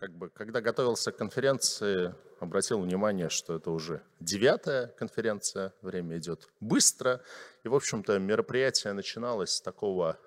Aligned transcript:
как 0.00 0.16
бы, 0.16 0.30
когда 0.30 0.62
готовился 0.62 1.12
к 1.12 1.18
конференции, 1.18 2.14
обратил 2.40 2.80
внимание, 2.80 3.28
что 3.28 3.54
это 3.54 3.70
уже 3.70 4.02
девятая 4.18 4.86
конференция, 4.98 5.74
время 5.82 6.16
идет 6.16 6.48
быстро. 6.58 7.20
И, 7.64 7.68
в 7.68 7.74
общем-то, 7.74 8.18
мероприятие 8.18 8.94
начиналось 8.94 9.50
с 9.50 9.60
такого 9.60 10.18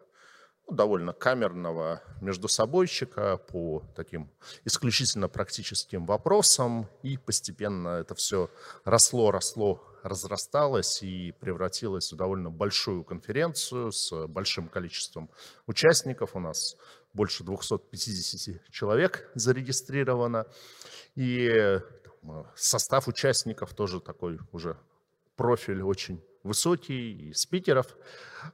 ну, 0.68 0.76
довольно 0.76 1.12
камерного 1.12 2.04
междусобойщика 2.22 3.38
по 3.38 3.84
таким 3.96 4.32
исключительно 4.64 5.28
практическим 5.28 6.06
вопросам. 6.06 6.88
И 7.02 7.18
постепенно 7.18 8.00
это 8.00 8.14
все 8.14 8.52
росло, 8.86 9.32
росло, 9.32 9.84
разрасталось 10.04 11.02
и 11.02 11.32
превратилось 11.32 12.14
в 12.14 12.16
довольно 12.16 12.52
большую 12.52 13.04
конференцию 13.04 13.92
с 13.92 14.28
большим 14.28 14.70
количеством 14.70 15.32
участников. 15.66 16.36
У 16.36 16.40
нас 16.40 16.78
больше 17.14 17.44
250 17.44 18.70
человек 18.72 19.30
зарегистрировано. 19.36 20.48
И 21.16 21.80
состав 22.56 23.08
участников 23.08 23.74
тоже 23.74 24.00
такой 24.00 24.40
уже 24.52 24.78
профиль 25.36 25.82
очень 25.82 26.24
высокий, 26.44 27.30
и 27.30 27.34
спикеров. 27.34 27.96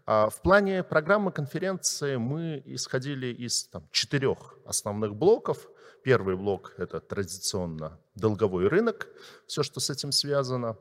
А 0.05 0.29
в 0.29 0.41
плане 0.41 0.83
программы 0.83 1.31
конференции 1.31 2.17
мы 2.17 2.61
исходили 2.65 3.27
из 3.27 3.65
там, 3.65 3.87
четырех 3.91 4.57
основных 4.65 5.15
блоков. 5.15 5.67
Первый 6.03 6.35
блок– 6.35 6.73
это 6.77 6.99
традиционно 6.99 7.99
долговой 8.15 8.67
рынок, 8.67 9.07
все, 9.47 9.63
что 9.63 9.79
с 9.79 9.89
этим 9.89 10.11
связано. 10.11 10.77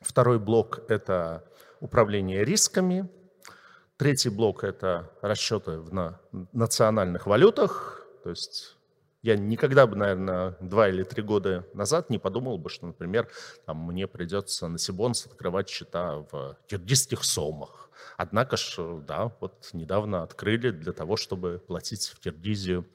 Второй 0.00 0.38
блок– 0.38 0.82
это 0.88 1.44
управление 1.80 2.44
рисками– 2.44 3.08
Третий 3.96 4.28
блок– 4.28 4.64
это 4.64 5.12
расчеты 5.22 5.78
в 5.78 6.18
национальных 6.52 7.26
валютах. 7.26 8.04
То 8.24 8.30
есть 8.30 8.76
я 9.22 9.36
никогда 9.36 9.86
бы, 9.86 9.94
наверное, 9.94 10.56
два 10.60 10.88
или 10.88 11.04
три 11.04 11.22
года 11.22 11.64
назад 11.74 12.10
не 12.10 12.18
подумал 12.18 12.58
бы, 12.58 12.70
что, 12.70 12.86
например, 12.86 13.28
там, 13.66 13.78
мне 13.78 14.08
придется 14.08 14.66
на 14.66 14.78
Сибонс 14.78 15.26
открывать 15.26 15.68
счета 15.68 16.26
в 16.30 16.56
киргизских 16.66 17.22
сомах. 17.22 17.88
Однако 18.16 18.56
ж, 18.56 18.78
да, 19.06 19.30
вот 19.40 19.70
недавно 19.72 20.24
открыли 20.24 20.70
для 20.70 20.92
того, 20.92 21.16
чтобы 21.16 21.62
платить 21.64 22.08
в 22.08 22.18
Киргизию. 22.18 22.86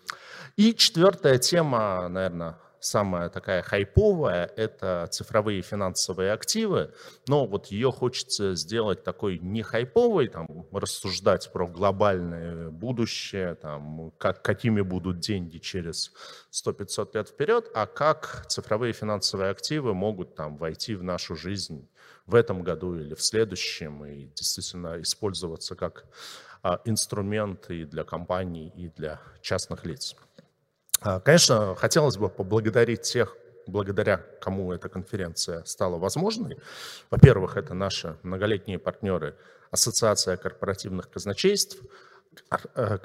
И 0.57 0.73
четвертая 0.73 1.37
тема, 1.37 2.09
наверное, 2.09 2.57
самая 2.79 3.29
такая 3.29 3.61
хайповая– 3.61 4.51
это 4.55 5.07
цифровые 5.11 5.61
финансовые 5.61 6.31
активы, 6.31 6.93
но 7.27 7.45
вот 7.45 7.67
ее 7.67 7.91
хочется 7.91 8.55
сделать 8.55 9.03
такой 9.03 9.39
не 9.39 9.63
хайповой, 9.63 10.27
там, 10.27 10.47
рассуждать 10.71 11.51
про 11.51 11.67
глобальное 11.67 12.69
будущее, 12.69 13.55
там, 13.55 14.11
как, 14.17 14.41
какими 14.41 14.81
будут 14.81 15.19
деньги 15.19 15.57
через 15.57 16.11
100-500 16.51 17.09
лет 17.13 17.29
вперед, 17.29 17.69
а 17.73 17.85
как 17.85 18.45
цифровые 18.47 18.93
финансовые 18.93 19.51
активы 19.51 19.93
могут 19.93 20.35
там, 20.35 20.57
войти 20.57 20.95
в 20.95 21.03
нашу 21.03 21.35
жизнь 21.35 21.87
в 22.25 22.35
этом 22.35 22.63
году 22.63 22.95
или 22.95 23.15
в 23.15 23.21
следующем 23.21 24.05
и 24.05 24.25
действительно 24.35 25.01
использоваться 25.01 25.75
как 25.75 26.05
а, 26.61 26.79
инструмент 26.85 27.69
и 27.69 27.85
для 27.85 28.03
компаний, 28.03 28.71
и 28.75 28.89
для 28.89 29.19
частных 29.41 29.85
лиц. 29.85 30.15
А, 31.01 31.19
конечно, 31.19 31.75
хотелось 31.75 32.17
бы 32.17 32.29
поблагодарить 32.29 33.01
тех, 33.01 33.35
благодаря 33.67 34.17
кому 34.41 34.73
эта 34.73 34.89
конференция 34.89 35.63
стала 35.63 35.97
возможной. 35.97 36.57
Во-первых, 37.09 37.57
это 37.57 37.73
наши 37.73 38.17
многолетние 38.23 38.79
партнеры 38.79 39.35
Ассоциация 39.71 40.35
корпоративных 40.35 41.09
казначейств, 41.09 41.77
э, 42.75 42.97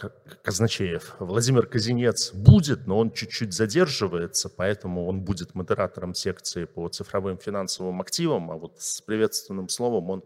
казначеев. 0.43 1.15
Владимир 1.19 1.67
Казинец 1.67 2.33
будет, 2.33 2.87
но 2.87 2.99
он 2.99 3.13
чуть-чуть 3.13 3.53
задерживается, 3.53 4.49
поэтому 4.49 5.07
он 5.07 5.21
будет 5.21 5.55
модератором 5.55 6.15
секции 6.15 6.65
по 6.65 6.89
цифровым 6.89 7.39
финансовым 7.39 8.01
активам, 8.01 8.51
а 8.51 8.57
вот 8.57 8.81
с 8.81 9.03
приветственным 9.03 9.69
словом 9.69 10.11
он 10.11 10.25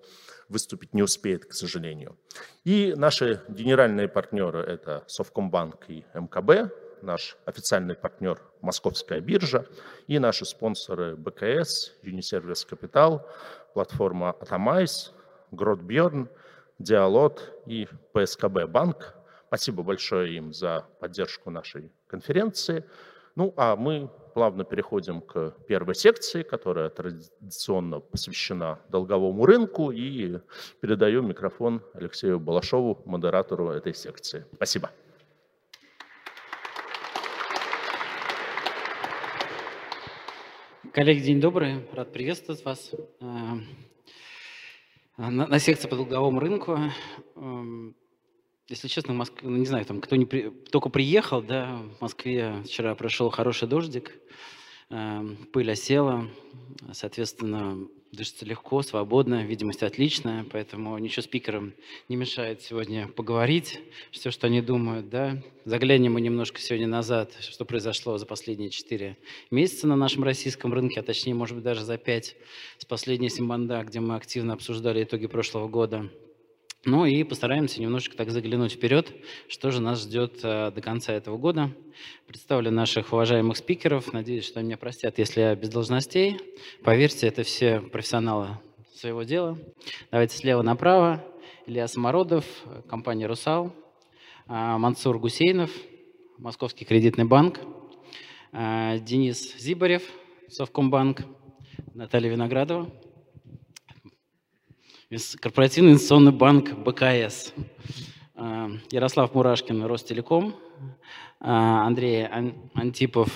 выступить 0.48 0.94
не 0.94 1.02
успеет, 1.02 1.44
к 1.44 1.52
сожалению. 1.52 2.16
И 2.64 2.94
наши 2.96 3.42
генеральные 3.48 4.08
партнеры– 4.08 4.60
это 4.66 5.04
Совкомбанк 5.06 5.84
и 5.88 6.04
МКБ, 6.14 6.72
наш 7.02 7.36
официальный 7.44 7.94
партнер 7.94 8.40
Московская 8.60 9.20
биржа 9.20 9.66
и 10.06 10.18
наши 10.18 10.44
спонсоры 10.44 11.16
БКС, 11.16 11.92
Unisервис 12.02 12.64
Капитал, 12.64 13.26
платформа 13.74 14.34
Atomais, 14.40 15.12
Гродбьерн, 15.50 16.28
Диалот 16.78 17.52
и 17.66 17.88
ПСКБ 18.12 18.66
Банк. 18.68 19.14
Спасибо 19.48 19.82
большое 19.82 20.36
им 20.36 20.52
за 20.52 20.84
поддержку 21.00 21.50
нашей 21.50 21.90
конференции. 22.06 22.84
Ну, 23.34 23.54
а 23.56 23.76
мы 23.76 24.10
плавно 24.34 24.64
переходим 24.64 25.20
к 25.20 25.54
первой 25.66 25.94
секции, 25.94 26.42
которая 26.42 26.90
традиционно 26.90 28.00
посвящена 28.00 28.78
долговому 28.88 29.46
рынку, 29.46 29.90
и 29.90 30.38
передаю 30.80 31.22
микрофон 31.22 31.82
Алексею 31.94 32.38
Балашову, 32.38 33.02
модератору 33.04 33.70
этой 33.70 33.94
секции. 33.94 34.44
Спасибо. 34.54 34.90
Коллеги, 40.98 41.20
день 41.20 41.40
добрый. 41.40 41.86
Рад 41.92 42.12
приветствовать 42.12 42.64
вас 42.64 42.90
э, 43.20 43.54
на, 45.16 45.58
секции 45.60 45.86
по 45.86 45.94
долговому 45.94 46.40
рынку. 46.40 46.76
Эм, 47.36 47.94
если 48.66 48.88
честно, 48.88 49.14
в 49.14 49.16
Москве, 49.16 49.48
ну, 49.48 49.58
не 49.58 49.66
знаю, 49.66 49.84
там 49.84 50.00
кто 50.00 50.16
не 50.16 50.26
при, 50.26 50.50
только 50.50 50.88
приехал, 50.88 51.40
да, 51.40 51.76
в 51.98 52.00
Москве 52.00 52.64
вчера 52.64 52.96
прошел 52.96 53.30
хороший 53.30 53.68
дождик, 53.68 54.12
пыль 54.88 55.70
осела, 55.70 56.28
соответственно, 56.92 57.88
дышится 58.12 58.46
легко, 58.46 58.82
свободно, 58.82 59.44
видимость 59.44 59.82
отличная, 59.82 60.44
поэтому 60.50 60.96
ничего 60.98 61.22
спикерам 61.22 61.74
не 62.08 62.16
мешает 62.16 62.62
сегодня 62.62 63.06
поговорить, 63.06 63.80
все, 64.10 64.30
что 64.30 64.46
они 64.46 64.62
думают. 64.62 65.08
Да? 65.10 65.42
Заглянем 65.64 66.14
мы 66.14 66.20
немножко 66.20 66.60
сегодня 66.60 66.86
назад, 66.86 67.36
что 67.40 67.64
произошло 67.64 68.16
за 68.18 68.26
последние 68.26 68.70
четыре 68.70 69.16
месяца 69.50 69.86
на 69.86 69.96
нашем 69.96 70.24
российском 70.24 70.72
рынке, 70.72 71.00
а 71.00 71.02
точнее, 71.02 71.34
может 71.34 71.56
быть, 71.56 71.64
даже 71.64 71.84
за 71.84 71.98
пять 71.98 72.36
с 72.78 72.84
последней 72.84 73.28
Симбанда, 73.28 73.84
где 73.84 74.00
мы 74.00 74.16
активно 74.16 74.54
обсуждали 74.54 75.02
итоги 75.02 75.26
прошлого 75.26 75.68
года. 75.68 76.08
Ну 76.84 77.04
и 77.06 77.24
постараемся 77.24 77.80
немножечко 77.82 78.16
так 78.16 78.30
заглянуть 78.30 78.72
вперед, 78.72 79.12
что 79.48 79.72
же 79.72 79.80
нас 79.80 80.02
ждет 80.02 80.38
э, 80.44 80.70
до 80.70 80.80
конца 80.80 81.12
этого 81.12 81.36
года. 81.36 81.72
Представлю 82.28 82.70
наших 82.70 83.12
уважаемых 83.12 83.56
спикеров. 83.56 84.12
Надеюсь, 84.12 84.44
что 84.44 84.62
меня 84.62 84.76
простят, 84.76 85.18
если 85.18 85.40
я 85.40 85.56
без 85.56 85.70
должностей. 85.70 86.38
Поверьте, 86.84 87.26
это 87.26 87.42
все 87.42 87.80
профессионалы 87.80 88.58
своего 88.94 89.24
дела. 89.24 89.58
Давайте 90.12 90.36
слева 90.36 90.62
направо. 90.62 91.24
Илья 91.66 91.88
Самородов, 91.88 92.44
компания 92.88 93.26
«Русал», 93.26 93.72
э, 94.46 94.52
Мансур 94.52 95.18
Гусейнов, 95.18 95.72
Московский 96.38 96.84
кредитный 96.84 97.24
банк, 97.24 97.58
э, 98.52 99.00
Денис 99.00 99.58
Зибарев, 99.58 100.04
Совкомбанк, 100.48 101.22
Наталья 101.92 102.30
Виноградова, 102.30 102.88
Корпоративный 105.40 105.92
инвестиционный 105.92 106.32
банк 106.32 106.74
БКС. 106.80 107.54
А, 108.34 108.68
Ярослав 108.90 109.34
Мурашкин, 109.34 109.86
Ростелеком. 109.86 110.54
А, 111.40 111.86
Андрей 111.86 112.26
Антипов, 112.74 113.30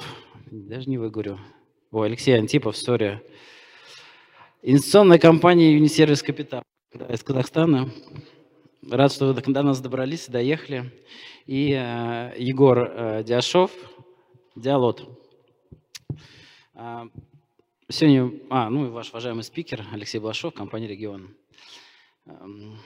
даже 0.51 0.91
не 0.91 0.99
выговорю. 0.99 1.39
О, 1.91 2.03
Алексей 2.03 2.37
Антипов, 2.37 2.77
сори. 2.77 3.23
Инвестиционная 4.61 5.19
компания 5.19 5.73
Юнисервис 5.73 6.23
Капитал 6.23 6.63
из 7.09 7.23
Казахстана. 7.23 7.89
Рад, 8.91 9.11
что 9.11 9.33
вы 9.33 9.33
до 9.33 9.63
нас 9.63 9.81
добрались, 9.81 10.29
доехали. 10.29 10.93
И 11.47 11.73
э, 11.73 12.35
Егор 12.37 13.23
Диашов, 13.25 13.71
Диалот. 14.57 15.09
Сегодня, 17.89 18.31
а, 18.51 18.69
ну 18.69 18.89
и 18.89 18.91
ваш 18.91 19.09
уважаемый 19.09 19.43
спикер 19.43 19.87
Алексей 19.91 20.19
Блашов, 20.19 20.53
компания 20.53 20.87
«Регион». 20.87 21.35
Эм, 22.25 22.79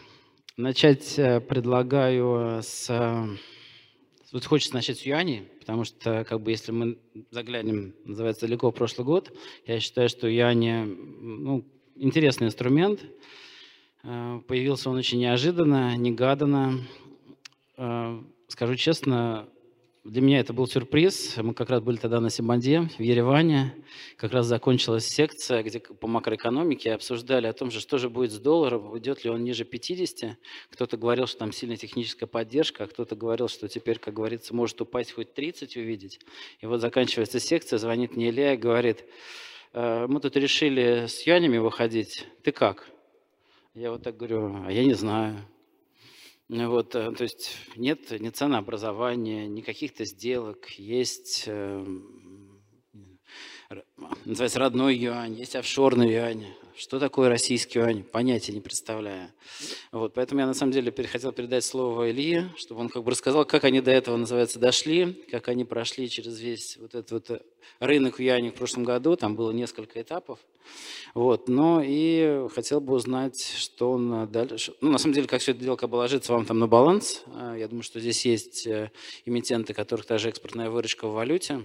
начать 0.56 1.18
э, 1.18 1.40
предлагаю 1.40 2.62
с... 2.62 2.88
Э, 2.88 3.26
вот 4.32 4.44
хочется 4.46 4.74
начать 4.74 4.98
с 4.98 5.02
юаней, 5.02 5.42
потому 5.60 5.84
что, 5.84 6.24
как 6.24 6.40
бы, 6.40 6.50
если 6.50 6.72
мы 6.72 6.98
заглянем, 7.30 7.94
называется, 8.04 8.46
далеко 8.46 8.70
в 8.70 8.74
прошлый 8.74 9.04
год, 9.04 9.36
я 9.66 9.78
считаю, 9.78 10.08
что 10.08 10.26
юани, 10.26 10.84
ну, 10.84 11.66
интересный 11.96 12.46
инструмент. 12.46 13.04
Э, 14.04 14.40
появился 14.48 14.88
он 14.88 14.96
очень 14.96 15.18
неожиданно, 15.18 15.96
негаданно. 15.96 16.80
Скажу 18.48 18.74
честно, 18.76 19.50
для 20.10 20.22
меня 20.22 20.38
это 20.38 20.52
был 20.52 20.66
сюрприз. 20.68 21.36
Мы 21.38 21.52
как 21.52 21.68
раз 21.68 21.82
были 21.82 21.96
тогда 21.96 22.20
на 22.20 22.30
Симбанде, 22.30 22.88
в 22.96 23.02
Ереване. 23.02 23.74
Как 24.16 24.32
раз 24.32 24.46
закончилась 24.46 25.06
секция, 25.06 25.62
где 25.62 25.80
по 25.80 26.06
макроэкономике 26.06 26.92
обсуждали 26.92 27.46
о 27.46 27.52
том, 27.52 27.70
же, 27.70 27.80
что 27.80 27.98
же 27.98 28.08
будет 28.08 28.30
с 28.30 28.38
долларом, 28.38 28.92
уйдет 28.92 29.24
ли 29.24 29.30
он 29.30 29.42
ниже 29.42 29.64
50. 29.64 30.38
Кто-то 30.70 30.96
говорил, 30.96 31.26
что 31.26 31.38
там 31.38 31.52
сильная 31.52 31.76
техническая 31.76 32.28
поддержка, 32.28 32.84
а 32.84 32.86
кто-то 32.86 33.16
говорил, 33.16 33.48
что 33.48 33.68
теперь, 33.68 33.98
как 33.98 34.14
говорится, 34.14 34.54
может 34.54 34.80
упасть 34.80 35.12
хоть 35.12 35.34
30 35.34 35.76
увидеть. 35.76 36.20
И 36.60 36.66
вот 36.66 36.80
заканчивается 36.80 37.40
секция, 37.40 37.78
звонит 37.78 38.16
мне 38.16 38.30
Илья 38.30 38.54
и 38.54 38.56
говорит, 38.56 39.04
«Э, 39.72 40.06
мы 40.08 40.20
тут 40.20 40.36
решили 40.36 41.06
с 41.08 41.26
юанями 41.26 41.58
выходить, 41.58 42.26
ты 42.44 42.52
как? 42.52 42.88
Я 43.74 43.90
вот 43.90 44.04
так 44.04 44.16
говорю, 44.16 44.62
а 44.64 44.70
я 44.70 44.84
не 44.84 44.94
знаю. 44.94 45.36
Вот, 46.48 46.94
э, 46.94 47.10
то 47.10 47.24
есть 47.24 47.56
нет 47.74 48.08
ни 48.20 48.28
ценообразования, 48.28 49.48
ни 49.48 49.62
каких-то 49.62 50.04
сделок, 50.04 50.68
есть, 50.78 51.44
э, 51.48 51.84
называется, 54.24 54.60
родной 54.60 54.94
юань, 54.96 55.34
есть 55.34 55.56
офшорный 55.56 56.12
юань. 56.12 56.46
Что 56.78 57.00
такое 57.00 57.30
российский 57.30 57.78
юань? 57.78 58.02
Понятия 58.02 58.52
не 58.52 58.60
представляю. 58.60 59.30
Вот, 59.92 60.12
поэтому 60.12 60.42
я 60.42 60.46
на 60.46 60.52
самом 60.52 60.72
деле 60.72 60.92
хотел 60.92 61.32
передать 61.32 61.64
слово 61.64 62.10
Илье, 62.10 62.52
чтобы 62.58 62.82
он 62.82 62.90
как 62.90 63.02
бы 63.02 63.12
рассказал, 63.12 63.46
как 63.46 63.64
они 63.64 63.80
до 63.80 63.90
этого, 63.90 64.18
называется, 64.18 64.58
дошли, 64.58 65.24
как 65.30 65.48
они 65.48 65.64
прошли 65.64 66.10
через 66.10 66.38
весь 66.38 66.76
вот 66.76 66.94
этот 66.94 67.10
вот 67.10 67.42
рынок 67.80 68.20
юаней 68.20 68.50
в 68.50 68.54
прошлом 68.54 68.84
году. 68.84 69.16
Там 69.16 69.36
было 69.36 69.52
несколько 69.52 70.02
этапов. 70.02 70.38
Вот, 71.14 71.48
но 71.48 71.82
и 71.82 72.46
хотел 72.54 72.82
бы 72.82 72.92
узнать, 72.92 73.40
что 73.56 73.92
он 73.92 74.30
дальше... 74.30 74.74
Ну, 74.82 74.90
на 74.90 74.98
самом 74.98 75.14
деле, 75.14 75.26
как 75.26 75.40
все 75.40 75.52
это 75.52 75.60
дело 75.62 75.76
как 75.76 75.88
бы 75.88 75.96
ложится 75.96 76.34
вам 76.34 76.44
там 76.44 76.58
на 76.58 76.66
баланс. 76.66 77.22
А, 77.28 77.56
я 77.56 77.68
думаю, 77.68 77.84
что 77.84 78.00
здесь 78.00 78.26
есть 78.26 78.68
эмитенты, 79.24 79.72
которых 79.72 80.06
даже 80.06 80.28
экспортная 80.28 80.68
выручка 80.68 81.08
в 81.08 81.14
валюте. 81.14 81.62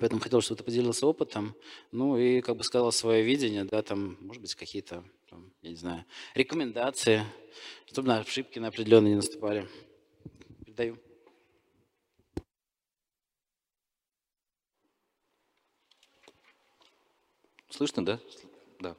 Поэтому 0.00 0.20
хотел, 0.20 0.40
чтобы 0.40 0.58
ты 0.58 0.64
поделился 0.64 1.06
опытом, 1.06 1.54
ну 1.90 2.16
и 2.16 2.40
как 2.40 2.56
бы 2.56 2.64
сказал 2.64 2.90
свое 2.92 3.22
видение, 3.22 3.64
да, 3.64 3.82
там, 3.82 4.16
может 4.20 4.40
быть, 4.40 4.54
какие-то, 4.54 5.04
я 5.60 5.70
не 5.70 5.76
знаю, 5.76 6.04
рекомендации, 6.34 7.24
чтобы 7.86 8.08
на 8.08 8.20
ошибки 8.20 8.58
на 8.58 8.68
определенные 8.68 9.10
не 9.10 9.16
наступали. 9.16 9.68
Передаю. 10.64 10.98
Слышно, 17.68 18.04
да? 18.04 18.20
Да. 18.80 18.96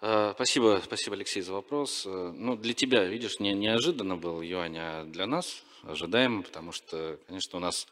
А, 0.00 0.32
спасибо, 0.34 0.80
спасибо, 0.84 1.16
Алексей, 1.16 1.42
за 1.42 1.52
вопрос. 1.52 2.04
Э, 2.06 2.32
ну, 2.36 2.56
для 2.56 2.74
тебя, 2.74 3.04
видишь, 3.04 3.40
не, 3.40 3.52
неожиданно 3.52 4.16
был 4.16 4.42
юань, 4.42 4.76
а 4.78 5.04
для 5.04 5.26
нас 5.26 5.62
ожидаемо, 5.82 6.42
потому 6.42 6.72
что, 6.72 7.18
конечно, 7.26 7.58
у 7.58 7.60
нас 7.60 7.86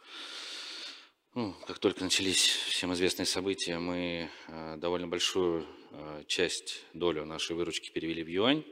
ну, 1.34 1.54
как 1.66 1.78
только 1.78 2.04
начались 2.04 2.46
всем 2.46 2.92
известные 2.92 3.24
события, 3.24 3.78
мы 3.78 4.28
э, 4.48 4.76
довольно 4.76 5.08
большую 5.08 5.66
э, 5.90 6.24
часть, 6.26 6.84
долю 6.92 7.24
нашей 7.24 7.56
выручки 7.56 7.90
перевели 7.90 8.22
в 8.22 8.28
юань. 8.28 8.64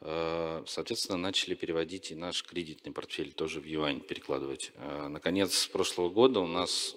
Э, 0.00 0.64
соответственно, 0.66 1.18
начали 1.18 1.54
переводить 1.54 2.10
и 2.10 2.14
наш 2.14 2.42
кредитный 2.42 2.92
портфель 2.92 3.32
тоже 3.32 3.60
в 3.60 3.66
юань 3.66 4.00
перекладывать. 4.00 4.72
Наконец, 4.78 5.66
прошлого 5.66 6.08
года 6.08 6.40
у 6.40 6.46
нас 6.46 6.96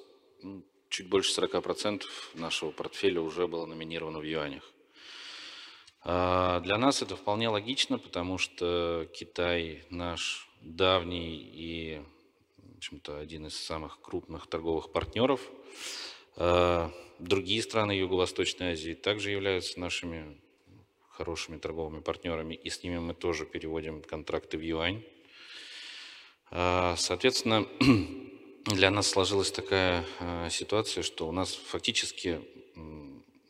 чуть 0.87 1.09
больше 1.09 1.41
40% 1.41 2.03
нашего 2.35 2.71
портфеля 2.71 3.19
уже 3.19 3.47
было 3.47 3.65
номинировано 3.65 4.19
в 4.19 4.23
юанях. 4.23 4.71
Для 6.05 6.77
нас 6.77 7.01
это 7.01 7.15
вполне 7.15 7.49
логично, 7.49 7.97
потому 7.97 8.37
что 8.37 9.07
Китай 9.13 9.85
наш 9.89 10.49
давний 10.61 11.37
и 11.37 12.01
общем-то, 12.83 13.17
один 13.17 13.47
из 13.47 13.55
самых 13.55 14.01
крупных 14.01 14.45
торговых 14.47 14.91
партнеров. 14.91 15.39
А, 16.35 16.91
другие 17.17 17.61
страны 17.61 17.93
Юго-Восточной 17.93 18.73
Азии 18.73 18.93
также 18.93 19.31
являются 19.31 19.79
нашими 19.79 20.37
хорошими 21.07 21.57
торговыми 21.59 22.01
партнерами, 22.01 22.55
и 22.55 22.69
с 22.69 22.83
ними 22.83 22.97
мы 22.97 23.13
тоже 23.13 23.45
переводим 23.45 24.01
контракты 24.01 24.57
в 24.57 24.61
юань. 24.61 25.01
А, 26.51 26.95
соответственно, 26.97 27.65
для 28.65 28.91
нас 28.91 29.07
сложилась 29.07 29.53
такая 29.53 30.05
а, 30.19 30.49
ситуация, 30.49 31.03
что 31.03 31.29
у 31.29 31.31
нас 31.31 31.53
фактически 31.53 32.41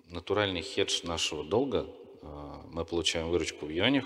натуральный 0.09 0.61
хедж 0.61 0.99
нашего 1.05 1.43
долга. 1.43 1.87
Мы 2.71 2.85
получаем 2.85 3.29
выручку 3.29 3.65
в 3.65 3.69
юанях, 3.69 4.05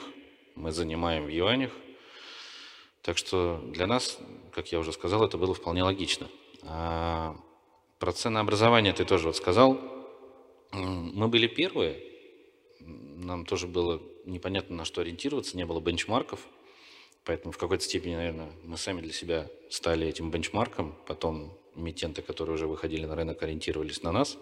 мы 0.55 0.71
занимаем 0.71 1.25
в 1.25 1.29
юанях, 1.29 1.73
так 3.07 3.17
что 3.17 3.63
для 3.67 3.87
нас, 3.87 4.19
как 4.51 4.73
я 4.73 4.79
уже 4.79 4.91
сказал, 4.91 5.23
это 5.23 5.37
было 5.37 5.53
вполне 5.53 5.81
логично. 5.81 6.27
А 6.63 7.37
про 7.99 8.11
ценообразование 8.11 8.91
ты 8.91 9.05
тоже 9.05 9.27
вот 9.27 9.37
сказал. 9.37 9.79
Мы 10.73 11.29
были 11.29 11.47
первые, 11.47 12.03
нам 12.81 13.45
тоже 13.45 13.65
было 13.65 14.01
непонятно 14.25 14.75
на 14.75 14.83
что 14.83 14.99
ориентироваться, 14.99 15.55
не 15.55 15.65
было 15.65 15.79
бенчмарков, 15.79 16.41
поэтому 17.23 17.53
в 17.53 17.57
какой-то 17.57 17.85
степени, 17.85 18.15
наверное, 18.15 18.51
мы 18.65 18.75
сами 18.75 18.99
для 18.99 19.13
себя 19.13 19.47
стали 19.69 20.05
этим 20.05 20.29
бенчмарком, 20.29 20.93
потом 21.07 21.57
эмитенты, 21.77 22.21
которые 22.21 22.55
уже 22.55 22.67
выходили 22.67 23.05
на 23.05 23.15
рынок, 23.15 23.41
ориентировались 23.41 24.03
на 24.03 24.11
нас. 24.11 24.37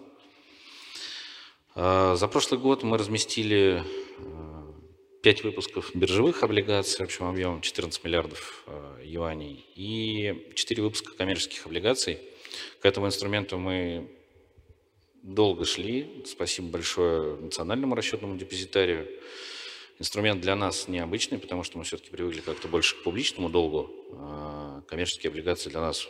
А 1.76 2.16
за 2.16 2.26
прошлый 2.26 2.58
год 2.58 2.82
мы 2.82 2.98
разместили 2.98 3.84
а, 4.18 4.55
5 5.22 5.44
выпусков 5.44 5.90
биржевых 5.94 6.42
облигаций 6.42 7.04
общим 7.04 7.26
объемом 7.26 7.60
14 7.60 8.04
миллиардов 8.04 8.64
э, 8.66 9.02
юаней 9.04 9.64
и 9.74 10.52
4 10.54 10.82
выпуска 10.82 11.16
коммерческих 11.16 11.66
облигаций. 11.66 12.18
К 12.80 12.86
этому 12.86 13.06
инструменту 13.06 13.58
мы 13.58 14.08
долго 15.22 15.64
шли. 15.64 16.22
Спасибо 16.26 16.68
большое 16.68 17.36
национальному 17.36 17.94
расчетному 17.94 18.36
депозитарию. 18.36 19.08
Инструмент 19.98 20.42
для 20.42 20.54
нас 20.54 20.88
необычный, 20.88 21.38
потому 21.38 21.62
что 21.62 21.78
мы 21.78 21.84
все-таки 21.84 22.10
привыкли 22.10 22.40
как-то 22.40 22.68
больше 22.68 22.96
к 22.96 23.02
публичному 23.02 23.48
долгу. 23.48 23.90
А 24.12 24.82
коммерческие 24.86 25.30
облигации 25.30 25.70
для 25.70 25.80
нас 25.80 26.06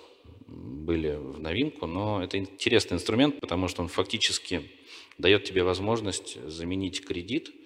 были 0.46 1.14
в 1.14 1.40
новинку, 1.40 1.86
но 1.86 2.22
это 2.22 2.36
интересный 2.38 2.96
инструмент, 2.96 3.40
потому 3.40 3.68
что 3.68 3.82
он 3.82 3.88
фактически 3.88 4.70
дает 5.18 5.44
тебе 5.44 5.62
возможность 5.62 6.38
заменить 6.48 7.04
кредит– 7.04 7.50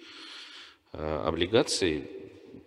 облигаций. 0.91 2.09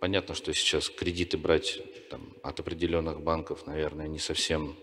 Понятно, 0.00 0.34
что 0.34 0.52
сейчас 0.52 0.90
кредиты 0.90 1.36
брать 1.38 1.80
там, 2.10 2.20
от 2.42 2.60
определенных 2.60 3.20
банков, 3.20 3.66
наверное, 3.66 4.08
не 4.08 4.18
совсем 4.18 4.76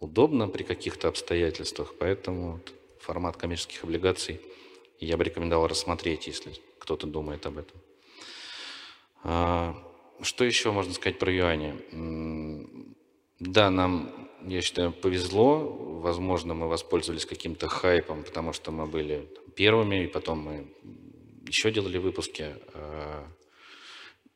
удобно 0.00 0.48
при 0.48 0.64
каких-то 0.64 1.08
обстоятельствах, 1.08 1.94
поэтому 1.98 2.60
формат 3.00 3.36
коммерческих 3.36 3.84
облигаций 3.84 4.40
я 4.98 5.16
бы 5.16 5.24
рекомендовал 5.24 5.66
рассмотреть, 5.66 6.26
если 6.26 6.52
кто-то 6.78 7.06
думает 7.06 7.46
об 7.46 7.58
этом. 7.58 7.80
А, 9.24 9.76
что 10.20 10.44
еще 10.44 10.70
можно 10.70 10.92
сказать 10.94 11.18
про 11.18 11.32
юани? 11.32 11.74
Да, 13.40 13.70
нам, 13.70 14.28
я 14.46 14.60
считаю, 14.60 14.92
повезло. 14.92 15.58
Возможно, 15.58 16.54
мы 16.54 16.68
воспользовались 16.68 17.26
каким-то 17.26 17.68
хайпом, 17.68 18.22
потому 18.22 18.52
что 18.52 18.70
мы 18.70 18.86
были 18.86 19.28
первыми, 19.56 20.04
и 20.04 20.06
потом 20.06 20.38
мы 20.38 20.66
еще 21.46 21.70
делали 21.70 21.98
выпуски. 21.98 22.56
Э, 22.74 23.24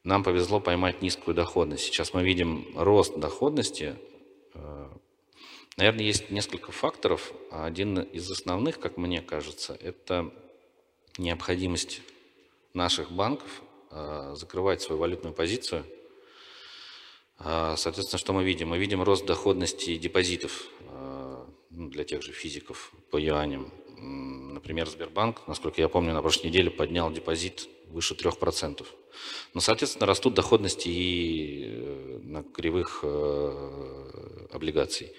нам 0.04 0.22
повезло 0.22 0.60
поймать 0.60 1.02
низкую 1.02 1.34
доходность. 1.34 1.84
Сейчас 1.84 2.14
мы 2.14 2.22
видим 2.22 2.66
рост 2.76 3.16
доходности. 3.16 3.96
Э, 4.54 4.88
наверное, 5.76 6.04
есть 6.04 6.30
несколько 6.30 6.72
факторов. 6.72 7.32
Один 7.50 7.98
из 8.00 8.30
основных, 8.30 8.78
как 8.80 8.96
мне 8.96 9.20
кажется, 9.22 9.74
это 9.74 10.32
необходимость 11.18 12.02
наших 12.74 13.10
банков 13.10 13.62
э, 13.90 14.34
закрывать 14.36 14.82
свою 14.82 15.00
валютную 15.00 15.34
позицию. 15.34 15.84
Соответственно, 17.38 18.18
что 18.18 18.32
мы 18.32 18.44
видим? 18.44 18.70
Мы 18.70 18.78
видим 18.78 19.02
рост 19.02 19.26
доходности 19.26 19.94
депозитов 19.98 20.70
ну, 21.68 21.90
для 21.90 22.02
тех 22.04 22.22
же 22.22 22.32
физиков 22.32 22.94
по 23.10 23.18
юаням. 23.18 23.70
Например, 23.98 24.88
Сбербанк, 24.88 25.46
насколько 25.46 25.80
я 25.80 25.88
помню, 25.88 26.12
на 26.12 26.22
прошлой 26.22 26.48
неделе 26.48 26.70
поднял 26.70 27.10
депозит 27.10 27.68
выше 27.88 28.14
3%. 28.14 28.86
Но, 29.54 29.60
соответственно, 29.60 30.06
растут 30.06 30.34
доходности 30.34 30.88
и 30.88 31.64
э, 31.66 32.18
на 32.22 32.42
кривых 32.42 33.00
э, 33.02 34.48
облигаций. 34.52 35.12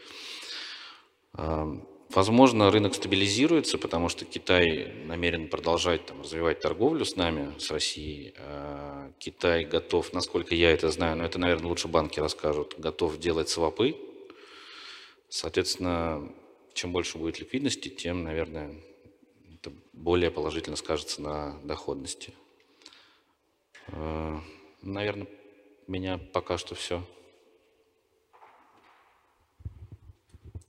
А, 1.34 1.68
возможно, 2.10 2.70
рынок 2.72 2.94
стабилизируется, 2.94 3.78
потому 3.78 4.10
что 4.10 4.26
Китай 4.26 4.94
намерен 5.06 5.48
продолжать 5.48 6.06
там, 6.06 6.22
развивать 6.22 6.60
торговлю 6.60 7.06
с 7.06 7.16
нами, 7.16 7.58
с 7.58 7.72
Россией. 7.72 8.34
А 8.38 9.12
Китай 9.18 9.66
готов, 9.66 10.14
насколько 10.14 10.54
я 10.54 10.72
это 10.72 10.92
знаю, 10.92 11.18
но 11.18 11.26
это, 11.26 11.40
наверное, 11.40 11.70
лучше 11.70 11.88
банки 11.88 12.20
расскажут, 12.20 12.76
готов 12.78 13.18
делать 13.18 13.50
свопы. 13.50 13.96
Соответственно, 15.30 16.32
чем 16.78 16.92
больше 16.92 17.18
будет 17.18 17.40
ликвидности, 17.40 17.90
тем, 17.90 18.24
наверное, 18.24 18.76
это 19.56 19.74
более 19.94 20.30
положительно 20.30 20.76
скажется 20.76 21.24
на 21.24 21.60
доходности. 21.64 22.36
Э, 23.88 24.38
наверное, 24.84 25.28
у 25.88 25.92
меня 25.92 26.20
пока 26.20 26.60
что 26.60 26.76
все. 26.76 27.04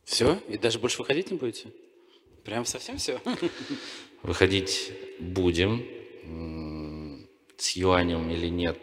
Все? 0.04 0.38
И 0.48 0.56
даже 0.56 0.78
больше 0.78 0.96
выходить 0.98 1.30
не 1.30 1.36
будете? 1.36 1.70
Прям 2.42 2.64
совсем 2.64 2.96
все? 2.96 3.20
Выходить 4.22 4.90
будем. 5.20 5.84
С 7.58 7.72
юанем 7.76 8.30
или 8.30 8.46
нет, 8.48 8.78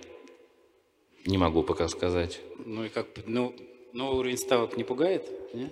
не 1.26 1.38
могу 1.38 1.64
пока 1.64 1.88
сказать. 1.88 2.42
Ну 2.66 2.84
и 2.84 2.90
как, 2.90 3.08
ну, 3.26 3.56
новый 3.94 4.20
уровень 4.20 4.38
ставок 4.38 4.76
не 4.78 4.84
пугает? 4.84 5.26
Нет? 5.56 5.72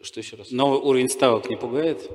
Что 0.00 0.20
еще 0.20 0.36
раз? 0.36 0.50
Новый 0.50 0.78
уровень 0.80 1.08
ставок 1.08 1.48
не 1.48 1.56
пугает? 1.56 2.08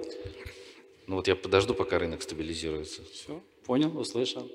Ну 1.07 1.17
вот 1.17 1.27
я 1.27 1.35
подожду, 1.35 1.73
пока 1.73 1.99
рынок 1.99 2.21
стабилизируется. 2.21 3.03
Все, 3.11 3.41
понял, 3.65 3.97
услышал. 3.97 4.49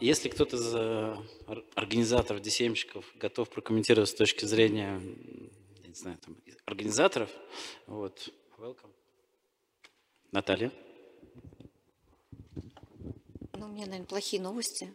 Если 0.00 0.28
кто-то 0.28 0.56
из 0.56 0.74
э, 0.74 1.16
организаторов, 1.74 2.42
десемщиков 2.42 3.04
готов 3.16 3.50
прокомментировать 3.50 4.08
с 4.08 4.14
точки 4.14 4.46
зрения, 4.46 5.00
не 5.86 5.94
знаю, 5.94 6.18
там, 6.24 6.36
организаторов, 6.64 7.30
вот, 7.86 8.30
welcome. 8.58 8.90
Наталья. 10.32 10.72
Ну, 13.52 13.66
у 13.66 13.68
меня, 13.68 13.86
наверное, 13.86 14.06
плохие 14.06 14.42
новости 14.42 14.92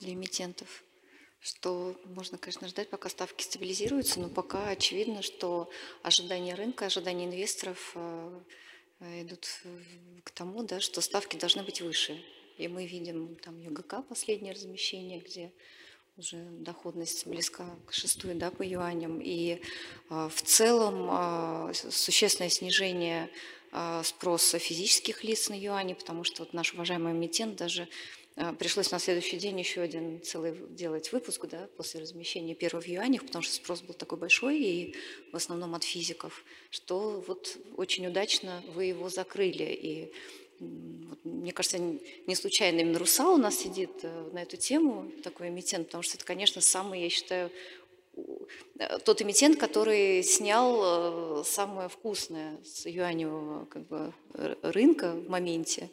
для 0.00 0.12
эмитентов 0.12 0.82
что 1.42 1.96
можно, 2.04 2.38
конечно, 2.38 2.68
ждать, 2.68 2.88
пока 2.88 3.08
ставки 3.08 3.42
стабилизируются, 3.42 4.20
но 4.20 4.28
пока 4.28 4.68
очевидно, 4.68 5.22
что 5.22 5.68
ожидания 6.02 6.54
рынка, 6.54 6.86
ожидания 6.86 7.24
инвесторов 7.24 7.92
э, 7.96 8.40
идут 9.22 9.48
к 10.22 10.30
тому, 10.30 10.62
да, 10.62 10.78
что 10.80 11.00
ставки 11.00 11.36
должны 11.36 11.64
быть 11.64 11.80
выше. 11.80 12.22
И 12.58 12.68
мы 12.68 12.86
видим 12.86 13.34
там 13.36 13.58
ЮГК 13.58 14.04
последнее 14.08 14.52
размещение, 14.52 15.18
где 15.18 15.50
уже 16.16 16.36
доходность 16.36 17.26
близка 17.26 17.66
к 17.86 17.92
шестой 17.92 18.34
да, 18.34 18.52
по 18.52 18.62
юаням. 18.62 19.20
И 19.20 19.60
э, 20.10 20.28
в 20.32 20.42
целом 20.42 21.08
э, 21.10 21.72
существенное 21.74 22.50
снижение 22.50 23.28
э, 23.72 24.02
спроса 24.04 24.60
физических 24.60 25.24
лиц 25.24 25.48
на 25.48 25.58
юани, 25.58 25.94
потому 25.94 26.22
что 26.22 26.44
вот 26.44 26.52
наш 26.52 26.72
уважаемый 26.72 27.14
эмитент 27.14 27.56
даже 27.56 27.82
а, 27.82 28.21
пришлось 28.58 28.90
на 28.90 28.98
следующий 28.98 29.36
день 29.36 29.58
еще 29.58 29.82
один 29.82 30.22
целый 30.22 30.54
делать 30.70 31.12
выпуск 31.12 31.46
да, 31.46 31.68
после 31.76 32.00
размещения 32.00 32.54
первого 32.54 32.82
в 32.82 32.88
юанях, 32.88 33.26
потому 33.26 33.42
что 33.42 33.54
спрос 33.54 33.82
был 33.82 33.94
такой 33.94 34.18
большой 34.18 34.58
и 34.58 34.94
в 35.32 35.36
основном 35.36 35.74
от 35.74 35.84
физиков, 35.84 36.44
что 36.70 37.22
вот 37.26 37.58
очень 37.76 38.06
удачно 38.06 38.62
вы 38.74 38.86
его 38.86 39.08
закрыли. 39.08 39.64
И 39.64 40.12
вот, 40.62 41.18
мне 41.24 41.52
кажется, 41.52 41.78
не 41.78 42.34
случайно 42.34 42.80
именно 42.80 42.98
Руса 42.98 43.28
у 43.28 43.36
нас 43.36 43.56
сидит 43.56 43.90
э, 44.02 44.30
на 44.32 44.42
эту 44.42 44.56
тему, 44.56 45.10
такой 45.24 45.48
эмитент, 45.48 45.86
потому 45.86 46.02
что 46.02 46.16
это, 46.16 46.24
конечно, 46.24 46.60
самый, 46.60 47.02
я 47.02 47.10
считаю, 47.10 47.50
э, 48.78 48.98
тот 49.00 49.20
эмитент, 49.22 49.58
который 49.58 50.22
снял 50.22 51.40
э, 51.40 51.44
самое 51.44 51.88
вкусное 51.88 52.58
с 52.64 52.86
юаневого 52.86 53.64
как 53.66 53.86
бы, 53.88 54.12
рынка 54.62 55.12
в 55.12 55.28
моменте. 55.28 55.90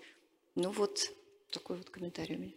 Ну 0.56 0.70
вот, 0.70 1.12
такой 1.52 1.78
вот 1.78 1.90
комментарий 1.90 2.36
у 2.36 2.40
меня. 2.40 2.54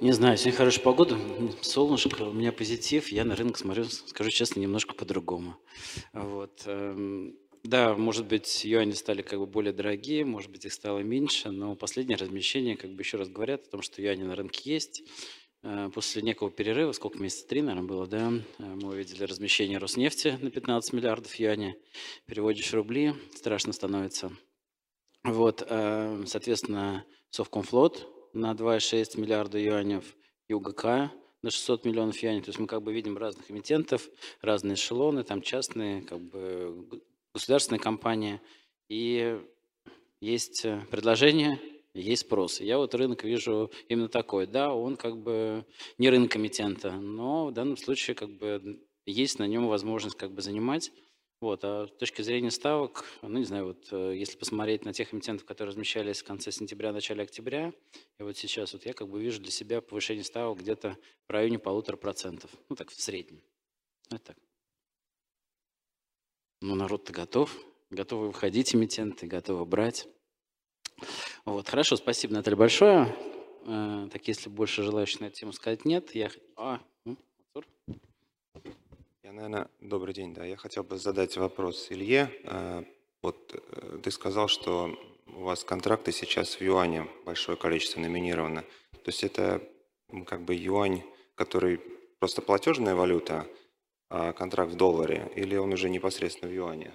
Не 0.00 0.12
знаю, 0.12 0.36
сегодня 0.36 0.56
хорошая 0.56 0.84
погода, 0.84 1.18
солнышко, 1.60 2.22
у 2.22 2.32
меня 2.32 2.52
позитив, 2.52 3.08
я 3.08 3.24
на 3.24 3.34
рынок 3.34 3.58
смотрю, 3.58 3.84
скажу 3.84 4.30
честно, 4.30 4.60
немножко 4.60 4.94
по-другому. 4.94 5.56
Вот. 6.12 6.62
Эм, 6.66 7.36
да, 7.64 7.96
может 7.96 8.26
быть, 8.26 8.64
юани 8.64 8.92
стали 8.92 9.22
как 9.22 9.40
бы 9.40 9.46
более 9.46 9.72
дорогие, 9.72 10.24
может 10.24 10.52
быть, 10.52 10.64
их 10.64 10.72
стало 10.72 11.00
меньше, 11.00 11.50
но 11.50 11.74
последнее 11.74 12.16
размещение 12.16 12.76
как 12.76 12.92
бы 12.92 13.02
еще 13.02 13.16
раз 13.16 13.28
говорят 13.28 13.66
о 13.66 13.70
том, 13.70 13.82
что 13.82 14.00
юани 14.00 14.22
на 14.22 14.36
рынке 14.36 14.72
есть. 14.72 15.02
Э, 15.62 15.90
после 15.92 16.22
некого 16.22 16.50
перерыва, 16.50 16.92
сколько 16.92 17.18
месяца, 17.18 17.48
три, 17.48 17.62
наверное, 17.62 17.88
было, 17.88 18.06
да, 18.06 18.32
э, 18.58 18.62
мы 18.62 18.90
увидели 18.90 19.24
размещение 19.24 19.78
Роснефти 19.78 20.38
на 20.40 20.50
15 20.50 20.92
миллиардов 20.92 21.34
юаней. 21.34 21.74
Переводишь 22.26 22.72
рубли, 22.72 23.14
страшно 23.34 23.72
становится. 23.72 24.30
Вот, 25.28 25.62
э, 25.68 26.24
соответственно, 26.26 27.04
Совкомфлот 27.30 28.08
на 28.32 28.54
2,6 28.54 29.20
миллиарда 29.20 29.58
юаней, 29.58 30.00
ЮГК 30.48 31.12
на 31.42 31.50
600 31.50 31.84
миллионов 31.84 32.18
юаней. 32.18 32.40
То 32.40 32.48
есть 32.48 32.58
мы 32.58 32.66
как 32.66 32.82
бы 32.82 32.92
видим 32.94 33.18
разных 33.18 33.50
эмитентов, 33.50 34.08
разные 34.40 34.74
эшелоны, 34.74 35.24
там 35.24 35.42
частные, 35.42 36.02
как 36.02 36.20
бы 36.20 37.02
государственные 37.34 37.80
компании. 37.80 38.40
И 38.88 39.38
есть 40.20 40.64
э, 40.64 40.80
предложение, 40.90 41.60
есть 41.92 42.22
спрос. 42.22 42.60
Я 42.60 42.78
вот 42.78 42.94
рынок 42.94 43.22
вижу 43.24 43.70
именно 43.88 44.08
такой. 44.08 44.46
Да, 44.46 44.72
он 44.72 44.96
как 44.96 45.18
бы 45.18 45.66
не 45.98 46.08
рынок 46.08 46.34
эмитента, 46.36 46.92
но 46.92 47.46
в 47.46 47.52
данном 47.52 47.76
случае 47.76 48.14
как 48.14 48.30
бы 48.30 48.80
есть 49.04 49.38
на 49.38 49.46
нем 49.46 49.68
возможность 49.68 50.16
как 50.16 50.32
бы 50.32 50.40
занимать 50.40 50.90
вот, 51.40 51.60
а 51.62 51.86
с 51.86 51.90
точки 51.98 52.22
зрения 52.22 52.50
ставок, 52.50 53.04
ну, 53.22 53.38
не 53.38 53.44
знаю, 53.44 53.66
вот 53.66 53.88
э, 53.92 54.16
если 54.16 54.36
посмотреть 54.36 54.84
на 54.84 54.92
тех 54.92 55.14
эмитентов, 55.14 55.46
которые 55.46 55.70
размещались 55.70 56.20
в 56.20 56.24
конце 56.24 56.50
сентября, 56.50 56.92
начале 56.92 57.22
октября, 57.22 57.72
и 58.18 58.22
вот 58.24 58.36
сейчас 58.36 58.72
вот 58.72 58.84
я 58.86 58.92
как 58.92 59.08
бы 59.08 59.20
вижу 59.22 59.40
для 59.40 59.52
себя 59.52 59.80
повышение 59.80 60.24
ставок 60.24 60.58
где-то 60.58 60.96
в 61.28 61.30
районе 61.30 61.60
полутора 61.60 61.96
процентов. 61.96 62.50
Ну, 62.68 62.74
так, 62.74 62.90
в 62.90 63.00
среднем. 63.00 63.40
Вот 64.10 64.22
так. 64.24 64.36
Ну, 66.60 66.74
народ-то 66.74 67.12
готов. 67.12 67.56
Готовы 67.90 68.26
выходить 68.26 68.74
эмитенты, 68.74 69.28
готовы 69.28 69.64
брать. 69.64 70.08
Вот, 71.44 71.68
хорошо, 71.68 71.94
спасибо, 71.94 72.34
Наталья, 72.34 72.56
большое. 72.56 73.16
Э, 73.64 74.08
так, 74.10 74.26
если 74.26 74.48
больше 74.48 74.82
желающих 74.82 75.20
на 75.20 75.26
эту 75.26 75.36
тему 75.36 75.52
сказать 75.52 75.84
нет, 75.84 76.16
я... 76.16 76.30
А, 76.56 76.80
я, 79.28 79.34
наверное, 79.34 79.68
добрый 79.80 80.14
день, 80.14 80.32
да. 80.32 80.46
Я 80.46 80.56
хотел 80.56 80.84
бы 80.84 80.96
задать 80.96 81.36
вопрос 81.36 81.88
Илье. 81.90 82.32
Э, 82.44 82.82
вот 83.20 83.52
э, 83.52 83.98
ты 84.02 84.10
сказал, 84.10 84.48
что 84.48 84.98
у 85.26 85.42
вас 85.42 85.64
контракты 85.64 86.12
сейчас 86.12 86.54
в 86.54 86.62
юане 86.62 87.06
большое 87.26 87.58
количество 87.58 88.00
номинировано. 88.00 88.62
То 88.62 89.08
есть 89.08 89.24
это 89.24 89.62
как 90.26 90.46
бы 90.46 90.54
юань, 90.54 91.02
который 91.34 91.78
просто 92.18 92.40
платежная 92.40 92.94
валюта, 92.94 93.46
а 94.08 94.32
контракт 94.32 94.72
в 94.72 94.76
долларе, 94.76 95.30
или 95.36 95.56
он 95.56 95.74
уже 95.74 95.90
непосредственно 95.90 96.50
в 96.50 96.54
юане? 96.54 96.94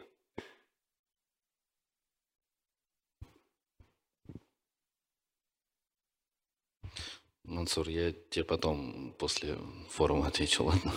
Мансур, 7.43 7.87
я 7.89 8.11
тебе 8.31 8.43
потом 8.43 9.13
после 9.19 9.55
форума 9.91 10.27
отвечу, 10.29 10.63
ладно? 10.63 10.91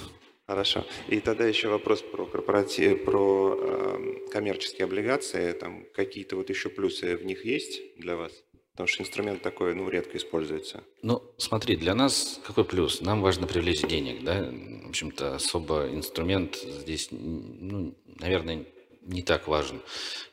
Хорошо. 0.47 0.85
И 1.09 1.19
тогда 1.19 1.45
еще 1.45 1.69
вопрос 1.69 2.03
про 2.03 2.25
корпоратив, 2.25 3.05
про 3.05 3.59
э, 3.59 4.29
коммерческие 4.31 4.85
облигации. 4.85 5.53
Там 5.53 5.85
какие-то 5.93 6.37
вот 6.37 6.51
еще 6.51 6.69
плюсы 6.69 7.17
в 7.17 7.25
них 7.25 7.45
есть 7.45 7.81
для 7.99 8.15
вас? 8.15 8.33
Потому 8.73 8.87
что 8.87 9.03
инструмент 9.03 9.43
такой, 9.43 9.75
ну, 9.75 9.89
редко 9.89 10.19
используется. 10.19 10.85
Ну, 11.03 11.23
смотри, 11.39 11.77
для 11.77 11.95
нас 11.95 12.41
какой 12.47 12.65
плюс? 12.65 13.01
Нам 13.01 13.23
важно 13.23 13.47
привлечь 13.47 13.83
денег, 13.83 14.23
да? 14.23 14.53
В 14.85 14.91
общем-то, 14.91 15.35
особо 15.35 15.89
инструмент 15.89 16.57
здесь, 16.57 17.09
ну, 17.11 17.95
наверное, 18.21 18.67
не 19.01 19.23
так 19.23 19.49
важен. 19.49 19.81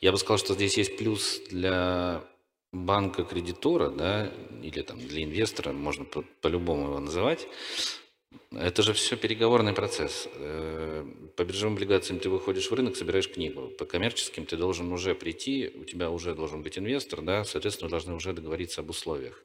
Я 0.02 0.12
бы 0.12 0.18
сказал, 0.18 0.38
что 0.38 0.54
здесь 0.54 0.78
есть 0.78 0.98
плюс 0.98 1.42
для 1.50 2.24
банка-кредитора, 2.72 3.90
да, 3.90 4.32
или 4.62 4.82
там 4.82 5.00
для 5.00 5.24
инвестора, 5.24 5.72
можно 5.72 6.06
по-любому 6.06 6.88
его 6.88 7.00
называть. 7.00 7.48
Это 8.52 8.84
же 8.84 8.94
все 8.94 9.18
переговорный 9.18 9.74
процесс. 9.74 10.28
Э, 10.36 11.06
по 11.36 11.44
биржевым 11.44 11.74
облигациям 11.74 12.20
ты 12.20 12.30
выходишь 12.30 12.70
в 12.70 12.74
рынок, 12.74 12.96
собираешь 12.96 13.30
книгу. 13.30 13.70
По 13.80 13.86
коммерческим 13.86 14.46
ты 14.46 14.58
должен 14.58 14.92
уже 14.92 15.16
прийти, 15.16 15.72
у 15.76 15.84
тебя 15.86 16.12
уже 16.12 16.36
должен 16.36 16.62
быть 16.62 16.78
инвестор, 16.78 17.22
да, 17.22 17.46
соответственно, 17.46 17.90
должны 17.90 18.14
уже 18.14 18.34
договориться 18.34 18.82
об 18.82 18.92
условиях. 18.92 19.44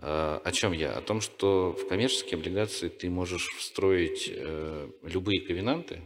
Э, 0.00 0.40
о 0.44 0.52
чем 0.52 0.72
я? 0.72 0.92
О 0.92 1.00
том, 1.00 1.20
что 1.20 1.72
в 1.72 1.88
коммерческие 1.88 2.36
облигации 2.38 2.88
ты 2.88 3.08
можешь 3.08 3.48
встроить 3.56 4.30
э, 4.30 4.90
любые 5.02 5.40
ковенанты, 5.40 6.02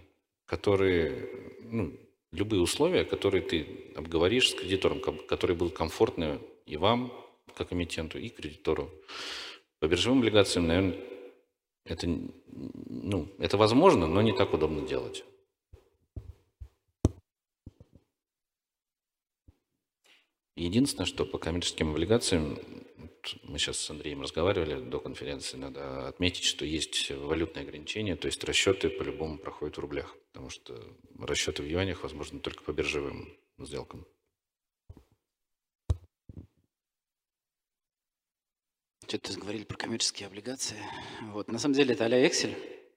которые, 0.46 1.28
ну, 1.62 1.98
любые 2.30 2.62
условия, 2.62 3.04
которые 3.04 3.42
ты 3.42 3.66
обговоришь 3.96 4.50
с 4.50 4.54
кредитором, 4.54 5.00
которые 5.00 5.56
будут 5.56 5.74
комфортны 5.74 6.38
и 6.66 6.76
вам, 6.76 7.12
как 7.56 7.72
эмитенту, 7.72 8.18
и 8.18 8.28
кредитору. 8.28 8.90
По 9.80 9.86
биржевым 9.86 10.18
облигациям, 10.18 10.66
наверное, 10.66 10.96
это, 11.84 12.06
ну, 12.06 13.28
это 13.38 13.56
возможно, 13.56 14.06
но 14.06 14.22
не 14.22 14.32
так 14.32 14.52
удобно 14.54 14.86
делать. 14.86 15.24
Единственное, 20.56 21.06
что 21.06 21.26
по 21.26 21.38
коммерческим 21.38 21.90
облигациям, 21.90 22.58
мы 23.42 23.58
сейчас 23.58 23.78
с 23.78 23.90
Андреем 23.90 24.22
разговаривали 24.22 24.80
до 24.80 25.00
конференции, 25.00 25.56
надо 25.56 26.06
отметить, 26.06 26.44
что 26.44 26.64
есть 26.64 27.10
валютные 27.10 27.64
ограничения, 27.64 28.16
то 28.16 28.26
есть 28.26 28.42
расчеты 28.44 28.88
по-любому 28.88 29.38
проходят 29.38 29.76
в 29.76 29.80
рублях, 29.80 30.14
потому 30.32 30.50
что 30.50 30.80
расчеты 31.18 31.62
в 31.62 31.66
юанях 31.66 32.02
возможны 32.02 32.38
только 32.38 32.62
по 32.62 32.72
биржевым 32.72 33.36
сделкам. 33.58 34.06
Что-то 39.06 39.38
говорили 39.38 39.64
про 39.64 39.76
коммерческие 39.76 40.28
облигации. 40.28 40.78
Вот. 41.32 41.48
На 41.48 41.58
самом 41.58 41.74
деле 41.74 41.94
это 41.94 42.06
а 42.06 42.08
Excel. 42.08 42.54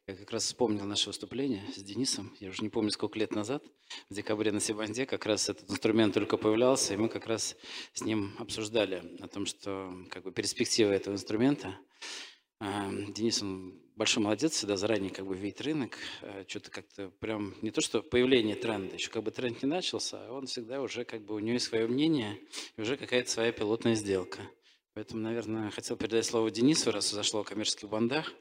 Я 0.07 0.15
как 0.15 0.31
раз 0.31 0.45
вспомнил 0.45 0.85
наше 0.85 1.09
выступление 1.09 1.63
с 1.75 1.83
Денисом, 1.83 2.33
я 2.39 2.47
уже 2.47 2.63
не 2.63 2.69
помню, 2.69 2.91
сколько 2.91 3.19
лет 3.19 3.35
назад, 3.35 3.61
в 4.09 4.13
декабре 4.13 4.53
на 4.53 4.61
Сибанде 4.61 5.05
как 5.05 5.25
раз 5.25 5.49
этот 5.49 5.69
инструмент 5.69 6.13
только 6.13 6.37
появлялся, 6.37 6.93
и 6.93 6.97
мы 6.97 7.09
как 7.09 7.27
раз 7.27 7.57
с 7.91 8.01
ним 8.03 8.33
обсуждали 8.39 9.03
о 9.19 9.27
том, 9.27 9.45
что 9.45 9.93
как 10.09 10.23
бы 10.23 10.31
перспективы 10.31 10.93
этого 10.93 11.15
инструмента. 11.15 11.77
А, 12.61 12.89
Денис, 12.89 13.41
он 13.41 13.81
большой 13.97 14.23
молодец, 14.23 14.53
всегда 14.53 14.77
заранее 14.77 15.09
как 15.09 15.27
бы 15.27 15.35
видит 15.35 15.59
рынок, 15.59 15.97
а, 16.21 16.45
что-то 16.47 16.71
как-то 16.71 17.09
прям 17.19 17.55
не 17.61 17.71
то, 17.71 17.81
что 17.81 18.01
появление 18.01 18.55
тренда, 18.55 18.95
еще 18.95 19.09
как 19.09 19.23
бы 19.23 19.31
тренд 19.31 19.61
не 19.61 19.67
начался, 19.67 20.25
а 20.25 20.31
он 20.31 20.45
всегда 20.45 20.81
уже 20.81 21.03
как 21.03 21.25
бы 21.25 21.35
у 21.35 21.39
него 21.39 21.55
есть 21.55 21.65
свое 21.65 21.85
мнение, 21.85 22.39
и 22.77 22.81
уже 22.81 22.95
какая-то 22.95 23.29
своя 23.29 23.51
пилотная 23.51 23.95
сделка. 23.95 24.39
Поэтому, 24.97 25.21
наверное, 25.21 25.69
хотел 25.69 25.95
передать 25.95 26.25
слово 26.25 26.49
Денису, 26.49 26.89
раз 26.91 27.11
зашло 27.11 27.41
о 27.41 27.43
коммерческих 27.43 27.87
бандах. 27.87 28.33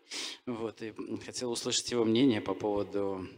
Вот, 0.46 0.80
и 0.80 0.94
хотел 1.22 1.52
услышать 1.52 1.90
его 1.90 2.06
мнение 2.06 2.40
по 2.40 2.54
поводу 2.54 3.28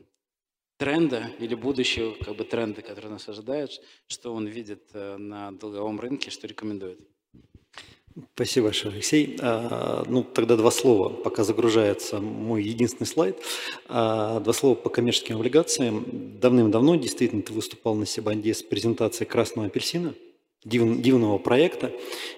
тренда 0.77 1.29
или 1.41 1.57
будущего 1.57 2.15
как 2.25 2.37
бы 2.37 2.45
тренда, 2.45 2.81
который 2.81 3.11
нас 3.11 3.29
ожидает, 3.29 3.71
что 4.07 4.33
он 4.33 4.47
видит 4.47 4.91
э, 4.93 5.17
на 5.17 5.51
долговом 5.51 5.99
рынке, 5.99 6.31
что 6.31 6.47
рекомендует. 6.47 7.01
Спасибо 8.37 8.67
большое, 8.67 8.95
Алексей. 8.95 9.37
А, 9.41 10.05
ну, 10.07 10.23
тогда 10.23 10.57
два 10.57 10.71
слова, 10.71 11.09
пока 11.09 11.43
загружается 11.43 12.21
мой 12.21 12.63
единственный 12.63 13.09
слайд. 13.09 13.43
А, 13.89 14.39
два 14.39 14.53
слова 14.53 14.77
по 14.77 14.91
коммерческим 14.91 15.35
облигациям. 15.35 16.39
Давным-давно 16.39 16.95
действительно 16.95 17.43
ты 17.43 17.53
выступал 17.53 17.97
на 17.97 18.07
Сибанде 18.07 18.55
с 18.55 18.63
презентацией 18.63 19.29
красного 19.29 19.67
апельсина– 19.67 20.15
див, 20.65 21.01
дивного 21.01 21.39
проекта 21.39 21.93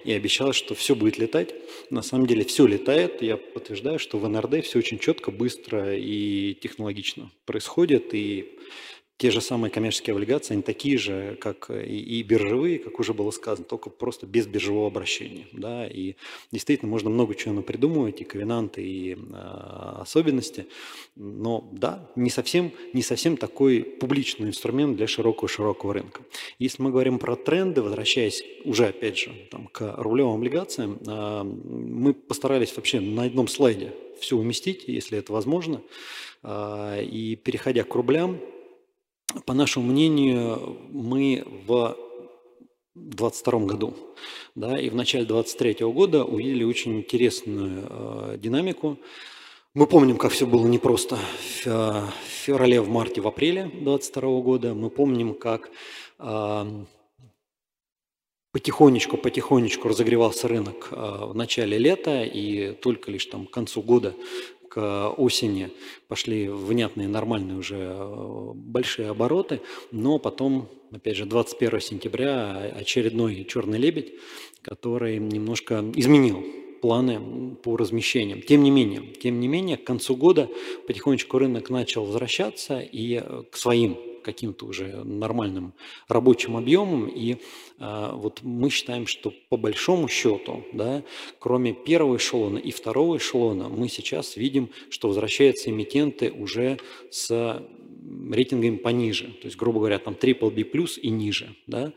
и 0.05 0.11
обещала, 0.11 0.53
что 0.53 0.75
все 0.75 0.95
будет 0.95 1.17
летать. 1.17 1.53
На 1.89 2.01
самом 2.01 2.27
деле 2.27 2.43
все 2.45 2.65
летает. 2.65 3.21
Я 3.21 3.37
подтверждаю, 3.37 3.99
что 3.99 4.17
в 4.17 4.27
НРД 4.27 4.63
все 4.63 4.79
очень 4.79 4.99
четко, 4.99 5.31
быстро 5.31 5.95
и 5.95 6.53
технологично 6.55 7.31
происходит. 7.45 8.13
И 8.13 8.57
те 9.21 9.29
же 9.29 9.39
самые 9.39 9.69
коммерческие 9.69 10.15
облигации, 10.15 10.55
они 10.55 10.63
такие 10.63 10.97
же, 10.97 11.37
как 11.39 11.69
и, 11.69 11.99
и 11.99 12.23
биржевые, 12.23 12.79
как 12.79 12.99
уже 12.99 13.13
было 13.13 13.29
сказано, 13.29 13.65
только 13.65 13.91
просто 13.91 14.25
без 14.25 14.47
биржевого 14.47 14.87
обращения. 14.87 15.45
Да? 15.51 15.85
И 15.85 16.15
действительно 16.51 16.89
можно 16.89 17.11
много 17.11 17.35
чего 17.35 17.61
придумывать, 17.61 18.19
и 18.21 18.23
ковенанты, 18.23 18.81
и 18.81 19.13
э, 19.13 19.97
особенности. 19.99 20.65
Но 21.15 21.69
да, 21.71 22.09
не 22.15 22.31
совсем, 22.31 22.71
не 22.93 23.03
совсем 23.03 23.37
такой 23.37 23.83
публичный 23.83 24.47
инструмент 24.47 24.97
для 24.97 25.05
широкого-широкого 25.05 25.93
рынка. 25.93 26.23
Если 26.57 26.81
мы 26.81 26.89
говорим 26.89 27.19
про 27.19 27.35
тренды, 27.35 27.83
возвращаясь 27.83 28.43
уже 28.65 28.87
опять 28.87 29.19
же 29.19 29.31
там, 29.51 29.67
к 29.67 29.97
рублевым 29.97 30.37
облигациям, 30.37 30.97
э, 31.05 31.43
мы 31.43 32.15
постарались 32.15 32.75
вообще 32.75 32.99
на 32.99 33.25
одном 33.25 33.47
слайде 33.47 33.93
все 34.19 34.35
уместить, 34.35 34.85
если 34.87 35.19
это 35.19 35.31
возможно. 35.31 35.79
Э, 36.41 37.03
и 37.03 37.35
переходя 37.35 37.83
к 37.83 37.93
рублям, 37.93 38.39
по 39.45 39.53
нашему 39.53 39.91
мнению, 39.91 40.77
мы 40.91 41.43
в 41.67 41.95
2022 42.95 43.59
году 43.61 43.93
да, 44.55 44.79
и 44.79 44.89
в 44.89 44.95
начале 44.95 45.25
2023 45.25 45.85
года 45.87 46.25
увидели 46.25 46.63
очень 46.63 46.97
интересную 46.97 47.87
э, 47.89 48.37
динамику. 48.37 48.97
Мы 49.73 49.87
помним, 49.87 50.17
как 50.17 50.31
все 50.31 50.45
было 50.45 50.67
непросто 50.67 51.15
в, 51.15 51.65
в 51.65 52.13
феврале, 52.27 52.81
в 52.81 52.89
марте, 52.89 53.21
в 53.21 53.27
апреле 53.27 53.63
2022 53.63 54.41
года. 54.41 54.73
Мы 54.73 54.89
помним, 54.89 55.33
как 55.33 55.69
э, 56.19 56.65
потихонечку, 58.51 59.17
потихонечку 59.17 59.87
разогревался 59.87 60.49
рынок 60.49 60.89
э, 60.91 60.95
в 60.95 61.35
начале 61.35 61.77
лета, 61.77 62.23
и 62.23 62.73
только 62.73 63.09
лишь 63.09 63.25
там 63.27 63.45
к 63.45 63.51
концу 63.51 63.81
года 63.81 64.13
к 64.71 65.09
осени 65.17 65.69
пошли 66.07 66.47
внятные, 66.47 67.09
нормальные 67.09 67.57
уже 67.57 67.75
э, 67.77 68.51
большие 68.55 69.09
обороты, 69.09 69.59
но 69.91 70.17
потом, 70.17 70.69
опять 70.93 71.17
же, 71.17 71.25
21 71.25 71.81
сентября 71.81 72.71
очередной 72.73 73.43
«Черный 73.43 73.77
лебедь», 73.77 74.13
который 74.61 75.17
немножко 75.17 75.83
изменил 75.95 76.41
планы 76.81 77.55
по 77.61 77.75
размещениям. 77.75 78.41
Тем 78.41 78.63
не 78.63 78.71
менее, 78.71 79.01
тем 79.21 79.41
не 79.41 79.49
менее, 79.49 79.75
к 79.75 79.83
концу 79.83 80.15
года 80.15 80.49
потихонечку 80.87 81.37
рынок 81.37 81.69
начал 81.69 82.05
возвращаться 82.05 82.79
и 82.79 83.21
э, 83.21 83.43
к 83.51 83.57
своим 83.57 83.97
каким-то 84.21 84.65
уже 84.65 85.03
нормальным 85.03 85.73
рабочим 86.07 86.57
объемом. 86.57 87.07
И 87.07 87.37
э, 87.79 88.09
вот 88.13 88.39
мы 88.43 88.69
считаем, 88.69 89.07
что 89.07 89.33
по 89.49 89.57
большому 89.57 90.07
счету, 90.07 90.63
да, 90.73 91.03
кроме 91.39 91.73
первого 91.73 92.17
эшелона 92.17 92.57
и 92.57 92.71
второго 92.71 93.17
эшелона, 93.17 93.69
мы 93.69 93.89
сейчас 93.89 94.37
видим, 94.37 94.69
что 94.89 95.07
возвращаются 95.07 95.69
эмитенты 95.69 96.31
уже 96.31 96.77
с 97.09 97.61
рейтингами 98.31 98.77
пониже, 98.77 99.27
то 99.27 99.45
есть, 99.45 99.57
грубо 99.57 99.79
говоря, 99.79 99.99
там 99.99 100.15
triple 100.15 100.51
B 100.51 100.63
плюс 100.63 100.97
и 100.97 101.09
ниже. 101.09 101.55
Да? 101.67 101.93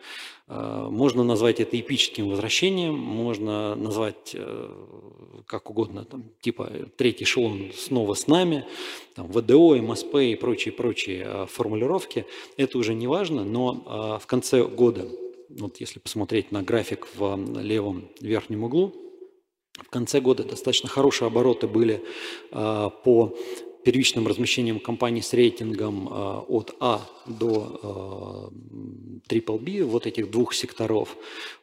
А, 0.46 0.90
можно 0.90 1.24
назвать 1.24 1.60
это 1.60 1.78
эпическим 1.78 2.28
возвращением, 2.28 2.94
можно 2.94 3.74
назвать 3.74 4.32
э, 4.34 5.42
как 5.46 5.70
угодно, 5.70 6.04
там, 6.04 6.24
типа 6.40 6.70
третий 6.96 7.24
эшелон 7.24 7.70
снова 7.74 8.14
с 8.14 8.26
нами, 8.26 8.66
там, 9.14 9.26
ВДО, 9.28 9.76
МСП 9.76 10.16
и 10.16 10.34
прочие-прочие 10.34 11.46
формулировки. 11.46 12.26
Это 12.56 12.78
уже 12.78 12.94
не 12.94 13.06
важно, 13.06 13.44
но 13.44 14.18
в 14.22 14.26
конце 14.26 14.64
года, 14.64 15.08
вот 15.48 15.78
если 15.80 15.98
посмотреть 15.98 16.52
на 16.52 16.62
график 16.62 17.08
в 17.14 17.36
левом 17.60 18.10
верхнем 18.20 18.64
углу, 18.64 18.94
в 19.78 19.88
конце 19.88 20.20
года 20.20 20.44
достаточно 20.44 20.88
хорошие 20.88 21.26
обороты 21.26 21.66
были 21.66 22.04
по 22.50 23.36
первичным 23.84 24.26
размещением 24.26 24.80
компаний 24.80 25.22
с 25.22 25.32
рейтингом 25.32 26.08
от 26.48 26.74
А 26.80 27.06
до 27.26 28.50
Triple 29.28 29.58
B, 29.58 29.84
вот 29.84 30.06
этих 30.06 30.30
двух 30.30 30.54
секторов, 30.54 31.16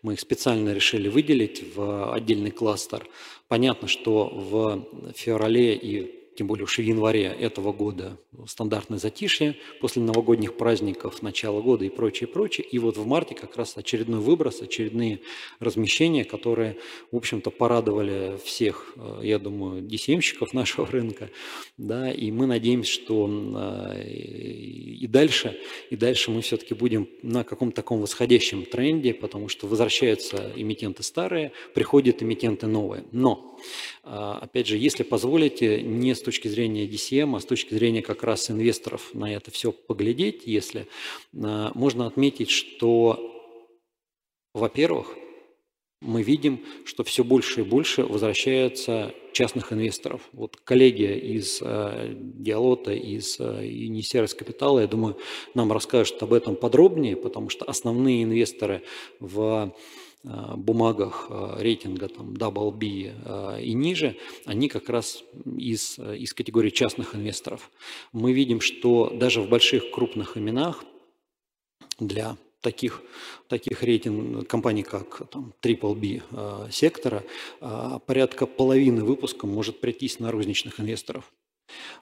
мы 0.03 0.13
их 0.13 0.19
специально 0.19 0.73
решили 0.73 1.09
выделить 1.09 1.75
в 1.75 2.13
отдельный 2.13 2.51
кластер. 2.51 3.07
Понятно, 3.47 3.87
что 3.87 4.29
в 4.31 4.85
феврале 5.15 5.75
и 5.75 6.20
тем 6.35 6.47
более 6.47 6.63
уж 6.63 6.77
в 6.77 6.81
январе 6.81 7.25
этого 7.25 7.73
года 7.73 8.17
стандартное 8.47 8.97
затишье 8.99 9.57
после 9.81 10.01
новогодних 10.01 10.55
праздников, 10.55 11.21
начала 11.21 11.61
года 11.61 11.85
и 11.85 11.89
прочее, 11.89 12.27
прочее. 12.27 12.65
И 12.65 12.79
вот 12.79 12.97
в 12.97 13.05
марте 13.05 13.35
как 13.35 13.57
раз 13.57 13.75
очередной 13.75 14.19
выброс, 14.19 14.61
очередные 14.61 15.19
размещения, 15.59 16.23
которые, 16.23 16.77
в 17.11 17.17
общем-то, 17.17 17.51
порадовали 17.51 18.37
всех, 18.43 18.93
э, 18.95 19.21
я 19.23 19.39
думаю, 19.39 19.83
dcm 19.83 20.21
нашего 20.53 20.87
рынка. 20.87 21.29
Да, 21.77 22.11
и 22.11 22.31
мы 22.31 22.45
надеемся, 22.47 22.91
что 22.91 23.29
э, 23.29 24.03
и 24.03 25.07
дальше, 25.07 25.57
и 25.89 25.95
дальше 25.95 26.31
мы 26.31 26.41
все-таки 26.41 26.73
будем 26.73 27.09
на 27.21 27.43
каком-то 27.43 27.75
таком 27.75 28.01
восходящем 28.01 28.65
тренде, 28.65 29.13
потому 29.13 29.49
что 29.49 29.67
возвращаются 29.67 30.51
эмитенты 30.55 31.03
старые, 31.03 31.51
приходят 31.73 32.23
эмитенты 32.23 32.67
новые. 32.67 33.03
Но, 33.11 33.57
опять 34.03 34.67
же, 34.67 34.77
если 34.77 35.03
позволите, 35.03 35.81
не 35.81 36.15
с 36.15 36.21
точки 36.21 36.47
зрения 36.47 36.87
DCM, 36.87 37.35
а 37.35 37.39
с 37.39 37.45
точки 37.45 37.73
зрения 37.73 38.01
как 38.01 38.23
раз 38.23 38.49
инвесторов 38.49 39.13
на 39.13 39.33
это 39.33 39.51
все 39.51 39.71
поглядеть, 39.71 40.43
если 40.45 40.87
а, 41.35 41.71
можно 41.75 42.07
отметить, 42.07 42.49
что, 42.49 43.19
во-первых, 44.53 45.15
мы 46.01 46.23
видим, 46.23 46.65
что 46.83 47.03
все 47.03 47.23
больше 47.23 47.61
и 47.61 47.63
больше 47.63 48.03
возвращаются 48.03 49.13
частных 49.33 49.71
инвесторов. 49.71 50.21
Вот 50.33 50.57
коллеги 50.57 51.03
из 51.03 51.59
э, 51.61 52.13
Диалота, 52.15 52.91
из 52.91 53.39
э, 53.39 53.67
Инисервис 53.67 54.33
Капитала, 54.33 54.79
я 54.79 54.87
думаю, 54.87 55.17
нам 55.53 55.71
расскажут 55.71 56.21
об 56.23 56.33
этом 56.33 56.55
подробнее, 56.55 57.15
потому 57.15 57.49
что 57.49 57.65
основные 57.65 58.23
инвесторы 58.23 58.81
в 59.19 59.73
бумагах 60.23 61.27
э, 61.29 61.55
рейтинга 61.59 62.07
там, 62.07 62.33
Double 62.33 62.71
B 62.71 63.13
э, 63.13 63.61
и 63.63 63.73
ниже, 63.73 64.17
они 64.45 64.69
как 64.69 64.89
раз 64.89 65.23
из, 65.45 65.97
из 65.97 66.33
категории 66.33 66.69
частных 66.69 67.15
инвесторов. 67.15 67.71
Мы 68.11 68.33
видим, 68.33 68.61
что 68.61 69.09
даже 69.09 69.41
в 69.41 69.49
больших 69.49 69.91
крупных 69.91 70.37
именах 70.37 70.83
для 71.99 72.37
таких, 72.61 73.01
таких 73.47 73.81
рейтинг 73.81 74.47
компаний, 74.47 74.83
как 74.83 75.27
там, 75.29 75.53
Triple 75.61 75.95
B 75.95 76.69
сектора, 76.71 77.23
порядка 78.05 78.45
половины 78.45 79.03
выпуска 79.03 79.47
может 79.47 79.81
прийтись 79.81 80.19
на 80.19 80.31
розничных 80.31 80.79
инвесторов. 80.79 81.31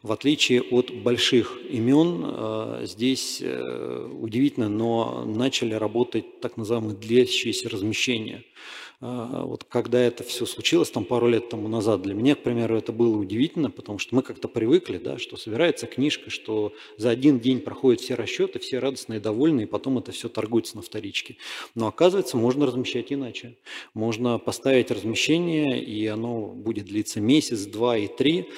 В 0.01 0.11
отличие 0.11 0.61
от 0.61 0.91
больших 0.91 1.57
имен, 1.69 2.23
э, 2.25 2.81
здесь 2.85 3.39
э, 3.41 4.09
удивительно, 4.19 4.69
но 4.69 5.25
начали 5.25 5.73
работать 5.73 6.39
так 6.41 6.57
называемые 6.57 6.95
длящиеся 6.95 7.69
размещения. 7.69 8.43
А, 9.01 9.45
вот 9.45 9.63
когда 9.63 9.99
это 9.99 10.25
все 10.25 10.45
случилось, 10.45 10.91
там 10.91 11.05
пару 11.05 11.27
лет 11.27 11.47
тому 11.47 11.69
назад, 11.69 12.01
для 12.01 12.13
меня, 12.13 12.35
к 12.35 12.43
примеру, 12.43 12.75
это 12.77 12.91
было 12.91 13.15
удивительно, 13.17 13.71
потому 13.71 13.97
что 13.97 14.13
мы 14.13 14.21
как-то 14.21 14.49
привыкли, 14.49 14.97
да, 14.97 15.17
что 15.17 15.37
собирается 15.37 15.87
книжка, 15.87 16.29
что 16.29 16.73
за 16.97 17.09
один 17.09 17.39
день 17.39 17.61
проходят 17.61 18.01
все 18.01 18.15
расчеты, 18.15 18.59
все 18.59 18.79
радостные, 18.79 19.21
довольны, 19.21 19.61
и 19.61 19.65
потом 19.65 19.99
это 19.99 20.11
все 20.11 20.27
торгуется 20.27 20.75
на 20.75 20.81
вторичке. 20.81 21.37
Но 21.75 21.87
оказывается, 21.87 22.35
можно 22.35 22.65
размещать 22.65 23.13
иначе. 23.13 23.55
Можно 23.93 24.37
поставить 24.37 24.91
размещение, 24.91 25.81
и 25.81 26.05
оно 26.07 26.47
будет 26.47 26.85
длиться 26.85 27.21
месяц, 27.21 27.65
два 27.67 27.97
и 27.97 28.07
три. 28.07 28.49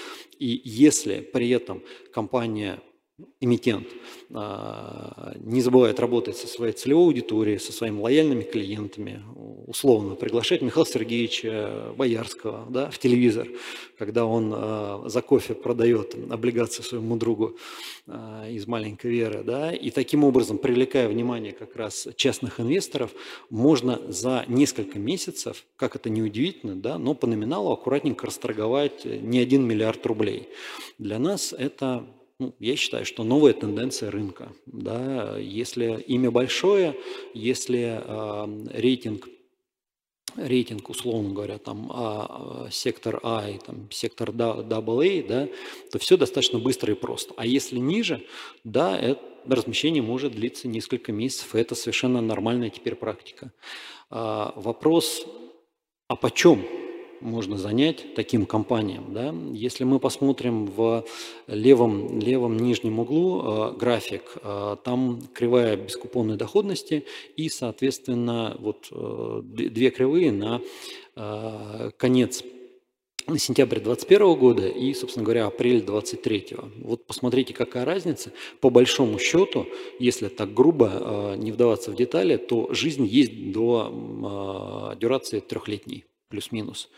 И 0.41 0.59
если 0.65 1.21
при 1.21 1.51
этом 1.51 1.83
компания 2.11 2.81
эмитент 3.39 3.87
а, 4.33 5.33
не 5.39 5.61
забывает 5.61 5.99
работать 5.99 6.37
со 6.37 6.47
своей 6.47 6.73
целевой 6.73 7.05
аудиторией, 7.05 7.59
со 7.59 7.73
своими 7.73 7.99
лояльными 7.99 8.43
клиентами, 8.43 9.23
условно 9.67 10.15
приглашать 10.15 10.61
Михаила 10.61 10.85
Сергеевича 10.85 11.93
Боярского 11.97 12.65
да, 12.69 12.89
в 12.89 12.99
телевизор, 12.99 13.47
когда 13.97 14.25
он 14.25 14.53
а, 14.55 15.03
за 15.07 15.21
кофе 15.21 15.53
продает 15.53 16.15
облигации 16.31 16.83
своему 16.83 17.17
другу 17.17 17.57
а, 18.07 18.47
из 18.49 18.67
маленькой 18.67 19.11
веры, 19.11 19.43
да, 19.43 19.73
и 19.73 19.89
таким 19.89 20.23
образом, 20.23 20.57
привлекая 20.57 21.09
внимание 21.09 21.51
как 21.51 21.75
раз 21.75 22.07
частных 22.15 22.59
инвесторов, 22.59 23.11
можно 23.49 23.99
за 24.07 24.45
несколько 24.47 24.99
месяцев, 24.99 25.65
как 25.75 25.95
это 25.95 26.09
не 26.09 26.21
удивительно, 26.21 26.75
да, 26.75 26.97
но 26.97 27.13
по 27.15 27.27
номиналу 27.27 27.71
аккуратненько 27.71 28.27
расторговать 28.27 29.03
не 29.03 29.39
один 29.39 29.65
миллиард 29.65 30.05
рублей. 30.05 30.47
Для 30.97 31.19
нас 31.19 31.53
это 31.53 32.05
ну, 32.41 32.55
я 32.59 32.75
считаю, 32.75 33.05
что 33.05 33.23
новая 33.23 33.53
тенденция 33.53 34.09
рынка. 34.09 34.51
Да, 34.65 35.37
если 35.37 36.03
имя 36.07 36.31
большое, 36.31 36.95
если 37.35 38.01
э, 38.03 38.67
рейтинг 38.73 39.29
рейтинг, 40.35 40.89
условно 40.89 41.33
говоря, 41.33 41.57
там 41.57 41.91
а, 41.93 42.67
сектор 42.71 43.19
А 43.21 43.49
и 43.49 43.57
там, 43.57 43.91
сектор 43.91 44.29
AA, 44.29 45.27
да, 45.27 45.49
то 45.91 45.99
все 45.99 46.15
достаточно 46.17 46.57
быстро 46.57 46.93
и 46.93 46.95
просто. 46.95 47.33
А 47.35 47.45
если 47.45 47.77
ниже, 47.77 48.25
да, 48.63 48.97
это 48.97 49.21
размещение 49.45 50.01
может 50.01 50.31
длиться 50.31 50.69
несколько 50.69 51.11
месяцев, 51.11 51.53
и 51.53 51.59
это 51.59 51.75
совершенно 51.75 52.21
нормальная 52.21 52.69
теперь 52.69 52.95
практика. 52.95 53.51
А, 54.09 54.53
вопрос, 54.55 55.27
а 56.07 56.15
почем 56.15 56.65
можно 57.21 57.57
занять 57.57 58.13
таким 58.15 58.45
компаниям. 58.45 59.13
Да? 59.13 59.33
Если 59.53 59.83
мы 59.83 59.99
посмотрим 59.99 60.65
в 60.65 61.05
левом, 61.47 62.19
левом 62.19 62.57
нижнем 62.57 62.99
углу 62.99 63.41
э, 63.41 63.73
график, 63.77 64.37
э, 64.43 64.77
там 64.83 65.21
кривая 65.33 65.77
бескупонной 65.77 66.37
доходности 66.37 67.05
и, 67.35 67.49
соответственно, 67.49 68.57
вот 68.59 68.87
э, 68.91 69.41
две 69.43 69.89
кривые 69.89 70.31
на 70.31 70.61
э, 71.15 71.91
конец 71.97 72.43
сентябрь 73.37 73.79
2021 73.79 74.35
года 74.35 74.67
и, 74.67 74.93
собственно 74.93 75.23
говоря, 75.23 75.45
апрель 75.45 75.81
2023. 75.81 76.57
Вот 76.83 77.05
посмотрите, 77.05 77.53
какая 77.53 77.85
разница. 77.85 78.31
По 78.59 78.69
большому 78.69 79.19
счету, 79.19 79.67
если 79.99 80.27
так 80.27 80.53
грубо 80.53 80.91
э, 80.91 81.35
не 81.37 81.51
вдаваться 81.51 81.91
в 81.91 81.95
детали, 81.95 82.37
то 82.37 82.73
жизнь 82.73 83.05
есть 83.05 83.51
до 83.51 84.91
э, 84.93 84.99
дюрации 84.99 85.39
трехлетней 85.39 86.05
плюс-минус. 86.31 86.89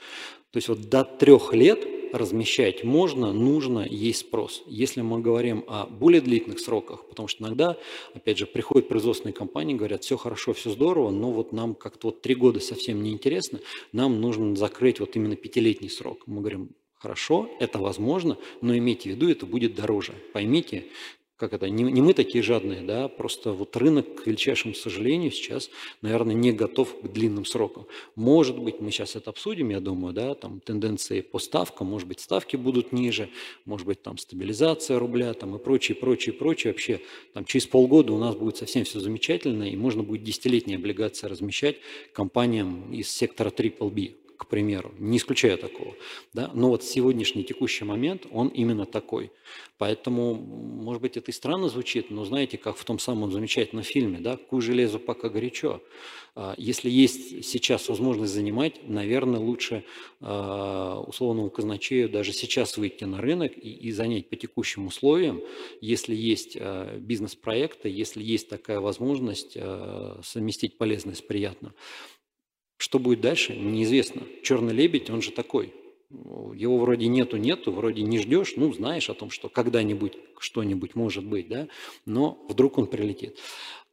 То 0.52 0.58
есть 0.58 0.70
вот 0.70 0.82
до 0.90 1.04
трех 1.04 1.54
лет 1.54 1.86
размещать 2.14 2.84
можно, 2.84 3.34
нужно, 3.34 3.88
есть 3.90 4.20
спрос. 4.20 4.62
Если 4.68 5.02
мы 5.02 5.20
говорим 5.20 5.66
о 5.68 5.88
более 5.88 6.22
длительных 6.22 6.60
сроках, 6.60 7.08
потому 7.08 7.28
что 7.28 7.44
иногда, 7.44 7.76
опять 8.14 8.38
же, 8.38 8.46
приходят 8.46 8.88
производственные 8.88 9.34
компании, 9.34 9.74
говорят, 9.74 10.04
все 10.04 10.16
хорошо, 10.16 10.54
все 10.54 10.70
здорово, 10.70 11.10
но 11.10 11.32
вот 11.32 11.52
нам 11.54 11.74
как-то 11.74 12.10
вот 12.10 12.22
три 12.22 12.36
года 12.36 12.60
совсем 12.60 13.02
не 13.02 13.12
интересно, 13.12 13.60
нам 13.92 14.22
нужно 14.22 14.56
закрыть 14.56 15.00
вот 15.00 15.16
именно 15.16 15.36
пятилетний 15.36 15.90
срок. 15.90 16.22
Мы 16.28 16.42
говорим, 16.42 16.70
хорошо, 16.94 17.50
это 17.60 17.80
возможно, 17.80 18.38
но 18.62 18.78
имейте 18.78 19.10
в 19.10 19.14
виду, 19.14 19.30
это 19.30 19.48
будет 19.48 19.74
дороже. 19.74 20.14
Поймите, 20.34 20.86
как 21.44 21.52
это, 21.52 21.70
не, 21.70 21.84
не 21.84 22.02
мы 22.02 22.14
такие 22.14 22.42
жадные, 22.42 22.82
да, 22.84 23.10
просто 23.10 23.52
вот 23.52 23.76
рынок, 23.76 24.24
к 24.24 24.28
величайшему 24.28 24.74
сожалению, 24.74 25.30
сейчас, 25.30 25.70
наверное, 26.02 26.34
не 26.34 26.54
готов 26.54 27.02
к 27.02 27.08
длинным 27.10 27.44
срокам. 27.44 27.86
Может 28.16 28.58
быть, 28.58 28.80
мы 28.80 28.92
сейчас 28.92 29.18
это 29.18 29.30
обсудим, 29.32 29.70
я 29.70 29.82
думаю, 29.82 30.14
да, 30.14 30.36
там 30.36 30.62
тенденции 30.62 31.20
по 31.20 31.40
ставкам, 31.40 31.88
может 31.88 32.08
быть, 32.08 32.22
ставки 32.22 32.56
будут 32.56 32.94
ниже, 32.94 33.30
может 33.66 33.86
быть, 33.86 34.02
там 34.02 34.18
стабилизация 34.18 34.98
рубля, 34.98 35.34
там 35.34 35.54
и 35.58 35.60
прочее, 35.60 35.98
прочее, 35.98 36.34
прочее. 36.34 36.72
Вообще, 36.72 37.02
там 37.34 37.44
через 37.44 37.68
полгода 37.68 38.14
у 38.14 38.18
нас 38.18 38.36
будет 38.36 38.56
совсем 38.56 38.86
все 38.86 39.02
замечательно, 39.02 39.64
и 39.64 39.76
можно 39.76 40.02
будет 40.02 40.24
десятилетние 40.24 40.78
облигации 40.78 41.28
размещать 41.28 41.76
компаниям 42.14 42.94
из 42.94 43.10
сектора 43.10 43.50
Triple 43.50 43.92
к 44.44 44.48
примеру, 44.48 44.94
не 45.00 45.18
исключая 45.18 45.58
такого. 45.58 45.96
Да? 46.34 46.52
Но 46.54 46.70
вот 46.70 46.84
сегодняшний 46.84 47.44
текущий 47.44 47.86
момент, 47.86 48.26
он 48.32 48.50
именно 48.50 48.86
такой. 48.86 49.32
Поэтому, 49.78 50.36
может 50.36 51.02
быть, 51.02 51.18
это 51.18 51.32
и 51.32 51.34
странно 51.34 51.70
звучит, 51.70 52.12
но 52.12 52.24
знаете, 52.26 52.58
как 52.58 52.78
в 52.78 52.86
том 52.86 53.00
самом 53.00 53.32
замечательном 53.32 53.84
фильме, 53.84 54.20
да, 54.20 54.38
«Куй 54.38 54.62
железо 54.62 55.00
пока 55.00 55.30
горячо». 55.30 55.82
А, 56.36 56.56
если 56.58 56.90
есть 56.90 57.46
сейчас 57.46 57.90
возможность 57.90 58.34
занимать, 58.34 58.88
наверное, 58.88 59.40
лучше 59.40 59.84
а, 60.20 61.00
условному 61.02 61.50
казначею 61.50 62.10
даже 62.10 62.34
сейчас 62.34 62.78
выйти 62.78 63.04
на 63.04 63.22
рынок 63.22 63.52
и, 63.56 63.72
и 63.72 63.92
занять 63.92 64.30
по 64.30 64.36
текущим 64.36 64.88
условиям, 64.88 65.42
если 65.80 66.16
есть 66.16 66.58
а, 66.60 66.98
бизнес-проекты, 66.98 67.90
если 67.90 68.24
есть 68.24 68.50
такая 68.50 68.80
возможность 68.80 69.58
совместить 70.24 70.78
полезное 70.78 71.16
с 71.16 71.22
приятным. 71.22 71.74
Что 72.78 73.00
будет 73.00 73.22
дальше, 73.22 73.56
неизвестно. 73.56 74.24
Черный 74.44 74.74
лебедь, 74.74 75.10
он 75.10 75.22
же 75.22 75.32
такой. 75.32 75.74
Его 76.10 76.78
вроде 76.78 77.08
нету-нету, 77.08 77.72
вроде 77.72 78.04
не 78.04 78.20
ждешь, 78.20 78.54
ну, 78.56 78.72
знаешь 78.72 79.10
о 79.10 79.16
том, 79.16 79.32
что 79.32 79.50
когда-нибудь 79.50 80.14
что-нибудь 80.38 80.96
может 80.96 81.26
быть, 81.26 81.48
да, 81.48 81.68
но 82.06 82.38
вдруг 82.50 82.78
он 82.78 82.88
прилетит. 82.88 83.40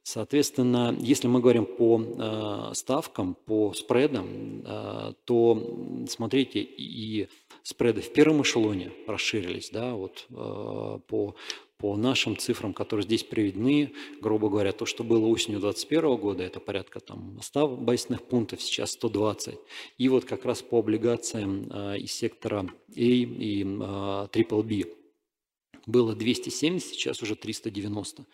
Соответственно, 0.03 0.97
если 0.99 1.29
мы 1.29 1.41
говорим 1.41 1.67
по 1.67 2.01
э, 2.01 2.75
ставкам, 2.75 3.37
по 3.47 3.73
спредам, 3.75 4.63
э, 4.65 5.13
то 5.25 6.07
смотрите, 6.09 6.61
и 6.61 7.29
спреды 7.63 8.01
в 8.01 8.13
первом 8.13 8.43
эшелоне 8.43 8.93
расширились, 9.07 9.71
да, 9.71 9.95
вот 9.95 10.27
э, 10.31 10.99
по 11.07 11.37
по 11.81 11.97
нашим 11.97 12.37
цифрам, 12.37 12.75
которые 12.75 13.05
здесь 13.05 13.25
приведены, 13.25 13.93
грубо 14.21 14.49
говоря, 14.51 14.73
то, 14.73 14.85
что 14.85 15.03
было 15.03 15.27
осенью 15.27 15.61
2021 15.61 16.17
года, 16.17 16.43
это 16.45 16.61
порядка 16.61 17.01
там 17.01 17.39
100 17.41 17.69
байсных 17.77 18.23
пунктов, 18.23 18.61
сейчас 18.63 18.93
120. 18.93 19.59
И 19.99 20.09
вот 20.09 20.27
как 20.27 20.45
раз 20.45 20.63
по 20.63 20.79
облигациям 20.79 21.71
э, 21.71 21.99
из 21.99 22.13
сектора 22.13 22.61
A 22.61 22.71
и 22.95 23.63
э, 23.63 23.67
Triple 23.67 24.63
B 24.63 24.91
было 25.87 26.15
270, 26.15 26.95
сейчас 26.95 27.23
уже 27.23 27.35
390. 27.35 28.27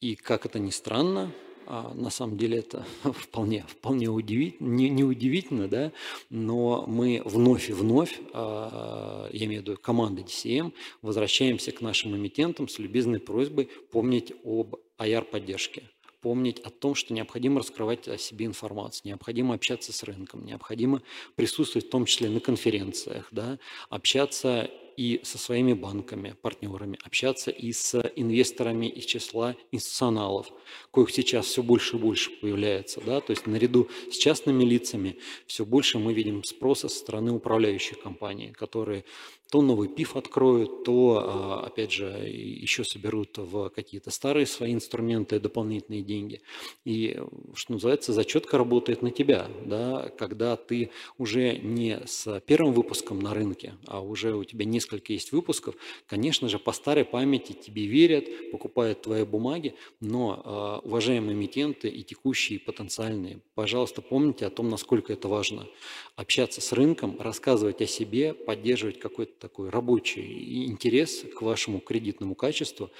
И 0.00 0.16
как 0.16 0.44
это 0.44 0.58
ни 0.58 0.70
странно, 0.70 1.30
а 1.30 1.51
на 1.94 2.10
самом 2.10 2.36
деле 2.36 2.58
это 2.58 2.84
вполне, 3.02 3.64
вполне 3.66 4.08
удивительно, 4.08 4.68
не, 4.68 4.90
не 4.90 5.04
удивительно, 5.04 5.68
да, 5.68 5.92
но 6.28 6.84
мы 6.86 7.22
вновь 7.24 7.70
и 7.70 7.72
вновь, 7.72 8.20
а, 8.34 9.28
я 9.32 9.46
имею 9.46 9.62
в 9.62 9.66
виду 9.66 9.78
команды 9.78 10.22
DCM, 10.22 10.72
возвращаемся 11.00 11.72
к 11.72 11.80
нашим 11.80 12.14
эмитентам 12.14 12.68
с 12.68 12.78
любезной 12.78 13.20
просьбой 13.20 13.70
помнить 13.90 14.32
об 14.44 14.76
IR-поддержке 14.98 15.84
помнить 16.22 16.60
о 16.60 16.70
том, 16.70 16.94
что 16.94 17.12
необходимо 17.12 17.60
раскрывать 17.60 18.08
о 18.08 18.16
себе 18.16 18.46
информацию, 18.46 19.02
необходимо 19.08 19.54
общаться 19.54 19.92
с 19.92 20.02
рынком, 20.04 20.46
необходимо 20.46 21.02
присутствовать 21.34 21.88
в 21.88 21.90
том 21.90 22.06
числе 22.06 22.30
на 22.30 22.40
конференциях, 22.40 23.28
да, 23.32 23.58
общаться 23.90 24.70
и 24.96 25.20
со 25.24 25.38
своими 25.38 25.72
банками, 25.72 26.34
партнерами, 26.42 26.98
общаться 27.02 27.50
и 27.50 27.72
с 27.72 27.98
инвесторами 28.16 28.86
из 28.86 29.04
числа 29.04 29.56
институционалов, 29.70 30.48
коих 30.92 31.10
сейчас 31.10 31.46
все 31.46 31.62
больше 31.62 31.96
и 31.96 31.98
больше 31.98 32.30
появляется. 32.30 33.00
Да? 33.04 33.20
То 33.20 33.32
есть 33.32 33.46
наряду 33.46 33.88
с 34.10 34.16
частными 34.16 34.64
лицами 34.64 35.18
все 35.46 35.64
больше 35.64 35.98
мы 35.98 36.12
видим 36.12 36.44
спроса 36.44 36.88
со 36.88 36.98
стороны 36.98 37.32
управляющих 37.32 38.00
компаний, 38.00 38.52
которые 38.52 39.04
то 39.52 39.60
новый 39.60 39.88
ПИФ 39.88 40.16
откроют, 40.16 40.82
то, 40.82 41.22
а, 41.22 41.66
опять 41.66 41.92
же, 41.92 42.06
еще 42.06 42.84
соберут 42.84 43.36
в 43.36 43.68
какие-то 43.68 44.10
старые 44.10 44.46
свои 44.46 44.72
инструменты 44.72 45.38
дополнительные 45.38 46.00
деньги. 46.00 46.40
И, 46.86 47.20
что 47.54 47.74
называется, 47.74 48.14
зачетка 48.14 48.56
работает 48.56 49.02
на 49.02 49.10
тебя, 49.10 49.46
да, 49.66 50.08
когда 50.16 50.56
ты 50.56 50.90
уже 51.18 51.58
не 51.58 52.00
с 52.06 52.40
первым 52.46 52.72
выпуском 52.72 53.20
на 53.20 53.34
рынке, 53.34 53.74
а 53.86 54.00
уже 54.00 54.34
у 54.34 54.42
тебя 54.44 54.64
несколько 54.64 55.12
есть 55.12 55.32
выпусков, 55.32 55.74
конечно 56.06 56.48
же, 56.48 56.58
по 56.58 56.72
старой 56.72 57.04
памяти 57.04 57.52
тебе 57.52 57.84
верят, 57.84 58.24
покупают 58.52 59.02
твои 59.02 59.24
бумаги, 59.24 59.74
но, 60.00 60.40
а, 60.46 60.78
уважаемые 60.82 61.34
эмитенты 61.34 61.88
и 61.90 62.02
текущие, 62.02 62.58
и 62.58 62.62
потенциальные, 62.62 63.42
пожалуйста, 63.54 64.00
помните 64.00 64.46
о 64.46 64.50
том, 64.50 64.70
насколько 64.70 65.12
это 65.12 65.28
важно. 65.28 65.68
Общаться 66.14 66.60
с 66.60 66.72
рынком, 66.72 67.20
рассказывать 67.20 67.80
о 67.80 67.86
себе, 67.86 68.34
поддерживать 68.34 68.98
какой-то 68.98 69.32
такой 69.38 69.70
рабочий 69.70 70.66
интерес 70.66 71.24
к 71.36 71.42
вашему 71.42 71.80
кредитному 71.80 72.34
качеству, 72.34 72.90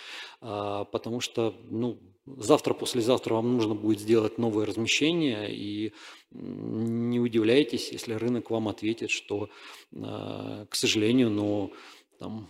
а, 0.41 0.85
потому 0.87 1.21
что, 1.21 1.55
ну, 1.69 1.99
завтра, 2.27 2.73
послезавтра 2.75 3.35
вам 3.35 3.55
нужно 3.57 3.75
будет 3.75 4.01
сделать 4.01 4.39
новое 4.39 4.65
размещение, 4.65 5.55
и 5.55 5.93
не 6.31 7.21
удивляйтесь, 7.21 7.91
если 7.93 8.15
рынок 8.15 8.51
вам 8.51 8.69
ответит, 8.69 9.11
что, 9.11 9.51
к 9.91 10.75
сожалению, 10.75 11.31
но 11.31 11.73
там 12.19 12.49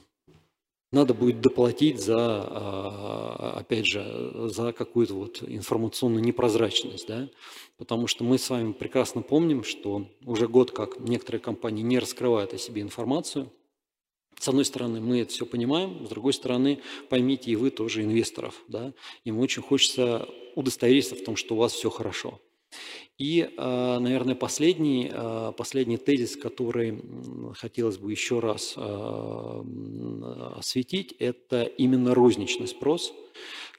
надо 0.92 1.14
будет 1.14 1.40
доплатить 1.40 2.00
за, 2.00 2.16
а, 2.18 3.57
опять 3.59 3.87
же, 3.87 4.48
за 4.48 4.72
какую-то 4.72 5.14
вот 5.14 5.42
информационную 5.42 6.22
непрозрачность, 6.22 7.09
да, 7.09 7.28
потому 7.78 8.07
что 8.07 8.24
мы 8.24 8.38
с 8.38 8.48
вами 8.48 8.72
прекрасно 8.72 9.22
помним, 9.22 9.64
что 9.64 10.07
уже 10.24 10.46
год 10.46 10.70
как 10.70 11.00
некоторые 11.00 11.40
компании 11.40 11.83
не 11.83 11.98
раскрывают 11.98 12.52
о 12.52 12.59
себе 12.59 12.83
информацию. 12.83 13.50
С 14.38 14.48
одной 14.48 14.64
стороны, 14.64 15.00
мы 15.00 15.20
это 15.20 15.33
все 15.33 15.46
понимаем, 15.46 16.05
с 16.05 16.09
другой 16.11 16.35
стороны, 16.35 16.83
поймите 17.09 17.50
и 17.50 17.57
вы 17.57 17.70
тоже 17.70 18.02
инвесторов, 18.02 18.62
да, 18.68 18.92
им 19.24 19.38
очень 19.38 19.62
хочется 19.62 20.28
удостовериться 20.55 21.16
в 21.16 21.24
том, 21.24 21.37
что 21.37 21.55
у 21.55 21.59
вас 21.59 21.72
все 21.72 21.88
хорошо. 21.88 22.40
И, 23.18 23.48
а, 23.56 23.98
наверное, 23.98 24.35
последний, 24.35 25.11
а, 25.12 25.52
последний 25.52 25.96
тезис, 25.96 26.37
который 26.37 27.00
хотелось 27.54 27.98
бы 27.98 28.11
еще 28.11 28.40
раз 28.40 28.74
а, 28.76 29.64
осветить, 30.56 31.14
это 31.18 31.62
именно 31.62 32.14
розничный 32.14 32.66
спрос. 32.66 33.12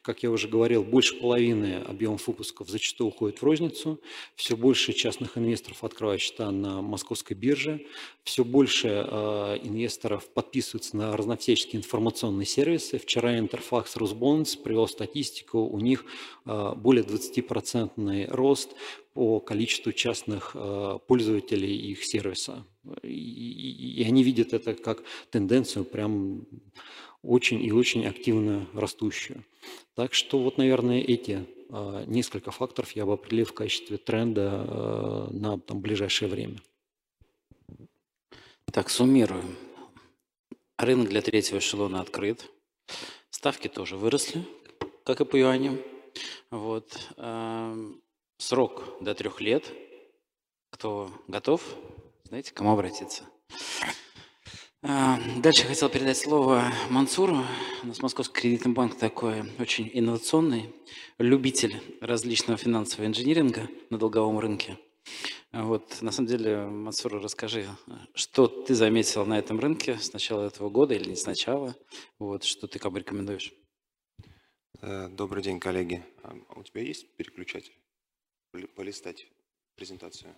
Как 0.03 0.21
я 0.21 0.31
уже 0.31 0.49
говорил, 0.49 0.83
больше 0.83 1.15
половины 1.15 1.75
объемов 1.75 2.27
выпусков 2.27 2.67
зачастую 2.67 3.07
уходит 3.07 3.39
в 3.39 3.43
розницу. 3.43 4.01
Все 4.35 4.57
больше 4.57 4.91
частных 4.91 5.37
инвесторов 5.37 5.81
открывают 5.81 6.21
счета 6.21 6.51
на 6.51 6.81
московской 6.81 7.37
бирже. 7.37 7.85
Все 8.25 8.43
больше 8.43 8.89
э, 8.89 9.59
инвесторов 9.63 10.27
подписываются 10.27 10.97
на 10.97 11.15
разновсяческие 11.15 11.79
информационные 11.79 12.45
сервисы. 12.45 12.99
Вчера 12.99 13.39
Интерфакс 13.39 13.95
Росбонс 13.95 14.57
привел 14.57 14.89
статистику, 14.89 15.59
у 15.59 15.79
них 15.79 16.03
э, 16.45 16.73
более 16.75 17.05
20% 17.05 18.27
рост 18.29 18.75
по 19.13 19.39
количеству 19.39 19.93
частных 19.93 20.51
э, 20.53 20.99
пользователей 21.07 21.77
их 21.77 22.03
сервиса. 22.03 22.65
И, 23.03 23.07
и, 23.07 24.01
и 24.01 24.03
они 24.03 24.21
видят 24.21 24.51
это 24.53 24.73
как 24.73 25.01
тенденцию 25.31 25.85
прям 25.85 26.45
очень 27.23 27.63
и 27.63 27.71
очень 27.71 28.05
активно 28.05 28.67
растущую. 28.73 29.43
Так 29.95 30.13
что 30.13 30.39
вот, 30.39 30.57
наверное, 30.57 30.99
эти 31.01 31.47
а, 31.69 32.03
несколько 32.05 32.51
факторов 32.51 32.91
я 32.91 33.05
бы 33.05 33.13
определил 33.13 33.45
в 33.45 33.53
качестве 33.53 33.97
тренда 33.97 34.49
а, 34.51 35.29
на 35.31 35.57
там, 35.59 35.79
ближайшее 35.79 36.29
время. 36.29 36.57
Так, 38.71 38.89
суммируем. 38.89 39.55
Рынок 40.77 41.09
для 41.09 41.21
третьего 41.21 41.59
эшелона 41.59 42.01
открыт. 42.01 42.49
Ставки 43.29 43.67
тоже 43.67 43.95
выросли, 43.97 44.43
как 45.05 45.21
и 45.21 45.25
по 45.25 45.35
юаням. 45.35 45.79
Вот. 46.49 47.13
Срок 48.37 48.97
до 48.99 49.13
трех 49.13 49.41
лет. 49.41 49.71
Кто 50.71 51.11
готов, 51.27 51.63
знаете, 52.23 52.51
к 52.51 52.55
кому 52.55 52.71
обратиться? 52.71 53.23
А, 54.85 55.17
дальше 55.37 55.65
хотел 55.65 55.87
передать 55.87 56.17
слово 56.17 56.65
Мансуру. 56.89 57.37
У 57.83 57.87
нас 57.87 58.01
Московский 58.01 58.41
кредитный 58.41 58.73
банк 58.73 58.97
такой 58.97 59.43
очень 59.57 59.89
инновационный, 59.93 60.75
любитель 61.17 61.81
различного 62.01 62.57
финансового 62.57 63.07
инжиниринга 63.07 63.69
на 63.89 63.97
долговом 63.97 64.39
рынке. 64.39 64.77
Вот, 65.53 66.01
на 66.01 66.11
самом 66.11 66.27
деле, 66.27 66.65
Мансур, 66.65 67.13
расскажи, 67.21 67.65
что 68.13 68.47
ты 68.47 68.75
заметил 68.75 69.25
на 69.25 69.39
этом 69.39 69.57
рынке 69.57 69.97
с 69.97 70.11
начала 70.11 70.47
этого 70.47 70.69
года 70.69 70.93
или 70.93 71.11
не 71.11 71.15
с 71.15 71.25
начала? 71.25 71.77
Вот, 72.19 72.43
что 72.43 72.67
ты 72.67 72.77
кому 72.77 72.97
рекомендуешь? 72.97 73.53
Э, 74.81 75.07
добрый 75.07 75.41
день, 75.43 75.61
коллеги. 75.61 76.03
А 76.23 76.35
у 76.57 76.63
тебя 76.63 76.81
есть 76.81 77.15
переключатель? 77.15 77.77
Полистать 78.75 79.27
презентацию. 79.75 80.35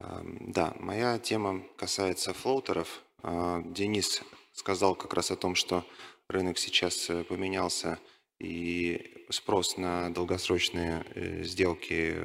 Да, 0.00 0.74
моя 0.78 1.18
тема 1.18 1.62
касается 1.76 2.32
флоутеров. 2.32 3.02
А, 3.22 3.62
Денис 3.64 4.22
сказал 4.52 4.94
как 4.94 5.12
раз 5.14 5.30
о 5.30 5.36
том, 5.36 5.54
что 5.54 5.84
рынок 6.28 6.58
сейчас 6.58 7.10
э, 7.10 7.24
поменялся 7.24 7.98
и 8.38 9.26
спрос 9.30 9.76
на 9.76 10.10
долгосрочные 10.10 11.04
э, 11.14 11.42
сделки 11.42 12.16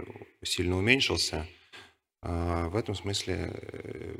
сильно 0.43 0.77
уменьшился. 0.77 1.47
А, 2.21 2.69
в 2.69 2.75
этом 2.75 2.93
смысле 2.93 3.51
э, 3.55 4.15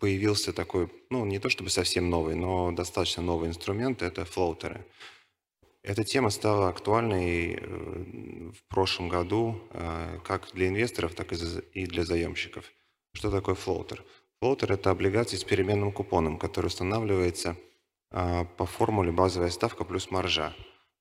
появился 0.00 0.52
такой, 0.52 0.90
ну 1.10 1.24
не 1.24 1.38
то 1.38 1.48
чтобы 1.50 1.70
совсем 1.70 2.10
новый, 2.10 2.34
но 2.34 2.72
достаточно 2.72 3.22
новый 3.22 3.48
инструмент– 3.48 4.02
это 4.02 4.24
флоутеры. 4.24 4.84
Эта 5.84 6.02
тема 6.02 6.30
стала 6.30 6.70
актуальной 6.70 7.58
э, 7.60 8.52
в 8.52 8.64
прошлом 8.68 9.10
году 9.10 9.60
э, 9.70 10.18
как 10.24 10.48
для 10.54 10.68
инвесторов, 10.68 11.14
так 11.14 11.30
и 11.32 11.86
для 11.86 12.04
заемщиков. 12.04 12.64
Что 13.12 13.30
такое 13.30 13.54
флоутер? 13.54 14.02
Флоутер– 14.40 14.72
это 14.72 14.90
облигации 14.90 15.36
с 15.36 15.44
переменным 15.44 15.92
купоном, 15.92 16.38
который 16.38 16.68
устанавливается 16.68 17.58
э, 18.10 18.46
по 18.56 18.64
формуле 18.64 19.12
базовая 19.12 19.50
ставка 19.50 19.84
плюс 19.84 20.10
маржа. 20.10 20.54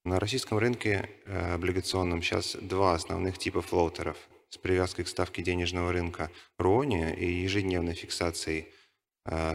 На 0.04 0.20
российском 0.20 0.58
рынке 0.58 1.10
облигационном 1.26 2.22
сейчас 2.22 2.58
два 2.60 2.94
основных 2.94 3.38
типа 3.38 3.62
флоутеров 3.62 4.18
с 4.50 4.58
привязкой 4.58 5.06
к 5.06 5.08
ставке 5.08 5.42
денежного 5.42 5.94
рынка 5.94 6.30
RUONIA 6.58 7.16
и 7.16 7.26
ежедневной 7.26 7.94
фиксацией 7.94 8.68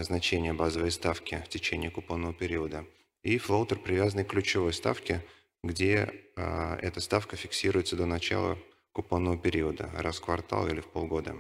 значения 0.01 0.55
базовой 0.55 0.91
ставки 0.91 1.43
в 1.45 1.51
течение 1.51 1.91
купонного 1.91 2.33
периода– 2.33 2.87
и 3.29 3.37
флоутер, 3.37 3.79
привязанный 3.79 4.25
к 4.25 4.29
ключевой 4.29 4.73
ставке, 4.73 5.23
где 5.63 6.15
э, 6.37 6.79
эта 6.81 7.01
ставка 7.01 7.37
фиксируется 7.37 7.95
до 7.95 8.07
начала 8.07 8.59
купонного 8.93 9.37
периода, 9.37 9.91
раз 9.95 10.17
в 10.17 10.23
квартал 10.23 10.67
или 10.67 10.81
в 10.81 10.87
полгода. 10.87 11.37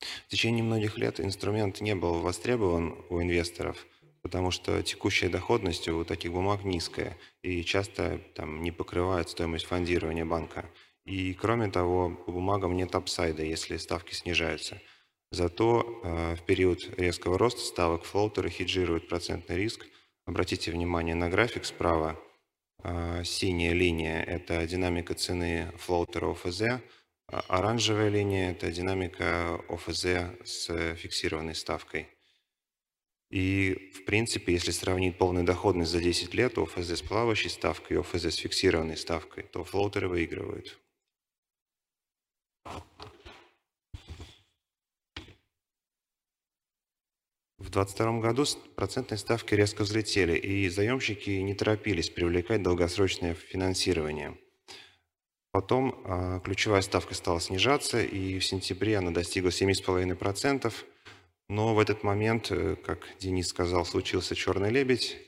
В 0.00 0.28
течение 0.30 0.64
многих 0.64 0.96
лет 0.96 1.20
инструмент 1.20 1.82
не 1.82 1.94
был 1.94 2.20
востребован 2.20 2.96
у 3.10 3.20
инвесторов, 3.20 3.86
потому 4.22 4.50
что 4.50 4.82
текущая 4.82 5.28
доходность 5.28 5.88
у 5.88 6.04
таких 6.04 6.32
бумаг 6.32 6.64
низкая 6.64 7.18
и 7.42 7.62
часто 7.64 8.18
там, 8.34 8.62
не 8.62 8.70
покрывает 8.70 9.28
стоимость 9.28 9.66
фондирования 9.66 10.24
банка. 10.24 10.64
И 11.04 11.34
кроме 11.34 11.70
того, 11.70 12.10
по 12.10 12.32
бумагам 12.32 12.76
нет 12.76 12.94
апсайда, 12.94 13.42
если 13.42 13.76
ставки 13.76 14.14
снижаются. 14.14 14.80
Зато 15.32 16.00
э, 16.02 16.36
в 16.36 16.42
период 16.46 16.98
резкого 16.98 17.36
роста 17.36 17.60
ставок 17.60 18.04
флоутеры 18.04 18.48
хеджируют 18.48 19.08
процентный 19.08 19.56
риск 19.56 19.86
Обратите 20.24 20.70
внимание 20.70 21.14
на 21.14 21.28
график 21.28 21.64
справа. 21.64 22.16
А, 22.78 23.24
синяя 23.24 23.72
линия– 23.72 24.22
это 24.26 24.66
динамика 24.66 25.14
цены 25.14 25.72
флоутера 25.78 26.30
ОФЗ, 26.30 26.62
а 27.26 27.40
оранжевая 27.48 28.08
линия– 28.08 28.50
это 28.52 28.70
динамика 28.70 29.60
ОФЗ 29.68 30.04
с 30.44 30.94
фиксированной 30.96 31.54
ставкой. 31.54 32.08
И, 33.30 33.92
в 33.94 34.04
принципе, 34.04 34.52
если 34.52 34.70
сравнить 34.70 35.18
полную 35.18 35.44
доходность 35.44 35.90
за 35.90 36.00
10 36.00 36.34
лет 36.34 36.56
ОФЗ 36.58 36.98
с 36.98 37.02
плавающей 37.02 37.50
ставкой 37.50 37.96
и 37.96 38.00
ОФЗ 38.00 38.26
с 38.26 38.36
фиксированной 38.36 38.96
ставкой, 38.96 39.44
то 39.44 39.64
флоутеры 39.64 40.08
выигрывают. 40.08 40.78
В 47.62 47.70
2022 47.70 48.20
году 48.20 48.44
процентные 48.74 49.18
ставки 49.18 49.54
резко 49.54 49.82
взлетели, 49.82 50.36
и 50.36 50.68
заемщики 50.68 51.30
не 51.30 51.54
торопились 51.54 52.10
привлекать 52.10 52.60
долгосрочное 52.60 53.34
финансирование. 53.34 54.36
Потом 55.52 55.94
э, 56.04 56.40
ключевая 56.42 56.82
ставка 56.82 57.14
стала 57.14 57.40
снижаться, 57.40 58.02
и 58.02 58.40
в 58.40 58.44
сентябре 58.44 58.98
она 58.98 59.12
достигла 59.12 59.50
7,5%. 59.50 60.72
Но 61.48 61.74
в 61.74 61.78
этот 61.78 62.02
момент, 62.02 62.50
э, 62.50 62.74
как 62.84 63.06
Денис 63.20 63.46
сказал, 63.46 63.86
случился 63.86 64.34
черный 64.34 64.70
лебедь, 64.70 65.18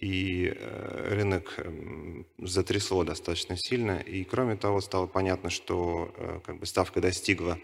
и 0.00 0.54
э, 0.54 1.08
рынок 1.12 1.54
э, 1.56 2.22
затрясло 2.38 3.02
достаточно 3.02 3.56
сильно. 3.56 3.98
И 3.98 4.22
кроме 4.22 4.54
того, 4.54 4.80
стало 4.80 5.08
понятно, 5.08 5.50
что 5.50 6.14
э, 6.16 6.40
как 6.46 6.60
бы 6.60 6.66
ставка 6.66 7.00
достигла 7.00 7.58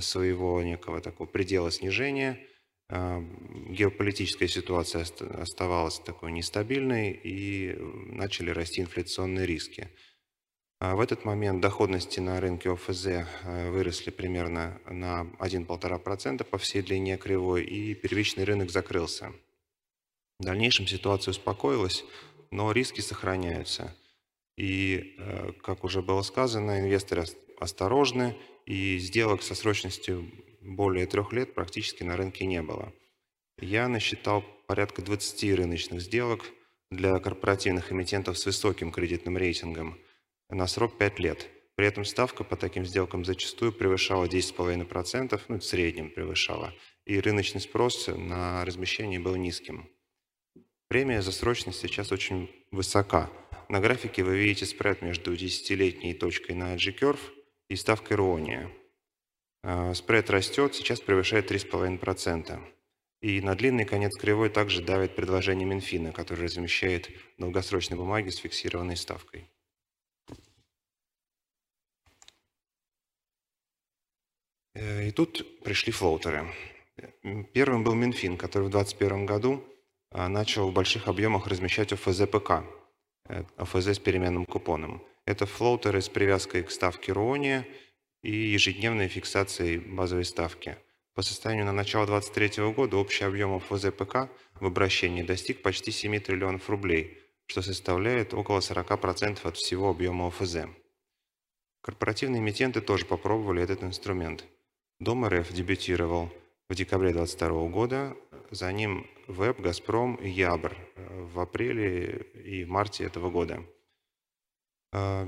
своего 0.00 0.62
некого 0.62 1.00
такого 1.00 1.26
предела 1.26 1.70
снижения– 1.70 2.38
геополитическая 2.90 4.48
ситуация 4.48 5.04
оставалась 5.40 5.98
такой 5.98 6.32
нестабильной 6.32 7.12
и 7.12 7.76
начали 8.06 8.50
расти 8.50 8.80
инфляционные 8.80 9.46
риски. 9.46 9.90
А 10.80 10.94
в 10.94 11.00
этот 11.00 11.24
момент 11.24 11.60
доходности 11.60 12.20
на 12.20 12.40
рынке 12.40 12.70
ОФЗ 12.70 13.06
э, 13.06 13.70
выросли 13.70 14.10
примерно 14.10 14.80
на 14.86 15.22
1-1,5% 15.40 16.44
по 16.44 16.56
всей 16.56 16.82
длине 16.82 17.16
кривой, 17.16 17.64
и 17.64 17.94
первичный 17.94 18.44
рынок 18.44 18.70
закрылся. 18.70 19.32
В 20.38 20.44
дальнейшем 20.44 20.86
ситуация 20.86 21.32
успокоилась, 21.32 22.04
но 22.52 22.70
риски 22.70 23.00
сохраняются. 23.00 23.92
И, 24.56 25.16
э, 25.18 25.52
как 25.64 25.82
уже 25.82 26.00
было 26.00 26.22
сказано, 26.22 26.78
инвесторы 26.78 27.24
осторожны, 27.58 28.36
и 28.64 28.98
сделок 28.98 29.42
со 29.42 29.56
срочностью 29.56 30.30
более 30.68 31.06
трех 31.06 31.32
лет 31.32 31.54
практически 31.54 32.02
на 32.02 32.16
рынке 32.16 32.46
не 32.46 32.62
было. 32.62 32.92
Я 33.60 33.88
насчитал 33.88 34.44
порядка 34.66 35.02
20 35.02 35.56
рыночных 35.56 36.00
сделок 36.00 36.44
для 36.90 37.18
корпоративных 37.18 37.90
эмитентов 37.92 38.38
с 38.38 38.46
высоким 38.46 38.92
кредитным 38.92 39.36
рейтингом 39.36 39.98
на 40.48 40.66
срок 40.66 40.96
5 40.98 41.18
лет. 41.18 41.48
При 41.74 41.86
этом 41.86 42.04
ставка 42.04 42.44
по 42.44 42.56
таким 42.56 42.84
сделкам 42.84 43.24
зачастую 43.24 43.72
превышала 43.72 44.26
10,5%, 44.26 45.40
ну, 45.48 45.58
в 45.58 45.64
среднем 45.64 46.10
превышала, 46.10 46.74
и 47.04 47.18
рыночный 47.20 47.60
спрос 47.60 48.08
на 48.08 48.64
размещение 48.64 49.20
был 49.20 49.36
низким. 49.36 49.88
Премия 50.88 51.22
за 51.22 51.32
срочность 51.32 51.80
сейчас 51.80 52.12
очень 52.12 52.50
высока. 52.70 53.30
На 53.68 53.80
графике 53.80 54.22
вы 54.24 54.38
видите 54.38 54.66
спред 54.66 55.02
между 55.02 55.34
10-летней 55.34 56.14
точкой 56.14 56.52
на 56.52 56.74
G-Curve 56.76 57.20
и 57.68 57.76
ставкой 57.76 58.16
Руония. 58.16 58.70
А, 59.70 59.92
спред 59.92 60.30
растет, 60.30 60.74
сейчас 60.74 60.98
превышает 60.98 61.50
3,5%. 61.50 62.58
И 63.20 63.42
на 63.42 63.54
длинный 63.54 63.84
конец 63.84 64.16
кривой 64.16 64.48
также 64.48 64.80
давит 64.80 65.14
предложение 65.14 65.66
Минфина, 65.66 66.10
который 66.10 66.46
размещает 66.46 67.10
долгосрочные 67.36 67.98
бумаги 67.98 68.30
с 68.30 68.36
фиксированной 68.36 68.96
ставкой. 68.96 69.50
Э, 74.72 75.08
и 75.08 75.10
тут 75.10 75.62
пришли 75.62 75.92
флоутеры. 75.92 76.50
Первым 77.52 77.84
был 77.84 77.92
Минфин, 77.92 78.38
который 78.38 78.68
в 78.68 78.70
2021 78.70 79.26
году 79.26 79.62
а, 80.10 80.30
начал 80.30 80.70
в 80.70 80.72
больших 80.72 81.08
объемах 81.08 81.46
размещать 81.46 81.92
ОФЗ 81.92 82.26
ПК, 82.26 82.64
э, 83.28 83.44
ОФЗ 83.58 83.88
с 83.88 83.98
переменным 83.98 84.46
купоном. 84.46 85.02
Это 85.26 85.44
флоутеры 85.44 86.00
с 86.00 86.08
привязкой 86.08 86.62
к 86.62 86.70
ставке 86.70 87.12
РОНИ 87.12 87.66
и 88.22 88.32
ежедневной 88.32 89.08
фиксацией 89.08 89.78
базовой 89.78 90.24
ставки. 90.24 90.76
По 91.14 91.22
состоянию 91.22 91.66
на 91.66 91.72
начало 91.72 92.06
2023 92.06 92.72
года 92.72 92.96
общий 92.96 93.24
объем 93.24 93.54
ОФЗ 93.54 93.86
ПК 93.92 94.30
в 94.60 94.66
обращении 94.66 95.22
достиг 95.22 95.62
почти 95.62 95.90
7 95.90 96.20
триллионов 96.20 96.68
рублей, 96.68 97.18
что 97.46 97.62
составляет 97.62 98.34
около 98.34 98.60
40% 98.60 99.46
от 99.46 99.56
всего 99.56 99.90
объема 99.90 100.28
ОФЗ. 100.28 100.66
Корпоративные 101.80 102.40
эмитенты 102.40 102.80
тоже 102.80 103.06
попробовали 103.06 103.62
этот 103.62 103.82
инструмент. 103.82 104.44
Дом 105.00 105.26
РФ 105.26 105.52
дебютировал 105.52 106.30
в 106.68 106.74
декабре 106.74 107.12
2022 107.12 107.68
года, 107.68 108.16
за 108.50 108.70
ним 108.72 109.06
ВЭБ, 109.26 109.60
Газпром 109.60 110.16
и 110.16 110.28
Ябр 110.28 110.76
в 110.96 111.40
апреле 111.40 112.26
и 112.44 112.64
в 112.64 112.68
марте 112.68 113.04
этого 113.04 113.30
года– 113.30 113.62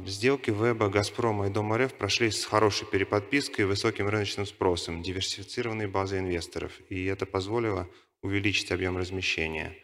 сделки 0.07 0.51
Веба, 0.51 0.88
Газпрома 0.88 1.46
и 1.46 1.51
Дом 1.51 1.75
РФ 1.75 1.94
прошли 1.94 2.31
с 2.31 2.44
хорошей 2.44 2.87
переподпиской 2.87 3.64
и 3.64 3.68
высоким 3.68 4.09
рыночным 4.09 4.46
спросом, 4.46 5.03
диверсифицированной 5.03 5.87
базой 5.87 6.20
инвесторов, 6.20 6.73
и 6.88 7.05
это 7.05 7.27
позволило 7.27 7.88
увеличить 8.23 8.73
объем 8.73 8.96
размещения. 8.96 9.77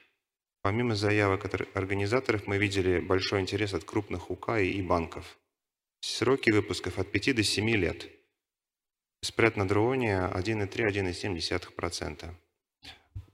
Помимо 0.63 0.97
заявок 0.97 1.45
от 1.45 1.77
организаторов, 1.77 2.47
мы 2.47 2.59
видели 2.59 2.99
большой 2.99 3.41
интерес 3.41 3.75
от 3.75 3.85
крупных 3.85 4.31
УК 4.31 4.59
и 4.59 4.83
банков. 4.83 5.39
Сроки 6.01 6.51
выпусков 6.51 6.99
от 6.99 7.13
5 7.13 7.37
до 7.37 7.43
7 7.43 7.71
лет. 7.71 8.09
Спред 9.23 9.57
на 9.57 9.69
дроне 9.69 10.31
1,3-1,7%. 10.35 12.35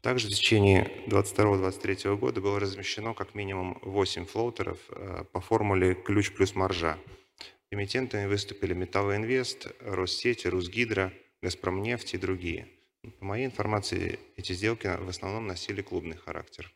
Также 0.03 0.27
в 0.27 0.31
течение 0.31 0.91
2022-2023 1.07 2.17
года 2.17 2.41
было 2.41 2.59
размещено 2.59 3.15
как 3.15 3.37
минимум 3.37 3.79
8 3.83 4.27
флоутеров 4.27 4.79
э, 4.89 5.23
по 5.33 5.41
формуле 5.41 5.95
ключ 5.95 6.33
плюс 6.33 6.57
маржа. 6.57 6.99
Эмитентами 7.71 8.27
выступили 8.27 8.75
Металлоинвест, 8.75 9.69
Россети, 9.81 10.49
Русгидро, 10.49 11.13
Газпромнефть 11.41 12.15
и 12.15 12.19
другие. 12.19 12.69
По 13.21 13.25
моей 13.25 13.47
информации, 13.47 14.19
эти 14.37 14.55
сделки 14.55 14.89
в 14.89 15.09
основном 15.09 15.47
носили 15.47 15.83
клубный 15.83 16.17
характер. 16.17 16.75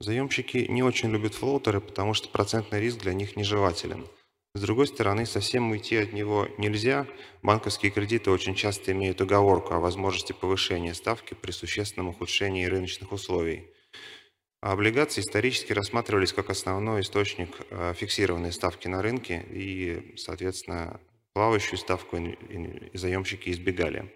Заемщики 0.00 0.66
не 0.68 0.82
очень 0.82 1.10
любят 1.10 1.32
флоутеры, 1.32 1.80
потому 1.80 2.12
что 2.12 2.28
процентный 2.28 2.78
риск 2.78 2.98
для 2.98 3.14
них 3.14 3.36
нежелателен– 3.36 4.06
с 4.52 4.60
другой 4.62 4.88
стороны, 4.88 5.26
совсем 5.26 5.70
уйти 5.70 5.96
от 5.96 6.12
него 6.12 6.48
нельзя. 6.58 7.06
Банковские 7.42 7.92
кредиты 7.92 8.32
очень 8.32 8.56
часто 8.56 8.90
имеют 8.90 9.20
оговорку 9.20 9.74
о 9.74 9.78
возможности 9.78 10.32
повышения 10.32 10.92
ставки 10.92 11.34
при 11.34 11.52
существенном 11.52 12.08
ухудшении 12.08 12.64
рыночных 12.64 13.12
условий. 13.12 13.68
А 14.60 14.72
облигации 14.72 15.20
исторически 15.20 15.72
рассматривались 15.72 16.32
как 16.32 16.50
основной 16.50 17.02
источник 17.02 17.48
э, 17.70 17.94
фиксированной 17.96 18.52
ставки 18.52 18.88
на 18.88 19.02
рынке 19.02 19.46
и, 19.50 20.14
соответственно, 20.16 21.00
плавающую 21.32 21.78
ставку 21.78 22.18
заемщики 22.92 23.50
избегали. 23.50 24.12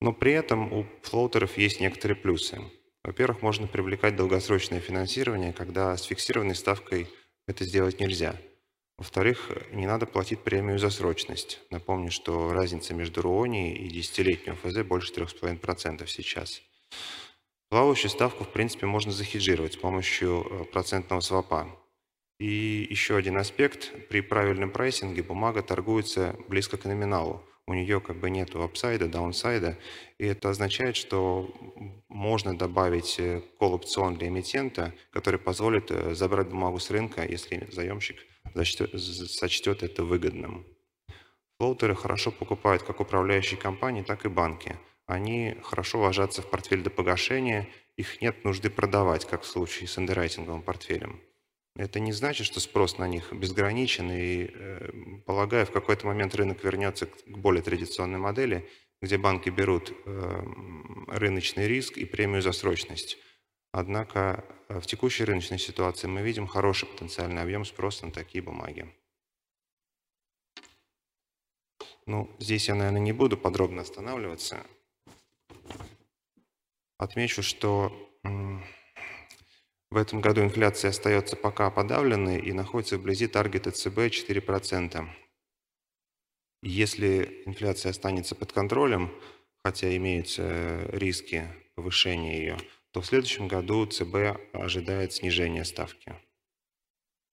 Но 0.00 0.12
при 0.12 0.32
этом 0.32 0.72
у 0.72 0.86
флоутеров 1.02 1.58
есть 1.58 1.80
некоторые 1.80 2.16
плюсы. 2.16 2.60
Во-первых, 3.02 3.42
можно 3.42 3.66
привлекать 3.66 4.14
долгосрочное 4.14 4.78
финансирование, 4.78 5.52
когда 5.52 5.96
с 5.96 6.04
фиксированной 6.04 6.54
ставкой 6.54 7.08
это 7.48 7.64
сделать 7.64 7.98
нельзя– 7.98 8.36
во-вторых, 9.02 9.50
не 9.72 9.84
надо 9.84 10.06
платить 10.06 10.44
премию 10.44 10.78
за 10.78 10.88
срочность. 10.88 11.60
Напомню, 11.70 12.12
что 12.12 12.52
разница 12.52 12.94
между 12.94 13.20
РУОНИ 13.20 13.74
и 13.74 13.88
десятилетним 13.88 14.54
ФЗ 14.54 14.84
больше 14.84 15.12
3,5% 15.12 16.06
сейчас. 16.06 16.62
Плавающую 17.68 18.10
ставку, 18.10 18.44
в 18.44 18.52
принципе, 18.52 18.86
можно 18.86 19.10
захеджировать 19.10 19.72
с 19.72 19.76
помощью 19.76 20.46
э, 20.48 20.64
процентного 20.66 21.20
свопа. 21.20 21.66
И 22.38 22.86
еще 22.88 23.16
один 23.16 23.38
аспект. 23.38 23.90
При 24.08 24.20
правильном 24.20 24.70
прайсинге 24.70 25.24
бумага 25.24 25.62
торгуется 25.62 26.36
близко 26.46 26.76
к 26.76 26.84
номиналу. 26.84 27.42
У 27.66 27.74
нее 27.74 28.00
как 28.00 28.20
бы 28.20 28.30
нет 28.30 28.54
апсайда, 28.54 29.08
даунсайда. 29.08 29.78
И 30.18 30.26
это 30.26 30.50
означает, 30.50 30.94
что 30.94 31.52
можно 32.08 32.56
добавить 32.56 33.20
колл-опцион 33.58 34.14
для 34.14 34.28
эмитента, 34.28 34.94
который 35.10 35.40
позволит 35.40 35.90
э, 35.90 36.14
забрать 36.14 36.50
бумагу 36.50 36.78
с 36.78 36.88
рынка, 36.92 37.26
если 37.26 37.68
заемщик 37.72 38.18
сочтет 38.54 39.82
это 39.82 40.04
выгодным. 40.04 40.66
Флоутеры 41.58 41.94
хорошо 41.94 42.30
покупают 42.30 42.82
как 42.82 43.00
управляющие 43.00 43.58
компании, 43.58 44.02
так 44.02 44.24
и 44.24 44.28
банки. 44.28 44.76
Они 45.06 45.56
хорошо 45.62 46.00
ложатся 46.00 46.42
в 46.42 46.50
портфель 46.50 46.82
до 46.82 46.90
погашения, 46.90 47.68
их 47.96 48.20
нет 48.20 48.44
нужды 48.44 48.70
продавать, 48.70 49.26
как 49.26 49.42
в 49.42 49.46
случае 49.46 49.88
с 49.88 49.98
андеррайтинговым 49.98 50.62
портфелем. 50.62 51.20
Это 51.76 52.00
не 52.00 52.12
значит, 52.12 52.46
что 52.46 52.60
спрос 52.60 52.98
на 52.98 53.08
них 53.08 53.32
безграничен, 53.32 54.10
и, 54.10 54.50
э, 54.52 54.90
полагаю, 55.24 55.66
в 55.66 55.70
какой-то 55.70 56.06
момент 56.06 56.34
рынок 56.34 56.62
вернется 56.64 57.06
к 57.06 57.26
более 57.26 57.62
традиционной 57.62 58.18
модели, 58.18 58.68
где 59.00 59.16
банки 59.16 59.48
берут 59.48 59.92
э, 60.04 60.42
рыночный 61.08 61.66
риск 61.68 61.96
и 61.96 62.04
премию 62.04 62.42
за 62.42 62.52
срочность. 62.52 63.18
Однако 63.72 64.44
э, 64.68 64.78
в 64.80 64.86
текущей 64.86 65.24
рыночной 65.24 65.58
ситуации 65.58 66.06
мы 66.06 66.22
видим 66.22 66.46
хороший 66.46 66.86
потенциальный 66.88 67.42
объем 67.42 67.64
спроса 67.64 68.06
на 68.06 68.12
такие 68.12 68.44
бумаги. 68.44 68.94
Ну, 72.04 72.30
здесь 72.38 72.68
я, 72.68 72.74
наверное, 72.74 73.00
не 73.00 73.12
буду 73.12 73.38
подробно 73.38 73.82
останавливаться. 73.82 74.64
Отмечу, 76.98 77.42
что 77.42 77.92
в 79.90 79.96
этом 79.96 80.20
году 80.20 80.42
инфляция 80.42 80.90
остается 80.90 81.36
пока 81.36 81.70
подавленной 81.70 82.40
и 82.40 82.52
находится 82.52 82.98
вблизи 82.98 83.26
таргета 83.26 83.70
ЦБ 83.70 83.98
4%. 83.98 85.08
Если 86.62 87.42
инфляция 87.46 87.90
останется 87.90 88.34
под 88.34 88.52
контролем, 88.52 89.12
хотя 89.64 89.94
имеются 89.96 90.88
риски 90.92 91.48
повышения 91.74 92.38
ее, 92.38 92.58
то 92.92 93.00
в 93.00 93.06
следующем 93.06 93.48
году 93.48 93.86
ЦБ 93.86 94.38
ожидает 94.52 95.14
снижения 95.14 95.64
ставки, 95.64 96.14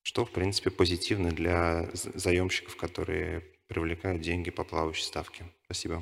что, 0.03 0.25
в 0.25 0.31
принципе, 0.31 0.71
позитивно 0.71 1.31
для 1.31 1.89
заемщиков, 1.93 2.77
которые 2.77 3.41
привлекают 3.67 4.21
деньги 4.21 4.51
по 4.51 4.63
плавающей 4.63 5.03
ставке. 5.03 5.45
Спасибо. 5.65 6.01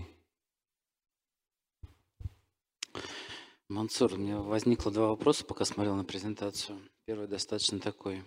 Мансур, 3.67 4.13
у 4.13 4.17
меня 4.17 4.37
возникло 4.37 4.91
два 4.91 5.07
вопроса, 5.09 5.43
пока 5.43 5.65
смотрел 5.65 5.95
на 5.95 6.05
презентацию. 6.05 6.79
Первый 7.05 7.27
достаточно 7.27 7.79
такой 7.79 8.23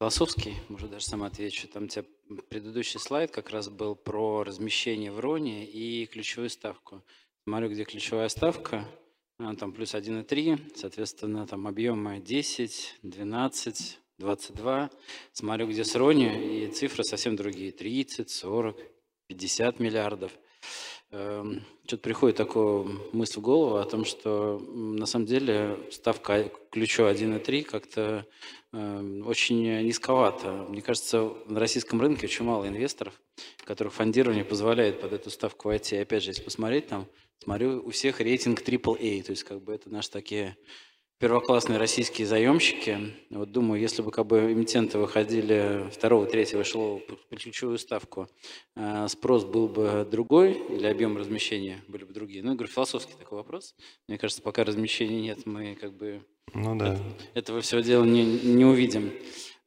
философский, 0.00 0.54
может 0.68 0.90
даже 0.90 1.04
сам 1.04 1.22
отвечу. 1.22 1.68
Там 1.68 1.84
у 1.84 1.88
тебя 1.88 2.04
предыдущий 2.48 2.98
слайд 2.98 3.30
как 3.30 3.50
раз 3.50 3.68
был 3.68 3.94
про 3.94 4.42
размещение 4.42 5.12
в 5.12 5.20
РОНе 5.20 5.66
и 5.66 6.06
ключевую 6.06 6.48
ставку. 6.48 7.04
Смотрю, 7.44 7.68
где 7.70 7.84
ключевая 7.84 8.28
ставка– 8.30 8.88
там 9.58 9.72
плюс 9.72 9.94
1,3, 9.94 10.72
соответственно, 10.74 11.46
там 11.46 11.66
объемы 11.66 12.20
10, 12.20 12.98
12, 13.02 13.98
22. 14.18 14.90
Смотрю, 15.32 15.66
где 15.66 15.84
с 15.84 15.94
Рони, 15.96 16.64
и 16.64 16.70
цифры 16.70 17.04
совсем 17.04 17.36
другие, 17.36 17.72
30, 17.72 18.30
40, 18.30 18.76
50 19.26 19.80
миллиардов. 19.80 20.32
Эм, 21.12 21.62
что-то 21.86 22.02
приходит 22.02 22.36
такая 22.36 22.84
мысль 23.12 23.38
в 23.38 23.42
голову 23.42 23.76
о 23.76 23.84
том, 23.84 24.04
что 24.04 24.58
на 24.58 25.06
самом 25.06 25.26
деле 25.26 25.78
ставка 25.90 26.50
ключу 26.70 27.04
1 27.04 27.36
и 27.36 27.38
3 27.38 27.62
как-то 27.62 28.26
эм, 28.72 29.26
очень 29.26 29.84
низковата. 29.84 30.50
Мне 30.68 30.82
кажется, 30.82 31.32
на 31.46 31.60
российском 31.60 32.00
рынке 32.00 32.26
очень 32.26 32.44
мало 32.44 32.66
инвесторов, 32.66 33.20
которых 33.64 33.92
фондирование 33.92 34.44
позволяет 34.44 35.00
под 35.00 35.12
эту 35.12 35.30
ставку 35.30 35.68
войти. 35.68 35.96
И 35.96 36.00
опять 36.00 36.22
же, 36.22 36.30
если 36.30 36.42
посмотреть, 36.42 36.88
там, 36.88 37.06
смотрю, 37.42 37.82
у 37.84 37.90
всех 37.90 38.20
рейтинг 38.20 38.62
AAA, 38.62 39.22
то 39.22 39.30
есть 39.30 39.44
как 39.44 39.62
бы 39.62 39.74
это 39.74 39.90
наши 39.90 40.10
такие 40.10 40.56
первоклассные 41.22 41.78
российские 41.78 42.26
заемщики. 42.26 42.98
Вот 43.30 43.52
думаю, 43.52 43.80
если 43.80 44.02
бы 44.02 44.10
как 44.10 44.26
бы 44.26 44.52
эмитенты 44.52 44.98
выходили 44.98 45.88
второго, 45.92 46.26
третьего 46.26 46.62
эшелона 46.62 46.98
по 46.98 47.36
ключевую 47.36 47.78
ставку, 47.78 48.26
э, 48.74 49.06
спрос 49.06 49.44
был 49.44 49.68
бы 49.68 50.04
другой 50.10 50.54
или 50.54 50.84
объем 50.84 51.16
размещения 51.16 51.84
были 51.86 52.02
бы 52.02 52.12
другие? 52.12 52.42
Ну, 52.42 52.50
я 52.50 52.56
говорю, 52.56 52.72
философский 52.72 53.14
такой 53.16 53.38
вопрос. 53.38 53.76
Мне 54.08 54.18
кажется, 54.18 54.42
пока 54.42 54.64
размещения 54.64 55.20
нет, 55.20 55.46
мы 55.46 55.76
как 55.76 55.96
бы 55.96 56.26
ну, 56.54 56.74
да. 56.74 56.98
этого 57.34 57.60
всего 57.60 57.82
дела 57.82 58.02
не, 58.02 58.24
не 58.24 58.64
увидим. 58.64 59.12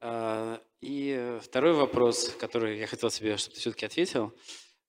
А, 0.01 0.60
и 0.82 1.39
второй 1.41 1.72
вопрос, 1.72 2.36
который 2.38 2.80
я 2.80 2.86
хотел 2.86 3.10
себе, 3.10 3.38
чтобы 3.38 3.53
ты 3.53 3.62
все-таки 3.62 3.86
ответил, 3.86 4.34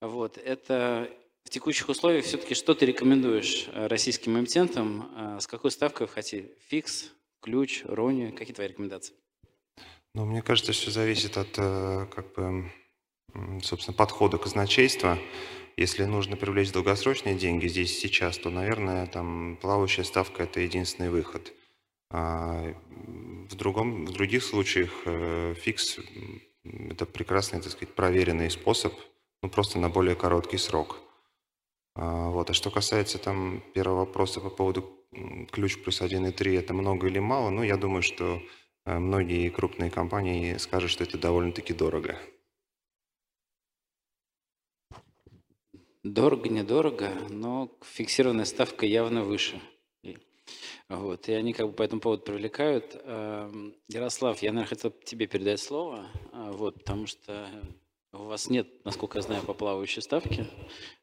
вот, 0.01 0.37
это 0.37 1.09
в 1.47 1.49
текущих 1.49 1.87
условиях 1.87 2.25
все-таки 2.25 2.55
что 2.55 2.75
ты 2.75 2.85
рекомендуешь 2.85 3.69
э, 3.71 3.87
российским 3.87 4.37
эмитентам? 4.37 5.09
Э, 5.15 5.39
с 5.39 5.47
какой 5.47 5.71
ставкой 5.71 6.07
вы 6.07 6.11
хотите? 6.11 6.51
Фикс, 6.67 7.13
ключ, 7.41 7.83
рони? 7.85 8.31
Какие 8.31 8.53
твои 8.53 8.67
рекомендации? 8.67 9.15
Ну, 10.13 10.25
мне 10.25 10.41
кажется, 10.41 10.73
все 10.73 10.91
зависит 10.91 11.37
от, 11.37 11.57
э, 11.57 12.05
как 12.13 12.33
бы, 12.33 12.69
собственно, 13.63 13.95
подхода 13.95 14.37
казначейства. 14.37 15.17
Если 15.77 16.03
нужно 16.03 16.35
привлечь 16.35 16.73
долгосрочные 16.73 17.35
деньги 17.35 17.67
здесь 17.67 17.97
сейчас, 17.97 18.37
то, 18.37 18.49
наверное, 18.49 19.07
там 19.07 19.57
плавающая 19.61 20.03
ставка– 20.03 20.43
это 20.43 20.59
единственный 20.59 21.09
выход. 21.09 21.53
А 22.11 22.73
в, 23.49 23.55
другом, 23.55 24.05
в 24.05 24.11
других 24.11 24.43
случаях 24.43 24.91
фикс– 25.55 25.99
это 26.89 27.05
прекрасный, 27.05 27.61
так 27.61 27.71
сказать, 27.71 27.95
проверенный 27.95 28.51
способ, 28.51 28.93
ну, 29.43 29.49
просто 29.49 29.79
на 29.79 29.87
более 29.89 30.15
короткий 30.15 30.57
срок– 30.57 30.99
вот. 31.97 32.49
А 32.49 32.53
что 32.53 32.69
касается 32.69 33.17
там 33.17 33.63
первого 33.73 33.99
вопроса 34.05 34.39
по 34.39 34.49
поводу 34.49 34.97
ключ 35.51 35.81
плюс 35.81 36.01
1 36.01 36.27
и 36.27 36.31
3, 36.31 36.55
это 36.55 36.73
много 36.73 37.07
или 37.07 37.19
мало, 37.19 37.49
ну, 37.49 37.63
я 37.63 37.77
думаю, 37.77 38.03
что 38.03 38.41
э, 38.85 38.99
многие 38.99 39.49
крупные 39.49 39.89
компании 39.89 40.57
скажут, 40.57 40.91
что 40.91 41.03
это 41.03 41.17
довольно-таки 41.17 41.73
дорого. 41.73 42.17
Дорого, 46.03 46.49
недорого, 46.49 47.11
но 47.29 47.75
фиксированная 47.83 48.45
ставка 48.45 48.85
явно 48.85 49.23
выше. 49.23 49.59
Вот, 50.89 51.27
и 51.27 51.33
они 51.33 51.51
как 51.51 51.67
бы 51.67 51.73
по 51.73 51.83
этому 51.83 51.99
поводу 51.99 52.23
привлекают. 52.23 52.95
Эм, 53.03 53.75
Ярослав, 53.89 54.41
я, 54.41 54.53
наверное, 54.53 54.69
хотел 54.69 54.91
тебе 54.91 55.27
передать 55.27 55.59
слово, 55.59 56.07
а, 56.31 56.53
вот, 56.53 56.75
потому 56.75 57.07
что 57.07 57.49
у 58.19 58.25
вас 58.25 58.49
нет, 58.49 58.67
насколько 58.85 59.17
я 59.17 59.21
знаю, 59.21 59.43
по 59.43 59.53
плавающей 59.53 60.01
ставке. 60.01 60.47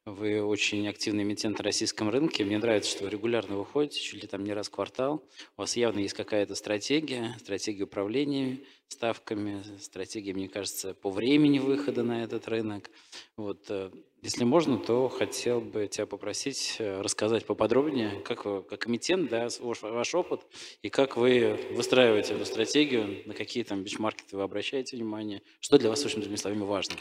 Вы 0.05 0.43
очень 0.43 0.87
активный 0.89 1.23
эмитент 1.23 1.59
на 1.59 1.65
российском 1.65 2.11
рынке. 2.11 2.45
Мне 2.45 2.59
нравится, 2.59 2.91
что 2.91 3.05
вы 3.05 3.11
регулярно 3.11 3.57
выходите, 3.57 4.01
чуть 4.01 4.23
ли 4.23 4.29
там 4.29 4.45
не 4.45 4.53
раз 4.53 4.69
в 4.69 4.71
квартал. 4.71 5.23
У 5.57 5.63
вас 5.63 5.77
явно 5.77 6.01
есть 6.01 6.15
какая-то 6.15 6.55
стратегия, 6.55 7.37
стратегия 7.41 7.85
управления 7.85 8.59
ставками, 8.89 9.63
стратегия, 9.81 10.35
мне 10.35 10.49
кажется, 10.49 10.95
по 10.95 11.11
времени 11.11 11.59
выхода 11.59 12.03
на 12.03 12.23
этот 12.23 12.47
рынок. 12.49 12.91
Вот, 13.37 13.67
э, 13.69 13.91
если 14.25 14.45
можно, 14.45 14.79
то 14.79 15.11
хотел 15.11 15.61
бы 15.61 15.87
тебя 15.87 16.07
попросить 16.07 16.77
э, 16.79 17.03
рассказать 17.03 17.45
поподробнее, 17.45 18.23
как 18.23 18.47
вы, 18.47 18.63
как 18.63 18.89
эмитент, 18.89 19.29
да, 19.29 19.49
ваш, 19.61 19.83
ваш 19.83 20.15
опыт, 20.15 20.41
и 20.81 20.89
как 20.89 21.19
вы 21.19 21.61
выстраиваете 21.73 22.33
эту 22.33 22.47
стратегию, 22.47 23.23
на 23.27 23.35
какие 23.35 23.65
там 23.65 23.83
бичмаркеты 23.83 24.39
вы 24.39 24.43
обращаете 24.43 24.97
внимание, 24.97 25.43
что 25.61 25.77
для 25.77 25.91
вас, 25.91 26.01
в 26.01 26.07
общем, 26.07 26.21
другими 26.21 26.37
словами, 26.37 26.63
важно. 26.63 26.97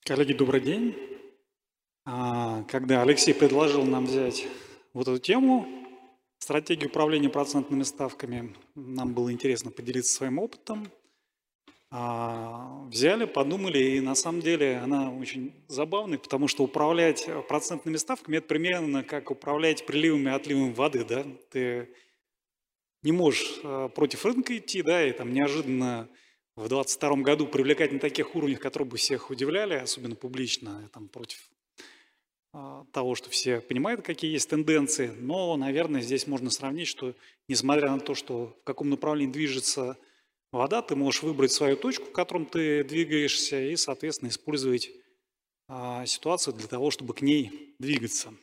Коллеги, 0.00 0.32
добрый 0.32 0.60
день. 0.60 0.96
А, 2.04 2.64
когда 2.64 3.02
Алексей 3.02 3.32
предложил 3.32 3.84
нам 3.84 4.06
взять 4.06 4.48
вот 4.92 5.06
эту 5.06 5.20
тему, 5.20 5.79
Стратегия 6.40 6.86
управления 6.86 7.28
процентными 7.28 7.82
ставками. 7.82 8.56
Нам 8.74 9.12
было 9.12 9.30
интересно 9.30 9.70
поделиться 9.70 10.14
своим 10.14 10.38
опытом. 10.38 10.90
А, 11.90 12.86
взяли, 12.88 13.26
подумали, 13.26 13.78
и 13.78 14.00
на 14.00 14.14
самом 14.14 14.40
деле 14.40 14.78
она 14.78 15.12
очень 15.12 15.52
забавная, 15.68 16.18
потому 16.18 16.48
что 16.48 16.64
управлять 16.64 17.28
процентными 17.46 17.98
ставками– 17.98 18.36
это 18.38 18.46
примерно 18.46 19.04
как 19.04 19.30
управлять 19.30 19.84
приливами 19.84 20.30
и 20.30 20.32
отливами 20.32 20.72
воды. 20.72 21.04
Да? 21.04 21.26
Ты 21.50 21.90
не 23.02 23.12
можешь 23.12 23.60
а, 23.62 23.88
против 23.88 24.24
рынка 24.24 24.56
идти, 24.56 24.80
да, 24.82 25.06
и 25.06 25.12
там 25.12 25.34
неожиданно 25.34 26.08
в 26.56 26.68
2022 26.68 27.16
году 27.16 27.46
привлекать 27.48 27.92
на 27.92 27.98
таких 27.98 28.34
уровнях, 28.34 28.60
которые 28.60 28.88
бы 28.88 28.96
всех 28.96 29.28
удивляли, 29.30 29.74
особенно 29.74 30.16
публично, 30.16 30.88
там, 30.94 31.08
против 31.08 31.50
того, 32.52 33.14
что 33.14 33.30
все 33.30 33.60
понимают, 33.60 34.02
какие 34.02 34.32
есть 34.32 34.50
тенденции, 34.50 35.08
но, 35.18 35.56
наверное, 35.56 36.02
здесь 36.02 36.26
можно 36.26 36.50
сравнить, 36.50 36.88
что 36.88 37.14
несмотря 37.48 37.90
на 37.90 38.00
то, 38.00 38.14
что 38.14 38.56
в 38.60 38.64
каком 38.64 38.90
направлении 38.90 39.32
движется 39.32 39.96
вода, 40.50 40.82
ты 40.82 40.96
можешь 40.96 41.22
выбрать 41.22 41.52
свою 41.52 41.76
точку, 41.76 42.06
в 42.06 42.12
котором 42.12 42.46
ты 42.46 42.82
двигаешься, 42.82 43.60
и, 43.60 43.76
соответственно, 43.76 44.30
использовать 44.30 44.90
а, 45.68 46.04
ситуацию 46.06 46.54
для 46.54 46.66
того, 46.66 46.90
чтобы 46.90 47.14
к 47.14 47.22
ней 47.22 47.76
двигаться. 47.78 48.34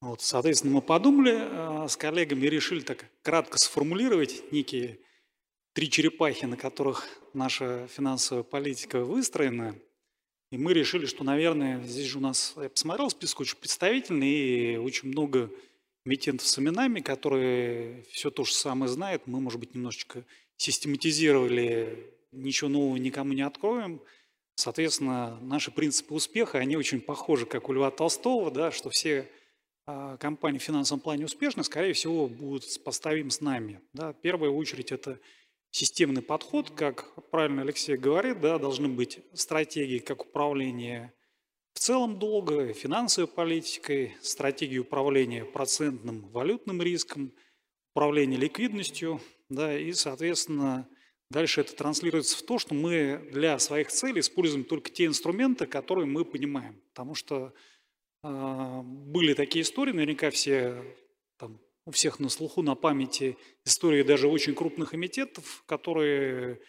Вот, 0.00 0.22
соответственно, 0.22 0.74
мы 0.74 0.82
подумали 0.82 1.36
а, 1.36 1.88
с 1.88 1.96
коллегами 1.96 2.46
и 2.46 2.50
решили 2.50 2.80
так 2.80 3.06
кратко 3.22 3.58
сформулировать 3.58 4.52
некие 4.52 5.00
три 5.72 5.90
черепахи, 5.90 6.44
на 6.44 6.56
которых 6.56 7.04
наша 7.34 7.88
финансовая 7.88 8.44
политика 8.44 9.04
выстроена– 9.04 9.74
и 10.50 10.58
мы 10.58 10.72
решили, 10.72 11.06
что, 11.06 11.24
наверное, 11.24 11.82
здесь 11.84 12.06
же 12.06 12.18
у 12.18 12.20
нас, 12.20 12.54
я 12.56 12.68
посмотрел 12.68 13.10
список 13.10 13.40
очень 13.40 13.56
представительный, 13.56 14.74
и 14.74 14.76
очень 14.76 15.08
много 15.10 15.50
эмитентов 16.06 16.46
с 16.46 16.58
именами, 16.58 17.00
которые 17.00 18.04
все 18.10 18.30
то 18.30 18.44
же 18.44 18.54
самое 18.54 18.90
знают. 18.90 19.26
Мы, 19.26 19.40
может 19.40 19.60
быть, 19.60 19.74
немножечко 19.74 20.24
систематизировали, 20.56 22.12
ничего 22.32 22.70
нового 22.70 22.96
никому 22.96 23.34
не 23.34 23.42
откроем. 23.42 24.00
Соответственно, 24.54 25.38
наши 25.40 25.70
принципы 25.70 26.14
успеха, 26.14 26.58
они 26.58 26.76
очень 26.76 27.00
похожи, 27.00 27.46
как 27.46 27.68
у 27.68 27.72
Льва 27.72 27.90
Толстого, 27.90 28.50
да, 28.50 28.72
что 28.72 28.90
все 28.90 29.28
а, 29.86 30.16
компании 30.16 30.58
в 30.58 30.62
финансовом 30.62 31.00
плане 31.00 31.26
успешны, 31.26 31.62
скорее 31.62 31.92
всего, 31.92 32.26
будут 32.26 32.64
поставим 32.82 33.30
с 33.30 33.40
нами. 33.40 33.80
Да. 33.92 34.12
В 34.12 34.20
первую 34.20 34.54
очередь 34.54 34.92
это 34.92 35.20
системный 35.70 36.22
подход, 36.22 36.70
как 36.70 37.14
правильно 37.30 37.62
Алексей 37.62 37.96
говорит, 37.96 38.40
да, 38.40 38.58
должны 38.58 38.88
быть 38.88 39.20
стратегии 39.34 39.98
как 39.98 40.24
управления 40.24 41.14
в 41.74 41.80
целом 41.80 42.18
долга, 42.18 42.72
финансовой 42.72 43.28
политикой, 43.28 44.16
стратегии 44.20 44.78
управления 44.78 45.44
процентным 45.44 46.28
валютным 46.30 46.82
риском, 46.82 47.32
управления 47.94 48.36
ликвидностью, 48.36 49.20
да, 49.48 49.78
и, 49.78 49.92
соответственно, 49.92 50.88
дальше 51.30 51.60
это 51.60 51.76
транслируется 51.76 52.36
в 52.36 52.42
то, 52.42 52.58
что 52.58 52.74
мы 52.74 53.28
для 53.32 53.58
своих 53.58 53.88
целей 53.88 54.20
используем 54.20 54.64
только 54.64 54.90
те 54.90 55.06
инструменты, 55.06 55.66
которые 55.66 56.06
мы 56.06 56.24
понимаем. 56.24 56.82
Потому 56.88 57.14
что 57.14 57.54
э, 58.24 58.80
были 58.82 59.34
такие 59.34 59.62
истории, 59.62 59.92
наверняка 59.92 60.30
все 60.30 60.82
у 61.88 61.90
всех 61.90 62.20
на 62.20 62.28
слуху, 62.28 62.60
на 62.60 62.74
памяти 62.74 63.38
истории 63.64 64.02
даже 64.02 64.28
очень 64.28 64.54
крупных 64.54 64.94
эмитентов, 64.94 65.64
которые 65.64 66.60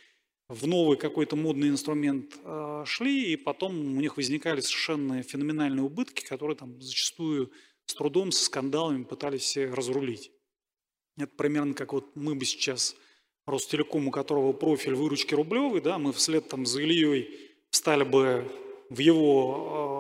в 0.48 0.66
новый 0.66 0.98
какой-то 0.98 1.36
модный 1.36 1.68
инструмент 1.68 2.38
э, 2.42 2.84
шли, 2.86 3.34
и 3.34 3.36
потом 3.36 3.98
у 3.98 4.00
них 4.00 4.16
возникали 4.16 4.62
совершенно 4.62 5.22
феноменальные 5.22 5.84
убытки, 5.84 6.26
которые 6.26 6.56
там 6.56 6.82
зачастую 6.82 7.52
с 7.86 7.94
трудом, 7.96 8.32
со 8.32 8.46
скандалами 8.46 9.04
пытались 9.04 9.58
разрулить. 9.58 10.32
Это 11.18 11.36
примерно 11.36 11.74
как 11.74 11.92
вот 11.92 12.16
мы 12.16 12.34
бы 12.34 12.46
сейчас 12.46 12.96
Ростелеком, 13.46 14.08
у 14.08 14.12
которого 14.12 14.54
профиль 14.54 14.96
выручки 14.96 15.34
рублевый, 15.34 15.82
да, 15.82 15.98
мы 15.98 16.14
вслед 16.14 16.48
там 16.48 16.66
за 16.66 16.82
Ильей 16.82 17.28
встали 17.72 18.06
бы 18.06 18.50
в 18.90 19.00
его 19.00 19.98
э, 19.98 19.99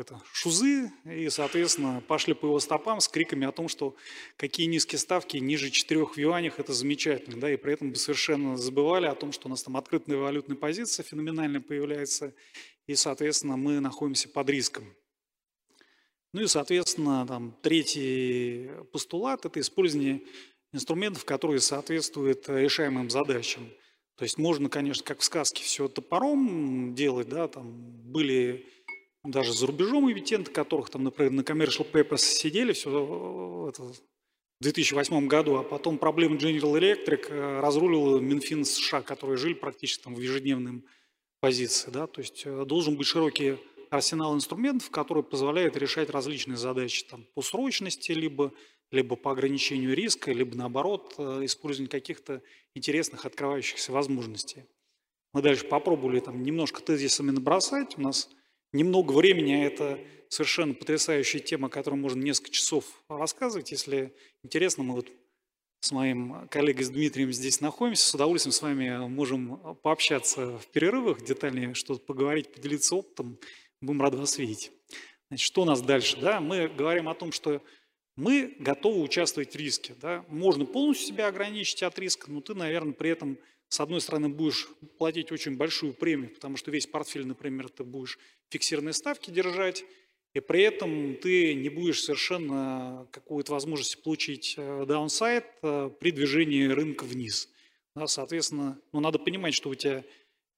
это, 0.00 0.20
шузы 0.32 0.90
и, 1.04 1.28
соответственно, 1.28 2.02
пошли 2.06 2.34
по 2.34 2.46
его 2.46 2.58
стопам 2.58 3.00
с 3.00 3.08
криками 3.08 3.46
о 3.46 3.52
том, 3.52 3.68
что 3.68 3.94
какие 4.36 4.66
низкие 4.66 4.98
ставки 4.98 5.36
ниже 5.36 5.70
4 5.70 6.06
в 6.06 6.18
юанях– 6.18 6.54
это 6.58 6.72
замечательно. 6.72 7.40
Да, 7.40 7.52
и 7.52 7.56
при 7.56 7.74
этом 7.74 7.90
бы 7.90 7.96
совершенно 7.96 8.56
забывали 8.56 9.06
о 9.06 9.14
том, 9.14 9.32
что 9.32 9.48
у 9.48 9.50
нас 9.50 9.62
там 9.62 9.76
открытая 9.76 10.16
валютная 10.16 10.56
позиция 10.56 11.04
феноменально 11.04 11.60
появляется, 11.60 12.34
и, 12.86 12.94
соответственно, 12.94 13.56
мы 13.56 13.80
находимся 13.80 14.28
под 14.28 14.50
риском. 14.50 14.92
Ну 16.32 16.42
и, 16.42 16.46
соответственно, 16.46 17.26
там, 17.26 17.56
третий 17.62 18.70
постулат– 18.92 19.44
это 19.46 19.60
использование 19.60 20.22
инструментов, 20.72 21.24
которые 21.24 21.60
соответствуют 21.60 22.48
решаемым 22.48 23.10
задачам. 23.10 23.70
То 24.16 24.24
есть 24.24 24.36
можно, 24.36 24.68
конечно, 24.68 25.02
как 25.02 25.20
в 25.20 25.24
сказке, 25.24 25.64
все 25.64 25.88
топором 25.88 26.94
делать, 26.94 27.28
да, 27.28 27.48
там 27.48 27.72
были 27.72 28.68
даже 29.24 29.52
за 29.52 29.66
рубежом 29.66 30.10
эмитенты, 30.10 30.50
которых 30.50 30.90
там, 30.90 31.04
например, 31.04 31.32
на 31.32 31.40
Commercial 31.40 31.90
Papers 31.90 32.18
сидели 32.18 32.72
все 32.72 33.68
это, 33.68 33.82
в 33.82 34.62
2008 34.62 35.26
году, 35.26 35.56
а 35.56 35.62
потом 35.62 35.98
проблемы 35.98 36.36
General 36.36 36.78
Electric 36.78 37.28
э, 37.30 37.60
разрулил 37.60 38.20
Минфин 38.20 38.64
США, 38.64 39.00
которые 39.00 39.38
жили 39.38 39.54
практически 39.54 40.02
там 40.02 40.14
в 40.14 40.20
ежедневном 40.20 40.84
позиции. 41.40 41.90
Да? 41.90 42.06
То 42.06 42.20
есть 42.20 42.42
э, 42.44 42.64
должен 42.66 42.96
быть 42.96 43.06
широкий 43.06 43.56
арсенал 43.88 44.34
инструментов, 44.34 44.90
который 44.90 45.22
позволяет 45.22 45.76
решать 45.76 46.10
различные 46.10 46.58
задачи 46.58 47.04
там, 47.04 47.26
по 47.34 47.40
срочности, 47.40 48.12
либо, 48.12 48.52
либо 48.90 49.16
по 49.16 49.32
ограничению 49.32 49.94
риска, 49.94 50.30
либо 50.30 50.54
наоборот, 50.54 51.14
э, 51.16 51.44
использование 51.44 51.90
каких-то 51.90 52.42
интересных 52.74 53.24
открывающихся 53.24 53.92
возможностей. 53.92 54.64
Мы 55.32 55.40
дальше 55.40 55.64
попробовали 55.64 56.20
там 56.20 56.42
немножко 56.42 56.82
тезисами 56.82 57.30
набросать. 57.30 57.96
У 57.96 58.02
нас 58.02 58.28
немного 58.72 59.12
времени, 59.12 59.52
а 59.52 59.64
это 59.64 60.00
совершенно 60.28 60.74
потрясающая 60.74 61.40
тема, 61.40 61.66
о 61.66 61.70
которой 61.70 61.96
можно 61.96 62.22
несколько 62.22 62.50
часов 62.50 62.84
рассказывать. 63.08 63.72
Если 63.72 64.14
интересно, 64.42 64.84
мы 64.84 64.94
вот 64.94 65.08
с 65.80 65.92
моим 65.92 66.46
коллегой 66.48 66.84
с 66.84 66.90
Дмитрием 66.90 67.32
здесь 67.32 67.60
находимся. 67.60 68.04
С 68.06 68.14
удовольствием 68.14 68.52
с 68.52 68.62
вами 68.62 69.08
можем 69.08 69.76
пообщаться 69.82 70.58
в 70.58 70.66
перерывах, 70.68 71.24
детальнее 71.24 71.74
что-то 71.74 72.00
поговорить, 72.00 72.52
поделиться 72.52 72.96
опытом. 72.96 73.38
Будем 73.80 74.02
рады 74.02 74.18
вас 74.18 74.38
видеть. 74.38 74.70
Значит, 75.28 75.46
что 75.46 75.62
у 75.62 75.64
нас 75.64 75.80
дальше? 75.80 76.18
Да? 76.20 76.40
Мы 76.40 76.68
говорим 76.68 77.08
о 77.08 77.14
том, 77.14 77.32
что 77.32 77.62
мы 78.16 78.54
готовы 78.58 79.00
участвовать 79.00 79.54
в 79.54 79.56
риске. 79.56 79.94
Да? 80.00 80.24
Можно 80.28 80.66
полностью 80.66 81.08
себя 81.08 81.28
ограничить 81.28 81.82
от 81.82 81.98
риска, 81.98 82.30
но 82.30 82.40
ты, 82.40 82.54
наверное, 82.54 82.92
при 82.92 83.10
этом, 83.10 83.38
с 83.70 83.78
одной 83.78 84.00
стороны, 84.00 84.28
будешь 84.28 84.68
платить 84.98 85.30
очень 85.30 85.56
большую 85.56 85.94
премию, 85.94 86.30
потому 86.30 86.56
что 86.56 86.72
весь 86.72 86.88
портфель, 86.88 87.24
например, 87.24 87.68
ты 87.68 87.84
будешь 87.84 88.18
фиксированные 88.50 88.92
ставки 88.92 89.30
держать, 89.30 89.84
и 90.34 90.40
при 90.40 90.62
этом 90.62 91.16
ты 91.16 91.54
не 91.54 91.68
будешь 91.68 92.02
совершенно 92.02 93.06
какую-то 93.12 93.52
возможность 93.52 94.02
получить 94.02 94.56
даунсайд 94.56 95.44
э, 95.62 95.90
при 96.00 96.10
движении 96.10 96.66
рынка 96.66 97.04
вниз. 97.04 97.48
Да, 97.94 98.08
соответственно, 98.08 98.80
ну, 98.92 98.98
надо 98.98 99.20
понимать, 99.20 99.54
что 99.54 99.70
у 99.70 99.74
тебя 99.76 100.04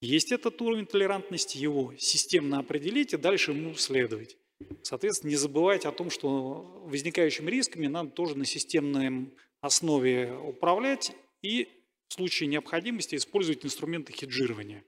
есть 0.00 0.32
этот 0.32 0.60
уровень 0.62 0.86
толерантности, 0.86 1.58
его 1.58 1.94
системно 1.98 2.60
определить 2.60 3.12
и 3.12 3.18
дальше 3.18 3.52
ему 3.52 3.74
следовать. 3.74 4.38
Соответственно, 4.82 5.30
не 5.30 5.36
забывать 5.36 5.84
о 5.84 5.92
том, 5.92 6.08
что 6.08 6.82
возникающими 6.86 7.50
рисками 7.50 7.88
надо 7.88 8.10
тоже 8.10 8.38
на 8.38 8.46
системной 8.46 9.30
основе 9.60 10.32
управлять 10.32 11.12
и 11.42 11.68
случае 12.12 12.48
необходимости 12.48 13.16
использовать 13.16 13.64
инструменты 13.64 14.12
хеджирования. 14.12 14.84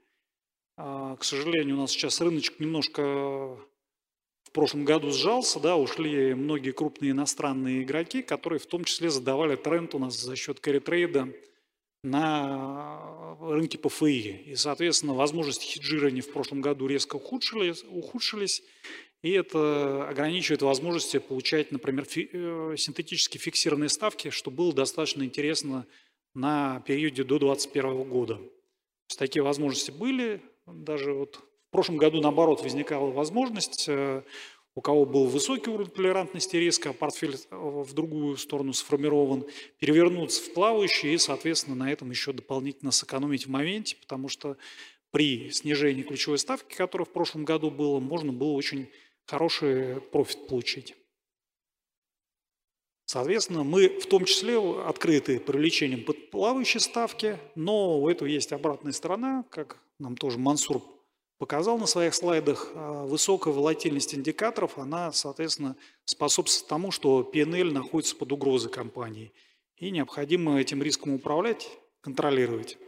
А, 0.76 1.16
к 1.16 1.24
сожалению, 1.24 1.76
у 1.76 1.80
нас 1.80 1.90
сейчас 1.90 2.20
рыночек 2.20 2.60
немножко 2.60 3.02
в 3.02 4.50
прошлом 4.52 4.84
году 4.84 5.10
сжался, 5.10 5.58
да, 5.60 5.76
ушли 5.76 6.34
многие 6.34 6.72
крупные 6.72 7.12
иностранные 7.12 7.82
игроки, 7.82 8.22
которые 8.22 8.58
в 8.58 8.66
том 8.66 8.84
числе 8.84 9.10
задавали 9.10 9.56
тренд 9.56 9.94
у 9.94 9.98
нас 9.98 10.16
за 10.20 10.36
счет 10.36 10.60
карри-трейда 10.60 11.32
на 12.02 13.36
рынке 13.40 13.78
ПФИ. 13.78 14.42
И, 14.46 14.56
соответственно, 14.56 15.14
возможности 15.14 15.66
хеджирования 15.66 16.22
в 16.22 16.30
прошлом 16.30 16.60
году 16.60 16.86
резко 16.86 17.16
ухудшились, 17.16 17.84
ухудшились 17.88 18.62
и 19.24 19.30
это 19.30 20.06
ограничивает 20.06 20.60
возможности 20.60 21.18
получать, 21.18 21.72
например, 21.72 22.04
фи 22.04 22.28
э, 22.30 22.74
синтетически 22.76 23.38
фиксированные 23.38 23.88
ставки, 23.88 24.28
что 24.28 24.50
было 24.50 24.70
достаточно 24.74 25.22
интересно 25.22 25.86
на 26.34 26.80
периоде 26.80 27.24
до 27.24 27.38
2021 27.38 28.08
года. 28.08 28.34
То 28.34 29.10
есть 29.10 29.18
такие 29.18 29.42
возможности 29.42 29.90
были. 29.90 30.42
Даже 30.66 31.12
вот 31.12 31.36
в 31.36 31.70
прошлом 31.70 31.96
году, 31.96 32.20
наоборот, 32.20 32.62
возникала 32.62 33.10
возможность, 33.10 33.86
э, 33.88 34.22
у 34.74 34.80
кого 34.80 35.06
был 35.06 35.26
высокий 35.26 35.70
уровень 35.70 35.90
толерантности 35.90 36.56
риска, 36.56 36.92
портфель 36.92 37.36
э, 37.36 37.56
в 37.56 37.92
другую 37.92 38.36
сторону 38.36 38.72
сформирован, 38.72 39.44
перевернуться 39.78 40.42
в 40.42 40.52
плавающий 40.54 41.14
и, 41.14 41.18
соответственно, 41.18 41.76
на 41.76 41.92
этом 41.92 42.10
еще 42.10 42.32
дополнительно 42.32 42.90
сэкономить 42.90 43.46
в 43.46 43.50
моменте, 43.50 43.96
потому 43.96 44.28
что 44.28 44.56
при 45.10 45.50
снижении 45.50 46.02
ключевой 46.02 46.38
ставки, 46.38 46.74
которая 46.74 47.06
в 47.06 47.12
прошлом 47.12 47.44
году 47.44 47.70
было, 47.70 48.00
можно 48.00 48.32
было 48.32 48.52
очень 48.52 48.88
хороший 49.26 50.00
профит 50.00 50.48
получить. 50.48 50.96
Соответственно, 53.06 53.64
мы 53.64 53.88
в 53.88 54.06
том 54.06 54.24
числе 54.24 54.58
открыты 54.82 55.38
привлечением 55.38 56.04
под 56.04 56.30
плавающие 56.30 56.80
ставки, 56.80 57.38
но 57.54 58.00
у 58.00 58.08
этого 58.08 58.26
есть 58.26 58.52
обратная 58.52 58.92
сторона, 58.92 59.44
как 59.50 59.78
нам 59.98 60.16
тоже 60.16 60.38
Мансур 60.38 60.82
показал 61.38 61.78
на 61.78 61.86
своих 61.86 62.14
слайдах, 62.14 62.70
а, 62.74 63.04
высокая 63.04 63.52
волатильность 63.52 64.14
индикаторов, 64.14 64.78
она, 64.78 65.12
соответственно, 65.12 65.76
способствует 66.06 66.68
тому, 66.68 66.90
что 66.90 67.28
PNL 67.30 67.70
находится 67.70 68.16
под 68.16 68.32
угрозой 68.32 68.70
компании, 68.70 69.32
и 69.76 69.90
необходимо 69.90 70.58
этим 70.58 70.82
риском 70.82 71.12
управлять, 71.14 71.68
контролировать. 72.00 72.78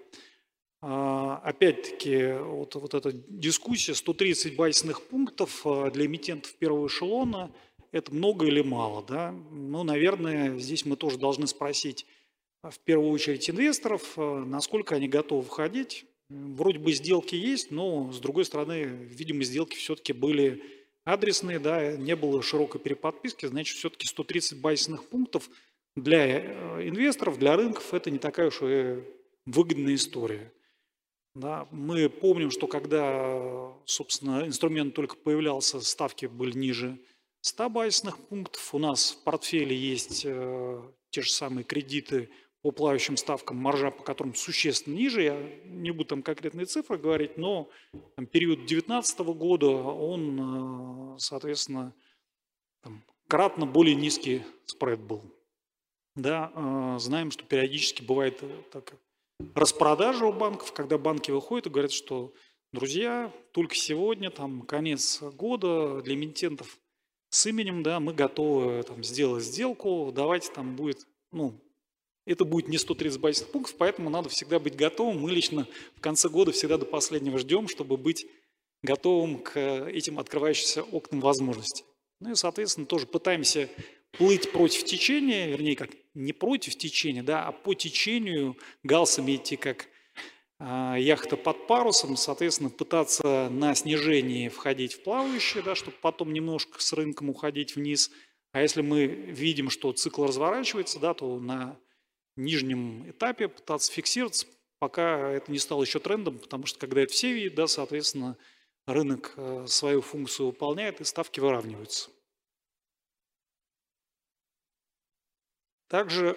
А, 0.80 1.40
опять-таки, 1.44 2.38
вот, 2.40 2.74
вот 2.76 2.94
эта 2.94 3.12
дискуссия, 3.12 3.94
130 3.94 4.56
базисных 4.56 5.02
пунктов 5.02 5.66
а, 5.66 5.90
для 5.90 6.06
эмитентов 6.06 6.54
первого 6.54 6.86
эшелона, 6.86 7.50
это 7.96 8.14
много 8.14 8.46
или 8.46 8.60
мало? 8.60 9.04
Да? 9.06 9.32
Ну, 9.50 9.82
наверное, 9.82 10.58
здесь 10.58 10.84
мы 10.84 10.96
тоже 10.96 11.18
должны 11.18 11.46
спросить 11.46 12.06
а, 12.62 12.70
в 12.70 12.78
первую 12.78 13.10
очередь 13.10 13.48
инвесторов, 13.48 14.16
насколько 14.16 14.94
они 14.94 15.08
готовы 15.08 15.42
входить. 15.42 16.06
Вроде 16.28 16.78
бы 16.78 16.92
сделки 16.92 17.34
есть, 17.34 17.70
но, 17.70 18.12
с 18.12 18.18
другой 18.18 18.44
стороны, 18.44 18.82
видимо, 18.82 19.44
сделки 19.44 19.76
все-таки 19.76 20.12
были 20.12 20.62
адресные, 21.04 21.60
да, 21.60 21.96
не 21.96 22.16
было 22.16 22.42
широкой 22.42 22.80
переподписки, 22.80 23.46
значит, 23.46 23.76
все-таки 23.78 24.06
130 24.06 24.60
базисных 24.60 25.04
пунктов 25.08 25.48
для 25.94 26.26
э, 26.26 26.88
инвесторов, 26.88 27.38
для 27.38 27.56
рынков 27.56 27.94
это 27.94 28.10
не 28.10 28.18
такая 28.18 28.48
уж 28.48 28.60
и 28.62 29.04
выгодная 29.46 29.94
история. 29.94 30.52
Да, 31.36 31.68
мы 31.70 32.08
помним, 32.08 32.50
что 32.50 32.66
когда, 32.66 33.72
собственно, 33.84 34.46
инструмент 34.46 34.94
только 34.94 35.16
появлялся, 35.16 35.80
ставки 35.80 36.26
были 36.26 36.56
ниже 36.58 36.98
100 37.46 37.70
базисных 37.70 38.18
пунктов. 38.18 38.74
У 38.74 38.78
нас 38.78 39.12
в 39.12 39.22
портфеле 39.22 39.76
есть 39.76 40.22
э, 40.24 40.82
те 41.10 41.22
же 41.22 41.30
самые 41.30 41.62
кредиты 41.62 42.28
по 42.60 42.72
плавающим 42.72 43.16
ставкам, 43.16 43.56
маржа 43.56 43.92
по 43.92 44.02
которым 44.02 44.34
существенно 44.34 44.96
ниже. 44.96 45.22
Я 45.22 45.40
не 45.64 45.92
буду 45.92 46.08
там 46.08 46.22
конкретные 46.24 46.66
цифры 46.66 46.98
говорить, 46.98 47.38
но 47.38 47.70
там, 48.16 48.26
период 48.26 48.58
2019 48.58 49.18
года 49.20 49.68
он, 49.68 51.14
э, 51.14 51.18
соответственно, 51.20 51.94
там, 52.82 53.04
кратно 53.28 53.64
более 53.64 53.94
низкий 53.94 54.42
спред 54.64 54.98
был. 54.98 55.22
Да, 56.16 56.50
э, 56.52 56.98
знаем, 56.98 57.30
что 57.30 57.44
периодически 57.44 58.02
бывает 58.02 58.42
так, 58.72 58.96
распродажа 59.54 60.26
у 60.26 60.32
банков, 60.32 60.72
когда 60.72 60.98
банки 60.98 61.30
выходят 61.30 61.68
и 61.68 61.70
говорят, 61.70 61.92
что, 61.92 62.32
друзья, 62.72 63.32
только 63.52 63.76
сегодня, 63.76 64.32
там, 64.32 64.62
конец 64.62 65.22
года 65.22 66.02
для 66.02 66.16
эмитентов 66.16 66.80
с 67.36 67.46
именем, 67.46 67.82
да, 67.82 68.00
мы 68.00 68.14
готовы 68.14 68.82
там, 68.82 69.04
сделать 69.04 69.44
сделку, 69.44 70.10
давайте 70.14 70.50
там 70.50 70.74
будет, 70.74 71.06
ну, 71.32 71.60
это 72.24 72.44
будет 72.46 72.68
не 72.68 72.78
130 72.78 73.20
базисных 73.20 73.50
пунктов, 73.50 73.76
поэтому 73.76 74.08
надо 74.08 74.30
всегда 74.30 74.58
быть 74.58 74.74
готовым. 74.74 75.20
Мы 75.20 75.30
лично 75.30 75.68
в 75.94 76.00
конце 76.00 76.28
года 76.28 76.50
всегда 76.52 76.78
до 76.78 76.86
последнего 76.86 77.38
ждем, 77.38 77.68
чтобы 77.68 77.98
быть 77.98 78.26
готовым 78.82 79.38
к 79.38 79.58
этим 79.88 80.18
открывающимся 80.18 80.82
окнам 80.82 81.20
возможностей. 81.20 81.84
Ну 82.20 82.32
и, 82.32 82.34
соответственно, 82.34 82.86
тоже 82.86 83.06
пытаемся 83.06 83.68
плыть 84.12 84.50
против 84.50 84.84
течения, 84.84 85.46
вернее, 85.48 85.76
как 85.76 85.90
не 86.14 86.32
против 86.32 86.76
течения, 86.76 87.22
да, 87.22 87.46
а 87.46 87.52
по 87.52 87.74
течению 87.74 88.56
галсами 88.82 89.36
идти 89.36 89.56
как 89.56 89.88
яхта 90.58 91.36
под 91.36 91.66
парусом, 91.66 92.16
соответственно, 92.16 92.70
пытаться 92.70 93.48
на 93.50 93.74
снижении 93.74 94.48
входить 94.48 94.94
в 94.94 95.02
плавающие, 95.02 95.62
да, 95.62 95.74
чтобы 95.74 95.96
потом 96.00 96.32
немножко 96.32 96.80
с 96.80 96.92
рынком 96.92 97.28
уходить 97.28 97.76
вниз. 97.76 98.10
А 98.52 98.62
если 98.62 98.80
мы 98.80 99.06
видим, 99.06 99.68
что 99.68 99.92
цикл 99.92 100.24
разворачивается, 100.24 100.98
да, 100.98 101.12
то 101.12 101.38
на 101.38 101.78
нижнем 102.36 103.10
этапе 103.10 103.48
пытаться 103.48 103.92
фиксироваться, 103.92 104.46
пока 104.78 105.30
это 105.30 105.52
не 105.52 105.58
стало 105.58 105.82
еще 105.82 105.98
трендом, 105.98 106.38
потому 106.38 106.66
что 106.66 106.78
когда 106.78 107.02
это 107.02 107.12
все 107.12 107.32
видят, 107.32 107.54
да, 107.54 107.66
соответственно, 107.66 108.38
рынок 108.86 109.34
э, 109.36 109.66
свою 109.66 110.00
функцию 110.00 110.46
выполняет 110.46 111.00
и 111.00 111.04
ставки 111.04 111.40
выравниваются. 111.40 112.10
Также, 115.88 116.36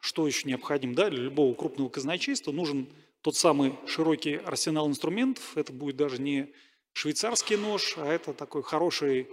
что 0.00 0.26
еще 0.26 0.48
необходимо 0.48 0.94
да, 0.94 1.10
для 1.10 1.22
любого 1.22 1.54
крупного 1.54 1.88
казначейства, 1.88 2.52
нужен 2.52 2.88
тот 3.28 3.36
самый 3.36 3.74
широкий 3.86 4.36
арсенал 4.36 4.88
инструментов. 4.88 5.58
Это 5.58 5.70
будет 5.70 5.96
даже 5.96 6.18
не 6.18 6.50
швейцарский 6.94 7.58
нож, 7.58 7.98
а 7.98 8.06
это 8.06 8.32
такой 8.32 8.62
хороший 8.62 9.28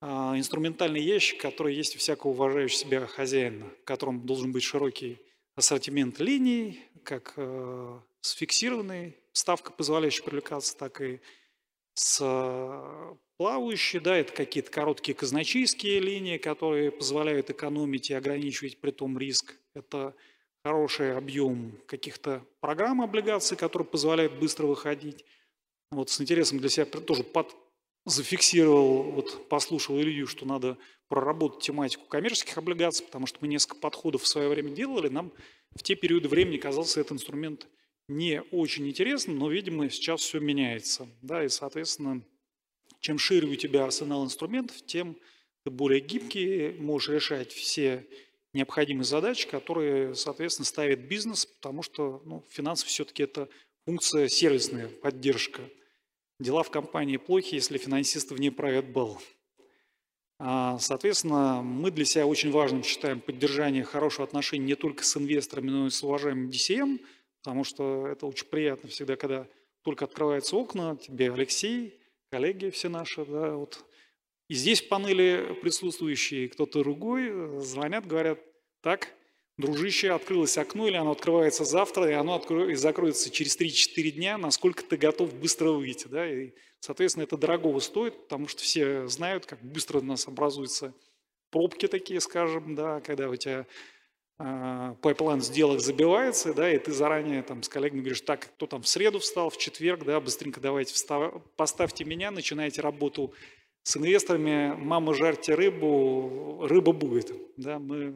а, 0.00 0.32
инструментальный 0.34 1.02
ящик, 1.02 1.38
который 1.38 1.74
есть 1.74 1.94
у 1.94 1.98
всякого 1.98 2.30
уважающего 2.30 2.78
себя 2.80 3.06
хозяина, 3.06 3.66
в 3.82 3.84
котором 3.84 4.24
должен 4.24 4.50
быть 4.50 4.62
широкий 4.62 5.18
ассортимент 5.56 6.18
линий, 6.20 6.80
как 7.04 7.34
э, 7.36 8.00
с 8.22 8.30
фиксированной 8.30 9.18
ставкой, 9.32 9.74
позволяющей 9.76 10.22
привлекаться, 10.22 10.74
так 10.78 11.02
и 11.02 11.20
с 11.92 12.20
э, 12.22 13.16
плавающей, 13.36 14.00
да, 14.00 14.16
это 14.16 14.32
какие-то 14.32 14.70
короткие 14.70 15.14
казначейские 15.14 16.00
линии, 16.00 16.38
которые 16.38 16.92
позволяют 16.92 17.50
экономить 17.50 18.08
и 18.08 18.14
ограничивать 18.14 18.80
при 18.80 18.90
том 18.90 19.18
риск. 19.18 19.54
Это 19.74 20.14
хороший 20.64 21.16
объем 21.16 21.72
каких-то 21.86 22.44
программ 22.60 23.02
облигаций, 23.02 23.56
которые 23.56 23.86
позволяют 23.86 24.34
быстро 24.34 24.66
выходить. 24.66 25.24
Вот 25.90 26.10
с 26.10 26.20
интересом 26.20 26.58
для 26.58 26.68
себя 26.68 26.84
тоже 26.84 27.22
под, 27.24 27.54
зафиксировал, 28.04 29.04
вот 29.04 29.48
послушал 29.48 29.98
Илью, 29.98 30.26
что 30.26 30.46
надо 30.46 30.76
проработать 31.08 31.62
тематику 31.62 32.06
коммерческих 32.06 32.58
облигаций, 32.58 33.06
потому 33.06 33.26
что 33.26 33.38
мы 33.40 33.48
несколько 33.48 33.76
подходов 33.76 34.22
в 34.22 34.26
свое 34.26 34.48
время 34.48 34.70
делали, 34.70 35.08
нам 35.08 35.32
в 35.74 35.82
те 35.82 35.94
периоды 35.94 36.28
времени 36.28 36.58
казался 36.58 37.00
этот 37.00 37.12
инструмент 37.12 37.66
не 38.08 38.42
очень 38.50 38.88
интересным, 38.88 39.38
но, 39.38 39.50
видимо, 39.50 39.88
сейчас 39.90 40.22
все 40.22 40.40
меняется. 40.40 41.08
Да, 41.22 41.44
и, 41.44 41.48
соответственно, 41.48 42.22
чем 43.00 43.18
шире 43.18 43.48
у 43.48 43.54
тебя 43.54 43.84
арсенал 43.84 44.24
инструментов, 44.24 44.76
тем 44.86 45.16
ты 45.64 45.70
более 45.70 46.00
гибкий, 46.00 46.70
можешь 46.78 47.10
решать 47.10 47.52
все 47.52 48.06
необходимые 48.52 49.04
задачи, 49.04 49.48
которые, 49.48 50.14
соответственно, 50.14 50.66
ставит 50.66 51.06
бизнес, 51.08 51.46
потому 51.46 51.82
что 51.82 52.22
ну, 52.24 52.44
финансы 52.48 52.86
все-таки 52.86 53.22
это 53.22 53.48
функция 53.84 54.28
сервисная, 54.28 54.88
поддержка. 54.88 55.62
Дела 56.40 56.62
в 56.62 56.70
компании 56.70 57.16
плохи, 57.16 57.56
если 57.56 57.78
финансистов 57.78 58.38
не 58.38 58.50
правят 58.50 58.90
бал. 58.90 59.20
А, 60.38 60.78
соответственно, 60.78 61.62
мы 61.62 61.90
для 61.90 62.04
себя 62.04 62.26
очень 62.26 62.52
важным 62.52 62.84
считаем 62.84 63.20
поддержание 63.20 63.82
хорошего 63.82 64.24
отношения 64.24 64.64
не 64.64 64.74
только 64.76 65.04
с 65.04 65.16
инвесторами, 65.16 65.70
но 65.70 65.86
и 65.88 65.90
с 65.90 66.02
уважаемым 66.02 66.48
DCM, 66.48 67.00
потому 67.42 67.64
что 67.64 68.06
это 68.06 68.26
очень 68.26 68.46
приятно 68.46 68.88
всегда, 68.88 69.16
когда 69.16 69.48
только 69.82 70.04
открываются 70.04 70.54
окна, 70.54 70.96
тебе 70.96 71.32
Алексей, 71.32 71.98
коллеги 72.30 72.70
все 72.70 72.88
наши, 72.88 73.24
да, 73.24 73.54
вот. 73.54 73.84
И 74.48 74.54
здесь 74.54 74.80
в 74.80 74.88
панели 74.88 75.56
присутствующие 75.60 76.48
кто-то 76.48 76.80
другой 76.80 77.28
э, 77.28 77.60
звонят, 77.60 78.06
говорят, 78.06 78.40
так, 78.80 79.14
дружище, 79.58 80.10
открылось 80.10 80.56
окно, 80.56 80.88
или 80.88 80.96
оно 80.96 81.10
открывается 81.10 81.64
завтра, 81.64 82.08
и 82.10 82.14
оно 82.14 82.34
откро... 82.36 82.70
и 82.70 82.74
закроется 82.74 83.30
через 83.30 83.58
3-4 83.58 84.10
дня, 84.12 84.38
насколько 84.38 84.82
ты 84.82 84.96
готов 84.96 85.34
быстро 85.34 85.72
выйти. 85.72 86.06
Да? 86.06 86.26
И, 86.26 86.52
соответственно, 86.80 87.24
это 87.24 87.36
дорогого 87.36 87.80
стоит, 87.80 88.22
потому 88.22 88.48
что 88.48 88.62
все 88.62 89.06
знают, 89.08 89.44
как 89.44 89.62
быстро 89.62 89.98
у 89.98 90.02
нас 90.02 90.26
образуются 90.26 90.94
пробки 91.50 91.86
такие, 91.86 92.20
скажем, 92.20 92.74
да, 92.74 93.00
когда 93.00 93.28
у 93.28 93.36
тебя 93.36 93.66
э, 94.38 94.94
pipeline 95.02 95.42
сделок 95.42 95.80
забивается, 95.80 96.54
да, 96.54 96.72
и 96.72 96.78
ты 96.78 96.92
заранее 96.92 97.42
там 97.42 97.62
с 97.62 97.68
коллегами 97.68 98.00
говоришь, 98.00 98.20
так, 98.20 98.40
кто 98.40 98.66
там 98.66 98.82
в 98.82 98.88
среду 98.88 99.18
встал, 99.18 99.50
в 99.50 99.58
четверг, 99.58 100.04
да, 100.04 100.20
быстренько 100.20 100.60
давайте 100.60 100.94
встав... 100.94 101.42
поставьте 101.56 102.04
меня, 102.04 102.30
начинайте 102.30 102.80
работу 102.80 103.34
с 103.82 103.96
инвесторами, 103.96 104.74
мама, 104.76 105.14
жарьте 105.14 105.54
рыбу, 105.54 106.66
рыба 106.66 106.92
будет. 106.92 107.32
Да, 107.56 107.78
мы 107.78 108.14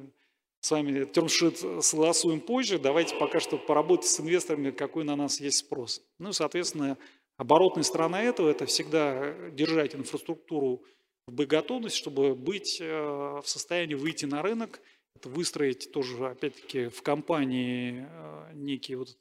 с 0.61 0.71
вами 0.71 1.05
термшит 1.05 1.59
согласуем 1.81 2.41
позже. 2.41 2.79
Давайте 2.79 3.17
пока 3.17 3.41
что 3.41 3.59
поработать 3.59 4.07
с 4.07 4.21
инвесторами, 4.21 4.71
какой 4.71 5.05
на 5.05 5.17
нас 5.17 5.41
есть 5.41 5.59
спрос. 5.59 6.03
Ну 6.19 6.33
соответственно, 6.33 6.99
оборотная 7.37 7.83
сторона 7.83 8.23
этого– 8.23 8.49
это 8.51 8.67
всегда 8.67 9.51
держать 9.51 9.95
инфраструктуру 9.95 10.83
в 11.27 11.33
боеготовности, 11.33 11.99
чтобы 11.99 12.35
быть 12.35 12.79
э, 12.81 12.85
в 12.85 13.45
состоянии 13.45 13.95
выйти 13.95 14.25
на 14.25 14.43
рынок, 14.43 14.81
это 15.17 15.29
выстроить 15.29 15.93
тоже, 15.93 16.27
опять-таки, 16.27 16.89
в 16.89 17.03
компании 17.03 18.07
э, 18.09 18.51
некие 18.55 18.99
вот 18.99 19.17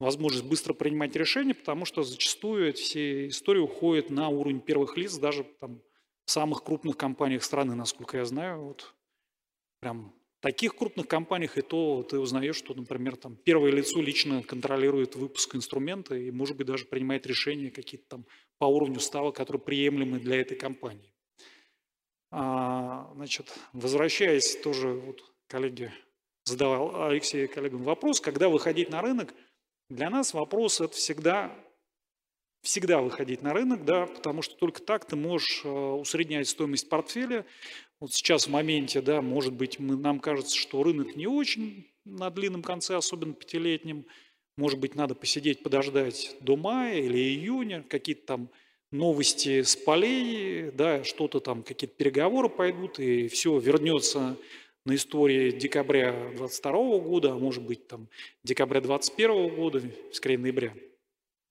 возможность 0.00 0.46
быстро 0.46 0.72
принимать 0.72 1.14
решения, 1.14 1.54
потому 1.54 1.84
что 1.84 2.02
зачастую 2.02 2.72
все 2.72 3.28
истории 3.28 3.60
уходят 3.60 4.10
на 4.10 4.28
уровень 4.28 4.60
первых 4.60 4.96
лиц, 4.96 5.16
даже 5.16 5.44
там, 5.44 5.80
в 6.24 6.30
самых 6.30 6.64
крупных 6.64 6.96
компаниях 6.96 7.44
страны, 7.44 7.74
насколько 7.74 8.16
я 8.16 8.24
знаю. 8.24 8.62
Вот, 8.62 8.94
прям 9.80 10.12
таких 10.40 10.74
крупных 10.74 11.06
компаниях 11.06 11.58
и 11.58 11.62
то 11.62 12.02
ты 12.02 12.18
узнаешь, 12.18 12.56
что, 12.56 12.74
например, 12.74 13.16
там 13.16 13.36
первое 13.36 13.70
лицо 13.70 14.00
лично 14.00 14.42
контролирует 14.42 15.14
выпуск 15.14 15.54
инструмента 15.54 16.16
и, 16.16 16.30
может 16.30 16.56
быть, 16.56 16.66
даже 16.66 16.86
принимает 16.86 17.26
решения 17.26 17.70
какие-то 17.70 18.08
там 18.08 18.26
по 18.58 18.64
уровню 18.64 19.00
ставок, 19.00 19.36
которые 19.36 19.60
приемлемы 19.60 20.18
для 20.18 20.40
этой 20.40 20.56
компании. 20.56 21.12
А, 22.30 23.10
значит, 23.14 23.52
возвращаясь 23.72 24.56
тоже, 24.56 24.88
вот 24.88 25.22
коллеги 25.46 25.92
задавал 26.44 27.04
Алексей 27.08 27.46
коллегам 27.46 27.82
вопрос, 27.82 28.20
когда 28.20 28.48
выходить 28.48 28.88
на 28.88 29.02
рынок, 29.02 29.34
для 29.90 30.08
нас 30.08 30.32
вопрос 30.32 30.80
это 30.80 30.94
всегда 30.94 31.54
всегда 32.62 33.00
выходить 33.00 33.42
на 33.42 33.54
рынок, 33.54 33.84
да, 33.84 34.06
потому 34.06 34.42
что 34.42 34.54
только 34.54 34.82
так 34.82 35.06
ты 35.06 35.16
можешь 35.16 35.62
э, 35.64 35.68
усреднять 35.68 36.46
стоимость 36.46 36.90
портфеля, 36.90 37.46
вот 38.00 38.12
сейчас 38.12 38.46
в 38.46 38.50
моменте, 38.50 39.00
да, 39.00 39.22
может 39.22 39.54
быть, 39.54 39.78
мы, 39.78 39.96
нам 39.96 40.20
кажется, 40.20 40.56
что 40.56 40.82
рынок 40.82 41.16
не 41.16 41.26
очень 41.26 41.90
на 42.04 42.30
длинном 42.30 42.62
конце, 42.62 42.96
особенно 42.96 43.34
пятилетнем. 43.34 44.06
Может 44.56 44.78
быть, 44.78 44.94
надо 44.94 45.14
посидеть, 45.14 45.62
подождать 45.62 46.36
до 46.40 46.56
мая 46.56 46.98
или 47.00 47.18
июня, 47.18 47.82
какие-то 47.82 48.26
там 48.26 48.50
новости 48.90 49.62
с 49.62 49.76
полей, 49.76 50.70
да, 50.70 51.02
что-то 51.04 51.40
там, 51.40 51.62
какие-то 51.62 51.94
переговоры 51.94 52.48
пойдут, 52.48 52.98
и 52.98 53.28
все 53.28 53.58
вернется 53.58 54.36
на 54.90 54.96
истории 54.96 55.52
декабря 55.52 56.32
22 56.36 56.98
года, 56.98 57.32
а 57.32 57.38
может 57.38 57.62
быть, 57.62 57.86
там, 57.86 58.08
декабря 58.42 58.80
21 58.80 59.54
года, 59.54 59.82
скорее 60.12 60.38
ноября. 60.38 60.74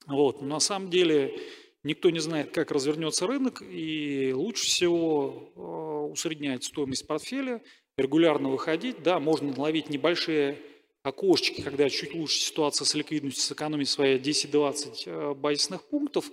Вот. 0.08 0.42
Но 0.42 0.48
на 0.48 0.60
самом 0.60 0.90
деле 0.90 1.40
Никто 1.84 2.10
не 2.10 2.20
знает, 2.20 2.52
как 2.52 2.72
развернется 2.72 3.26
рынок, 3.26 3.62
и 3.62 4.34
лучше 4.36 4.66
всего 4.66 5.54
э, 5.56 6.12
усреднять 6.12 6.66
стоимость 6.66 7.08
портфеля, 7.08 7.62
регулярно 7.98 8.50
выходить. 8.50 9.02
Да, 9.02 9.22
можно 9.22 9.58
ловить 9.58 9.90
небольшие 9.90 10.58
окошечки, 11.04 11.62
когда 11.62 11.90
чуть 11.90 12.14
лучше 12.14 12.40
ситуация 12.40 12.84
с 12.84 12.94
ликвидностью, 12.96 13.44
сэкономить 13.44 13.88
свои 13.88 14.20
10-20 14.20 15.04
э, 15.06 15.34
базисных 15.36 15.88
пунктов, 15.88 16.30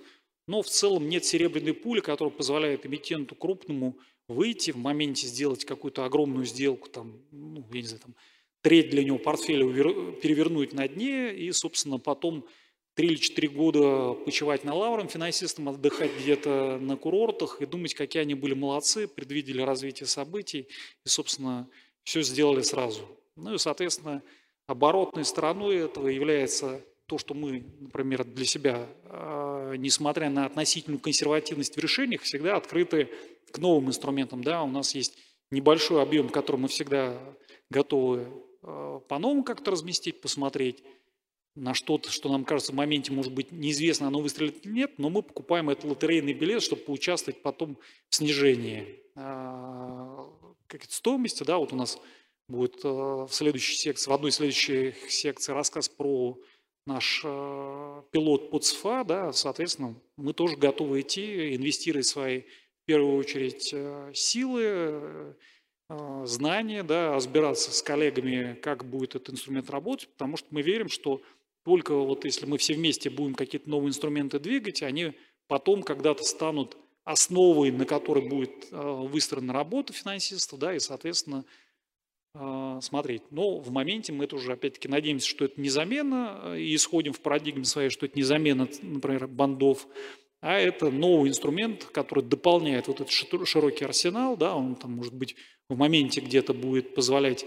но 0.47 0.61
в 0.61 0.67
целом 0.67 1.07
нет 1.07 1.23
серебряной 1.23 1.73
пули, 1.73 2.01
которая 2.01 2.33
позволяет 2.33 2.85
эмитенту 2.85 3.33
крупному 3.33 3.97
выйти 4.27 4.71
в 4.71 4.77
моменте 4.77 5.27
сделать 5.27 5.65
какую-то 5.65 6.05
огромную 6.05 6.45
сделку, 6.45 6.89
там, 6.89 7.21
ну, 7.31 7.65
я 7.71 7.81
не 7.81 7.87
знаю, 7.87 8.01
там, 8.01 8.15
треть 8.61 8.89
для 8.89 9.03
него 9.03 9.17
портфеля 9.17 9.65
перевернуть 10.21 10.73
на 10.73 10.87
дне 10.87 11.33
и, 11.33 11.51
собственно, 11.51 11.99
потом 11.99 12.45
три 12.95 13.09
или 13.09 13.15
четыре 13.15 13.47
года 13.47 14.13
почивать 14.25 14.63
на 14.63 14.73
лаврам 14.73 15.07
финансистам, 15.07 15.69
отдыхать 15.69 16.11
где-то 16.19 16.79
на 16.81 16.97
курортах 16.97 17.61
и 17.61 17.65
думать, 17.65 17.93
какие 17.93 18.23
они 18.23 18.33
были 18.33 18.53
молодцы, 18.53 19.07
предвидели 19.07 19.61
развитие 19.61 20.07
событий 20.07 20.67
и, 21.05 21.07
собственно, 21.07 21.69
все 22.03 22.23
сделали 22.23 22.63
сразу. 22.63 23.07
Ну 23.35 23.53
и, 23.53 23.57
соответственно, 23.57 24.23
оборотной 24.65 25.25
стороной 25.25 25.77
этого 25.77 26.07
является 26.07 26.83
то, 27.07 27.17
что 27.17 27.33
мы, 27.33 27.63
например, 27.79 28.25
для 28.25 28.45
себя, 28.45 28.85
а, 29.05 29.73
несмотря 29.75 30.29
на 30.29 30.45
относительную 30.45 30.99
консервативность 30.99 31.75
в 31.75 31.79
решениях, 31.79 32.21
всегда 32.21 32.57
открыты 32.57 33.09
к 33.51 33.57
новым 33.59 33.87
инструментам. 33.87 34.43
Да, 34.43 34.61
у 34.61 34.67
нас 34.67 34.93
есть 34.93 35.17
небольшой 35.49 36.01
объем, 36.01 36.27
который 36.27 36.57
мы 36.57 36.67
всегда 36.67 37.17
готовы 37.69 38.27
а, 38.61 38.99
по-новому 38.99 39.45
как-то 39.45 39.71
разместить, 39.71 40.19
посмотреть 40.19 40.83
на 41.55 41.73
что-то, 41.73 42.11
что 42.11 42.29
нам 42.29 42.43
кажется 42.43 42.73
в 42.73 42.75
моменте, 42.75 43.13
может 43.13 43.33
быть, 43.33 43.53
неизвестно, 43.53 44.07
оно 44.07 44.19
выстрелит 44.19 44.65
или 44.65 44.73
нет, 44.73 44.99
но 44.99 45.09
мы 45.09 45.23
покупаем 45.23 45.69
этот 45.69 45.85
лотерейный 45.85 46.33
билет, 46.33 46.61
чтобы 46.61 46.83
поучаствовать 46.83 47.41
потом 47.41 47.77
в 48.09 48.15
снижении 48.15 49.01
а, 49.15 50.29
стоимости. 50.89 51.43
Да, 51.43 51.57
вот 51.57 51.71
у 51.71 51.77
нас 51.77 51.97
будет 52.49 52.83
в 52.83 53.29
следующей 53.31 53.75
секции, 53.77 54.09
в 54.09 54.13
одной 54.13 54.31
из 54.31 54.35
следующих 54.35 55.09
секций 55.09 55.53
рассказ 55.53 55.87
про 55.87 56.37
наш 56.87 57.21
а, 57.23 58.03
пилот 58.11 58.49
под 58.49 58.63
СФА, 58.63 59.03
да, 59.03 59.33
соответственно, 59.33 59.95
мы 60.15 60.33
тоже 60.33 60.57
готовы 60.57 61.01
идти, 61.01 61.55
инвестировать 61.55 62.07
свои, 62.07 62.41
в 62.41 62.85
первую 62.85 63.17
очередь, 63.17 63.75
силы, 64.17 65.35
знания, 66.23 66.83
да, 66.83 67.13
разбираться 67.13 67.71
с 67.71 67.81
коллегами, 67.81 68.57
как 68.61 68.85
будет 68.85 69.15
этот 69.15 69.35
инструмент 69.35 69.69
работать, 69.69 70.09
потому 70.09 70.37
что 70.37 70.47
мы 70.51 70.61
верим, 70.61 70.89
что 70.89 71.21
только 71.63 71.93
вот 71.93 72.23
если 72.23 72.45
мы 72.45 72.57
все 72.57 72.75
вместе 72.75 73.09
будем 73.09 73.35
какие-то 73.35 73.69
новые 73.69 73.89
инструменты 73.89 74.39
двигать, 74.39 74.81
они 74.81 75.13
потом 75.47 75.83
когда-то 75.83 76.23
станут 76.23 76.77
основой, 77.03 77.71
на 77.71 77.85
которой 77.85 78.27
будет 78.27 78.67
э, 78.71 78.77
выстроена 78.77 79.53
работа 79.53 79.93
финансиста, 79.93 80.57
да, 80.57 80.73
и, 80.75 80.79
соответственно, 80.79 81.45
э, 81.45 81.66
смотреть. 82.81 83.23
Но 83.31 83.57
в 83.57 83.71
моменте 83.71 84.13
мы 84.13 84.27
тоже, 84.27 84.53
опять-таки, 84.53 84.87
надеемся, 84.87 85.27
что 85.27 85.45
это 85.45 85.59
не 85.59 85.69
замена, 85.69 86.39
э, 86.43 86.59
и 86.59 86.75
исходим 86.75 87.13
в 87.13 87.21
парадигме 87.21 87.65
своей, 87.65 87.89
что 87.89 88.05
это 88.05 88.15
не 88.15 88.23
замена, 88.23 88.67
например, 88.81 89.27
бандов, 89.27 89.87
а 90.39 90.57
это 90.57 90.91
новый 90.91 91.29
инструмент, 91.29 91.85
который 91.85 92.23
дополняет 92.23 92.87
вот 92.87 93.01
этот 93.01 93.11
широкий 93.11 93.85
арсенал, 93.85 94.37
да, 94.37 94.55
он 94.55 94.75
там, 94.75 94.91
может 94.91 95.13
быть, 95.13 95.35
в 95.67 95.77
моменте 95.77 96.21
где-то 96.21 96.53
будет 96.53 96.93
позволять 96.93 97.45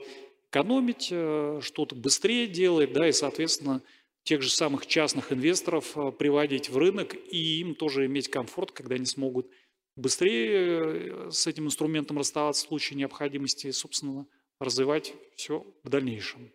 экономить, 0.50 1.08
э, 1.10 1.60
что-то 1.62 1.94
быстрее 1.94 2.46
делать, 2.46 2.92
да, 2.92 3.08
и, 3.08 3.12
соответственно, 3.12 3.82
тех 4.24 4.42
же 4.42 4.50
самых 4.50 4.86
частных 4.86 5.32
инвесторов 5.32 5.96
э, 5.96 6.12
приводить 6.12 6.68
в 6.68 6.76
рынок 6.76 7.14
и 7.14 7.60
им 7.60 7.74
тоже 7.74 8.06
иметь 8.06 8.28
комфорт, 8.28 8.72
когда 8.72 8.96
они 8.96 9.06
смогут 9.06 9.48
быстрее 9.96 11.30
с 11.30 11.46
этим 11.46 11.66
инструментом 11.66 12.18
расставаться 12.18 12.64
в 12.64 12.68
случае 12.68 12.98
необходимости 12.98 13.70
собственно, 13.70 14.26
развивать 14.60 15.14
все 15.34 15.66
в 15.82 15.88
дальнейшем. 15.88 16.52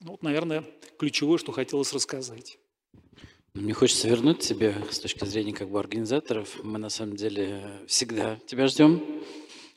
Ну, 0.00 0.12
вот, 0.12 0.22
наверное, 0.22 0.64
ключевое, 0.98 1.38
что 1.38 1.52
хотелось 1.52 1.92
рассказать. 1.92 2.58
Мне 3.54 3.72
хочется 3.72 4.08
вернуть 4.08 4.38
тебе 4.38 4.74
с 4.90 5.00
точки 5.00 5.24
зрения 5.24 5.52
как 5.52 5.68
бы 5.68 5.80
организаторов. 5.80 6.62
Мы 6.62 6.78
на 6.78 6.88
самом 6.88 7.16
деле 7.16 7.80
всегда 7.88 8.38
тебя 8.46 8.68
ждем 8.68 9.02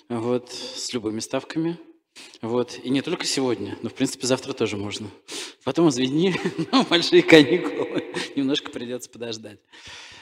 вот, 0.09 0.51
с 0.51 0.93
любыми 0.93 1.20
ставками. 1.20 1.80
Вот. 2.41 2.80
И 2.84 2.89
не 2.89 3.01
только 3.01 3.26
сегодня, 3.26 3.78
но, 3.82 3.89
в 3.89 3.93
принципе, 3.95 4.28
завтра 4.28 4.53
тоже 4.53 4.78
можно. 4.78 5.09
Потом, 5.64 5.89
извини, 5.89 6.36
но 6.72 6.84
большие 6.84 7.24
каникулы. 7.24 8.14
Немножко 8.36 8.70
придется 8.70 9.09
подождать. 9.09 9.59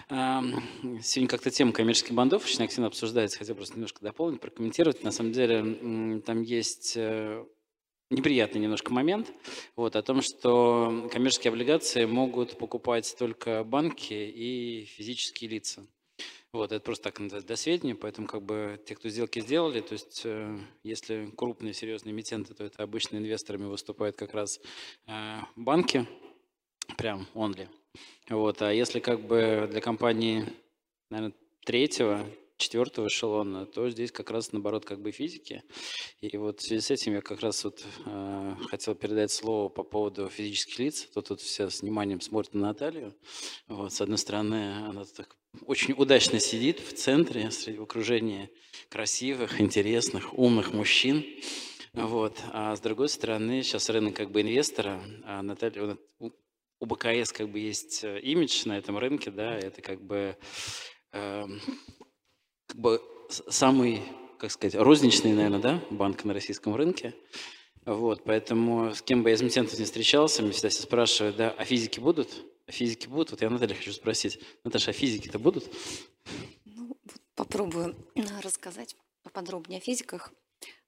Сегодня 0.09 1.27
как-то 1.27 1.51
тема 1.51 1.71
коммерческих 1.71 2.13
бандов 2.13 2.45
очень 2.45 2.63
активно 2.63 2.87
обсуждается. 2.87 3.37
Хотел 3.37 3.55
просто 3.55 3.75
немножко 3.75 4.01
дополнить, 4.01 4.41
прокомментировать. 4.41 5.03
На 5.03 5.11
самом 5.11 5.31
деле 5.31 6.21
там 6.21 6.41
есть 6.41 6.93
э, 6.95 7.45
неприятный 8.11 8.61
немножко 8.61 8.93
момент 8.93 9.31
вот, 9.75 9.95
о 9.95 10.03
том, 10.03 10.21
что 10.21 11.09
коммерческие 11.11 11.49
облигации 11.49 12.05
могут 12.05 12.57
покупать 12.57 13.15
только 13.17 13.63
банки 13.63 14.13
и 14.13 14.85
физические 14.85 15.49
лица. 15.49 15.85
Вот, 16.53 16.73
это 16.73 16.83
просто 16.83 17.11
так 17.11 17.57
сведения, 17.57 17.95
поэтому 17.95 18.27
как 18.27 18.43
бы 18.43 18.77
те, 18.85 18.93
кто 18.95 19.07
сделки 19.07 19.39
сделали, 19.39 19.79
то 19.79 19.93
есть 19.93 20.23
э, 20.25 20.59
если 20.83 21.31
крупные 21.37 21.73
серьезные 21.73 22.11
эмитенты, 22.11 22.53
то 22.53 22.65
это 22.65 22.83
обычно 22.83 23.15
инвесторами 23.15 23.65
выступают 23.65 24.17
как 24.17 24.33
раз 24.33 24.59
э, 25.07 25.37
банки, 25.55 26.05
прям 26.97 27.25
only. 27.33 27.69
Вот, 28.29 28.61
а 28.61 28.73
если 28.73 28.99
как 28.99 29.21
бы 29.25 29.67
для 29.69 29.81
компании, 29.81 30.45
наверное, 31.09 31.35
третьего 31.65 32.25
четвертого 32.61 33.07
эшелона, 33.07 33.65
то 33.65 33.89
здесь 33.89 34.11
как 34.11 34.29
раз 34.31 34.51
наоборот 34.51 34.85
как 34.85 35.01
бы 35.01 35.11
физики. 35.11 35.63
И 36.21 36.37
вот 36.37 36.59
в 36.59 36.63
связи 36.63 36.81
с 36.81 36.91
этим 36.91 37.13
я 37.13 37.21
как 37.21 37.41
раз 37.41 37.63
вот 37.63 37.83
э, 38.05 38.55
хотел 38.69 38.95
передать 38.95 39.31
слово 39.31 39.67
по 39.67 39.83
поводу 39.83 40.29
физических 40.29 40.79
лиц. 40.79 41.07
То 41.13 41.21
тут 41.21 41.41
все 41.41 41.69
с 41.69 41.81
вниманием 41.81 42.21
смотрят 42.21 42.53
на 42.53 42.67
Наталью. 42.67 43.15
Вот, 43.67 43.91
с 43.91 43.99
одной 43.99 44.19
стороны, 44.19 44.85
она 44.85 45.03
так 45.05 45.35
очень 45.65 45.93
удачно 45.97 46.39
сидит 46.39 46.79
в 46.79 46.93
центре, 46.93 47.51
среди 47.51 47.79
в 47.79 47.83
окружении 47.83 48.49
красивых, 48.89 49.59
интересных, 49.59 50.37
умных 50.37 50.71
мужчин. 50.71 51.25
Вот. 51.93 52.39
А 52.51 52.75
с 52.75 52.79
другой 52.79 53.09
стороны, 53.09 53.63
сейчас 53.63 53.89
рынок 53.89 54.15
как 54.15 54.31
бы 54.31 54.41
инвестора, 54.41 55.01
а 55.25 55.41
Наталья, 55.41 55.97
у 56.81 56.85
БКС 56.87 57.31
как 57.31 57.47
бы 57.47 57.59
есть 57.59 58.03
э, 58.03 58.19
имидж 58.19 58.63
на 58.65 58.77
этом 58.77 58.97
рынке, 58.97 59.31
да, 59.31 59.57
это 59.57 59.81
как 59.81 60.01
бы 60.01 60.35
э, 61.13 61.45
как 62.65 62.77
бы 62.77 63.01
самый, 63.29 64.01
как 64.39 64.51
сказать, 64.51 64.75
розничный, 64.75 65.33
наверное, 65.33 65.59
да, 65.59 65.83
банк 65.91 66.25
на 66.25 66.33
российском 66.33 66.75
рынке. 66.75 67.13
Вот, 67.85 68.23
поэтому 68.23 68.93
с 68.93 69.01
кем 69.01 69.23
бы 69.23 69.29
я 69.29 69.35
из 69.35 69.41
эмитентов 69.41 69.77
не 69.77 69.85
встречался, 69.85 70.41
меня 70.41 70.53
всегда 70.53 70.69
все 70.69 70.81
спрашивают, 70.81 71.35
да, 71.35 71.51
а 71.51 71.65
физики 71.65 71.99
будут? 71.99 72.29
А 72.67 72.71
физики 72.71 73.07
будут? 73.07 73.31
Вот 73.31 73.41
я 73.41 73.49
Наталья 73.49 73.75
хочу 73.75 73.93
спросить. 73.93 74.39
Наташа, 74.63 74.91
а 74.91 74.93
физики-то 74.93 75.39
будут? 75.39 75.71
Ну, 76.65 76.97
попробую 77.35 77.95
рассказать 78.43 78.95
поподробнее 79.23 79.79
о 79.79 79.81
физиках. 79.81 80.31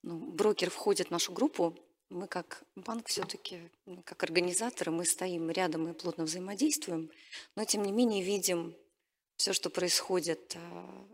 Ну, 0.01 0.17
брокер 0.17 0.69
входит 0.69 1.07
в 1.07 1.11
нашу 1.11 1.33
группу. 1.33 1.77
Мы 2.13 2.27
как 2.27 2.63
банк 2.75 3.07
все-таки, 3.07 3.71
как 4.05 4.21
организаторы, 4.21 4.91
мы 4.91 5.03
стоим 5.03 5.49
рядом 5.49 5.87
и 5.87 5.93
плотно 5.93 6.25
взаимодействуем, 6.25 7.09
но 7.55 7.65
тем 7.65 7.81
не 7.81 7.91
менее 7.91 8.23
видим 8.23 8.75
все, 9.35 9.51
что 9.51 9.71
происходит 9.71 10.55
а, 10.55 11.07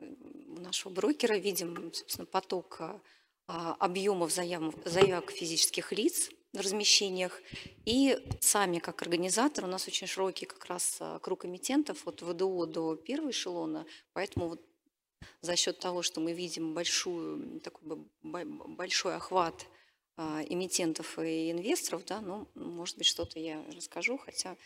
у 0.50 0.60
нашего 0.60 0.91
брокера, 0.91 1.36
видим, 1.38 1.93
собственно, 1.93 2.26
поток 2.26 2.82
а, 2.82 3.02
а, 3.47 3.78
объемов 3.80 4.34
заявок, 4.34 5.32
физических 5.32 5.93
лиц 5.93 6.32
в 6.52 6.60
размещениях. 6.60 7.41
И 7.86 8.20
сами, 8.41 8.80
как 8.80 9.02
организатор, 9.02 9.64
у 9.64 9.68
нас 9.68 9.88
очень 9.88 10.06
широкий 10.06 10.47
как 10.47 10.66
раз 10.66 11.00
круг 11.22 11.45
эмитентов 11.45 12.06
от 12.10 12.22
ВДО 12.22 12.66
до 12.66 12.97
первого 12.97 13.30
эшелона, 13.30 13.86
поэтому 14.12 14.50
вот 14.50 14.62
за 15.39 15.56
счет 15.56 15.80
того, 15.80 16.02
что 16.02 16.20
мы 16.20 16.34
видим 16.34 16.74
большую, 16.74 17.62
такой 17.62 18.06
большой 18.22 19.16
охват 19.16 19.66
эмитентов 20.20 21.17
и 21.20 21.51
инвесторов, 21.51 22.03
да, 22.05 22.20
ну, 22.22 22.47
может 22.55 22.97
быть, 22.97 23.07
что-то 23.07 23.39
я 23.39 23.63
расскажу, 23.74 24.17
хотя 24.17 24.57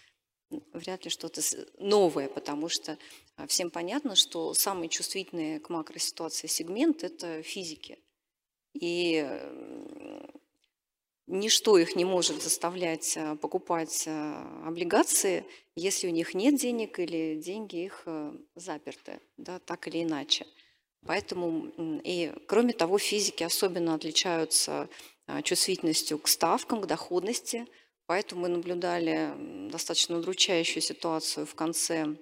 вряд 0.74 1.06
ли 1.06 1.10
что-то 1.10 1.42
новое, 1.78 2.28
потому 2.28 2.70
что 2.70 2.98
а, 3.36 3.48
всем 3.48 3.72
понятно, 3.72 4.16
что 4.16 4.54
самые 4.54 4.90
чувствительные 4.90 5.60
к 5.60 5.70
макроситуации 5.70 6.48
сегмент– 6.48 7.04
это 7.06 7.42
физики. 7.42 8.00
И 8.74 9.28
ничто 11.28 11.78
их 11.78 11.96
не 11.96 12.06
может 12.06 12.42
заставлять 12.42 13.18
а, 13.18 13.36
покупать 13.36 14.06
а, 14.08 14.64
облигации, 14.66 15.46
если 15.76 16.08
у 16.08 16.12
них 16.12 16.34
нет 16.34 16.56
денег 16.56 17.00
или 17.00 17.36
деньги 17.36 17.86
их 17.86 18.06
заперты, 18.56 19.20
да, 19.38 19.60
так 19.60 19.88
или 19.88 20.04
иначе. 20.04 20.46
Поэтому, 21.06 22.00
и 22.04 22.32
кроме 22.48 22.74
того, 22.74 22.98
физики 22.98 23.44
особенно 23.44 23.96
отличаются 23.96 24.88
чувствительностью 25.44 26.20
к 26.20 26.28
ставкам, 26.28 26.82
к 26.82 26.88
доходности– 26.88 27.66
Поэтому 28.06 28.42
мы 28.42 28.50
наблюдали 28.50 29.34
достаточно 29.70 30.18
удручающую 30.18 30.82
ситуацию 30.82 31.46
в 31.46 31.56
конце, 31.56 32.16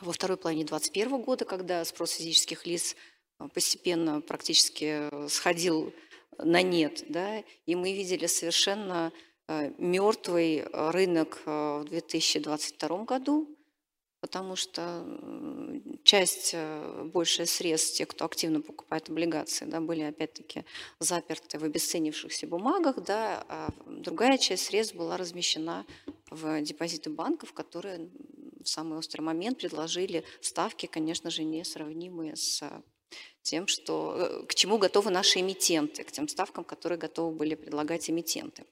во 0.00 0.12
второй 0.12 0.36
половине 0.36 0.64
2021 0.64 1.22
года, 1.22 1.44
когда 1.44 1.84
спрос 1.84 2.12
физических 2.12 2.66
лиц 2.66 2.94
а, 3.38 3.48
постепенно 3.48 4.20
практически 4.20 5.28
сходил 5.28 5.92
на 6.38 6.62
нет. 6.62 7.04
Да, 7.08 7.42
и 7.66 7.74
мы 7.74 7.92
видели 7.92 8.26
совершенно 8.26 9.12
мертвый 9.48 10.64
рынок 10.72 11.42
в 11.44 11.84
2022 11.88 13.04
году, 13.04 13.54
потому 14.22 14.54
что 14.54 15.04
часть, 16.04 16.52
э, 16.54 17.02
большая 17.12 17.46
средств, 17.46 17.98
те, 17.98 18.06
кто 18.06 18.24
активно 18.24 18.60
покупает 18.60 19.10
облигации, 19.10 19.64
да, 19.64 19.80
были 19.80 20.02
опять-таки 20.02 20.64
заперты 21.00 21.58
в 21.58 21.64
обесценившихся 21.64 22.46
бумагах, 22.46 23.02
да, 23.02 23.44
а 23.48 23.68
другая 23.86 24.38
часть 24.38 24.66
средств 24.66 24.94
была 24.94 25.16
размещена 25.16 25.84
в 26.30 26.62
депозиты 26.62 27.10
банков, 27.10 27.52
которые 27.52 28.10
в 28.62 28.68
самый 28.68 28.96
острый 28.96 29.22
момент 29.22 29.58
предложили 29.58 30.22
ставки, 30.40 30.86
конечно 30.86 31.28
же, 31.30 31.42
несравнимые 31.42 32.36
с 32.36 32.62
тем, 33.42 33.66
что, 33.66 34.14
э, 34.16 34.46
к 34.46 34.54
чему 34.54 34.78
готовы 34.78 35.10
наши 35.10 35.40
эмитенты, 35.40 36.04
к 36.04 36.12
тем 36.12 36.28
ставкам, 36.28 36.62
которые 36.62 36.96
готовы 36.96 37.34
были 37.34 37.56
предлагать 37.56 38.08
эмитенты. 38.08 38.64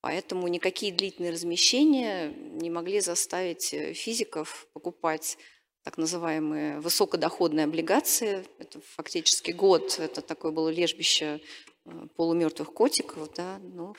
Поэтому 0.00 0.46
никакие 0.46 0.92
длительные 0.92 1.32
размещения 1.32 2.32
не 2.32 2.70
могли 2.70 3.00
заставить 3.00 3.74
э, 3.74 3.94
физиков 3.94 4.68
покупать 4.72 5.36
так 5.82 5.98
называемые 5.98 6.78
высокодоходные 6.80 7.64
облигации. 7.64 8.44
Это 8.58 8.80
фактически 8.80 9.50
год, 9.50 9.98
это 9.98 10.20
такое 10.22 10.52
было 10.52 10.68
лежбище 10.68 11.40
э, 11.84 11.90
полумертвых 12.14 12.72
котиков. 12.72 13.28
Да? 13.34 13.58
Ну, 13.60 13.96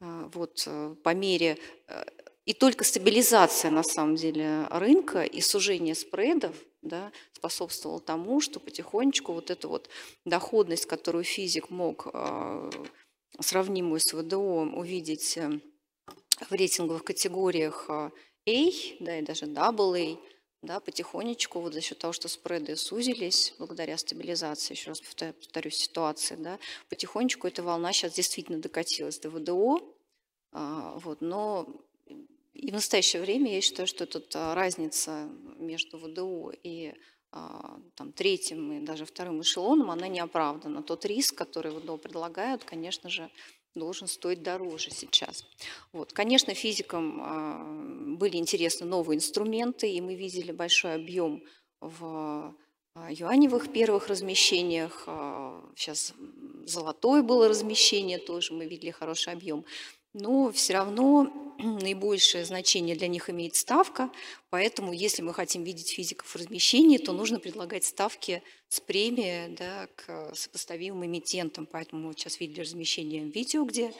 а, 0.00 0.30
вот 0.32 0.62
э, 0.66 0.94
по 1.02 1.14
мере 1.14 1.58
и 2.46 2.52
только 2.52 2.84
стабилизация, 2.84 3.70
на 3.70 3.82
самом 3.82 4.16
деле, 4.16 4.66
рынка 4.70 5.22
и 5.22 5.40
сужение 5.40 5.94
спредов 5.94 6.56
да, 6.82 7.12
способствовало 7.32 8.00
тому, 8.00 8.40
что 8.40 8.58
потихонечку 8.58 9.32
вот 9.32 9.50
эта 9.50 9.68
вот 9.68 9.88
доходность, 10.24 10.86
которую 10.86 11.24
физик 11.24 11.70
мог 11.70 12.08
сравнимую 13.42 14.00
с 14.00 14.12
ВДО 14.12 14.62
увидеть 14.62 15.36
э, 15.36 15.60
в 16.48 16.52
рейтинговых 16.52 17.04
категориях 17.04 17.86
э, 17.88 18.10
A, 18.46 18.70
да, 19.00 19.18
и 19.18 19.22
даже 19.22 19.46
AA, 19.46 20.18
да, 20.62 20.80
потихонечку, 20.80 21.60
вот 21.60 21.72
за 21.72 21.80
счет 21.80 21.98
того, 21.98 22.12
что 22.12 22.28
спреды 22.28 22.76
сузились, 22.76 23.54
благодаря 23.58 23.96
стабилизации, 23.96 24.74
еще 24.74 24.90
раз 24.90 25.00
повторю, 25.00 25.32
повторю 25.32 25.70
ситуации, 25.70 26.36
да, 26.36 26.58
потихонечку 26.88 27.46
эта 27.46 27.62
волна 27.62 27.92
сейчас 27.92 28.12
действительно 28.12 28.58
докатилась 28.58 29.18
до 29.18 29.30
ВДО, 29.30 29.80
а, 30.52 30.98
вот, 30.98 31.20
но 31.20 31.66
и 32.52 32.70
в 32.70 32.74
настоящее 32.74 33.22
время 33.22 33.54
я 33.54 33.60
считаю, 33.60 33.86
что 33.86 34.04
эта 34.04 34.54
разница 34.54 35.30
между 35.56 35.98
ВДО 35.98 36.52
и 36.62 36.92
там, 37.30 38.12
третьим 38.12 38.72
и 38.72 38.80
даже 38.80 39.04
вторым 39.04 39.40
эшелоном, 39.40 39.90
она 39.90 40.08
не 40.08 40.20
оправдана. 40.20 40.82
Тот 40.82 41.04
риск, 41.04 41.36
который 41.36 41.70
ВДО 41.72 41.96
предлагают, 41.96 42.64
конечно 42.64 43.08
же, 43.08 43.30
должен 43.74 44.08
стоить 44.08 44.42
дороже 44.42 44.90
сейчас. 44.90 45.44
Вот. 45.92 46.12
Конечно, 46.12 46.54
физикам 46.54 47.20
а, 47.22 48.16
были 48.16 48.36
интересны 48.36 48.86
новые 48.86 49.16
инструменты, 49.16 49.90
и 49.90 50.00
мы 50.00 50.16
видели 50.16 50.50
большой 50.50 50.94
объем 50.94 51.44
в 51.80 52.54
а, 52.94 53.12
юаневых 53.12 53.72
первых 53.72 54.08
размещениях. 54.08 55.04
Сейчас 55.76 56.14
золотое 56.66 57.22
было 57.22 57.48
размещение 57.48 58.18
тоже, 58.18 58.52
мы 58.52 58.66
видели 58.66 58.90
хороший 58.90 59.32
объем 59.32 59.64
но 60.12 60.50
все 60.52 60.74
равно 60.74 61.32
наибольшее 61.58 62.44
значение 62.44 62.96
для 62.96 63.08
них 63.08 63.30
имеет 63.30 63.54
ставка, 63.54 64.10
поэтому 64.50 64.92
если 64.92 65.22
мы 65.22 65.34
хотим 65.34 65.62
видеть 65.64 65.90
физиков 65.90 66.28
в 66.28 66.36
размещении, 66.36 66.98
то 66.98 67.12
нужно 67.12 67.38
предлагать 67.38 67.84
ставки 67.84 68.42
с 68.68 68.80
премией 68.80 69.54
да, 69.54 69.88
к 69.96 70.34
сопоставимым 70.34 71.06
эмитентам. 71.06 71.66
Поэтому 71.66 72.08
мы 72.08 72.14
сейчас 72.14 72.40
видели 72.40 72.60
размещение 72.62 73.24
видео, 73.24 73.64
где 73.64 73.92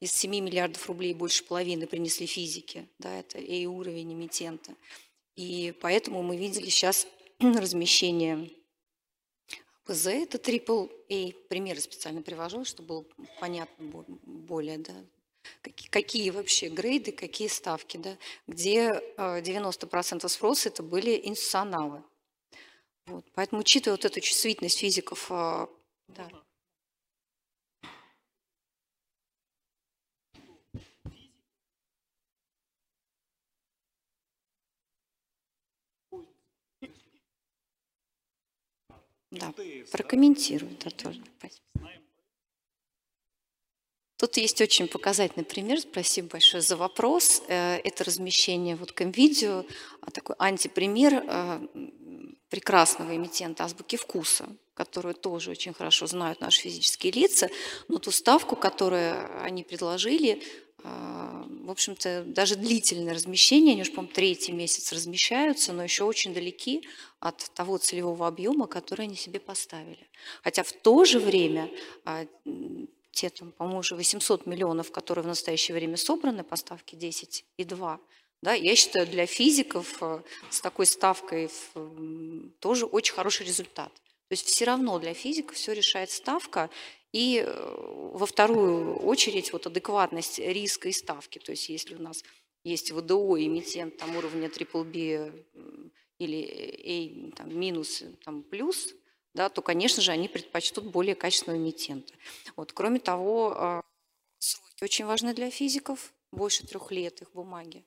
из 0.00 0.12
7 0.12 0.30
миллиардов 0.30 0.86
рублей 0.88 1.14
больше 1.14 1.44
половины 1.44 1.86
принесли 1.86 2.26
физики. 2.26 2.88
Да, 2.98 3.14
это 3.18 3.38
и 3.38 3.66
уровень 3.66 4.12
эмитента. 4.12 4.74
И 5.36 5.74
поэтому 5.80 6.22
мы 6.22 6.36
видели 6.36 6.68
сейчас 6.68 7.06
размещение 7.40 8.50
ПЗ, 9.84 10.06
это 10.06 10.38
AAA. 10.38 11.34
Примеры 11.48 11.80
специально 11.80 12.22
привожу, 12.22 12.64
чтобы 12.64 12.88
было 12.88 13.06
понятно 13.38 14.04
более 14.24 14.78
да, 14.78 14.94
какие, 15.62 15.88
какие 15.88 16.30
вообще 16.30 16.68
грейды, 16.68 17.12
какие 17.12 17.48
ставки, 17.48 17.96
да, 17.96 18.16
где 18.46 19.02
90% 19.16 20.24
э, 20.24 20.28
спроса 20.28 20.68
это 20.68 20.82
были 20.82 21.20
институционалы. 21.24 22.02
Вот. 23.06 23.24
Поэтому, 23.34 23.60
учитывая 23.60 23.96
вот 23.96 24.04
эту 24.04 24.20
чувствительность 24.20 24.78
физиков, 24.78 25.26
э, 25.30 25.66
да. 26.08 26.28
Да, 39.30 39.52
прокомментирую, 39.90 40.76
да, 40.84 40.90
тоже. 40.90 41.20
Спасибо. 41.38 41.73
Тут 44.24 44.38
есть 44.38 44.58
очень 44.62 44.88
показательный 44.88 45.44
пример. 45.44 45.80
Спасибо 45.80 46.28
большое 46.28 46.62
за 46.62 46.78
вопрос. 46.78 47.42
Э, 47.46 47.76
это 47.84 48.04
размещение 48.04 48.74
вот 48.74 48.94
видео, 48.98 49.66
а 50.00 50.10
такой 50.10 50.34
антипример 50.38 51.22
э, 51.26 51.60
прекрасного 52.48 53.14
эмитента 53.14 53.64
азбуки 53.64 53.98
вкуса, 53.98 54.48
которую 54.72 55.14
тоже 55.14 55.50
очень 55.50 55.74
хорошо 55.74 56.06
знают 56.06 56.40
наши 56.40 56.62
физические 56.62 57.12
лица, 57.12 57.50
но 57.88 57.98
ту 57.98 58.10
ставку, 58.10 58.56
которую 58.56 59.42
они 59.42 59.62
предложили, 59.62 60.42
э, 60.82 60.84
в 60.84 61.70
общем-то, 61.70 62.24
даже 62.26 62.56
длительное 62.56 63.12
размещение, 63.12 63.72
они 63.72 63.82
уже, 63.82 63.90
по-моему, 63.90 64.14
третий 64.14 64.52
месяц 64.52 64.90
размещаются, 64.92 65.74
но 65.74 65.82
еще 65.84 66.04
очень 66.04 66.32
далеки 66.32 66.88
от 67.20 67.50
того 67.52 67.76
целевого 67.76 68.26
объема, 68.26 68.68
который 68.68 69.04
они 69.04 69.16
себе 69.16 69.38
поставили. 69.38 70.08
Хотя 70.42 70.62
в 70.62 70.72
то 70.72 71.04
же 71.04 71.20
время 71.20 71.70
те, 73.14 73.30
там, 73.30 73.52
по-моему, 73.52 73.80
уже 73.80 73.94
800 73.96 74.46
миллионов, 74.46 74.90
которые 74.90 75.24
в 75.24 75.28
настоящее 75.28 75.74
время 75.74 75.96
собраны, 75.96 76.44
поставки 76.44 76.94
10 76.94 77.44
и 77.56 77.64
2, 77.64 78.00
да, 78.42 78.52
я 78.52 78.76
считаю, 78.76 79.06
для 79.06 79.24
физиков 79.24 79.96
э, 80.02 80.22
с 80.50 80.60
такой 80.60 80.84
ставкой 80.84 81.50
тоже 82.60 82.84
очень 82.84 83.14
хороший 83.14 83.46
результат. 83.46 83.90
То 84.28 84.32
есть 84.32 84.46
все 84.46 84.66
равно 84.66 84.98
для 84.98 85.14
физиков 85.14 85.56
все 85.56 85.72
решает 85.72 86.10
ставка, 86.10 86.68
и 87.12 87.42
э, 87.46 87.76
во 88.12 88.26
вторую 88.26 88.96
очередь 88.96 89.52
вот 89.52 89.66
адекватность 89.66 90.38
риска 90.38 90.88
и 90.88 90.92
ставки. 90.92 91.38
То 91.38 91.52
есть 91.52 91.70
если 91.70 91.94
у 91.94 92.02
нас 92.02 92.22
есть 92.64 92.92
ВДО, 92.92 93.38
эмитент 93.38 93.96
там, 93.96 94.16
уровня 94.16 94.48
BBB 94.48 95.44
или 96.18 97.30
A 97.32 97.36
там, 97.36 97.58
минус 97.58 98.02
там, 98.24 98.42
плюс, 98.42 98.94
да, 99.34 99.48
то, 99.48 99.62
конечно 99.62 100.02
же, 100.02 100.12
они 100.12 100.28
предпочтут 100.28 100.84
более 100.84 101.14
качественного 101.14 101.60
эмитента. 101.60 102.14
Вот. 102.56 102.72
Кроме 102.72 103.00
того, 103.00 103.54
а, 103.56 103.82
сроки 104.38 104.84
очень 104.84 105.04
важны 105.04 105.34
для 105.34 105.50
физиков, 105.50 106.12
больше 106.30 106.66
трех 106.66 106.90
лет 106.92 107.22
их 107.22 107.32
бумаги 107.32 107.84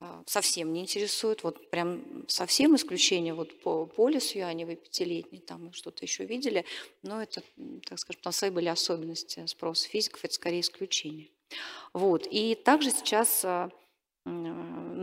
а, 0.00 0.22
совсем 0.26 0.72
не 0.72 0.80
интересуют, 0.80 1.42
вот 1.42 1.70
прям 1.70 2.24
совсем 2.28 2.76
исключение 2.76 3.34
вот 3.34 3.60
по 3.60 3.86
полису 3.86 4.44
они 4.44 4.64
вы 4.64 4.76
пятилетний, 4.76 5.40
там 5.40 5.66
мы 5.66 5.72
что-то 5.72 6.04
еще 6.04 6.24
видели, 6.24 6.64
но 7.02 7.22
это, 7.22 7.42
так 7.86 7.98
скажем, 7.98 8.22
там 8.22 8.32
свои 8.32 8.50
были 8.50 8.68
особенности 8.68 9.44
спроса 9.46 9.88
физиков, 9.88 10.24
это 10.24 10.34
скорее 10.34 10.60
исключение. 10.60 11.28
Вот. 11.92 12.26
И 12.30 12.54
также 12.54 12.90
сейчас 12.90 13.44
а, 13.44 13.70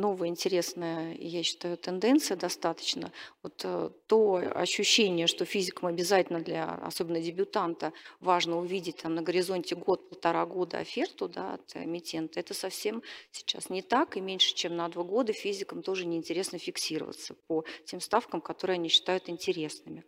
новая 0.03 0.27
интересная, 0.27 1.15
я 1.17 1.43
считаю, 1.43 1.77
тенденция 1.77 2.35
достаточно. 2.35 3.13
Вот 3.41 3.61
э, 3.63 3.89
то 4.07 4.35
ощущение, 4.53 5.27
что 5.27 5.45
физикам 5.45 5.87
обязательно 5.87 6.41
для, 6.41 6.65
особенно 6.89 7.21
дебютанта, 7.21 7.93
важно 8.19 8.59
увидеть 8.59 8.97
там, 8.97 9.15
на 9.15 9.21
горизонте 9.21 9.75
год-полтора 9.75 10.45
года 10.45 10.79
оферту 10.79 11.29
да, 11.29 11.53
от 11.53 11.75
эмитента, 11.75 12.41
это 12.41 12.53
совсем 12.53 13.01
сейчас 13.31 13.69
не 13.69 13.81
так, 13.81 14.17
и 14.17 14.21
меньше, 14.21 14.53
чем 14.53 14.75
на 14.75 14.89
два 14.89 15.03
года 15.03 15.31
физикам 15.31 15.81
тоже 15.81 16.05
неинтересно 16.05 16.59
фиксироваться 16.59 17.33
по 17.47 17.63
тем 17.85 18.01
ставкам, 18.01 18.41
которые 18.41 18.75
они 18.75 18.89
считают 18.89 19.29
интересными. 19.29 20.03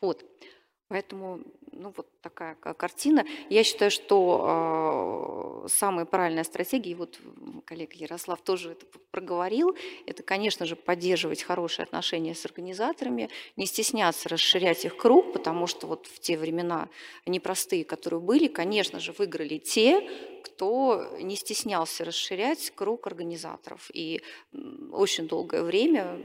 Вот. 0.00 0.24
Поэтому 0.88 1.40
ну, 1.72 1.92
вот 1.96 2.06
такая 2.20 2.54
картина. 2.54 3.24
Я 3.48 3.64
считаю, 3.64 3.90
что 3.90 5.64
э, 5.64 5.68
самая 5.68 6.04
правильная 6.04 6.44
стратегия, 6.44 6.92
и 6.92 6.94
вот 6.94 7.18
коллега 7.64 7.96
Ярослав 7.96 8.40
тоже 8.42 8.72
это 8.72 8.86
проговорил, 9.10 9.76
это, 10.06 10.22
конечно 10.22 10.66
же, 10.66 10.76
поддерживать 10.76 11.42
хорошие 11.42 11.84
отношения 11.84 12.34
с 12.34 12.44
организаторами, 12.44 13.30
не 13.56 13.66
стесняться 13.66 14.28
расширять 14.28 14.84
их 14.84 14.96
круг, 14.96 15.32
потому 15.32 15.66
что 15.66 15.86
вот 15.86 16.06
в 16.06 16.20
те 16.20 16.36
времена 16.36 16.88
непростые, 17.26 17.84
которые 17.84 18.20
были, 18.20 18.46
конечно 18.48 19.00
же, 19.00 19.12
выиграли 19.12 19.58
те, 19.58 20.08
кто 20.44 21.16
не 21.20 21.36
стеснялся 21.36 22.04
расширять 22.04 22.70
круг 22.74 23.06
организаторов. 23.06 23.90
И 23.94 24.22
очень 24.92 25.26
долгое 25.26 25.62
время 25.62 26.20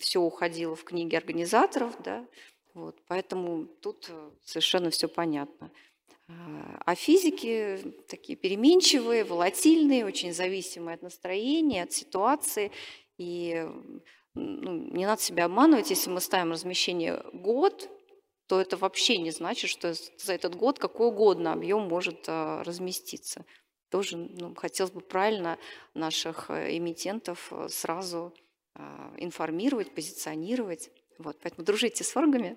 все 0.00 0.20
уходило 0.20 0.74
в 0.74 0.84
книги 0.84 1.14
организаторов, 1.14 1.94
да, 2.02 2.26
вот, 2.74 2.98
поэтому 3.06 3.66
тут 3.66 4.06
э, 4.08 4.30
совершенно 4.44 4.90
все 4.90 5.08
понятно. 5.08 5.70
А, 6.28 6.82
а 6.86 6.94
физики 6.94 7.94
такие 8.08 8.36
переменчивые, 8.36 9.24
волатильные, 9.24 10.06
очень 10.06 10.32
зависимые 10.32 10.94
от 10.94 11.02
настроения, 11.02 11.82
от 11.82 11.92
ситуации. 11.92 12.70
И 13.18 13.66
ну, 14.34 14.72
не 14.72 15.06
надо 15.06 15.20
себя 15.20 15.44
обманывать, 15.44 15.90
если 15.90 16.10
мы 16.10 16.20
ставим 16.20 16.52
размещение 16.52 17.22
год, 17.32 17.90
то 18.46 18.60
это 18.60 18.76
вообще 18.76 19.18
не 19.18 19.30
значит, 19.30 19.70
что 19.70 19.94
за 19.94 20.32
этот 20.32 20.54
год 20.54 20.78
какой 20.78 21.08
угодно 21.08 21.52
объем 21.52 21.88
может 21.88 22.24
а, 22.28 22.62
разместиться. 22.64 23.44
Тоже 23.90 24.16
ну, 24.16 24.54
хотелось 24.54 24.92
бы 24.92 25.02
правильно 25.02 25.58
наших 25.92 26.50
э, 26.50 26.76
эмитентов 26.78 27.52
э, 27.52 27.68
сразу 27.68 28.34
а, 28.74 29.14
информировать, 29.18 29.94
позиционировать. 29.94 30.90
Вот, 31.18 31.38
поэтому 31.42 31.64
дружите 31.64 32.04
с 32.04 32.16
оргами 32.16 32.56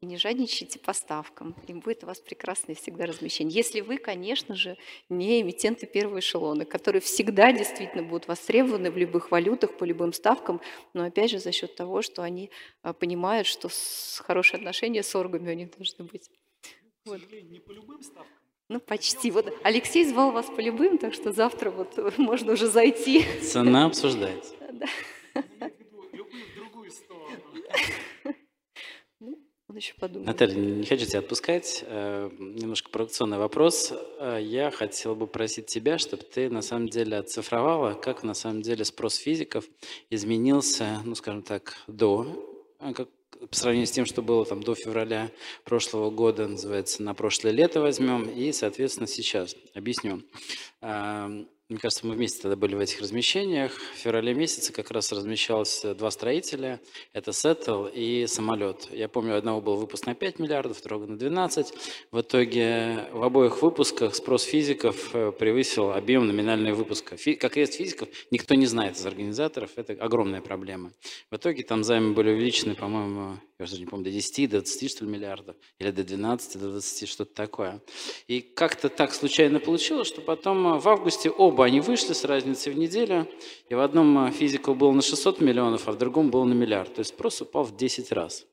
и 0.00 0.06
не 0.06 0.18
жадничайте 0.18 0.78
по 0.78 0.92
ставкам. 0.92 1.54
И 1.66 1.72
будет 1.72 2.04
у 2.04 2.06
вас 2.06 2.20
прекрасное 2.20 2.74
всегда 2.74 3.06
размещение. 3.06 3.54
Если 3.54 3.80
вы, 3.80 3.96
конечно 3.96 4.54
же, 4.54 4.76
не 5.08 5.40
эмитенты 5.40 5.86
первого 5.86 6.18
эшелона, 6.18 6.64
которые 6.64 7.00
всегда 7.00 7.52
действительно 7.52 8.02
будут 8.02 8.28
востребованы 8.28 8.90
в 8.90 8.96
любых 8.98 9.30
валютах, 9.30 9.76
по 9.76 9.84
любым 9.84 10.12
ставкам, 10.12 10.60
но 10.92 11.04
опять 11.04 11.30
же 11.30 11.38
за 11.38 11.52
счет 11.52 11.74
того, 11.74 12.02
что 12.02 12.22
они 12.22 12.50
а, 12.82 12.92
понимают, 12.92 13.46
что 13.46 13.68
хорошие 14.18 14.58
отношения 14.58 15.02
с 15.02 15.14
оргами 15.14 15.50
у 15.50 15.54
них 15.54 15.70
должны 15.76 16.04
быть. 16.04 16.30
Вот. 17.06 17.20
не 17.30 17.60
по 17.60 17.72
любым 17.72 18.02
ставкам. 18.02 18.36
Ну, 18.68 18.80
почти. 18.80 19.30
Вот 19.30 19.52
Алексей 19.62 20.04
звал 20.04 20.32
вас 20.32 20.46
по 20.46 20.60
любым, 20.60 20.98
так 20.98 21.14
что 21.14 21.32
завтра 21.32 21.70
вот 21.70 22.18
можно 22.18 22.52
уже 22.52 22.66
зайти. 22.66 23.24
Цена 23.40 23.86
обсуждается. 23.86 24.54
Да. 24.72 24.86
Он 29.68 29.76
еще 29.76 29.94
подумает. 29.94 30.26
Наталья, 30.26 30.54
не 30.54 30.86
хочу 30.86 31.06
тебя 31.06 31.18
отпускать. 31.18 31.82
Э, 31.86 32.30
немножко 32.38 32.88
провокационный 32.88 33.38
вопрос. 33.38 33.92
Э, 34.20 34.38
я 34.40 34.70
хотел 34.70 35.16
бы 35.16 35.26
просить 35.26 35.66
тебя, 35.66 35.98
чтобы 35.98 36.22
ты 36.22 36.48
на 36.48 36.62
самом 36.62 36.88
деле 36.88 37.16
оцифровала, 37.16 37.94
как 37.94 38.22
на 38.22 38.34
самом 38.34 38.62
деле 38.62 38.84
спрос 38.84 39.16
физиков 39.16 39.64
изменился, 40.08 41.00
ну, 41.04 41.16
скажем 41.16 41.42
так, 41.42 41.74
до, 41.88 42.76
э, 42.78 42.92
как, 42.92 43.08
по 43.50 43.56
сравнению 43.56 43.88
с 43.88 43.90
тем, 43.90 44.06
что 44.06 44.22
было 44.22 44.44
там 44.44 44.62
до 44.62 44.76
февраля 44.76 45.32
прошлого 45.64 46.10
года, 46.10 46.46
называется, 46.46 47.02
на 47.02 47.14
прошлое 47.14 47.52
лето 47.52 47.80
возьмем, 47.80 48.30
и, 48.30 48.52
соответственно, 48.52 49.08
сейчас. 49.08 49.56
Объясню. 49.74 50.22
Мне 51.68 51.80
кажется, 51.80 52.06
мы 52.06 52.14
вместе 52.14 52.42
тогда 52.42 52.54
были 52.54 52.76
в 52.76 52.78
этих 52.78 53.00
размещениях. 53.00 53.72
В 53.76 53.96
феврале 53.96 54.34
месяце 54.34 54.72
как 54.72 54.92
раз 54.92 55.10
размещалось 55.10 55.82
два 55.82 56.12
строителя. 56.12 56.80
Это 57.12 57.32
Сеттл 57.32 57.86
и 57.86 58.26
самолет. 58.28 58.88
Я 58.92 59.08
помню, 59.08 59.36
одного 59.36 59.60
был 59.60 59.74
выпуск 59.74 60.06
на 60.06 60.14
5 60.14 60.38
миллиардов, 60.38 60.78
второго 60.78 61.06
на 61.06 61.18
12. 61.18 61.74
В 62.12 62.20
итоге 62.20 63.08
в 63.10 63.20
обоих 63.24 63.62
выпусках 63.62 64.14
спрос 64.14 64.44
физиков 64.44 65.12
э, 65.12 65.32
превысил 65.32 65.90
объем 65.90 66.28
номинального 66.28 66.76
выпуска. 66.76 67.16
Фи- 67.16 67.34
как 67.34 67.56
есть 67.56 67.74
физиков, 67.74 68.10
никто 68.30 68.54
не 68.54 68.66
знает 68.66 68.96
из 68.96 69.04
организаторов. 69.04 69.70
Это 69.74 69.94
огромная 69.94 70.42
проблема. 70.42 70.92
В 71.32 71.36
итоге 71.36 71.64
там 71.64 71.82
займы 71.82 72.14
были 72.14 72.30
увеличены, 72.30 72.76
по-моему, 72.76 73.40
я 73.58 73.64
уже 73.64 73.78
не 73.78 73.86
помню, 73.86 74.04
до 74.04 74.10
10, 74.10 74.50
до 74.50 74.58
20, 74.58 74.90
что 74.90 75.04
ли, 75.04 75.10
миллиардов. 75.10 75.56
Или 75.80 75.90
до 75.90 76.04
12, 76.04 76.60
до 76.60 76.70
20, 76.70 77.08
что-то 77.08 77.34
такое. 77.34 77.80
И 78.28 78.40
как-то 78.40 78.88
так 78.88 79.12
случайно 79.14 79.58
получилось, 79.58 80.06
что 80.06 80.20
потом 80.20 80.74
э, 80.74 80.78
в 80.78 80.88
августе 80.88 81.28
оба 81.30 81.55
они 81.62 81.80
вышли 81.80 82.12
с 82.12 82.24
разницей 82.24 82.72
в 82.72 82.78
неделю, 82.78 83.26
и 83.68 83.74
в 83.74 83.80
одном 83.80 84.26
э, 84.26 84.30
физику 84.30 84.74
был 84.74 84.92
на 84.92 85.02
600 85.02 85.40
миллионов, 85.40 85.88
а 85.88 85.92
в 85.92 85.98
другом 85.98 86.30
был 86.30 86.44
на 86.44 86.54
миллиард. 86.54 86.94
То 86.94 87.00
есть 87.00 87.10
спрос 87.10 87.40
упал 87.40 87.64
в 87.64 87.76
10 87.76 88.12
раз. 88.12 88.46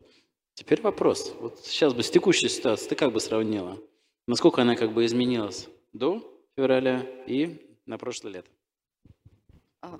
Теперь 0.53 0.81
вопрос. 0.81 1.33
Вот 1.39 1.59
сейчас 1.65 1.93
бы 1.93 2.03
с 2.03 2.09
текущей 2.11 2.49
ситуацией 2.49 2.89
ты 2.89 2.95
как 2.95 3.11
бы 3.11 3.19
сравнила? 3.19 3.77
Насколько 4.27 4.61
она 4.61 4.75
как 4.75 4.93
бы 4.93 5.05
изменилась 5.05 5.67
до 5.93 6.21
февраля 6.55 7.05
и 7.27 7.77
на 7.85 7.97
прошлое 7.97 8.33
лето? 8.33 8.49
А, 9.81 9.99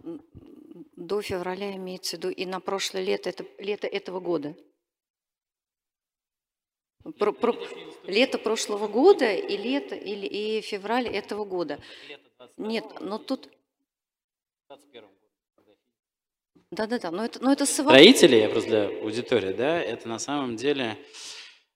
До 0.96 1.22
февраля 1.22 1.76
имеется 1.76 2.16
в 2.16 2.20
виду 2.20 2.30
и 2.30 2.46
на 2.46 2.60
прошлое 2.60 3.04
лето, 3.04 3.30
это 3.30 3.46
лето 3.58 3.88
этого 3.88 4.20
года. 4.20 4.56
Про- 7.20 7.34
про- 7.34 7.58
лето 8.04 8.38
прошлого 8.38 8.88
года 8.88 9.34
и 9.34 9.58
лето 9.58 9.96
или 9.96 10.26
и 10.26 10.62
февраль 10.62 11.08
этого 11.08 11.44
года. 11.44 11.80
Нет, 12.58 12.86
но 13.00 13.18
тут 13.18 13.50
да-да-да, 16.72 17.12
но 17.12 17.26
это, 17.26 17.44
но 17.44 17.52
это 17.52 17.66
Строители, 17.66 18.38
я 18.38 18.50
просто 18.50 18.70
для 18.70 18.88
аудитории, 18.88 19.54
да, 19.54 19.80
это 19.80 20.08
на 20.10 20.20
самом 20.20 20.56
деле 20.56 20.98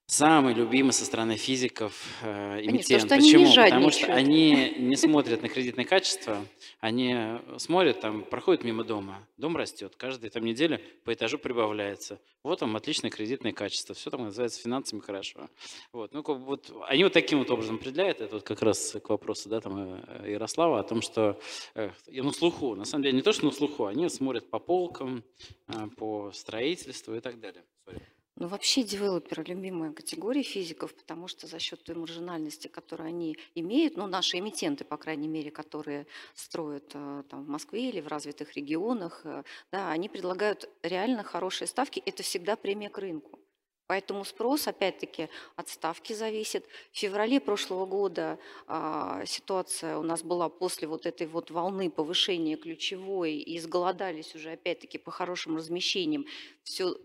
самый 0.07 0.53
любимый 0.53 0.93
со 0.93 1.03
стороны 1.03 1.35
физиков 1.35 1.93
э, 2.21 2.61
эмитент. 2.63 3.03
потому 3.03 3.21
что 3.21 3.33
они 3.33 3.33
не 3.33 3.45
Почему? 3.45 3.63
Потому 3.65 3.91
что 3.91 4.13
они 4.13 4.73
не 4.77 4.95
смотрят 4.95 5.41
на 5.41 5.49
кредитное 5.49 5.83
качество, 5.83 6.45
они 6.79 7.39
смотрят, 7.57 7.99
там, 7.99 8.23
проходят 8.23 8.63
мимо 8.63 8.85
дома, 8.85 9.27
дом 9.35 9.57
растет, 9.57 9.95
каждую 9.97 10.31
там 10.31 10.45
неделю 10.45 10.79
по 11.03 11.13
этажу 11.13 11.37
прибавляется. 11.37 12.19
Вот 12.41 12.59
там 12.59 12.73
отличное 12.77 13.11
кредитное 13.11 13.51
качество, 13.51 13.93
все 13.93 14.09
там 14.09 14.23
называется 14.23 14.61
финансами 14.61 15.01
хорошо. 15.01 15.49
Вот, 15.91 16.13
ну, 16.13 16.23
вот, 16.23 16.71
они 16.87 17.03
вот 17.03 17.11
таким 17.11 17.39
вот 17.39 17.51
образом 17.51 17.75
определяют, 17.75 18.21
это 18.21 18.35
вот 18.35 18.43
как 18.43 18.61
раз 18.61 18.95
к 19.03 19.09
вопросу, 19.09 19.49
да, 19.49 19.59
там, 19.59 19.77
э, 19.77 20.31
Ярослава, 20.31 20.79
о 20.79 20.83
том, 20.83 21.01
что, 21.01 21.37
э, 21.75 21.91
на 22.07 22.31
слуху, 22.31 22.75
на 22.75 22.85
самом 22.85 23.03
деле 23.03 23.17
не 23.17 23.21
то, 23.21 23.33
что 23.33 23.45
на 23.45 23.51
слуху, 23.51 23.85
они 23.85 24.07
смотрят 24.07 24.49
по 24.49 24.59
полкам, 24.59 25.25
э, 25.67 25.87
по 25.97 26.31
строительству 26.31 27.13
и 27.13 27.19
так 27.19 27.41
далее. 27.41 27.65
Sorry. 27.85 28.01
Ну, 28.39 28.47
вообще 28.47 28.83
девелоперы– 28.83 29.43
любимая 29.47 29.91
категория 29.91 30.43
физиков, 30.43 30.93
потому 30.93 31.27
что 31.27 31.47
за 31.47 31.57
счет 31.57 31.83
той 31.83 31.95
маржинальности, 31.95 32.67
которую 32.67 33.07
они 33.07 33.35
имеют, 33.55 33.97
ну, 33.97 34.05
наши 34.05 34.37
эмитенты, 34.37 34.85
по 34.85 34.97
крайней 34.97 35.27
мере, 35.27 35.49
которые 35.49 36.05
строят 36.35 36.91
э, 36.93 37.23
там, 37.27 37.45
в 37.45 37.49
Москве 37.49 37.89
или 37.89 37.99
в 37.99 38.07
развитых 38.07 38.55
регионах, 38.55 39.21
э, 39.23 39.41
да, 39.71 39.89
они 39.89 40.07
предлагают 40.07 40.69
реально 40.83 41.23
хорошие 41.23 41.67
ставки. 41.67 41.99
Это 42.05 42.21
всегда 42.21 42.55
премия 42.55 42.89
к 42.89 42.99
рынку. 42.99 43.39
Поэтому 43.87 44.23
спрос, 44.23 44.67
опять-таки, 44.67 45.29
от 45.55 45.69
ставки 45.69 46.13
зависит. 46.13 46.63
В 46.91 46.97
феврале 46.97 47.39
прошлого 47.39 47.87
года 47.87 48.37
а, 48.67 49.25
ситуация 49.25 49.97
у 49.97 50.03
нас 50.03 50.23
была 50.23 50.49
после 50.49 50.87
вот 50.89 51.05
этой 51.05 51.25
вот 51.25 51.51
волны 51.51 51.89
повышения 51.89 52.57
ключевой, 52.57 53.35
и 53.35 53.57
изголодались 53.57 54.35
уже, 54.35 54.51
опять-таки, 54.51 54.97
по 54.97 55.09
хорошим 55.09 55.55
размещениям. 55.55 56.25
Все 56.63 56.97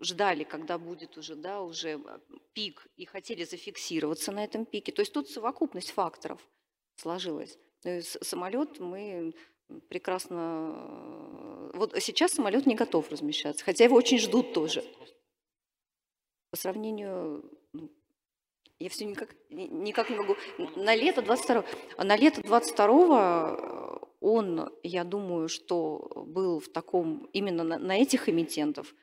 ждали, 0.00 0.44
когда 0.44 0.78
будет 0.78 1.16
уже, 1.16 1.34
да, 1.36 1.62
уже 1.62 2.00
а, 2.06 2.20
пик, 2.52 2.86
и 2.96 3.04
хотели 3.04 3.44
зафиксироваться 3.44 4.32
на 4.32 4.44
этом 4.44 4.64
пике. 4.64 4.92
То 4.92 5.02
есть 5.02 5.12
тут 5.12 5.28
совокупность 5.28 5.90
факторов 5.90 6.40
сложилась. 6.96 7.58
Самолет 8.20 8.78
мы 8.78 9.34
прекрасно... 9.88 11.70
э, 11.72 11.76
Вот 11.76 11.94
сейчас 12.00 12.32
самолет 12.32 12.66
не 12.66 12.74
готов 12.74 13.10
размещаться, 13.10 13.64
хотя 13.64 13.84
его 13.84 13.96
очень 13.96 14.18
ждут 14.18 14.52
тоже. 14.52 14.84
По 16.50 16.56
сравнению... 16.56 17.50
ну, 17.72 17.90
Я 18.78 18.88
все 18.90 19.04
никак, 19.04 19.34
ни- 19.48 19.68
никак 19.68 20.10
не 20.10 20.16
могу... 20.16 20.36
На 20.76 20.94
лето 20.94 21.22
22 21.22 21.64
а 21.96 22.04
на 22.04 22.16
лето 22.16 22.42
22 22.42 24.08
он, 24.20 24.70
я 24.82 25.04
думаю, 25.04 25.48
что 25.48 26.24
был 26.26 26.60
в 26.60 26.68
таком... 26.68 27.28
Именно 27.32 27.64
на, 27.64 27.78
на 27.78 27.96
этих 27.96 28.28
эмитентов 28.28 28.94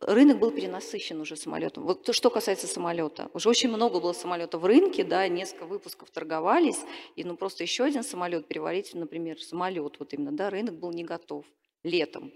рынок 0.00 0.38
был 0.38 0.50
перенасыщен 0.50 1.20
уже 1.20 1.36
самолетом. 1.36 1.84
Вот 1.84 2.04
то, 2.04 2.12
что 2.12 2.30
касается 2.30 2.66
самолета. 2.66 3.30
Уже 3.32 3.48
очень 3.48 3.68
много 3.68 4.00
было 4.00 4.12
самолетов 4.12 4.62
в 4.62 4.64
рынке, 4.64 5.04
да, 5.04 5.28
несколько 5.28 5.66
выпусков 5.66 6.10
торговались, 6.10 6.80
и 7.16 7.24
ну 7.24 7.36
просто 7.36 7.62
еще 7.62 7.84
один 7.84 8.02
самолет 8.02 8.48
переварить, 8.48 8.94
например, 8.94 9.40
самолет, 9.40 9.98
вот 9.98 10.12
именно, 10.14 10.32
да, 10.32 10.50
рынок 10.50 10.74
был 10.78 10.92
не 10.92 11.04
готов 11.04 11.44
летом. 11.82 12.32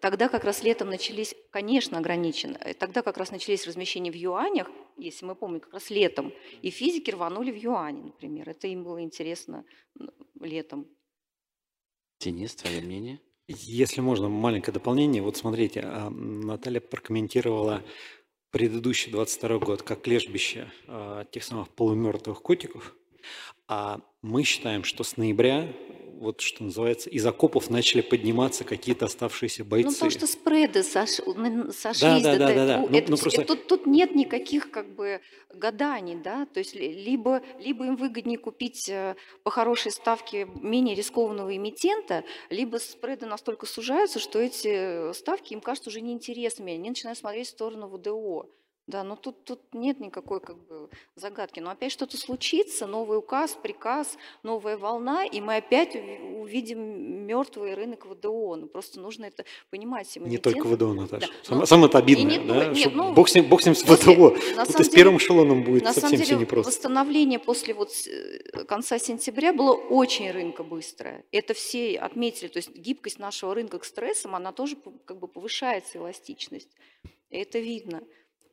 Тогда 0.00 0.28
как 0.28 0.44
раз 0.44 0.62
летом 0.62 0.88
начались, 0.88 1.34
конечно, 1.50 1.98
ограничено, 1.98 2.56
э, 2.60 2.74
тогда 2.74 3.02
как 3.02 3.16
раз 3.16 3.30
начались 3.30 3.66
размещения 3.66 4.10
в 4.10 4.14
юанях, 4.14 4.70
если 4.96 5.26
мы 5.26 5.34
помним, 5.34 5.60
как 5.60 5.72
раз 5.74 5.90
летом, 5.90 6.32
и 6.62 6.70
физики 6.70 7.10
рванули 7.10 7.50
в 7.50 7.56
юане, 7.56 8.02
например. 8.04 8.48
Это 8.48 8.66
им 8.66 8.82
было 8.82 9.02
интересно 9.02 9.64
летом. 10.40 10.88
Денис, 12.18 12.54
твое 12.54 12.80
мнение? 12.80 13.20
Если 13.46 14.00
можно, 14.00 14.28
маленькое 14.28 14.72
дополнение. 14.72 15.20
Вот 15.20 15.36
смотрите, 15.36 15.82
а, 15.84 16.08
Наталья 16.08 16.80
прокомментировала 16.80 17.82
предыдущий 18.50 19.12
22 19.12 19.58
год 19.58 19.82
как 19.82 20.06
лежбище 20.06 20.72
а, 20.86 21.24
тех 21.26 21.44
самых 21.44 21.68
полумертвых 21.68 22.40
котиков. 22.40 22.96
А 23.68 24.00
мы 24.22 24.44
считаем, 24.44 24.82
что 24.82 25.04
с 25.04 25.18
ноября, 25.18 25.70
вот 26.24 26.40
что 26.40 26.64
называется, 26.64 27.10
из 27.10 27.24
окопов 27.26 27.70
начали 27.70 28.00
подниматься 28.00 28.64
какие-то 28.64 29.04
оставшиеся 29.06 29.64
бойцы. 29.64 29.88
Ну, 29.88 29.92
потому 29.92 30.10
что 30.10 30.26
спреды 30.26 30.80
сош- 30.80 31.72
сошлись. 31.72 32.22
да, 32.22 32.36
да, 32.36 32.48
да, 32.48 32.66
да. 32.66 32.74
того. 32.76 32.88
Ну, 32.90 32.98
Это 32.98 33.10
ну, 33.10 33.16
просто- 33.16 33.44
тут, 33.44 33.66
тут 33.66 33.86
нет 33.86 34.14
никаких 34.14 34.70
как 34.70 34.94
бы 34.94 35.20
гаданий, 35.52 36.16
да, 36.16 36.46
то 36.46 36.58
есть 36.58 36.74
ли- 36.74 36.92
либо, 36.92 37.42
либо 37.60 37.84
им 37.86 37.96
выгоднее 37.96 38.38
купить 38.38 38.88
э, 38.88 39.14
по 39.42 39.50
хорошей 39.50 39.92
ставке 39.92 40.46
менее 40.60 40.94
рискованного 40.96 41.54
эмитента, 41.54 42.24
либо 42.50 42.78
спреды 42.78 43.26
настолько 43.26 43.66
сужаются, 43.66 44.18
что 44.18 44.38
эти 44.40 45.12
ставки 45.12 45.52
им 45.52 45.60
кажутся 45.60 45.90
уже 45.90 46.00
неинтересными, 46.00 46.72
они 46.72 46.88
начинают 46.88 47.18
смотреть 47.18 47.46
в 47.48 47.50
сторону 47.50 47.88
ВДО. 47.88 48.48
Да, 48.86 49.02
но 49.02 49.16
тут, 49.16 49.44
тут 49.44 49.60
нет 49.72 49.98
никакой 49.98 50.40
как 50.40 50.58
бы 50.66 50.90
загадки. 51.16 51.58
Но 51.58 51.70
опять 51.70 51.90
что-то 51.90 52.18
случится, 52.18 52.86
новый 52.86 53.16
указ, 53.16 53.56
приказ, 53.62 54.18
новая 54.42 54.76
волна, 54.76 55.24
и 55.24 55.40
мы 55.40 55.56
опять 55.56 55.94
уви- 55.96 56.38
увидим 56.42 57.26
мертвый 57.26 57.72
рынок 57.72 58.04
ВДО. 58.04 58.56
Ну, 58.56 58.66
просто 58.66 59.00
нужно 59.00 59.24
это 59.24 59.46
понимать. 59.70 60.14
Не 60.16 60.36
только. 60.36 60.66
ВДО, 60.68 60.92
Наташа. 60.92 61.28
Да, 61.28 61.32
Сам- 61.44 61.58
ну, 61.60 61.66
Самое-то 61.66 61.98
и 61.98 62.02
обидное, 62.02 62.38
не 62.38 62.46
да? 62.46 62.66
нет, 62.66 62.94
ну, 62.94 63.14
бог, 63.14 63.30
с 63.30 63.34
ним, 63.34 63.48
бог 63.48 63.62
с 63.62 63.64
ним 63.64 63.74
с 63.74 63.82
ВДО. 63.84 64.36
на 64.54 64.66
самом 64.66 64.84
с 64.84 64.88
первым 64.90 65.14
деле- 65.16 65.24
эшелоном 65.26 65.64
будет 65.64 65.82
На 65.82 65.94
самом 65.94 66.10
совсем 66.10 66.20
все 66.20 66.28
деле 66.34 66.40
непросто. 66.42 66.68
восстановление 66.70 67.38
после 67.38 67.72
вот 67.72 67.90
э, 68.06 68.64
конца 68.66 68.98
сентября 68.98 69.54
было 69.54 69.72
очень 69.72 70.30
рынка 70.30 70.62
быстрое. 70.62 71.24
Это 71.32 71.54
все 71.54 71.96
отметили. 71.96 72.48
То 72.48 72.58
есть 72.58 72.74
гибкость 72.76 73.18
нашего 73.18 73.54
рынка 73.54 73.78
к 73.78 73.84
стрессам, 73.86 74.34
она 74.34 74.52
тоже 74.52 74.76
как 75.06 75.18
бы 75.18 75.26
повышается, 75.26 75.96
эластичность. 75.96 76.68
И 77.30 77.38
это 77.38 77.58
видно. 77.58 78.02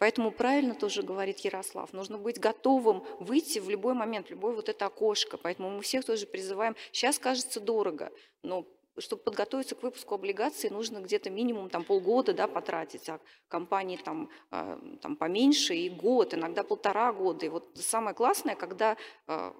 Поэтому 0.01 0.31
правильно 0.31 0.73
тоже 0.73 1.03
говорит 1.03 1.37
Ярослав, 1.41 1.93
нужно 1.93 2.17
быть 2.17 2.39
готовым 2.39 3.03
выйти 3.19 3.59
в 3.59 3.69
любой 3.69 3.93
момент, 3.93 4.25
в 4.25 4.29
любое 4.31 4.55
вот 4.55 4.67
это 4.67 4.87
окошко. 4.87 5.37
Поэтому 5.37 5.69
мы 5.69 5.83
всех 5.83 6.03
тоже 6.03 6.25
призываем. 6.25 6.75
Сейчас 6.91 7.19
кажется 7.19 7.59
дорого, 7.59 8.11
но 8.41 8.65
чтобы 8.97 9.21
подготовиться 9.21 9.75
к 9.75 9.83
выпуску 9.83 10.15
облигаций, 10.15 10.71
нужно 10.71 11.01
где-то 11.01 11.29
минимум 11.29 11.69
там, 11.69 11.83
полгода 11.83 12.33
да, 12.33 12.47
потратить, 12.47 13.07
а 13.09 13.19
компании 13.47 13.97
там, 13.97 14.31
э, 14.49 14.79
там 15.03 15.15
поменьше 15.15 15.75
и 15.75 15.87
год, 15.87 16.33
иногда 16.33 16.63
полтора 16.63 17.13
года. 17.13 17.45
И 17.45 17.49
вот 17.49 17.69
самое 17.75 18.15
классное, 18.15 18.55
когда 18.55 18.97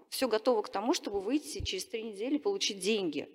все 0.10 0.28
готово 0.28 0.64
к 0.64 0.70
тому, 0.70 0.96
чтобы 0.96 1.20
выйти 1.20 1.64
через 1.64 1.86
три 1.86 2.02
недели 2.02 2.38
и 2.38 2.40
получить 2.40 2.80
деньги. 2.80 3.30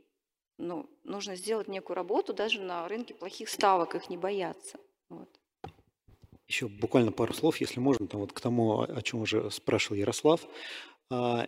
Ну, 0.58 0.90
нужно 1.04 1.36
сделать 1.36 1.68
некую 1.68 1.94
работу 1.94 2.34
даже 2.34 2.60
на 2.60 2.88
рынке 2.88 3.14
плохих 3.14 3.48
ставок, 3.48 3.94
их 3.94 4.10
не 4.10 4.16
бояться. 4.16 4.80
Вот. 5.08 5.28
Еще 6.48 6.68
буквально 6.68 7.12
пару 7.12 7.34
слов, 7.34 7.58
если 7.58 7.80
можно, 7.80 8.06
там 8.06 8.20
вот 8.20 8.32
к 8.32 8.40
тому, 8.40 8.80
о 8.82 9.02
чем 9.02 9.20
уже 9.20 9.50
спрашивал 9.50 9.96
Ярослав. 9.96 10.46
А, 11.10 11.46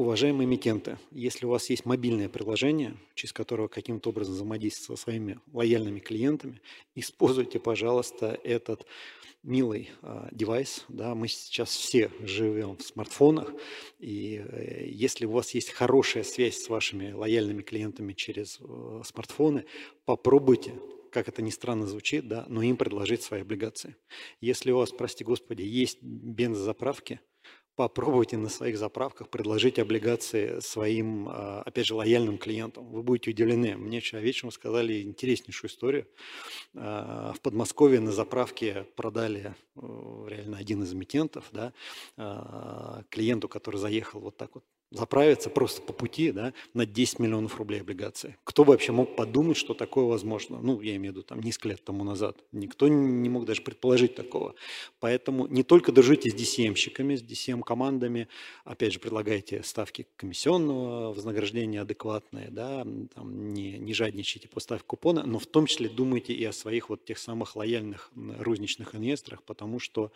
Уважаемые 0.00 0.46
эмитенты, 0.46 0.98
если 1.10 1.44
у 1.44 1.50
вас 1.50 1.68
есть 1.68 1.84
мобильное 1.84 2.30
приложение, 2.30 2.96
через 3.14 3.34
которое 3.34 3.68
каким-то 3.68 4.08
образом 4.08 4.32
взаимодействовать 4.32 4.98
со 4.98 5.04
своими 5.04 5.38
лояльными 5.52 5.98
клиентами, 5.98 6.62
используйте, 6.94 7.60
пожалуйста, 7.60 8.40
этот 8.42 8.86
милый 9.42 9.90
а, 10.00 10.28
девайс. 10.32 10.86
Да, 10.88 11.14
мы 11.14 11.28
сейчас 11.28 11.68
все 11.68 12.10
живем 12.20 12.78
в 12.78 12.82
смартфонах, 12.82 13.52
и 13.98 14.42
э, 14.42 14.86
если 14.86 15.26
у 15.26 15.32
вас 15.32 15.50
есть 15.54 15.68
хорошая 15.68 16.24
связь 16.24 16.56
с 16.56 16.70
вашими 16.70 17.12
лояльными 17.12 17.60
клиентами 17.60 18.14
через 18.14 18.58
э, 18.60 19.02
смартфоны, 19.04 19.66
попробуйте 20.06 20.72
как 21.10 21.28
это 21.28 21.42
ни 21.42 21.50
странно 21.50 21.86
звучит, 21.86 22.28
да, 22.28 22.44
но 22.48 22.62
им 22.62 22.76
предложить 22.76 23.22
свои 23.22 23.42
облигации. 23.42 23.96
Если 24.40 24.70
у 24.70 24.78
вас, 24.78 24.90
прости 24.90 25.24
господи, 25.24 25.62
есть 25.62 26.02
бензозаправки, 26.02 27.20
попробуйте 27.80 28.36
на 28.36 28.50
своих 28.50 28.76
заправках 28.76 29.30
предложить 29.30 29.78
облигации 29.78 30.60
своим, 30.60 31.28
а, 31.30 31.62
опять 31.64 31.86
же, 31.86 31.94
лояльным 31.94 32.36
клиентам. 32.36 32.90
Вы 32.90 33.02
будете 33.02 33.30
удивлены. 33.30 33.74
Мне 33.76 34.00
вчера 34.00 34.20
вечером 34.20 34.50
сказали 34.50 35.00
интереснейшую 35.00 35.70
историю. 35.70 36.06
А, 36.74 37.32
в 37.32 37.40
Подмосковье 37.40 38.00
на 38.00 38.12
заправке 38.12 38.86
продали 38.96 39.54
э, 39.76 39.80
реально 40.28 40.58
один 40.58 40.82
из 40.82 40.92
эмитентов 40.92 41.48
да, 41.52 41.72
а, 42.18 43.02
клиенту, 43.08 43.48
который 43.48 43.76
заехал 43.76 44.20
вот 44.20 44.36
так 44.36 44.54
вот 44.56 44.64
заправиться 44.90 45.50
просто 45.50 45.82
по 45.82 45.92
пути 45.92 46.32
да, 46.32 46.52
на 46.74 46.84
10 46.84 47.18
миллионов 47.20 47.56
рублей 47.58 47.80
облигации. 47.80 48.36
Кто 48.44 48.64
вообще 48.64 48.92
мог 48.92 49.14
подумать, 49.16 49.56
что 49.56 49.74
такое 49.74 50.04
возможно? 50.04 50.58
Ну, 50.60 50.80
я 50.80 50.96
имею 50.96 51.12
в 51.12 51.16
виду 51.16 51.22
там 51.22 51.40
несколько 51.40 51.68
лет 51.68 51.84
тому 51.84 52.04
назад. 52.04 52.36
Никто 52.52 52.88
не 52.88 53.28
мог 53.28 53.44
даже 53.44 53.62
предположить 53.62 54.14
такого. 54.14 54.54
Поэтому 54.98 55.46
не 55.46 55.62
только 55.62 55.92
дружите 55.92 56.30
с 56.30 56.34
DCM-щиками, 56.34 57.16
с 57.16 57.22
DCM-командами, 57.22 58.28
опять 58.64 58.92
же, 58.92 58.98
предлагайте 58.98 59.62
ставки 59.62 60.06
комиссионного 60.16 61.12
вознаграждения 61.12 61.82
адекватные, 61.82 62.48
да, 62.50 62.86
там, 63.14 63.52
не, 63.52 63.78
не 63.78 63.94
жадничайте 63.94 64.48
по 64.48 64.60
ставке 64.60 64.86
купона, 64.86 65.24
но 65.24 65.38
в 65.38 65.46
том 65.46 65.66
числе 65.66 65.88
думайте 65.88 66.32
и 66.32 66.44
о 66.44 66.52
своих 66.52 66.88
вот 66.88 67.04
тех 67.04 67.18
самых 67.18 67.54
лояльных 67.54 68.10
розничных 68.38 68.94
инвесторах, 68.94 69.42
потому 69.44 69.78
что 69.78 70.12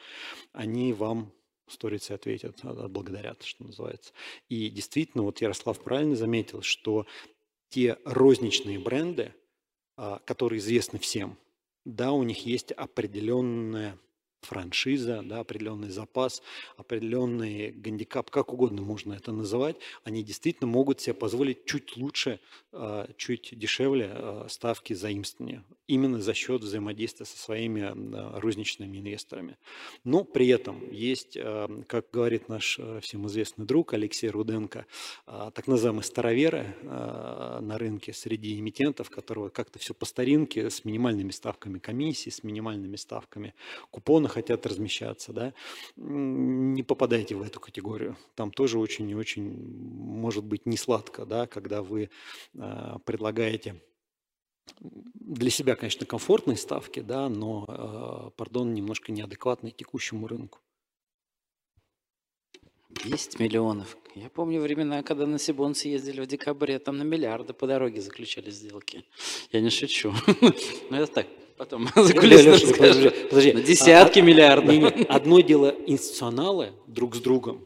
они 0.52 0.92
вам 0.92 1.32
сторицы 1.68 2.12
ответят, 2.12 2.64
отблагодарят, 2.64 3.42
что 3.42 3.64
называется. 3.64 4.12
И 4.48 4.68
действительно, 4.70 5.24
вот 5.24 5.40
Ярослав 5.40 5.82
правильно 5.82 6.16
заметил, 6.16 6.62
что 6.62 7.06
те 7.68 7.98
розничные 8.04 8.78
бренды, 8.78 9.34
а, 9.96 10.20
которые 10.20 10.58
известны 10.58 10.98
всем, 10.98 11.38
да, 11.84 12.12
у 12.12 12.22
них 12.22 12.46
есть 12.46 12.72
определенная 12.72 13.98
франшиза, 14.44 15.22
да, 15.24 15.40
определенный 15.40 15.90
запас, 15.90 16.42
определенный 16.76 17.72
гандикап, 17.72 18.30
как 18.30 18.52
угодно 18.52 18.82
можно 18.82 19.14
это 19.14 19.32
называть, 19.32 19.76
они 20.04 20.22
действительно 20.22 20.68
могут 20.68 21.00
себе 21.00 21.14
позволить 21.14 21.64
чуть 21.64 21.96
лучше, 21.96 22.40
а, 22.72 23.08
чуть 23.16 23.50
дешевле 23.52 24.10
а, 24.10 24.46
ставки 24.48 24.92
заимствования, 24.92 25.64
именно 25.86 26.20
за 26.20 26.34
счет 26.34 26.62
взаимодействия 26.62 27.26
со 27.26 27.38
своими 27.38 27.82
а, 27.82 28.40
розничными 28.40 28.98
инвесторами. 28.98 29.56
Но 30.04 30.24
при 30.24 30.48
этом 30.48 30.90
есть, 30.90 31.38
как 31.86 32.10
говорит 32.12 32.48
наш 32.48 32.78
всем 33.00 33.26
известный 33.26 33.64
друг 33.64 33.94
Алексей 33.94 34.28
Руденко, 34.28 34.86
так 35.26 35.66
называемые 35.66 36.04
староверы 36.04 36.76
на 36.82 37.78
рынке 37.78 38.12
среди 38.12 38.58
эмитентов, 38.58 39.10
которые 39.10 39.50
как-то 39.50 39.78
все 39.78 39.94
по 39.94 40.04
старинке, 40.04 40.70
с 40.70 40.84
минимальными 40.84 41.30
ставками 41.30 41.78
комиссии, 41.78 42.30
с 42.30 42.42
минимальными 42.42 42.96
ставками 42.96 43.54
купонов, 43.90 44.33
хотят 44.34 44.66
размещаться, 44.66 45.32
да, 45.32 45.54
не 45.96 46.82
попадайте 46.82 47.34
в 47.36 47.42
эту 47.42 47.60
категорию. 47.60 48.16
Там 48.34 48.50
тоже 48.50 48.78
очень 48.78 49.08
и 49.10 49.14
очень 49.14 49.44
может 49.44 50.44
быть 50.44 50.66
не 50.66 50.76
сладко, 50.76 51.24
да, 51.24 51.46
когда 51.46 51.82
вы 51.82 52.10
э, 52.54 52.96
предлагаете 53.04 53.80
для 54.82 55.50
себя, 55.50 55.76
конечно, 55.76 56.06
комфортные 56.06 56.56
ставки, 56.56 57.00
да, 57.00 57.28
но, 57.28 57.64
э, 57.68 58.30
пардон, 58.36 58.74
немножко 58.74 59.12
неадекватные 59.12 59.72
текущему 59.72 60.26
рынку. 60.26 60.60
10 63.04 63.38
миллионов. 63.40 63.96
Я 64.14 64.30
помню 64.30 64.60
времена, 64.60 65.02
когда 65.02 65.26
на 65.26 65.38
Сибонс 65.38 65.84
ездили 65.84 66.20
в 66.20 66.26
декабре, 66.26 66.78
там 66.78 66.96
на 66.96 67.02
миллиарды 67.02 67.52
по 67.52 67.66
дороге 67.66 68.00
заключали 68.00 68.50
сделки. 68.50 69.04
Я 69.50 69.60
не 69.60 69.70
шучу. 69.70 70.12
Но 70.90 70.98
это 70.98 71.12
так, 71.12 71.26
Потом 71.56 71.88
закулисно 71.96 72.72
подожди, 72.72 73.10
подожди. 73.30 73.52
На 73.52 73.62
десятки 73.62 74.18
а, 74.18 74.22
а 74.22 74.24
миллиардов. 74.24 74.92
Одно 75.08 75.40
дело 75.40 75.74
институционалы 75.86 76.72
друг 76.86 77.14
с 77.14 77.20
другом, 77.20 77.64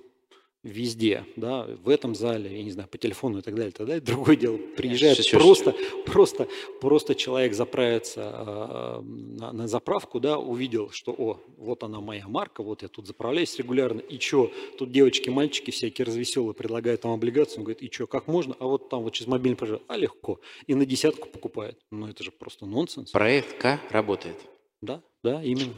везде, 0.68 1.24
да, 1.36 1.66
в 1.82 1.88
этом 1.88 2.14
зале, 2.14 2.56
я 2.56 2.62
не 2.62 2.70
знаю, 2.70 2.88
по 2.88 2.98
телефону 2.98 3.38
и 3.38 3.42
так 3.42 3.54
далее, 3.54 3.70
и 3.70 3.74
так 3.74 3.86
далее. 3.86 4.00
Другое 4.00 4.36
дело, 4.36 4.56
приезжает 4.76 5.16
шучу, 5.16 5.38
просто, 5.38 5.72
шучу. 5.72 6.02
просто, 6.04 6.48
просто 6.80 7.14
человек 7.14 7.54
заправится 7.54 8.20
э, 8.22 9.00
на, 9.02 9.52
на 9.52 9.68
заправку, 9.68 10.20
да, 10.20 10.38
увидел, 10.38 10.90
что, 10.90 11.12
о, 11.12 11.40
вот 11.56 11.82
она 11.82 12.00
моя 12.00 12.28
марка, 12.28 12.62
вот 12.62 12.82
я 12.82 12.88
тут 12.88 13.06
заправляюсь 13.06 13.56
регулярно, 13.58 14.00
и 14.00 14.18
что, 14.18 14.50
тут 14.78 14.92
девочки, 14.92 15.30
мальчики 15.30 15.70
всякие 15.70 16.04
развеселые 16.04 16.54
предлагают 16.54 17.00
там 17.00 17.12
облигацию, 17.12 17.58
он 17.58 17.64
говорит, 17.64 17.82
и 17.82 17.90
что, 17.92 18.06
как 18.06 18.26
можно, 18.28 18.54
а 18.58 18.66
вот 18.66 18.88
там 18.88 19.02
вот 19.02 19.12
через 19.14 19.28
мобильный 19.28 19.56
приезжает, 19.56 19.82
а 19.88 19.96
легко, 19.96 20.40
и 20.66 20.74
на 20.74 20.86
десятку 20.86 21.28
покупает. 21.28 21.78
Ну, 21.90 22.06
это 22.08 22.22
же 22.22 22.30
просто 22.30 22.66
нонсенс. 22.66 23.10
Проект 23.10 23.58
К 23.58 23.80
работает. 23.90 24.36
Да, 24.80 25.02
да, 25.22 25.42
именно. 25.42 25.74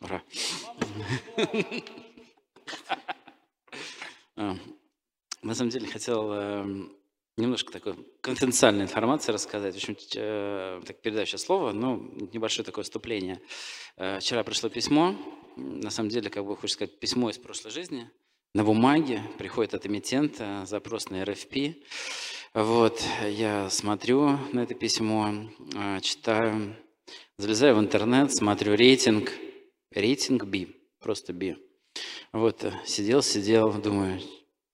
Ура. 0.00 0.22
На 4.36 5.54
самом 5.54 5.70
деле 5.70 5.86
хотел 5.86 6.32
эм, 6.32 6.96
немножко 7.36 7.72
такой 7.72 7.94
конфиденциальной 8.20 8.84
информации 8.84 9.32
рассказать. 9.32 9.74
В 9.74 9.76
общем, 9.76 9.96
э, 10.16 10.80
так 10.86 11.00
передаю 11.02 11.26
сейчас 11.26 11.42
слово, 11.42 11.72
но 11.72 11.96
небольшое 12.32 12.64
такое 12.64 12.84
вступление. 12.84 13.40
Э, 13.96 14.18
вчера 14.20 14.42
пришло 14.44 14.68
письмо, 14.68 15.14
на 15.56 15.90
самом 15.90 16.10
деле, 16.10 16.30
как 16.30 16.44
бы 16.44 16.56
хочется 16.56 16.86
сказать, 16.86 16.98
письмо 16.98 17.30
из 17.30 17.38
прошлой 17.38 17.70
жизни. 17.70 18.10
На 18.54 18.64
бумаге 18.64 19.20
приходит 19.36 19.74
от 19.74 19.86
эмитента 19.86 20.64
запрос 20.66 21.10
на 21.10 21.24
РФП. 21.24 21.76
Вот, 22.54 23.02
я 23.28 23.68
смотрю 23.68 24.38
на 24.52 24.60
это 24.60 24.74
письмо, 24.74 25.50
э, 25.74 26.00
читаю, 26.00 26.76
залезаю 27.36 27.74
в 27.74 27.80
интернет, 27.80 28.32
смотрю 28.32 28.74
рейтинг, 28.76 29.32
рейтинг 29.90 30.44
B, 30.44 30.68
просто 31.00 31.32
B. 31.32 31.56
Вот, 32.32 32.64
э, 32.64 32.72
сидел, 32.84 33.22
сидел, 33.22 33.72
думаю, 33.72 34.20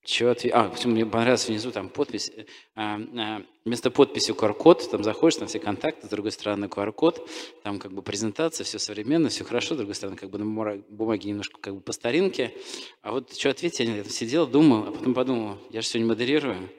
что 0.03 0.31
ответить? 0.31 0.53
А, 0.55 0.68
почему 0.68 0.95
мне 0.95 1.05
понравилось 1.05 1.47
внизу 1.47 1.71
там 1.71 1.91
подпись. 1.91 2.33
Э, 2.35 2.45
а, 2.75 2.99
а, 3.18 3.43
вместо 3.66 3.91
подписи 3.91 4.33
QR-код, 4.33 4.91
там 4.91 5.05
заходишь, 5.05 5.37
там 5.37 5.49
все 5.49 5.59
контакты, 5.59 6.07
с 6.07 6.11
другой 6.11 6.33
стороны 6.33 6.66
QR-код, 6.66 7.29
там 7.62 7.79
как 7.79 7.93
бы 7.93 8.01
презентация, 8.01 8.64
все 8.64 8.79
современно, 8.79 9.29
все 9.29 9.45
хорошо, 9.45 9.75
с 9.75 9.77
другой 9.77 9.95
стороны 9.95 10.16
как 10.16 10.31
бы 10.31 10.39
на 10.39 10.83
бумаге 10.89 11.29
немножко 11.29 11.61
как 11.61 11.75
бы 11.75 11.81
по 11.81 11.93
старинке. 11.93 12.55
А 13.03 13.12
вот 13.12 13.37
что 13.37 13.51
ответить, 13.51 13.81
я 13.81 14.03
сидел, 14.05 14.47
думал, 14.47 14.89
а 14.89 14.93
потом 14.93 15.12
подумал, 15.12 15.59
я 15.71 15.83
же 15.83 15.87
сегодня 15.87 16.09
модерирую, 16.09 16.71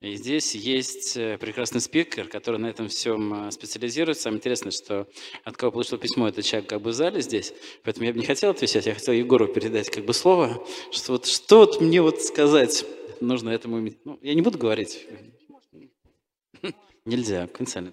и 0.00 0.14
здесь 0.14 0.54
есть 0.54 1.16
э, 1.16 1.38
прекрасный 1.38 1.80
спикер, 1.80 2.28
который 2.28 2.58
на 2.58 2.66
этом 2.66 2.88
всем 2.88 3.48
э, 3.48 3.50
специализируется. 3.50 4.24
Самое 4.24 4.38
интересное, 4.38 4.70
что 4.70 5.08
от 5.42 5.56
кого 5.56 5.72
получил 5.72 5.98
письмо, 5.98 6.28
этот 6.28 6.44
человек 6.44 6.68
как 6.68 6.82
бы 6.82 6.90
в 6.90 6.92
зале 6.92 7.22
здесь, 7.22 7.54
поэтому 7.82 8.06
я 8.06 8.12
бы 8.12 8.18
не 8.18 8.26
хотел 8.26 8.50
отвечать, 8.50 8.86
я 8.86 8.94
хотел 8.94 9.14
Егору 9.14 9.48
передать 9.48 9.90
как 9.90 10.04
бы 10.04 10.12
слово, 10.12 10.66
что 10.92 11.12
вот 11.12 11.26
что 11.26 11.58
вот 11.58 11.80
мне 11.80 12.02
вот 12.02 12.22
сказать 12.22 12.84
нужно 13.20 13.50
этому... 13.50 13.90
Ну, 14.04 14.18
я 14.22 14.34
не 14.34 14.42
буду 14.42 14.58
говорить. 14.58 15.06
Нельзя, 17.04 17.46
конфиденциально. 17.46 17.92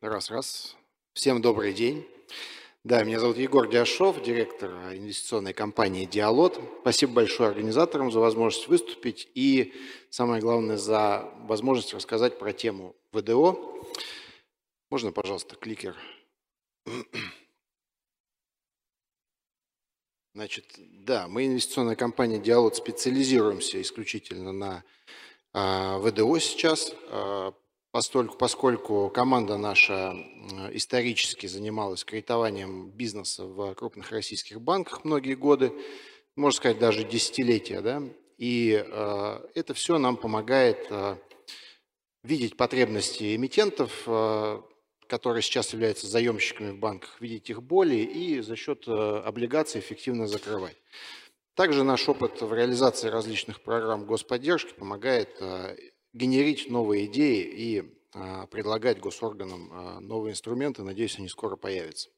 Раз, 0.00 0.30
раз. 0.30 0.76
Всем 1.12 1.42
добрый 1.42 1.74
день. 1.74 2.06
Да, 2.82 3.04
меня 3.04 3.20
зовут 3.20 3.36
Егор 3.36 3.68
Диашов, 3.68 4.22
директор 4.22 4.70
инвестиционной 4.70 5.52
компании 5.52 6.06
«Диалот». 6.06 6.58
Спасибо 6.80 7.12
большое 7.12 7.50
организаторам 7.50 8.10
за 8.10 8.20
возможность 8.20 8.68
выступить 8.68 9.28
и, 9.34 9.74
самое 10.08 10.40
главное, 10.40 10.78
за 10.78 11.30
возможность 11.40 11.92
рассказать 11.92 12.38
про 12.38 12.54
тему 12.54 12.96
ВДО. 13.12 13.84
Можно, 14.88 15.12
пожалуйста, 15.12 15.56
кликер? 15.56 15.94
Значит, 20.34 20.64
да, 20.78 21.28
мы 21.28 21.48
инвестиционная 21.48 21.96
компания 21.96 22.38
«Диалот» 22.38 22.76
специализируемся 22.76 23.78
исключительно 23.82 24.52
на 24.52 24.84
а, 25.52 25.98
ВДО 25.98 26.38
сейчас. 26.38 26.94
Постольку, 27.92 28.36
поскольку 28.36 29.10
команда 29.10 29.56
наша 29.56 30.14
исторически 30.72 31.46
занималась 31.48 32.04
кредитованием 32.04 32.88
бизнеса 32.90 33.44
в 33.44 33.74
крупных 33.74 34.12
российских 34.12 34.60
банках 34.60 35.04
многие 35.04 35.34
годы, 35.34 35.72
можно 36.36 36.56
сказать, 36.56 36.78
даже 36.78 37.02
десятилетия, 37.02 37.80
да, 37.80 38.02
и 38.38 38.82
э, 38.86 39.40
это 39.54 39.74
все 39.74 39.98
нам 39.98 40.16
помогает 40.16 40.86
э, 40.88 41.16
видеть 42.22 42.56
потребности 42.56 43.34
эмитентов, 43.34 44.04
э, 44.06 44.62
которые 45.08 45.42
сейчас 45.42 45.72
являются 45.72 46.06
заемщиками 46.06 46.70
в 46.70 46.78
банках, 46.78 47.20
видеть 47.20 47.50
их 47.50 47.60
боли 47.60 47.96
и 47.96 48.40
за 48.40 48.54
счет 48.54 48.84
э, 48.86 48.92
облигаций 48.92 49.80
эффективно 49.80 50.28
закрывать. 50.28 50.76
Также 51.54 51.82
наш 51.82 52.08
опыт 52.08 52.40
в 52.40 52.54
реализации 52.54 53.08
различных 53.08 53.60
программ 53.60 54.06
господдержки 54.06 54.72
помогает 54.72 55.36
э, 55.40 55.76
генерить 56.12 56.70
новые 56.70 57.06
идеи 57.06 57.42
и 57.42 57.96
а, 58.12 58.46
предлагать 58.46 59.00
госорганам 59.00 59.70
а, 59.72 60.00
новые 60.00 60.32
инструменты. 60.32 60.82
Надеюсь, 60.82 61.18
они 61.18 61.28
скоро 61.28 61.56
появятся. 61.56 62.10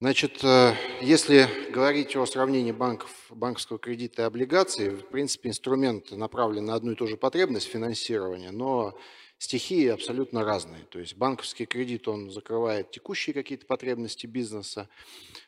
Значит, 0.00 0.42
э, 0.44 0.74
если 1.00 1.48
говорить 1.70 2.14
о 2.16 2.26
сравнении 2.26 2.72
банков, 2.72 3.10
банковского 3.30 3.78
кредита 3.78 4.22
и 4.22 4.24
облигаций, 4.26 4.90
в 4.90 5.08
принципе, 5.08 5.48
инструмент 5.48 6.10
направлен 6.10 6.66
на 6.66 6.74
одну 6.74 6.92
и 6.92 6.94
ту 6.94 7.06
же 7.06 7.16
потребность 7.16 7.68
финансирования, 7.68 8.50
но 8.50 8.98
стихии 9.44 9.88
абсолютно 9.88 10.44
разные. 10.44 10.82
То 10.90 10.98
есть 10.98 11.16
банковский 11.16 11.66
кредит, 11.66 12.08
он 12.08 12.30
закрывает 12.30 12.90
текущие 12.90 13.32
какие-то 13.34 13.66
потребности 13.66 14.26
бизнеса, 14.26 14.88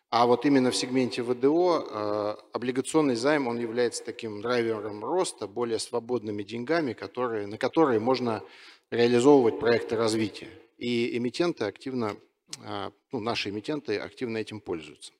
а 0.09 0.27
вот 0.27 0.47
именно 0.47 0.71
в 0.71 0.77
сегменте 0.77 1.23
ВДО 1.23 1.81
э, 1.81 2.37
облигационный 2.53 3.17
займ, 3.17 3.49
он 3.49 3.59
является 3.59 4.05
таким 4.05 4.41
драйвером 4.41 5.05
роста, 5.05 5.49
более 5.49 5.81
свободными 5.81 6.43
деньгами, 6.43 6.93
которые, 6.93 7.47
на 7.47 7.59
которые 7.59 7.99
можно 7.99 8.43
реализовывать 8.91 9.59
проекты 9.59 9.97
развития. 9.97 10.49
И 10.79 11.17
эмитенты 11.17 11.65
активно 11.65 12.17
а, 12.65 12.93
ну, 13.13 13.21
наши 13.21 13.51
эмитенты 13.51 13.99
активно 13.99 14.39
этим 14.39 14.61
пользуются. 14.61 15.13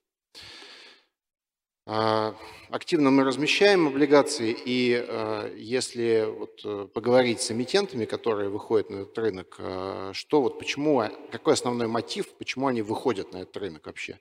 А, 1.89 2.35
активно 2.71 3.13
мы 3.13 3.23
размещаем 3.23 3.87
облигации, 3.87 4.57
и 4.65 4.93
а, 4.97 5.55
если 5.55 6.27
вот 6.37 6.61
э, 6.65 6.89
поговорить 6.93 7.41
с 7.41 7.53
эмитентами, 7.53 8.07
которые 8.07 8.49
выходят 8.49 8.91
на 8.91 8.97
этот 9.03 9.17
рынок, 9.17 9.61
что 10.11 10.43
вот 10.43 10.59
почему, 10.59 11.05
какой 11.31 11.55
основной 11.55 11.87
мотив, 11.87 12.35
почему 12.39 12.67
они 12.67 12.83
выходят 12.83 13.33
на 13.33 13.39
этот 13.39 13.57
рынок 13.59 13.87
вообще? 13.87 14.19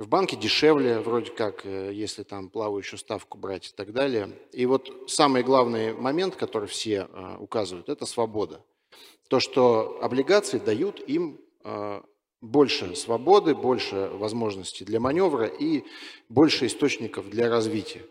В 0.00 0.08
банке 0.08 0.36
дешевле, 0.36 0.98
вроде 0.98 1.30
как, 1.30 1.64
э, 1.64 1.92
если 1.92 2.24
там 2.24 2.50
плавающую 2.50 2.98
ставку 2.98 3.38
брать 3.38 3.68
и 3.68 3.72
так 3.72 3.92
далее. 3.92 4.36
И 4.50 4.66
вот 4.66 4.90
самый 5.06 5.44
главный 5.44 5.94
момент, 5.94 6.34
который 6.34 6.68
все 6.68 7.06
указывают, 7.38 7.88
это 7.88 8.06
свобода. 8.06 8.60
То, 9.28 9.38
что 9.38 10.00
облигации 10.02 10.58
дают 10.58 11.00
им 11.00 11.40
а, 11.62 12.04
больше 12.46 12.94
свободы, 12.96 13.54
больше 13.54 14.10
возможностей 14.14 14.84
для 14.84 15.00
маневра 15.00 15.46
и 15.46 15.84
больше 16.28 16.66
источников 16.66 17.28
для 17.28 17.48
развития. 17.48 18.02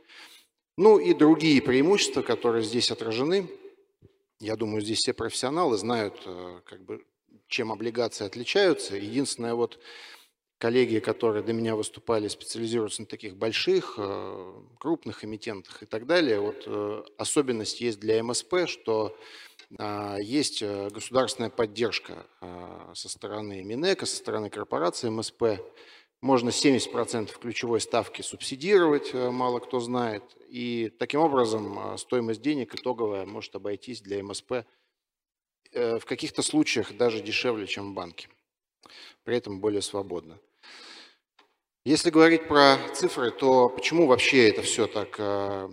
Ну 0.78 1.00
и 1.00 1.14
другие 1.14 1.62
преимущества, 1.62 2.22
которые 2.22 2.64
здесь 2.64 2.92
отражены. 2.92 3.50
Я 4.40 4.56
думаю, 4.56 4.82
здесь 4.82 5.00
все 5.00 5.14
профессионалы 5.14 5.78
знают, 5.78 6.22
э, 6.26 6.62
как 6.66 6.84
бы, 6.84 7.06
чем 7.48 7.72
облигации 7.72 8.26
отличаются. 8.26 8.98
Единственное, 8.98 9.56
вот 9.56 9.80
коллеги, 10.58 11.00
которые 11.00 11.44
до 11.44 11.54
меня 11.54 11.76
выступали, 11.76 12.28
специализируются 12.28 13.04
на 13.04 13.08
таких 13.08 13.38
больших, 13.38 13.96
э, 13.98 14.54
крупных 14.78 15.24
эмитентах 15.24 15.84
и 15.84 15.86
так 15.86 16.06
далее. 16.06 16.42
Вот 16.42 16.64
э, 16.66 17.04
особенность 17.18 17.80
есть 17.80 18.00
для 18.00 18.22
МСП, 18.22 18.68
что 18.68 19.18
есть 20.22 20.62
э, 20.62 20.90
государственная 20.90 21.50
поддержка 21.50 22.26
а, 22.42 22.92
со 22.94 23.10
стороны 23.10 23.64
Минэка, 23.64 24.06
со 24.06 24.16
стороны 24.18 24.50
корпорации 24.50 25.10
МСП. 25.10 25.62
Можно 26.22 26.50
70% 26.50 27.38
ключевой 27.40 27.82
ставки 27.82 28.22
субсидировать, 28.22 29.14
э, 29.14 29.30
мало 29.30 29.60
кто 29.60 29.80
знает. 29.80 30.24
И 30.50 30.92
таким 30.98 31.20
образом 31.20 31.78
а, 31.78 31.98
стоимость 31.98 32.42
денег 32.42 32.74
итоговая 32.76 33.26
может 33.26 33.56
обойтись 33.56 34.02
для 34.02 34.24
МСП 34.24 34.66
э, 35.72 36.00
в 36.00 36.06
каких-то 36.06 36.42
случаях 36.42 36.96
даже 36.96 37.22
дешевле, 37.22 37.68
чем 37.68 37.92
в 37.92 37.94
банке. 37.94 38.30
При 39.24 39.38
этом 39.38 39.60
более 39.60 39.82
свободно. 39.82 40.40
Если 41.86 42.10
говорить 42.10 42.48
про 42.48 42.78
цифры, 42.96 43.30
то 43.30 43.70
почему 43.70 44.08
вообще 44.08 44.50
это 44.50 44.64
все 44.64 44.88
так 44.88 45.18
э, 45.20 45.70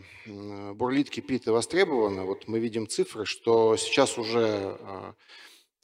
бурлит, 0.75 1.09
кипит 1.09 1.47
и 1.47 1.51
востребовано? 1.51 2.27
Вот 2.27 2.49
мы 2.49 2.59
видим 2.59 2.87
цифры, 2.87 3.25
что 3.25 3.79
сейчас 3.79 4.19
уже 4.19 4.77
э, 4.79 5.13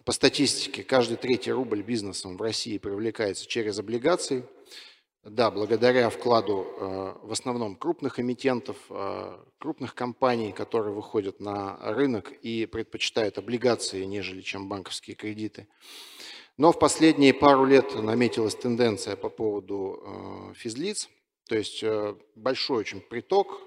по 0.04 0.12
статистике 0.12 0.82
каждый 0.82 1.16
третий 1.16 1.50
рубль 1.50 1.80
бизнесом 1.80 2.36
в 2.36 2.42
России 2.42 2.76
привлекается 2.76 3.46
через 3.46 3.78
облигации. 3.78 4.44
Да, 5.24 5.50
благодаря 5.50 6.10
вкладу 6.10 6.66
э, 6.78 7.14
в 7.22 7.32
основном 7.32 7.74
крупных 7.74 8.20
эмитентов, 8.20 8.76
крупных 9.56 9.94
компаний, 9.94 10.52
которые 10.52 10.92
выходят 10.92 11.40
на 11.40 11.78
рынок 11.80 12.32
и 12.42 12.66
предпочитают 12.66 13.38
облигации, 13.38 14.04
нежели 14.04 14.42
чем 14.42 14.68
банковские 14.68 15.16
кредиты. 15.16 15.68
Но 16.58 16.72
в 16.72 16.78
последние 16.78 17.32
пару 17.32 17.64
лет 17.64 17.94
наметилась 17.94 18.56
тенденция 18.56 19.14
по 19.14 19.28
поводу 19.28 20.02
э, 20.50 20.54
физлиц, 20.54 21.08
то 21.48 21.56
есть 21.56 21.84
э, 21.84 22.16
большой 22.34 22.78
очень 22.78 23.00
приток, 23.00 23.62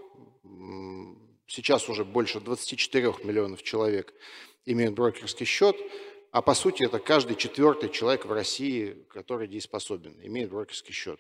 сейчас 1.48 1.88
уже 1.88 2.04
больше 2.04 2.42
24 2.42 3.16
миллионов 3.24 3.64
человек 3.64 4.14
имеют 4.66 4.94
брокерский 4.94 5.46
счет, 5.46 5.78
а 6.32 6.42
по 6.42 6.54
сути 6.54 6.84
это 6.84 7.00
каждый 7.00 7.38
четвертый 7.38 7.90
человек 7.90 8.26
в 8.26 8.32
России, 8.34 9.06
который 9.10 9.48
дееспособен, 9.48 10.20
имеет 10.22 10.50
брокерский 10.50 10.94
счет. 10.94 11.20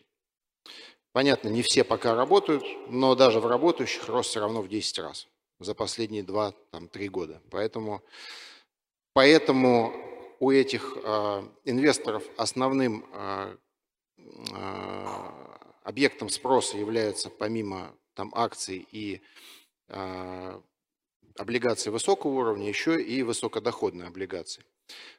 Понятно, 1.13 1.47
не 1.47 1.61
все 1.61 1.85
пока 1.85 2.15
работают, 2.15 2.65
но 2.89 3.15
даже 3.15 3.39
в 3.39 3.47
работающих 3.47 4.09
рост 4.09 4.29
все 4.29 4.41
равно 4.41 4.61
в 4.61 4.67
10 4.67 4.99
раз 4.99 5.27
за 5.59 5.73
последние 5.73 6.23
2-3 6.23 7.07
года. 7.07 7.41
Поэтому, 7.49 8.01
поэтому 9.13 10.10
у 10.41 10.49
этих 10.49 10.97
а, 11.03 11.47
инвесторов 11.65 12.23
основным 12.35 13.05
а, 13.13 13.55
а, 14.51 15.59
объектом 15.83 16.29
спроса 16.29 16.77
является 16.77 17.29
помимо 17.29 17.95
там, 18.15 18.33
акций 18.35 18.85
и 18.91 19.21
облигаций 21.37 21.91
высокого 21.91 22.31
уровня, 22.31 22.67
еще 22.69 23.01
и 23.01 23.23
высокодоходные 23.23 24.07
облигации. 24.07 24.63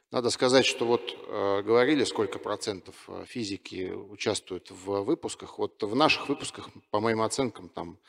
Надо 0.09 0.31
сказать, 0.31 0.65
что 0.65 0.85
вот 0.85 1.15
говорили, 1.29 2.03
сколько 2.05 2.39
процентов 2.39 3.07
физики 3.25 3.91
участвуют 3.91 4.71
в 4.71 5.03
выпусках. 5.03 5.59
Вот 5.59 5.83
в 5.83 5.95
наших 5.95 6.27
выпусках, 6.27 6.69
по 6.89 6.99
моим 6.99 7.21
оценкам, 7.21 7.69
там 7.69 7.99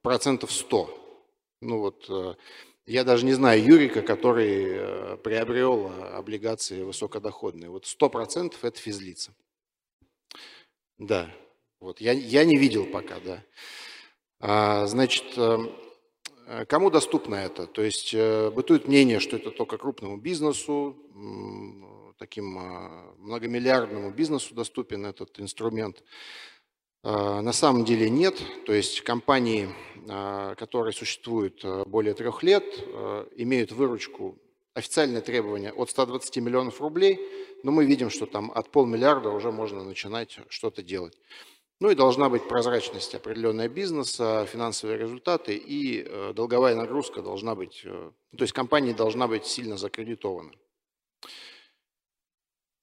процентов 0.00 0.52
100. 0.52 1.11
Ну 1.62 1.78
вот 1.78 2.10
я 2.86 3.04
даже 3.04 3.24
не 3.24 3.32
знаю 3.32 3.64
Юрика, 3.64 4.02
который 4.02 4.64
э, 4.66 5.16
приобрел 5.18 5.86
э, 5.86 6.08
облигации 6.16 6.82
высокодоходные. 6.82 7.70
Вот 7.70 7.84
100% 7.84 8.54
это 8.60 8.78
физлица. 8.78 9.32
Да, 10.98 11.32
вот 11.78 12.00
я, 12.00 12.12
я 12.12 12.44
не 12.44 12.56
видел 12.56 12.86
пока, 12.86 13.20
да. 13.20 13.44
А, 14.40 14.86
значит, 14.86 15.38
эм, 15.38 15.70
э, 16.48 16.64
кому 16.64 16.90
доступно 16.90 17.36
это? 17.36 17.66
То 17.66 17.82
есть 17.82 18.14
бытует 18.14 18.88
мнение, 18.88 19.20
что 19.20 19.36
это 19.36 19.52
только 19.52 19.78
крупному 19.78 20.16
бизнесу, 20.16 20.96
таким 22.18 22.58
многомиллиардному 23.18 24.10
бизнесу 24.10 24.54
доступен 24.54 25.06
этот 25.06 25.38
инструмент. 25.38 26.02
А, 27.02 27.42
на 27.42 27.52
самом 27.52 27.84
деле 27.84 28.08
нет. 28.08 28.40
То 28.66 28.72
есть 28.72 29.00
компании, 29.02 29.68
а, 30.08 30.54
которые 30.54 30.92
существуют 30.92 31.60
а, 31.64 31.84
более 31.84 32.14
трех 32.14 32.42
лет, 32.42 32.64
имеют 33.36 33.72
выручку, 33.72 34.38
официальное 34.74 35.20
требование 35.20 35.72
от 35.72 35.90
120 35.90 36.36
миллионов 36.38 36.80
рублей, 36.80 37.20
но 37.62 37.72
мы 37.72 37.84
видим, 37.84 38.08
что 38.08 38.26
там 38.26 38.50
от 38.54 38.70
полмиллиарда 38.70 39.28
уже 39.28 39.52
можно 39.52 39.84
начинать 39.84 40.38
что-то 40.48 40.82
делать. 40.82 41.18
Ну 41.80 41.90
и 41.90 41.94
должна 41.94 42.28
быть 42.28 42.48
прозрачность 42.48 43.14
определенная 43.14 43.68
бизнеса, 43.68 44.46
финансовые 44.50 44.98
результаты 44.98 45.56
и 45.56 46.32
долговая 46.32 46.76
нагрузка 46.76 47.22
должна 47.22 47.56
быть, 47.56 47.82
э, 47.84 48.10
то 48.36 48.42
есть 48.42 48.52
компания 48.52 48.94
должна 48.94 49.26
быть 49.26 49.46
сильно 49.46 49.76
закредитована. 49.76 50.52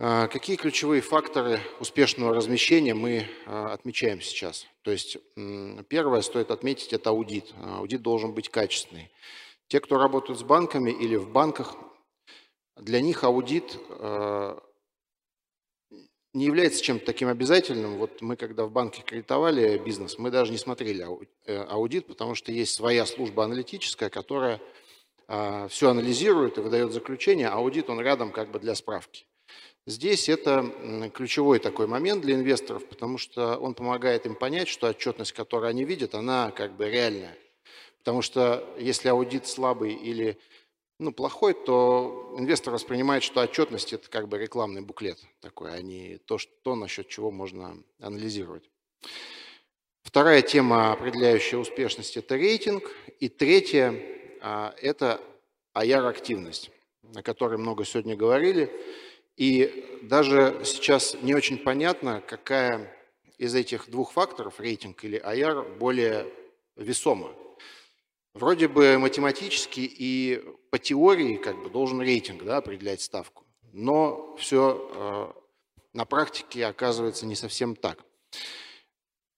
А, 0.01 0.27
какие 0.27 0.55
ключевые 0.55 1.01
факторы 1.01 1.59
успешного 1.81 2.33
размещения 2.33 2.93
мы 2.93 3.27
а, 3.45 3.73
отмечаем 3.73 4.21
сейчас? 4.21 4.65
То 4.81 4.91
есть 4.91 5.17
первое 5.89 6.21
стоит 6.21 6.51
отметить– 6.51 6.93
это 6.93 7.09
аудит. 7.09 7.53
Аудит 7.61 8.01
должен 8.01 8.33
быть 8.33 8.47
качественный. 8.47 9.11
Те, 9.67 9.81
кто 9.81 9.97
работают 9.97 10.39
с 10.39 10.43
банками 10.43 10.89
или 10.89 11.17
в 11.17 11.29
банках, 11.29 11.75
для 12.77 13.01
них 13.01 13.25
аудит 13.25 13.77
а, 13.89 14.63
не 16.33 16.45
является 16.45 16.81
чем-то 16.81 17.05
таким 17.05 17.27
обязательным. 17.27 17.97
Вот 17.97 18.21
мы, 18.21 18.37
когда 18.37 18.63
в 18.63 18.71
банке 18.71 19.01
кредитовали 19.01 19.79
бизнес, 19.79 20.17
мы 20.17 20.31
даже 20.31 20.53
не 20.53 20.57
смотрели 20.57 21.05
э, 21.45 21.63
аудит, 21.63 22.07
потому 22.07 22.35
что 22.35 22.53
есть 22.53 22.73
своя 22.73 23.05
служба 23.05 23.43
аналитическая, 23.43 24.09
которая 24.09 24.61
все 25.69 25.89
анализирует 25.91 26.57
и 26.57 26.61
выдает 26.61 26.91
заключение, 26.91 27.49
а 27.49 27.57
аудит 27.57 27.87
он 27.87 28.01
рядом 28.01 28.31
как 28.31 28.49
бы 28.49 28.57
для 28.57 28.73
справки. 28.73 29.27
Здесь 29.89 30.29
это 30.29 30.71
ключевой 31.15 31.57
такой 31.57 31.87
момент 31.87 32.21
для 32.21 32.35
инвесторов, 32.35 32.85
потому 32.85 33.17
что 33.17 33.57
он 33.57 33.73
помогает 33.73 34.27
им 34.27 34.35
понять, 34.35 34.67
что 34.67 34.87
отчетность, 34.87 35.31
которую 35.31 35.67
они 35.67 35.83
видят, 35.83 36.13
она 36.13 36.51
как 36.51 36.73
бы 36.73 36.87
реальная. 36.87 37.35
Потому 37.97 38.21
что 38.21 38.71
если 38.77 39.09
аудит 39.09 39.47
слабый 39.47 39.95
или 39.95 40.37
ну, 40.99 41.11
плохой, 41.11 41.55
то 41.55 42.35
инвестор 42.37 42.71
воспринимает, 42.71 43.23
что 43.23 43.41
отчетность– 43.41 43.91
это 43.93 44.07
как 44.11 44.27
бы 44.27 44.37
рекламный 44.37 44.81
буклет 44.81 45.17
такой, 45.41 45.73
а 45.73 45.81
не 45.81 46.19
то, 46.19 46.37
что, 46.37 46.51
то 46.61 46.75
насчет 46.75 47.07
чего 47.07 47.31
можно 47.31 47.75
анализировать. 47.99 48.69
Вторая 50.03 50.43
тема, 50.43 50.91
определяющая 50.91 51.57
успешность– 51.57 52.15
это 52.17 52.35
рейтинг. 52.35 52.83
И 53.19 53.27
третья 53.27 53.99
а,– 54.39 54.75
это 54.83 55.19
IR-активность, 55.73 56.69
о 57.15 57.23
которой 57.23 57.57
много 57.57 57.85
сегодня 57.85 58.15
говорили– 58.15 58.71
и 59.39 59.99
даже 60.01 60.61
сейчас 60.65 61.15
не 61.21 61.33
очень 61.33 61.57
понятно, 61.57 62.21
какая 62.27 62.93
из 63.37 63.55
этих 63.55 63.89
двух 63.89 64.11
факторов, 64.11 64.59
рейтинг 64.59 65.01
или 65.05 65.17
IR, 65.17 65.77
более 65.77 66.27
весома. 66.75 67.31
Вроде 68.33 68.67
бы 68.67 68.97
математически 68.99 69.79
и 69.79 70.43
по 70.71 70.77
теории 70.77 71.37
как 71.37 71.63
бы 71.63 71.69
должен 71.69 72.01
рейтинг 72.01 72.43
да, 72.43 72.57
определять 72.57 73.01
ставку, 73.01 73.45
но 73.71 74.35
все 74.35 74.91
э, 74.93 75.31
на 75.93 76.03
практике 76.03 76.65
оказывается 76.65 77.25
не 77.25 77.35
совсем 77.35 77.77
так. 77.77 78.03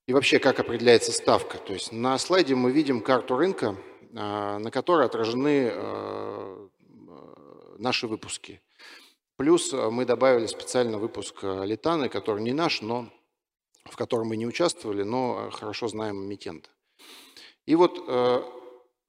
И 0.07 0.13
вообще, 0.13 0.39
как 0.39 0.59
определяется 0.59 1.11
ставка? 1.11 1.59
То 1.59 1.73
есть 1.73 1.91
на 1.91 2.17
слайде 2.17 2.55
мы 2.55 2.71
видим 2.71 3.01
карту 3.01 3.37
рынка, 3.37 3.77
э, 4.01 4.13
на 4.13 4.71
которой 4.71 5.05
отражены 5.05 5.69
э, 5.71 6.67
наши 7.77 8.07
выпуски. 8.07 8.61
Плюс 9.37 9.73
мы 9.73 10.05
добавили 10.05 10.45
специально 10.45 10.97
выпуск 10.97 11.43
Литаны, 11.43 12.09
который 12.09 12.43
не 12.43 12.53
наш, 12.53 12.81
но 12.81 13.09
в 13.85 13.95
котором 13.95 14.27
мы 14.27 14.37
не 14.37 14.45
участвовали, 14.45 15.03
но 15.03 15.49
хорошо 15.51 15.87
знаем 15.87 16.23
эмитента. 16.25 16.69
И 17.65 17.75
вот 17.75 17.97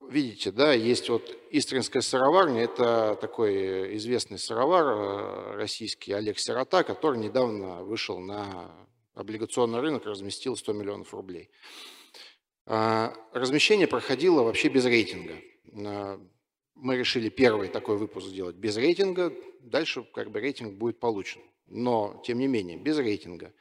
видите, 0.09 0.53
да, 0.53 0.73
есть 0.73 1.09
вот 1.09 1.37
Истринская 1.51 2.03
сыроварня, 2.03 2.63
это 2.63 3.17
такой 3.21 3.97
известный 3.97 4.39
сыровар 4.39 4.87
э, 4.87 5.57
российский 5.57 6.13
Олег 6.13 6.39
Сирота, 6.39 6.83
который 6.83 7.19
недавно 7.19 7.83
вышел 7.83 8.19
на 8.21 8.71
облигационный 9.15 9.81
рынок, 9.81 10.07
разместил 10.07 10.57
100 10.57 10.73
миллионов 10.73 11.13
рублей. 11.13 11.51
Размещение 12.65 13.87
проходило 13.87 14.43
вообще 14.43 14.69
без 14.69 14.87
рейтинга. 14.87 15.35
Мы 16.75 16.97
решили 16.97 17.29
первый 17.29 17.69
такой 17.69 17.97
выпуск 17.97 18.27
сделать 18.27 18.57
без 18.57 18.77
рейтинга, 18.77 19.33
дальше 19.61 20.05
как 20.15 20.31
бы 20.31 20.41
рейтинг 20.41 20.75
будет 20.75 20.99
получен. 20.99 21.41
Но, 21.67 22.21
тем 22.25 22.39
не 22.39 22.49
менее, 22.49 22.77
без 22.77 22.99
рейтинга. 22.99 23.53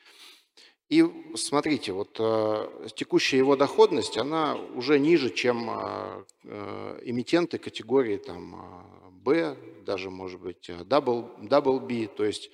И 0.90 1.06
смотрите, 1.36 1.94
вот 1.94 2.18
э, 2.20 2.88
текущая 2.96 3.38
его 3.38 3.56
доходность, 3.56 4.18
она 4.18 4.56
уже 4.56 5.00
ниже, 5.00 5.30
чем 5.30 5.70
э, 5.70 6.26
э, 6.44 7.00
эмитенты 7.06 7.58
категории 7.58 8.18
там 8.18 9.12
B, 9.24 9.56
даже 9.86 10.10
может 10.10 10.42
быть 10.42 10.70
double, 10.70 11.48
double 11.48 11.80
B. 11.80 12.08
То 12.08 12.26
есть 12.26 12.50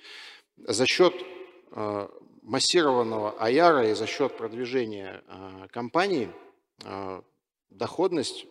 за 0.56 0.86
счет 0.86 1.14
э, 1.72 2.08
массированного 2.42 3.36
IR 3.40 3.90
и 3.90 3.94
за 3.94 4.06
счет 4.06 4.36
продвижения 4.36 5.22
э, 5.26 5.66
компании 5.70 6.30
э, 6.84 7.22
доходность 7.70 8.46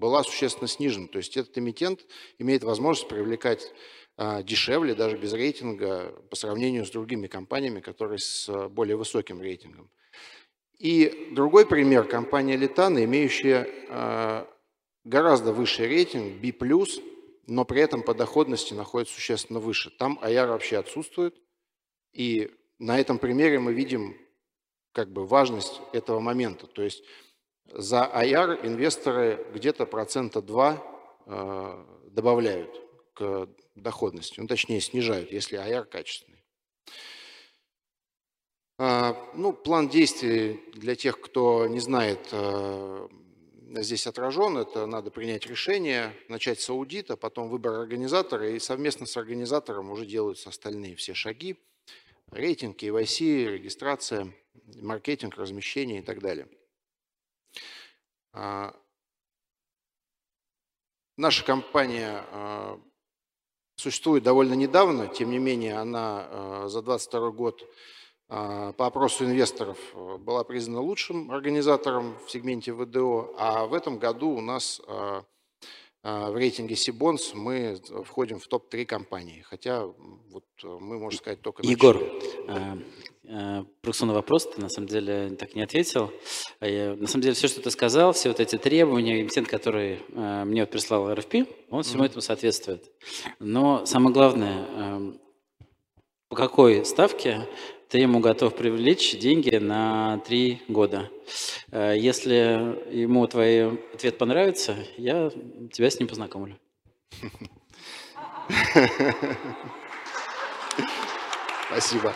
была 0.00 0.24
существенно 0.24 0.66
снижена. 0.66 1.06
То 1.06 1.18
есть 1.18 1.36
этот 1.36 1.56
эмитент 1.58 2.06
имеет 2.38 2.64
возможность 2.64 3.08
привлекать 3.08 3.72
а, 4.16 4.42
дешевле, 4.42 4.94
даже 4.94 5.16
без 5.16 5.32
рейтинга, 5.32 6.12
по 6.30 6.36
сравнению 6.36 6.84
с 6.86 6.90
другими 6.90 7.26
компаниями, 7.26 7.80
которые 7.80 8.18
с 8.18 8.68
более 8.70 8.96
высоким 8.96 9.40
рейтингом. 9.40 9.90
И 10.78 11.28
другой 11.32 11.66
пример– 11.66 12.04
компания 12.08 12.56
Литана, 12.56 13.04
имеющая 13.04 13.68
а, 13.90 14.48
гораздо 15.04 15.52
высший 15.52 15.86
рейтинг, 15.86 16.40
B+, 16.40 16.52
но 17.46 17.64
при 17.64 17.82
этом 17.82 18.02
по 18.02 18.14
доходности 18.14 18.72
находится 18.72 19.14
существенно 19.14 19.60
выше. 19.60 19.90
Там 19.90 20.18
IR 20.22 20.48
вообще 20.48 20.78
отсутствует, 20.78 21.36
и 22.12 22.50
на 22.78 22.98
этом 22.98 23.18
примере 23.18 23.58
мы 23.58 23.74
видим 23.74 24.16
как 24.92 25.12
бы 25.12 25.26
важность 25.26 25.80
этого 25.92 26.20
момента. 26.20 26.66
То 26.66 26.82
есть 26.82 27.04
за 27.72 28.10
IR 28.14 28.66
инвесторы 28.66 29.46
где-то 29.54 29.86
процента 29.86 30.42
2 30.42 30.82
а, 31.26 31.86
добавляют 32.10 32.70
к 33.14 33.48
доходности, 33.74 34.40
ну, 34.40 34.46
точнее 34.46 34.80
снижают, 34.80 35.32
если 35.32 35.58
IR 35.58 35.84
качественный. 35.84 36.44
А, 38.78 39.30
ну, 39.34 39.52
план 39.52 39.88
действий 39.88 40.60
для 40.74 40.96
тех, 40.96 41.20
кто 41.20 41.66
не 41.66 41.80
знает, 41.80 42.28
а, 42.32 43.08
здесь 43.76 44.06
отражен, 44.06 44.56
это 44.56 44.86
надо 44.86 45.10
принять 45.10 45.46
решение, 45.46 46.14
начать 46.28 46.60
с 46.60 46.70
аудита, 46.70 47.16
потом 47.16 47.48
выбор 47.48 47.74
организатора, 47.74 48.50
и 48.50 48.58
совместно 48.58 49.06
с 49.06 49.16
организатором 49.16 49.90
уже 49.90 50.06
делаются 50.06 50.48
остальные 50.48 50.96
все 50.96 51.14
шаги, 51.14 51.56
рейтинг, 52.30 52.82
KYC, 52.82 53.52
регистрация, 53.52 54.32
маркетинг, 54.76 55.36
размещение 55.36 56.00
и 56.00 56.02
так 56.02 56.20
далее. 56.20 56.48
А, 58.32 58.74
наша 61.16 61.44
компания 61.44 62.24
существует 63.76 64.22
довольно 64.22 64.54
недавно, 64.54 65.08
тем 65.08 65.30
не 65.30 65.38
менее 65.38 65.78
она 65.78 66.26
э, 66.28 66.68
за 66.68 66.82
2022 66.82 67.30
год 67.30 67.66
по 68.28 68.86
опросу 68.86 69.24
инвесторов 69.24 69.76
была 70.20 70.44
признана 70.44 70.80
лучшим 70.80 71.32
организатором 71.32 72.16
в 72.24 72.30
сегменте 72.30 72.72
ВДО, 72.72 73.34
а 73.36 73.66
в 73.66 73.74
этом 73.74 73.98
году 73.98 74.28
у 74.28 74.40
нас 74.40 74.80
в 76.02 76.36
рейтинге 76.36 76.76
Сибонс 76.76 77.34
мы 77.34 77.80
входим 78.04 78.38
в 78.38 78.46
топ-3 78.46 78.84
компании, 78.84 79.40
хотя 79.40 79.84
вот 79.84 80.44
мы, 80.62 81.00
можно 81.00 81.18
сказать, 81.18 81.42
только 81.42 81.66
Егор, 81.66 81.96
начали. 82.46 82.86
Э, 83.32 83.64
просто 83.80 84.06
на 84.06 84.12
вопрос 84.12 84.50
ты 84.50 84.60
на 84.60 84.68
самом 84.68 84.88
деле 84.88 85.30
так 85.38 85.54
не 85.54 85.62
ответил. 85.62 86.12
А 86.58 86.66
я, 86.66 86.96
на 86.96 87.06
самом 87.06 87.22
деле 87.22 87.34
все, 87.34 87.46
что 87.46 87.62
ты 87.62 87.70
сказал, 87.70 88.12
все 88.12 88.28
вот 88.28 88.40
эти 88.40 88.58
требования, 88.58 89.20
эмитент, 89.20 89.46
который 89.46 90.00
э, 90.08 90.44
мне 90.44 90.62
вот 90.62 90.70
прислал 90.70 91.14
РФП, 91.14 91.36
он 91.70 91.84
всему 91.84 92.02
mm-hmm. 92.02 92.06
этому 92.06 92.22
соответствует. 92.22 92.90
Но 93.38 93.86
самое 93.86 94.12
главное, 94.12 94.66
э, 94.68 95.12
по 96.28 96.34
какой 96.34 96.84
ставке 96.84 97.46
ты 97.88 97.98
ему 97.98 98.18
готов 98.18 98.56
привлечь 98.56 99.16
деньги 99.16 99.54
на 99.56 100.18
три 100.26 100.62
года. 100.66 101.08
Э, 101.70 101.94
если 101.96 102.78
ему 102.90 103.24
твой 103.28 103.78
ответ 103.94 104.18
понравится, 104.18 104.76
я 104.96 105.30
тебя 105.72 105.88
с 105.88 106.00
ним 106.00 106.08
познакомлю. 106.08 106.58
Спасибо. 111.68 112.12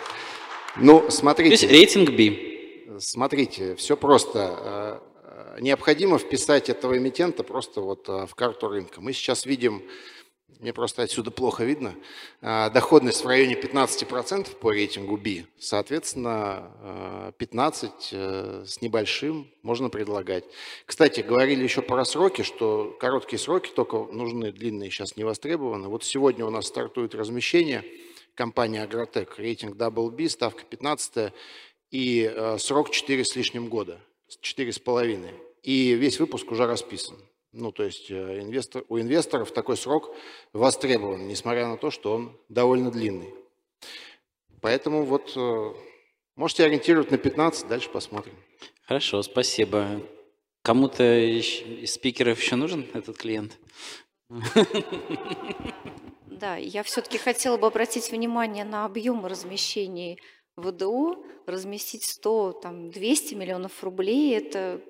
Ну, 0.76 1.09
смотрите. 1.09 1.56
То 1.56 1.66
есть 1.66 1.72
рейтинг 1.72 2.10
B. 2.10 2.98
Смотрите, 2.98 3.76
все 3.76 3.96
просто. 3.96 5.01
Э, 5.56 5.60
необходимо 5.60 6.18
вписать 6.18 6.68
этого 6.68 6.98
эмитента 6.98 7.44
просто 7.44 7.80
вот 7.80 8.09
э, 8.09 8.26
в 8.26 8.34
карту 8.34 8.68
рынка. 8.68 9.01
Мы 9.01 9.12
сейчас 9.12 9.46
видим, 9.46 9.84
мне 10.59 10.72
просто 10.72 11.02
отсюда 11.02 11.30
плохо 11.30 11.62
видно, 11.62 11.94
э, 12.40 12.70
доходность 12.70 13.22
в 13.22 13.28
районе 13.28 13.55
15% 13.55 14.56
по 14.56 14.72
рейтингу 14.72 15.16
B. 15.16 15.44
Соответственно, 15.60 17.32
15 17.38 18.12
с 18.66 18.80
небольшим 18.80 19.48
можно 19.62 19.90
предлагать. 19.90 20.44
Кстати, 20.86 21.20
говорили 21.20 21.62
еще 21.62 21.82
про 21.82 22.05
сроки, 22.05 22.42
что 22.42 22.96
короткие 22.98 23.38
сроки 23.38 23.70
только 23.70 23.96
нужны, 24.12 24.51
длинные 24.51 24.90
сейчас 24.90 25.16
не 25.16 25.22
востребованы. 25.22 25.86
Вот 25.86 26.02
сегодня 26.02 26.44
у 26.44 26.51
нас 26.51 26.66
стартует 26.66 27.14
размещение– 27.14 27.84
компания 28.35 28.82
Агротек, 28.82 29.39
рейтинг 29.39 29.77
WB, 29.77 30.28
ставка 30.28 30.65
15 30.65 31.32
и 31.90 32.31
э, 32.32 32.59
срок 32.59 32.90
4 32.90 33.24
с 33.24 33.36
лишним 33.36 33.69
года, 33.69 34.01
4,5. 34.43 35.35
И 35.62 35.94
весь 35.94 36.20
выпуск 36.20 36.51
уже 36.51 36.66
расписан. 36.66 37.16
Ну, 37.52 37.70
то 37.70 37.85
есть 37.85 38.11
э, 38.11 38.40
инвестор, 38.40 38.85
у 38.89 38.98
инвесторов 38.98 39.52
такой 39.52 39.77
срок 39.77 40.15
востребован, 40.52 41.28
несмотря 41.28 41.69
на 41.69 41.77
то, 41.77 41.90
что 41.90 42.12
он 42.12 42.36
довольно 42.48 42.90
длинный. 42.90 43.32
Поэтому 44.61 45.05
вот 45.05 45.32
э, 45.36 45.73
можете 46.35 46.65
ориентировать 46.65 47.11
на 47.11 47.19
15, 47.19 47.69
дальше 47.69 47.89
посмотрим. 47.90 48.35
Хорошо, 48.86 49.23
спасибо. 49.23 50.02
Кому-то 50.62 51.05
из 51.05 51.93
спикеров 51.93 52.40
еще 52.40 52.56
нужен 52.56 52.86
этот 52.93 53.19
клиент? 53.19 53.56
Да, 56.40 56.56
я 56.56 56.82
все-таки 56.82 57.16
хотела 57.16 57.56
бы 57.56 57.69
обратить 57.69 58.11
внимание 58.11 58.65
на 58.65 58.85
объем 58.85 59.24
размещений 59.24 60.20
ВДО, 60.56 61.16
разместить 61.47 62.05
100, 62.05 62.61
там, 62.62 62.90
200 62.90 63.35
миллионов 63.35 63.82
рублей, 63.85 64.36
это, 64.36 64.81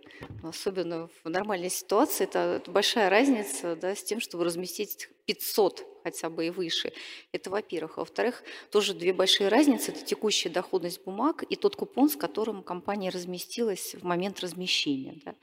особенно 0.43 1.09
в 1.23 1.29
нормальной 1.29 1.71
ситуации, 1.71 2.25
это, 2.25 2.61
это 2.62 2.71
большая 2.71 3.11
разница 3.11 3.77
да, 3.77 3.95
с 3.95 4.03
тем, 4.03 4.21
чтобы 4.21 4.45
разместить 4.45 5.09
500 5.27 5.87
хотя 6.03 6.31
бы 6.31 6.47
и 6.47 6.51
выше. 6.51 6.93
Это 7.33 7.51
во-первых. 7.51 7.97
А 7.97 8.01
во-вторых, 8.01 8.43
тоже 8.71 8.95
две 8.95 9.12
большие 9.12 9.49
разницы. 9.49 9.91
Это 9.91 10.05
текущая 10.05 10.51
доходность 10.51 11.03
бумаг 11.03 11.43
и 11.49 11.57
тот 11.57 11.77
купон, 11.77 12.11
с 12.11 12.16
которым 12.16 12.62
компания 12.62 13.09
разместилась 13.09 13.95
в 13.95 14.05
момент 14.05 14.41
размещения. 14.41 15.21
Да 15.25 15.35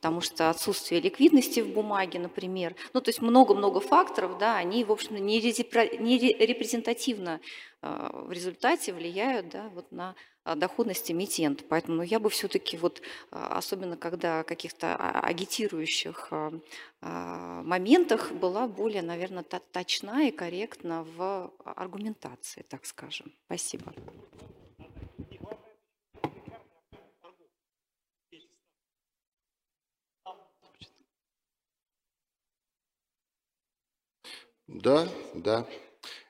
потому 0.00 0.22
что 0.22 0.48
отсутствие 0.48 0.98
ликвидности 0.98 1.60
в 1.60 1.74
бумаге, 1.74 2.18
например, 2.18 2.74
ну, 2.94 3.02
то 3.02 3.10
есть 3.10 3.20
много-много 3.20 3.80
факторов, 3.80 4.38
да, 4.38 4.56
они, 4.56 4.82
в 4.82 4.90
общем, 4.90 5.16
не 5.16 5.38
репрезентативно 5.40 7.38
а, 7.82 8.10
в 8.24 8.32
результате 8.32 8.94
влияют 8.94 9.50
да, 9.50 9.68
вот 9.74 9.92
на 9.92 10.14
а, 10.42 10.54
доходность 10.54 11.10
эмитента. 11.10 11.64
Поэтому 11.68 11.98
ну, 11.98 12.02
я 12.02 12.18
бы 12.18 12.30
все-таки, 12.30 12.78
вот, 12.78 13.02
а, 13.30 13.58
особенно 13.58 13.98
когда 13.98 14.42
каких-то 14.42 14.96
агитирующих 14.96 16.32
моментах, 17.02 18.32
была 18.32 18.68
более, 18.68 19.02
наверное, 19.02 19.42
точна 19.42 20.28
и 20.28 20.30
корректна 20.30 21.04
в 21.16 21.52
аргументации, 21.64 22.64
так 22.68 22.86
скажем. 22.86 23.32
Спасибо. 23.46 23.92
Да, 34.70 35.08
да. 35.34 35.66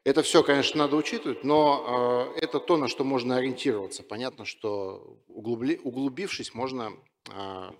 Это 0.02 0.22
все, 0.22 0.42
конечно, 0.42 0.78
надо 0.78 0.96
учитывать, 0.96 1.44
но 1.44 2.32
э, 2.34 2.40
это 2.40 2.58
то, 2.58 2.78
на 2.78 2.88
что 2.88 3.04
можно 3.04 3.36
ориентироваться. 3.36 4.02
Понятно, 4.02 4.46
что 4.46 5.18
углубли, 5.28 5.78
углубившись, 5.84 6.54
можно 6.54 6.92
э, 7.30 7.70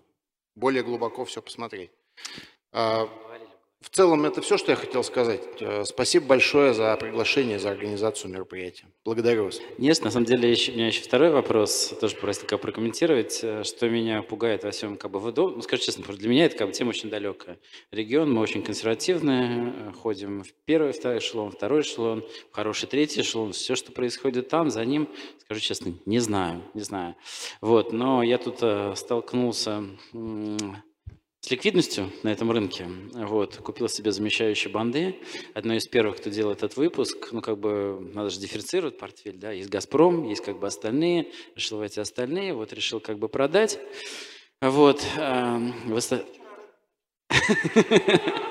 более 0.55 0.82
глубоко 0.82 1.24
все 1.24 1.41
посмотреть. 1.41 1.91
Э, 2.73 3.07
в 3.81 3.89
целом 3.89 4.27
это 4.27 4.43
все, 4.43 4.59
что 4.59 4.73
я 4.73 4.77
хотел 4.77 5.02
сказать. 5.02 5.40
Э, 5.61 5.85
спасибо 5.86 6.27
большое 6.27 6.74
за 6.74 6.94
приглашение, 6.97 7.59
за 7.59 7.70
организацию 7.70 8.31
мероприятия. 8.31 8.85
Благодарю 9.07 9.47
вас. 9.47 9.59
Нет, 9.78 10.05
на 10.05 10.11
самом 10.11 10.27
деле 10.27 10.51
еще, 10.51 10.73
у 10.73 10.74
меня 10.74 10.89
еще 10.89 11.01
второй 11.01 11.31
вопрос, 11.31 11.94
тоже 11.98 12.15
просто 12.16 12.44
как 12.44 12.61
прокомментировать, 12.61 13.40
э, 13.43 13.65
что 13.65 13.89
меня 13.89 14.23
пугает 14.23 14.65
во 14.65 14.70
всем 14.70 14.98
как 14.98 15.11
бы 15.11 15.19
ВДО. 15.19 15.48
Ну, 15.48 15.62
скажу 15.62 15.82
честно, 15.82 16.05
для 16.15 16.28
меня 16.28 16.44
это 16.44 16.59
как 16.59 16.69
бы 16.69 16.74
тема 16.74 16.90
очень 16.90 17.09
далекая. 17.09 17.59
Регион, 17.90 18.31
мы 18.31 18.43
очень 18.43 18.62
консервативные, 18.62 19.73
э, 19.74 19.93
ходим 19.93 20.44
в 20.44 20.52
первый, 20.66 20.93
второй 20.93 21.19
эшелон, 21.19 21.51
второй 21.51 21.81
эшелон, 21.81 22.23
в 22.52 22.55
хороший 22.55 22.86
третий 22.86 23.23
эшелон. 23.23 23.52
Все, 23.52 23.77
что 23.77 23.93
происходит 23.93 24.48
там, 24.48 24.70
за 24.70 24.85
ним, 24.85 25.09
скажу 25.39 25.61
честно, 25.61 25.94
не 26.05 26.19
знаю, 26.19 26.62
не 26.74 26.82
знаю. 26.82 27.16
Вот, 27.62 27.94
но 27.94 28.23
я 28.23 28.36
тут 28.36 28.59
столкнулся 28.98 29.85
с 31.41 31.51
ликвидностью 31.51 32.12
на 32.23 32.31
этом 32.31 32.51
рынке. 32.51 32.87
Вот, 33.12 33.57
купил 33.57 33.89
себе 33.89 34.12
замещающие 34.12 34.71
банды. 34.71 35.17
Одно 35.55 35.75
из 35.75 35.87
первых, 35.87 36.19
кто 36.19 36.31
делал 36.31 36.53
этот 36.53 36.77
выпуск. 36.77 37.31
Ну, 37.33 37.41
как 37.41 37.59
бы, 37.59 37.99
надо 38.15 38.31
же 38.31 38.39
дифференцировать 38.41 38.99
портфель, 38.99 39.39
да. 39.39 39.51
Есть 39.51 39.71
«Газпром», 39.71 40.29
есть 40.29 40.45
как 40.45 40.59
бы 40.59 40.67
остальные. 40.67 41.33
Решил 41.57 41.79
в 41.79 41.83
эти 41.83 41.99
остальные. 41.99 42.53
Вот, 42.53 42.73
решил 42.73 43.01
как 43.01 43.19
бы 43.19 43.29
продать. 43.29 43.79
Вот. 44.61 45.03
Эм, 45.17 45.73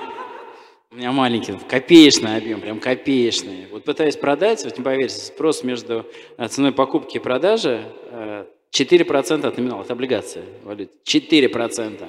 У 0.91 0.95
меня 0.95 1.11
маленький, 1.11 1.53
копеечный 1.69 2.37
объем, 2.37 2.61
прям 2.61 2.79
копеечный. 2.79 3.67
Вот 3.71 3.83
пытаюсь 3.83 4.17
продать, 4.17 4.63
вот 4.63 4.75
не 4.75 4.83
поверите, 4.83 5.17
спрос 5.17 5.63
между 5.63 6.07
э, 6.37 6.47
ценой 6.47 6.71
покупки 6.71 7.17
и 7.17 7.19
продажи 7.19 7.85
э, 8.05 8.47
4% 8.71 9.45
от 9.45 9.57
номинала, 9.57 9.81
это 9.81 9.93
облигация 9.93 10.43
валют. 10.63 10.91
4%. 11.05 12.05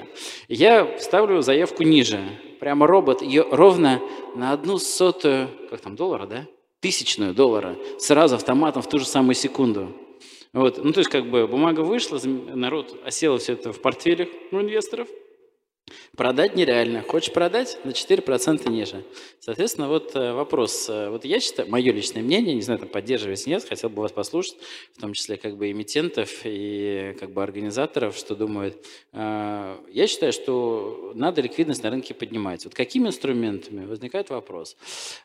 Я 0.47 0.97
ставлю 0.99 1.41
заявку 1.41 1.83
ниже. 1.83 2.19
Прямо 2.59 2.85
робот 2.85 3.21
ее 3.21 3.45
ровно 3.49 4.01
на 4.35 4.51
одну 4.51 4.77
сотую, 4.77 5.49
как 5.69 5.81
там, 5.81 5.95
доллара, 5.95 6.27
да? 6.27 6.47
Тысячную 6.79 7.33
доллара. 7.33 7.75
Сразу 7.97 8.35
автоматом 8.35 8.81
в 8.81 8.89
ту 8.89 8.99
же 8.99 9.05
самую 9.05 9.35
секунду. 9.35 9.95
Вот. 10.53 10.83
Ну, 10.83 10.91
то 10.91 10.99
есть, 10.99 11.09
как 11.09 11.29
бы 11.29 11.47
бумага 11.47 11.81
вышла, 11.81 12.19
народ 12.23 12.99
осел 13.05 13.37
все 13.37 13.53
это 13.53 13.73
в 13.73 13.81
портфелях 13.81 14.29
у 14.51 14.59
инвесторов– 14.59 15.07
Продать 16.15 16.55
нереально. 16.55 17.01
Хочешь 17.01 17.33
продать? 17.33 17.77
На 17.83 17.91
4% 17.91 18.69
ниже. 18.69 19.03
Соответственно, 19.39 19.87
вот 19.87 20.15
э, 20.15 20.33
вопрос. 20.33 20.89
Э, 20.89 21.09
вот 21.09 21.25
я 21.25 21.39
считаю, 21.39 21.69
мое 21.69 21.91
личное 21.91 22.21
мнение, 22.21 22.53
не 22.53 22.61
знаю, 22.61 22.79
там 22.79 22.89
поддерживать 22.89 23.47
нет, 23.47 23.63
хотел 23.63 23.89
бы 23.89 24.01
вас 24.01 24.11
послушать, 24.11 24.57
в 24.95 25.01
том 25.01 25.13
числе 25.13 25.37
как 25.37 25.57
бы 25.57 25.71
эмитентов 25.71 26.29
и 26.43 27.15
как 27.19 27.31
бы 27.31 27.41
организаторов, 27.41 28.15
что 28.17 28.35
думают. 28.35 28.85
Э, 29.13 29.77
я 29.91 30.07
считаю, 30.07 30.33
что 30.33 31.11
надо 31.15 31.41
ликвидность 31.41 31.83
на 31.83 31.89
рынке 31.89 32.13
поднимать. 32.13 32.65
Вот 32.65 32.73
какими 32.73 33.07
инструментами? 33.07 33.85
Возникает 33.85 34.29
вопрос. 34.29 34.77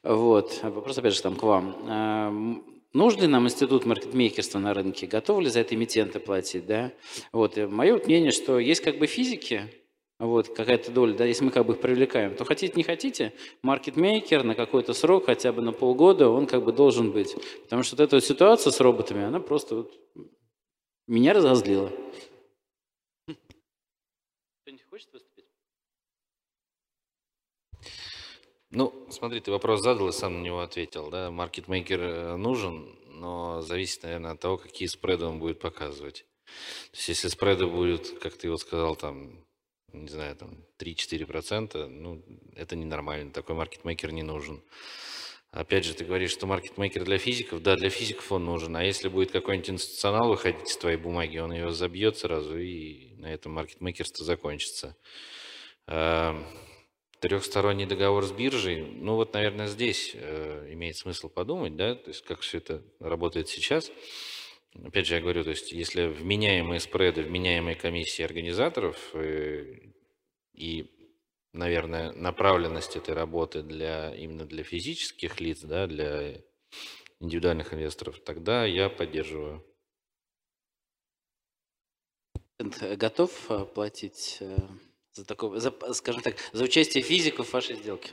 Вот. 0.02 0.60
Вопрос, 0.62 0.98
опять 0.98 1.14
же, 1.14 1.22
там 1.22 1.36
к 1.36 1.42
вам. 1.42 2.64
Нужен 2.96 3.20
ли 3.20 3.26
нам 3.26 3.44
институт 3.44 3.84
маркетмейкерства 3.84 4.58
на 4.58 4.72
рынке? 4.72 5.06
Готовы 5.06 5.42
ли 5.42 5.50
за 5.50 5.60
это 5.60 5.74
эмитенты 5.74 6.18
платить? 6.18 6.64
Да? 6.64 6.92
Вот. 7.30 7.58
Мое 7.58 8.00
мнение, 8.02 8.30
что 8.30 8.58
есть 8.58 8.80
как 8.80 8.98
бы 8.98 9.06
физики, 9.06 9.70
вот, 10.18 10.48
какая-то 10.48 10.90
доля, 10.90 11.14
да, 11.14 11.26
если 11.26 11.44
мы 11.44 11.50
как 11.50 11.66
бы 11.66 11.74
их 11.74 11.80
привлекаем, 11.80 12.34
то 12.34 12.44
хотите, 12.44 12.72
не 12.76 12.82
хотите, 12.82 13.34
маркетмейкер 13.62 14.44
на 14.44 14.54
какой-то 14.54 14.94
срок, 14.94 15.26
хотя 15.26 15.52
бы 15.52 15.60
на 15.60 15.72
полгода, 15.72 16.30
он 16.30 16.46
как 16.46 16.64
бы 16.64 16.72
должен 16.72 17.12
быть. 17.12 17.34
Потому 17.64 17.82
что 17.82 17.96
вот 17.96 18.02
эта 18.02 18.16
вот 18.16 18.24
ситуация 18.24 18.70
с 18.70 18.80
роботами, 18.80 19.24
она 19.24 19.40
просто 19.40 19.76
вот 19.76 19.92
меня 21.06 21.34
разозлила. 21.34 21.92
Кто-нибудь 24.62 24.86
хочет 24.88 25.12
выступить? 25.12 25.44
Ну, 28.70 29.06
смотри, 29.10 29.40
ты 29.40 29.50
вопрос 29.50 29.82
задал 29.82 30.08
и 30.08 30.12
сам 30.12 30.38
на 30.38 30.42
него 30.42 30.60
ответил, 30.60 31.10
да, 31.10 31.30
маркетмейкер 31.30 32.00
э, 32.00 32.36
нужен, 32.36 32.98
но 33.06 33.60
зависит, 33.60 34.02
наверное, 34.02 34.32
от 34.32 34.40
того, 34.40 34.56
какие 34.56 34.88
спреды 34.88 35.26
он 35.26 35.38
будет 35.38 35.60
показывать. 35.60 36.26
То 36.90 36.96
есть, 36.96 37.08
если 37.08 37.28
спреды 37.28 37.66
будут, 37.66 38.18
как 38.18 38.36
ты 38.36 38.50
вот 38.50 38.60
сказал, 38.60 38.96
там, 38.96 39.45
не 40.02 40.08
знаю, 40.08 40.36
там 40.36 40.64
3-4%, 40.78 41.86
ну, 41.86 42.22
это 42.54 42.76
ненормально, 42.76 43.32
такой 43.32 43.56
маркетмейкер 43.56 44.12
не 44.12 44.22
нужен. 44.22 44.62
Опять 45.50 45.84
же, 45.84 45.94
ты 45.94 46.04
говоришь, 46.04 46.32
что 46.32 46.46
маркетмейкер 46.46 47.04
для 47.04 47.16
физиков. 47.16 47.62
Да, 47.62 47.76
для 47.76 47.88
физиков 47.88 48.30
он 48.30 48.44
нужен. 48.44 48.76
А 48.76 48.84
если 48.84 49.08
будет 49.08 49.30
какой-нибудь 49.30 49.70
институционал 49.70 50.28
выходить 50.28 50.68
из 50.68 50.76
твоей 50.76 50.98
бумаги, 50.98 51.38
он 51.38 51.52
ее 51.52 51.70
забьет 51.72 52.18
сразу, 52.18 52.58
и 52.58 53.14
на 53.16 53.32
этом 53.32 53.52
маркетмейкерство 53.52 54.24
закончится. 54.24 54.96
Эм, 55.86 56.44
трехсторонний 57.20 57.86
договор 57.86 58.24
с 58.24 58.32
биржей, 58.32 58.82
ну 58.82 59.14
вот, 59.14 59.32
наверное, 59.32 59.66
здесь 59.66 60.12
э, 60.14 60.68
имеет 60.72 60.96
смысл 60.96 61.28
подумать, 61.28 61.76
да, 61.76 61.94
то 61.94 62.10
есть 62.10 62.22
как 62.22 62.40
все 62.40 62.58
это 62.58 62.82
работает 63.00 63.48
сейчас. 63.48 63.90
Опять 64.84 65.06
же, 65.06 65.14
я 65.14 65.20
говорю, 65.20 65.44
то 65.44 65.50
есть 65.50 65.72
если 65.72 66.06
вменяемые 66.06 66.80
спреды, 66.80 67.22
вменяемые 67.22 67.76
комиссии 67.76 68.22
организаторов 68.22 69.14
э, 69.14 69.92
и, 70.52 70.90
наверное, 71.52 72.12
направленность 72.12 72.96
этой 72.96 73.14
работы 73.14 73.62
для, 73.62 74.14
именно 74.14 74.44
для 74.44 74.64
физических 74.64 75.40
лиц, 75.40 75.60
да, 75.62 75.86
для 75.86 76.42
индивидуальных 77.20 77.72
инвесторов, 77.72 78.20
тогда 78.20 78.64
я 78.64 78.88
поддерживаю. 78.88 79.64
Готов 82.58 83.50
э, 83.50 83.64
платить 83.66 84.38
э, 84.40 84.56
за 85.12 85.24
такое, 85.24 85.58
за, 85.60 85.72
скажем 85.92 86.22
так, 86.22 86.36
за 86.52 86.64
участие 86.64 87.02
физиков 87.02 87.48
в 87.48 87.52
вашей 87.52 87.76
сделке? 87.76 88.12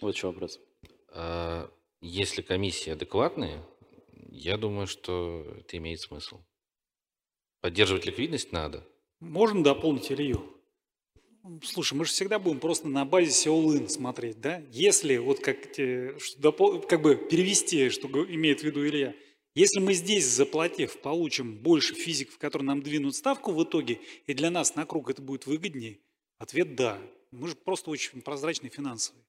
Вот 0.00 0.14
еще 0.14 0.28
вопрос. 0.28 0.60
А, 1.08 1.70
если 2.00 2.42
комиссии 2.42 2.90
адекватные, 2.90 3.64
я 4.30 4.56
думаю, 4.56 4.86
что 4.86 5.44
это 5.58 5.76
имеет 5.78 6.00
смысл. 6.00 6.40
Поддерживать 7.60 8.06
ликвидность 8.06 8.52
надо. 8.52 8.86
Можно 9.20 9.62
дополнить 9.62 10.10
Илью? 10.10 10.42
Слушай, 11.62 11.94
мы 11.94 12.04
же 12.04 12.12
всегда 12.12 12.38
будем 12.38 12.60
просто 12.60 12.88
на 12.88 13.04
базе 13.04 13.50
all 13.50 13.88
смотреть, 13.88 14.40
да? 14.40 14.62
Если, 14.70 15.16
вот 15.16 15.40
как, 15.40 15.60
как 15.72 17.02
бы 17.02 17.16
перевести, 17.16 17.90
что 17.90 18.08
имеет 18.08 18.60
в 18.60 18.64
виду 18.64 18.86
Илья, 18.86 19.14
если 19.54 19.80
мы 19.80 19.92
здесь, 19.94 20.26
заплатив, 20.26 21.00
получим 21.00 21.58
больше 21.58 21.94
физиков, 21.94 22.38
которые 22.38 22.66
нам 22.66 22.82
двинут 22.82 23.14
ставку 23.14 23.52
в 23.52 23.62
итоге, 23.62 24.00
и 24.26 24.34
для 24.34 24.50
нас 24.50 24.76
на 24.76 24.86
круг 24.86 25.10
это 25.10 25.20
будет 25.20 25.46
выгоднее, 25.46 25.98
ответ– 26.38 26.74
да. 26.76 26.98
Мы 27.32 27.48
же 27.48 27.56
просто 27.56 27.90
очень 27.90 28.20
прозрачные 28.20 28.70
финансовые. 28.70 29.24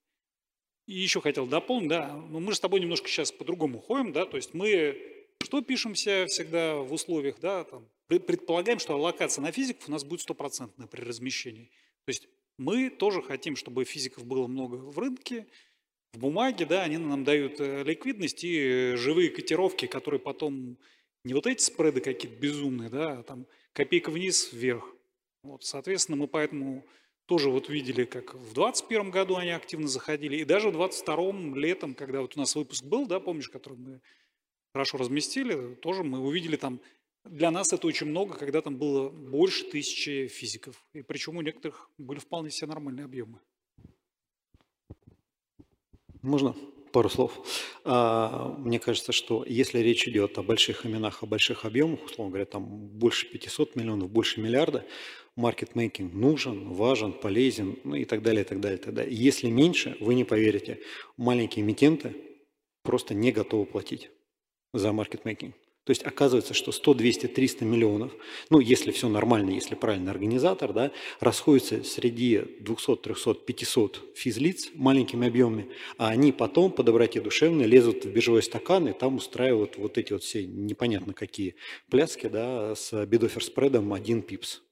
И 0.85 0.93
еще 0.93 1.21
хотел 1.21 1.45
дополнить, 1.45 1.89
да, 1.89 2.13
но 2.13 2.39
мы 2.39 2.51
же 2.51 2.57
с 2.57 2.59
тобой 2.59 2.79
немножко 2.79 3.07
сейчас 3.07 3.31
по-другому 3.31 3.79
ходим, 3.79 4.11
да, 4.11 4.25
то 4.25 4.37
есть 4.37 4.53
мы 4.53 4.97
что 5.43 5.61
пишемся 5.61 6.25
всегда 6.27 6.77
в 6.77 6.91
условиях, 6.93 7.39
да, 7.39 7.63
там, 7.63 7.87
предполагаем, 8.07 8.79
что 8.79 8.93
аллокация 8.93 9.41
на 9.41 9.51
физиков 9.51 9.87
у 9.87 9.91
нас 9.91 10.03
будет 10.03 10.21
стопроцентная 10.21 10.87
при 10.87 11.01
размещении. 11.01 11.69
То 12.05 12.09
есть 12.09 12.27
мы 12.57 12.89
тоже 12.89 13.21
хотим, 13.21 13.55
чтобы 13.55 13.85
физиков 13.85 14.25
было 14.25 14.47
много 14.47 14.75
в 14.75 14.97
рынке, 14.97 15.47
в 16.13 16.19
бумаге, 16.19 16.65
да, 16.65 16.83
они 16.83 16.97
нам 16.97 17.23
дают 17.23 17.59
э, 17.59 17.83
ликвидность 17.83 18.43
и 18.43 18.93
живые 18.95 19.29
котировки, 19.29 19.87
которые 19.87 20.19
потом 20.19 20.77
не 21.23 21.33
вот 21.33 21.47
эти 21.47 21.61
спреды 21.61 22.01
какие-то 22.01 22.37
безумные, 22.37 22.89
да, 22.89 23.19
а 23.19 23.23
там 23.23 23.47
копейка 23.73 24.11
вниз, 24.11 24.53
вверх. 24.53 24.85
Вот, 25.43 25.63
соответственно, 25.63 26.17
мы 26.17 26.27
поэтому 26.27 26.85
тоже 27.25 27.49
вот 27.49 27.69
видели, 27.69 28.05
как 28.05 28.33
в 28.33 28.53
2021 28.53 29.11
году 29.11 29.35
они 29.35 29.51
активно 29.51 29.87
заходили, 29.87 30.37
и 30.37 30.45
даже 30.45 30.69
в 30.69 30.73
2022 30.73 31.57
летом, 31.57 31.93
когда 31.93 32.21
вот 32.21 32.35
у 32.35 32.39
нас 32.39 32.55
выпуск 32.55 32.83
был, 32.83 33.05
да, 33.07 33.19
помнишь, 33.19 33.49
который 33.49 33.77
мы 33.77 34.01
хорошо 34.73 34.97
разместили, 34.97 35.75
тоже 35.75 36.03
мы 36.03 36.19
увидели 36.19 36.55
там, 36.55 36.81
для 37.23 37.51
нас 37.51 37.71
это 37.71 37.87
очень 37.87 38.07
много, 38.07 38.37
когда 38.37 38.61
там 38.61 38.77
было 38.77 39.09
больше 39.09 39.63
тысячи 39.63 40.27
физиков, 40.27 40.83
и 40.93 41.01
причем 41.01 41.37
у 41.37 41.41
некоторых 41.41 41.89
были 41.97 42.19
вполне 42.19 42.49
себе 42.49 42.67
нормальные 42.67 43.05
объемы. 43.05 43.39
Можно 46.21 46.55
пару 46.91 47.09
слов? 47.09 47.45
А, 47.83 48.55
мне 48.57 48.79
кажется, 48.79 49.11
что 49.11 49.43
если 49.45 49.79
речь 49.79 50.07
идет 50.07 50.37
о 50.37 50.43
больших 50.43 50.85
именах, 50.85 51.23
о 51.23 51.25
больших 51.25 51.65
объемах, 51.65 52.05
условно 52.05 52.31
говоря, 52.31 52.45
там 52.45 52.65
больше 52.65 53.27
500 53.27 53.75
миллионов, 53.75 54.09
больше 54.09 54.39
миллиарда, 54.39 54.85
маркетмейкинг 55.35 56.13
нужен, 56.13 56.73
важен, 56.73 57.13
полезен, 57.13 57.77
ну 57.83 57.95
и 57.95 58.05
так 58.05 58.21
далее, 58.21 58.43
и 58.43 58.47
так 58.47 58.59
далее, 58.59 58.79
и 58.79 58.81
так 58.81 58.93
далее. 58.93 59.15
Если 59.15 59.49
меньше, 59.49 59.97
вы 59.99 60.15
не 60.15 60.23
поверите, 60.23 60.79
маленькие 61.17 61.65
эмитенты 61.65 62.15
просто 62.83 63.13
не 63.13 63.31
готовы 63.31 63.65
платить 63.65 64.11
за 64.73 64.91
маркетмейкинг. 64.91 65.55
То 65.85 65.91
есть 65.91 66.03
оказывается, 66.03 66.53
что 66.53 66.71
100, 66.71 66.93
200, 66.93 67.27
300 67.27 67.65
миллионов, 67.65 68.13
ну, 68.49 68.61
если 68.61 68.91
все 68.91 69.09
нормально, 69.09 69.51
если 69.51 69.75
правильный 69.75 70.11
организатор, 70.11 70.71
да, 70.71 70.91
расходится 71.19 71.83
среди 71.83 72.41
200, 72.61 72.95
300, 72.97 73.33
500 73.33 74.11
физлиц 74.15 74.69
маленькими 74.75 75.27
объемами, 75.27 75.67
а 75.97 76.07
они 76.07 76.31
потом 76.31 76.71
по 76.71 76.83
доброте 76.83 77.19
душевной 77.19 77.65
лезут 77.65 78.05
в 78.05 78.11
биржевой 78.13 78.43
стакан 78.43 78.87
и 78.87 78.93
там 78.93 79.17
устраивают 79.17 79.77
вот 79.77 79.97
эти 79.97 80.13
вот 80.13 80.23
все 80.23 80.45
непонятно 80.45 81.13
какие 81.13 81.55
пляски, 81.89 82.27
да, 82.27 82.75
с 82.75 83.05
бедофер 83.05 83.43
спредом 83.43 83.91
1 83.91 84.21
пипс. 84.21 84.62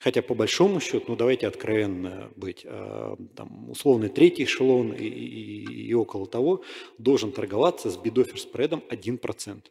Хотя 0.00 0.22
по 0.22 0.34
большому 0.34 0.80
счету, 0.80 1.04
ну 1.08 1.16
давайте 1.16 1.46
откровенно 1.46 2.32
быть, 2.34 2.62
а, 2.64 3.16
там, 3.36 3.70
условный 3.70 4.08
третий 4.08 4.44
эшелон 4.44 4.92
и, 4.92 5.04
и, 5.04 5.88
и 5.88 5.94
около 5.94 6.26
того 6.26 6.64
должен 6.96 7.32
торговаться 7.32 7.90
с 7.90 7.98
бедофер 7.98 8.40
спредом 8.40 8.82
1%. 8.88 9.62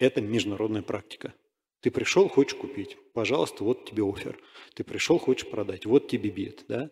Это 0.00 0.20
международная 0.20 0.82
практика. 0.82 1.34
Ты 1.82 1.92
пришел, 1.92 2.28
хочешь 2.28 2.58
купить, 2.58 2.96
пожалуйста, 3.14 3.62
вот 3.62 3.88
тебе 3.88 4.02
офер. 4.02 4.40
Ты 4.74 4.82
пришел, 4.82 5.18
хочешь 5.18 5.48
продать, 5.48 5.86
вот 5.86 6.08
тебе 6.08 6.30
бит. 6.30 6.64
Да? 6.66 6.90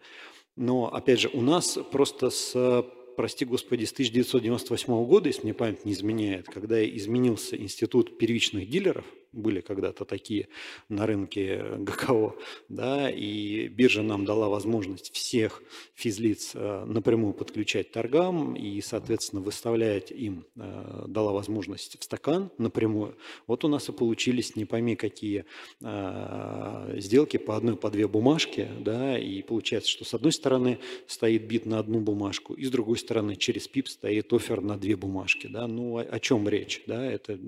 Но, 0.54 0.86
опять 0.94 1.18
же, 1.18 1.30
у 1.32 1.40
нас 1.40 1.78
просто 1.90 2.30
с, 2.30 2.86
прости 3.16 3.44
господи, 3.44 3.86
с 3.86 3.92
1998 3.92 5.04
года, 5.04 5.28
если 5.28 5.42
мне 5.42 5.52
память 5.52 5.84
не 5.84 5.92
изменяет, 5.92 6.46
когда 6.46 6.82
изменился 6.88 7.56
институт 7.56 8.18
первичных 8.18 8.70
дилеров– 8.70 9.04
были 9.38 9.60
когда-то 9.60 10.04
такие 10.04 10.48
на 10.88 11.06
рынке 11.06 11.64
ГКО, 11.78 12.34
да, 12.68 13.10
и 13.10 13.68
биржа 13.68 14.02
нам 14.02 14.24
дала 14.24 14.48
возможность 14.48 15.12
всех 15.12 15.62
физлиц 15.94 16.52
э, 16.54 16.84
напрямую 16.84 17.34
подключать 17.34 17.92
торгам 17.92 18.54
и, 18.54 18.80
соответственно, 18.80 19.42
выставлять 19.42 20.10
им, 20.10 20.44
э, 20.56 21.04
дала 21.08 21.32
возможность 21.32 21.98
в 21.98 22.04
стакан 22.04 22.50
напрямую. 22.58 23.16
Вот 23.46 23.64
у 23.64 23.68
нас 23.68 23.88
и 23.88 23.92
получились 23.92 24.56
не 24.56 24.64
пойми 24.64 24.96
какие 24.96 25.44
э, 25.80 26.94
сделки 26.98 27.36
по 27.36 27.56
одной, 27.56 27.76
по 27.76 27.90
две 27.90 28.08
бумажки, 28.08 28.68
да, 28.80 29.18
и 29.18 29.42
получается, 29.42 29.90
что 29.90 30.04
с 30.04 30.14
одной 30.14 30.32
стороны 30.32 30.78
стоит 31.06 31.46
бит 31.46 31.66
на 31.66 31.78
одну 31.78 32.00
бумажку, 32.00 32.54
и 32.54 32.64
с 32.64 32.70
другой 32.70 32.98
стороны 32.98 33.36
через 33.36 33.68
ПИП 33.68 33.88
стоит 33.88 34.32
офер 34.32 34.60
на 34.60 34.76
две 34.76 34.96
бумажки, 34.96 35.46
да, 35.46 35.66
ну 35.66 35.98
о, 35.98 36.02
о 36.02 36.20
чем 36.20 36.48
речь, 36.48 36.82
да, 36.86 37.04
это 37.04 37.38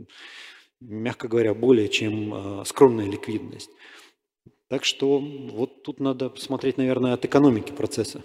мягко 0.81 1.29
говоря, 1.29 1.55
более 1.55 1.89
чем 1.89 2.33
а, 2.35 2.65
скромная 2.65 3.07
ликвидность. 3.07 3.71
Так 4.69 4.85
что 4.85 5.19
вот 5.19 5.83
тут 5.83 6.01
надо 6.01 6.33
смотреть, 6.37 6.79
наверное, 6.79 7.13
от 7.13 7.25
экономики 7.25 7.73
процесса 7.73 8.23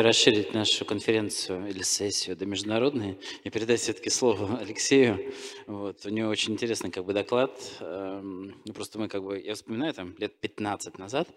расширить 0.00 0.54
нашу 0.54 0.84
конференцию 0.84 1.68
или 1.68 1.82
сессию 1.82 2.34
до 2.36 2.46
международной 2.46 3.18
и 3.44 3.50
передать 3.50 3.80
все-таки 3.80 4.08
слово 4.10 4.58
Алексею. 4.60 5.32
Вот. 5.66 6.06
У 6.06 6.08
него 6.08 6.30
очень 6.30 6.54
интересный 6.54 6.90
как 6.90 7.04
бы 7.04 7.12
доклад. 7.12 7.52
Эм, 7.80 8.54
ну, 8.64 8.72
просто 8.72 8.98
мы 8.98 9.08
как 9.08 9.22
бы, 9.22 9.38
я 9.38 9.54
вспоминаю, 9.54 9.92
там 9.92 10.14
лет 10.18 10.38
15 10.40 10.98
назад 10.98 11.28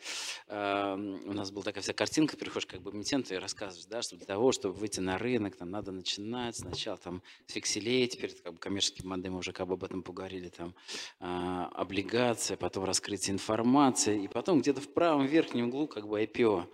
эм, 0.48 1.22
у 1.27 1.34
нас 1.34 1.52
была 1.52 1.64
такая 1.64 1.82
вся 1.82 1.94
картинка, 1.94 2.38
приходишь 2.38 2.65
как 2.65 2.82
бы 2.82 2.91
эмитенту 2.91 3.34
и 3.34 3.38
рассказываешь, 3.38 3.86
да, 3.88 4.02
что 4.02 4.15
для 4.15 4.26
того, 4.26 4.52
чтобы 4.52 4.76
выйти 4.76 5.02
на 5.02 5.18
рынок, 5.18 5.56
там 5.57 5.69
надо 5.69 5.91
начинать 5.91 6.56
сначала 6.56 6.98
там 6.98 7.22
с 7.48 7.56
векселей, 7.56 8.07
теперь 8.07 8.34
как 8.41 8.53
бы 8.53 8.60
коммерческие 8.60 9.07
модели, 9.07 9.30
мы 9.30 9.40
уже 9.40 9.52
как 9.52 9.68
бы 9.68 9.73
об 9.73 9.84
этом 9.84 10.02
поговорили, 10.02 10.49
там 10.49 10.73
э, 11.19 11.65
облигация, 11.73 12.57
потом 12.57 12.86
раскрытие 12.86 13.34
информации, 13.34 14.23
и 14.23 14.27
потом 14.27 14.61
где-то 14.61 14.82
в 14.82 14.94
правом 14.94 15.26
верхнем 15.26 15.68
углу 15.68 15.88
как 15.88 16.07
бы 16.07 16.22
IPO. 16.22 16.65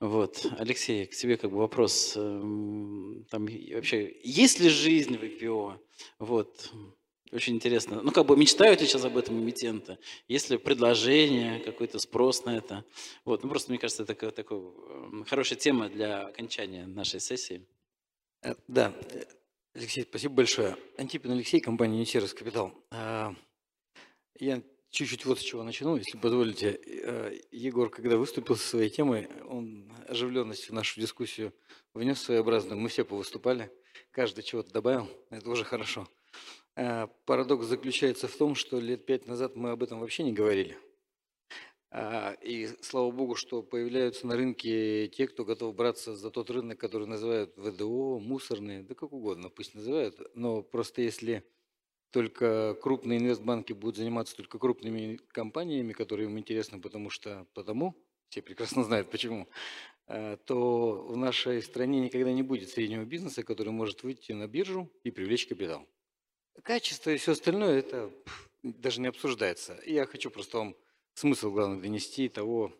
Вот. 0.00 0.46
Алексей, 0.58 1.06
к 1.06 1.10
тебе 1.10 1.29
тебе 1.30 1.36
как 1.36 1.50
бы 1.50 1.58
вопрос, 1.58 2.14
эм, 2.16 3.24
там 3.30 3.46
вообще 3.46 4.16
есть 4.24 4.58
ли 4.58 4.68
жизнь 4.68 5.16
в 5.16 5.22
IPO? 5.22 5.78
Вот, 6.18 6.72
очень 7.30 7.54
интересно. 7.54 8.02
Ну, 8.02 8.10
как 8.10 8.26
бы 8.26 8.36
мечтают 8.36 8.80
ли 8.80 8.86
сейчас 8.86 9.04
об 9.04 9.16
этом 9.16 9.38
эмитенты? 9.38 9.98
Есть 10.26 10.50
ли 10.50 10.58
предложение, 10.58 11.60
какой-то 11.60 12.00
спрос 12.00 12.44
на 12.44 12.56
это? 12.56 12.84
Вот, 13.24 13.44
ну, 13.44 13.48
просто, 13.48 13.70
мне 13.70 13.78
кажется, 13.78 14.02
это 14.02 14.14
такая, 14.14 14.30
такая 14.32 14.58
эм, 14.58 15.24
хорошая 15.24 15.58
тема 15.58 15.88
для 15.88 16.26
окончания 16.26 16.86
нашей 16.86 17.20
сессии. 17.20 17.64
Э, 18.42 18.54
да, 18.66 18.92
Алексей, 19.74 20.02
спасибо 20.02 20.34
большое. 20.34 20.76
Антипин 20.98 21.30
Алексей, 21.30 21.60
компания 21.60 22.00
Несервис 22.00 22.34
Капитал. 22.34 22.72
А, 22.90 23.32
я 24.40 24.62
Чуть-чуть 24.90 25.24
вот 25.24 25.38
с 25.38 25.42
чего 25.42 25.62
начну, 25.62 25.96
если 25.96 26.18
позволите. 26.18 26.80
Э, 26.84 27.32
Егор, 27.52 27.90
когда 27.90 28.16
выступил 28.16 28.56
со 28.56 28.66
своей 28.66 28.90
темой, 28.90 29.28
он 29.48 29.92
оживленность 30.08 30.68
в 30.68 30.72
нашу 30.72 31.00
дискуссию 31.00 31.54
внес 31.94 32.20
своеобразную. 32.20 32.78
Мы 32.78 32.88
все 32.88 33.04
повыступали, 33.04 33.70
каждый 34.10 34.42
чего-то 34.42 34.72
добавил, 34.72 35.08
это 35.30 35.48
уже 35.48 35.64
хорошо. 35.64 36.08
Э, 36.74 37.06
парадокс 37.24 37.66
заключается 37.66 38.26
в 38.26 38.36
том, 38.36 38.56
что 38.56 38.80
лет 38.80 39.06
пять 39.06 39.28
назад 39.28 39.54
мы 39.54 39.70
об 39.70 39.84
этом 39.84 40.00
вообще 40.00 40.24
не 40.24 40.32
говорили. 40.32 40.76
Э, 41.92 42.34
и 42.42 42.68
слава 42.82 43.12
богу, 43.12 43.36
что 43.36 43.62
появляются 43.62 44.26
на 44.26 44.34
рынке 44.34 45.06
те, 45.06 45.28
кто 45.28 45.44
готов 45.44 45.72
браться 45.76 46.16
за 46.16 46.30
тот 46.32 46.50
рынок, 46.50 46.80
который 46.80 47.06
называют 47.06 47.56
ВДО, 47.56 48.18
мусорные, 48.18 48.82
да 48.82 48.96
как 48.96 49.12
угодно, 49.12 49.50
пусть 49.50 49.76
называют. 49.76 50.20
Но 50.34 50.62
просто 50.62 51.02
если 51.02 51.44
только 52.10 52.74
крупные 52.74 53.18
инвестбанки 53.18 53.72
будут 53.72 53.96
заниматься 53.96 54.36
только 54.36 54.58
крупными 54.58 55.16
компаниями, 55.28 55.92
которые 55.92 56.28
им 56.28 56.38
интересны, 56.38 56.80
потому 56.80 57.10
что 57.10 57.46
потому, 57.54 57.96
все 58.28 58.42
прекрасно 58.42 58.84
знают 58.84 59.10
почему, 59.10 59.48
э, 60.06 60.36
то 60.44 61.06
в 61.08 61.16
нашей 61.16 61.62
стране 61.62 62.00
никогда 62.00 62.32
не 62.32 62.42
будет 62.42 62.70
среднего 62.70 63.04
бизнеса, 63.04 63.42
который 63.42 63.72
может 63.72 64.02
выйти 64.02 64.32
на 64.32 64.46
биржу 64.46 64.90
и 65.04 65.10
привлечь 65.10 65.46
капитал. 65.46 65.86
Качество 66.62 67.10
и 67.10 67.16
все 67.16 67.32
остальное 67.32 67.78
это 67.78 68.12
даже 68.62 69.00
не 69.00 69.08
обсуждается. 69.08 69.80
я 69.86 70.04
хочу 70.06 70.30
просто 70.30 70.58
вам 70.58 70.76
смысл, 71.14 71.50
главное, 71.50 71.80
донести 71.80 72.28
того, 72.28 72.72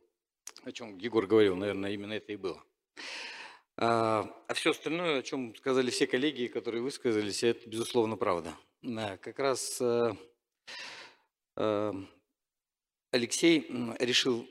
о 0.65 0.73
чем 0.73 0.99
Егор 0.99 1.27
говорил, 1.27 1.57
наверное, 1.57 1.93
именно 1.93 2.13
это 2.13 2.33
и 2.33 2.37
было. 2.37 2.63
А, 3.77 4.29
а 4.47 4.55
все 4.55 4.71
остальное, 4.71 5.21
о 5.21 5.23
чем 5.23 5.55
сказали 5.57 5.91
все 5.91 6.07
коллеги, 6.07 6.49
которые 6.49 6.83
высказались, 6.83 7.43
это, 7.43 7.69
безусловно, 7.69 8.17
правда. 8.17 8.55
Как 8.83 9.39
раз 9.39 9.79
э, 9.83 10.15
э, 11.57 11.93
Алексей 13.11 13.67
решил 13.99 14.49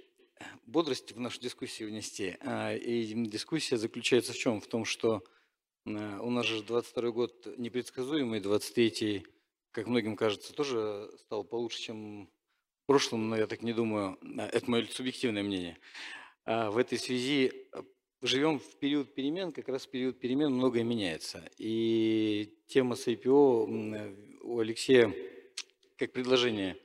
бодрость 0.67 1.13
в 1.13 1.19
нашу 1.19 1.41
дискуссию 1.41 1.89
внести. 1.89 2.37
А, 2.41 2.75
и 2.75 3.11
дискуссия 3.25 3.77
заключается 3.77 4.33
в 4.33 4.37
чем? 4.37 4.61
В 4.61 4.67
том, 4.67 4.85
что 4.85 5.23
э, 5.85 6.19
у 6.19 6.29
нас 6.29 6.45
же 6.45 6.61
22 6.61 7.09
год 7.09 7.57
непредсказуемый, 7.57 8.39
23 8.39 9.25
как 9.71 9.87
многим 9.87 10.15
кажется, 10.15 10.53
тоже 10.53 11.09
стал 11.21 11.43
получше, 11.43 11.81
чем 11.81 12.27
в 12.27 12.85
прошлом, 12.85 13.29
но 13.29 13.35
я 13.35 13.47
так 13.47 13.63
не 13.63 13.73
думаю. 13.73 14.19
Это 14.37 14.69
мое 14.69 14.85
субъективное 14.85 15.41
мнение. 15.41 15.79
А 16.45 16.69
в 16.69 16.77
этой 16.77 16.99
связи 16.99 17.51
живем 18.21 18.59
в 18.59 18.75
период 18.75 19.13
перемен, 19.13 19.51
как 19.51 19.67
раз 19.69 19.85
в 19.85 19.89
период 19.89 20.19
перемен 20.19 20.53
многое 20.53 20.83
меняется. 20.83 21.43
И 21.57 22.53
тема 22.67 22.95
с 22.95 23.07
IPO 23.07 24.39
у 24.41 24.59
Алексея 24.59 25.13
как 25.97 26.11
предложение 26.11 26.77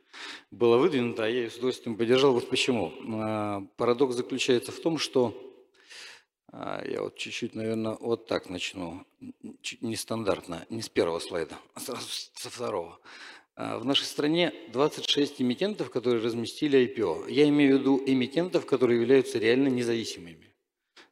было 0.50 0.76
выдвинуто, 0.76 1.24
а 1.24 1.28
я 1.28 1.42
ее 1.42 1.50
с 1.50 1.56
удовольствием 1.56 1.96
поддержал. 1.96 2.32
Вот 2.32 2.48
почему. 2.48 2.92
А, 3.14 3.62
парадокс 3.76 4.14
заключается 4.14 4.72
в 4.72 4.80
том, 4.80 4.98
что 4.98 5.34
а, 6.48 6.84
я 6.86 7.02
вот 7.02 7.16
чуть-чуть, 7.16 7.54
наверное, 7.54 7.96
вот 8.00 8.26
так 8.26 8.48
начну, 8.48 9.04
нестандартно, 9.80 10.66
не 10.70 10.82
с 10.82 10.88
первого 10.88 11.18
слайда, 11.18 11.56
а 11.74 11.80
сразу 11.80 12.06
со 12.08 12.50
второго. 12.50 13.00
А, 13.56 13.78
в 13.78 13.84
нашей 13.84 14.04
стране 14.04 14.52
26 14.72 15.42
эмитентов, 15.42 15.90
которые 15.90 16.22
разместили 16.22 16.78
IPO. 16.78 17.30
Я 17.30 17.48
имею 17.48 17.76
в 17.76 17.80
виду 17.80 18.02
эмитентов, 18.06 18.66
которые 18.66 19.00
являются 19.00 19.38
реально 19.38 19.68
независимыми. 19.68 20.53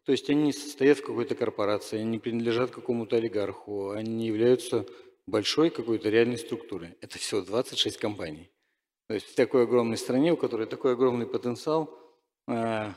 То 0.05 0.13
есть 0.13 0.29
они 0.31 0.45
не 0.45 0.53
состоят 0.53 0.99
в 0.99 1.03
какой-то 1.03 1.35
корпорации, 1.35 1.99
они 1.99 2.11
не 2.11 2.19
принадлежат 2.19 2.71
какому-то 2.71 3.17
олигарху, 3.17 3.91
они 3.91 4.15
не 4.15 4.27
являются 4.27 4.87
большой 5.27 5.71
какой-то 5.71 6.09
реальной 6.09 6.39
структурой. 6.39 6.97
Это 7.01 7.19
всего 7.19 7.41
26 7.41 7.99
компаний. 7.99 8.51
То 9.09 9.15
есть 9.15 9.27
в 9.27 9.35
такой 9.35 9.65
огромной 9.65 9.97
стране, 9.97 10.33
у 10.33 10.37
которой 10.37 10.67
такой 10.67 10.95
огромный 10.95 11.27
потенциал, 11.27 11.97
а, 12.49 12.95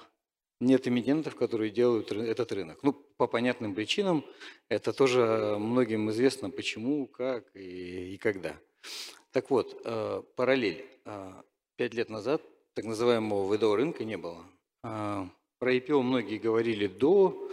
нет 0.60 0.88
эмитентов, 0.88 1.36
которые 1.36 1.70
делают 1.70 2.12
этот 2.12 2.52
рынок. 2.52 2.80
Ну, 2.82 2.94
по 2.94 3.28
понятным 3.28 3.76
причинам, 3.76 4.26
это 4.70 4.94
тоже 4.94 5.58
многим 5.60 6.10
известно, 6.10 6.50
почему, 6.50 7.08
как 7.08 7.56
и, 7.56 8.16
и 8.16 8.18
когда. 8.18 8.56
Так 9.32 9.50
вот, 9.52 9.80
а, 9.86 10.24
параллель. 10.36 10.86
А, 11.06 11.44
пять 11.76 11.94
лет 11.94 12.10
назад 12.10 12.42
так 12.74 12.86
называемого 12.86 13.54
ВДО 13.54 13.76
рынка 13.76 14.04
не 14.06 14.18
было. 14.18 14.46
Про 15.66 15.74
IPO 15.74 16.04
многие 16.04 16.38
говорили 16.38 16.86
до 16.86 17.50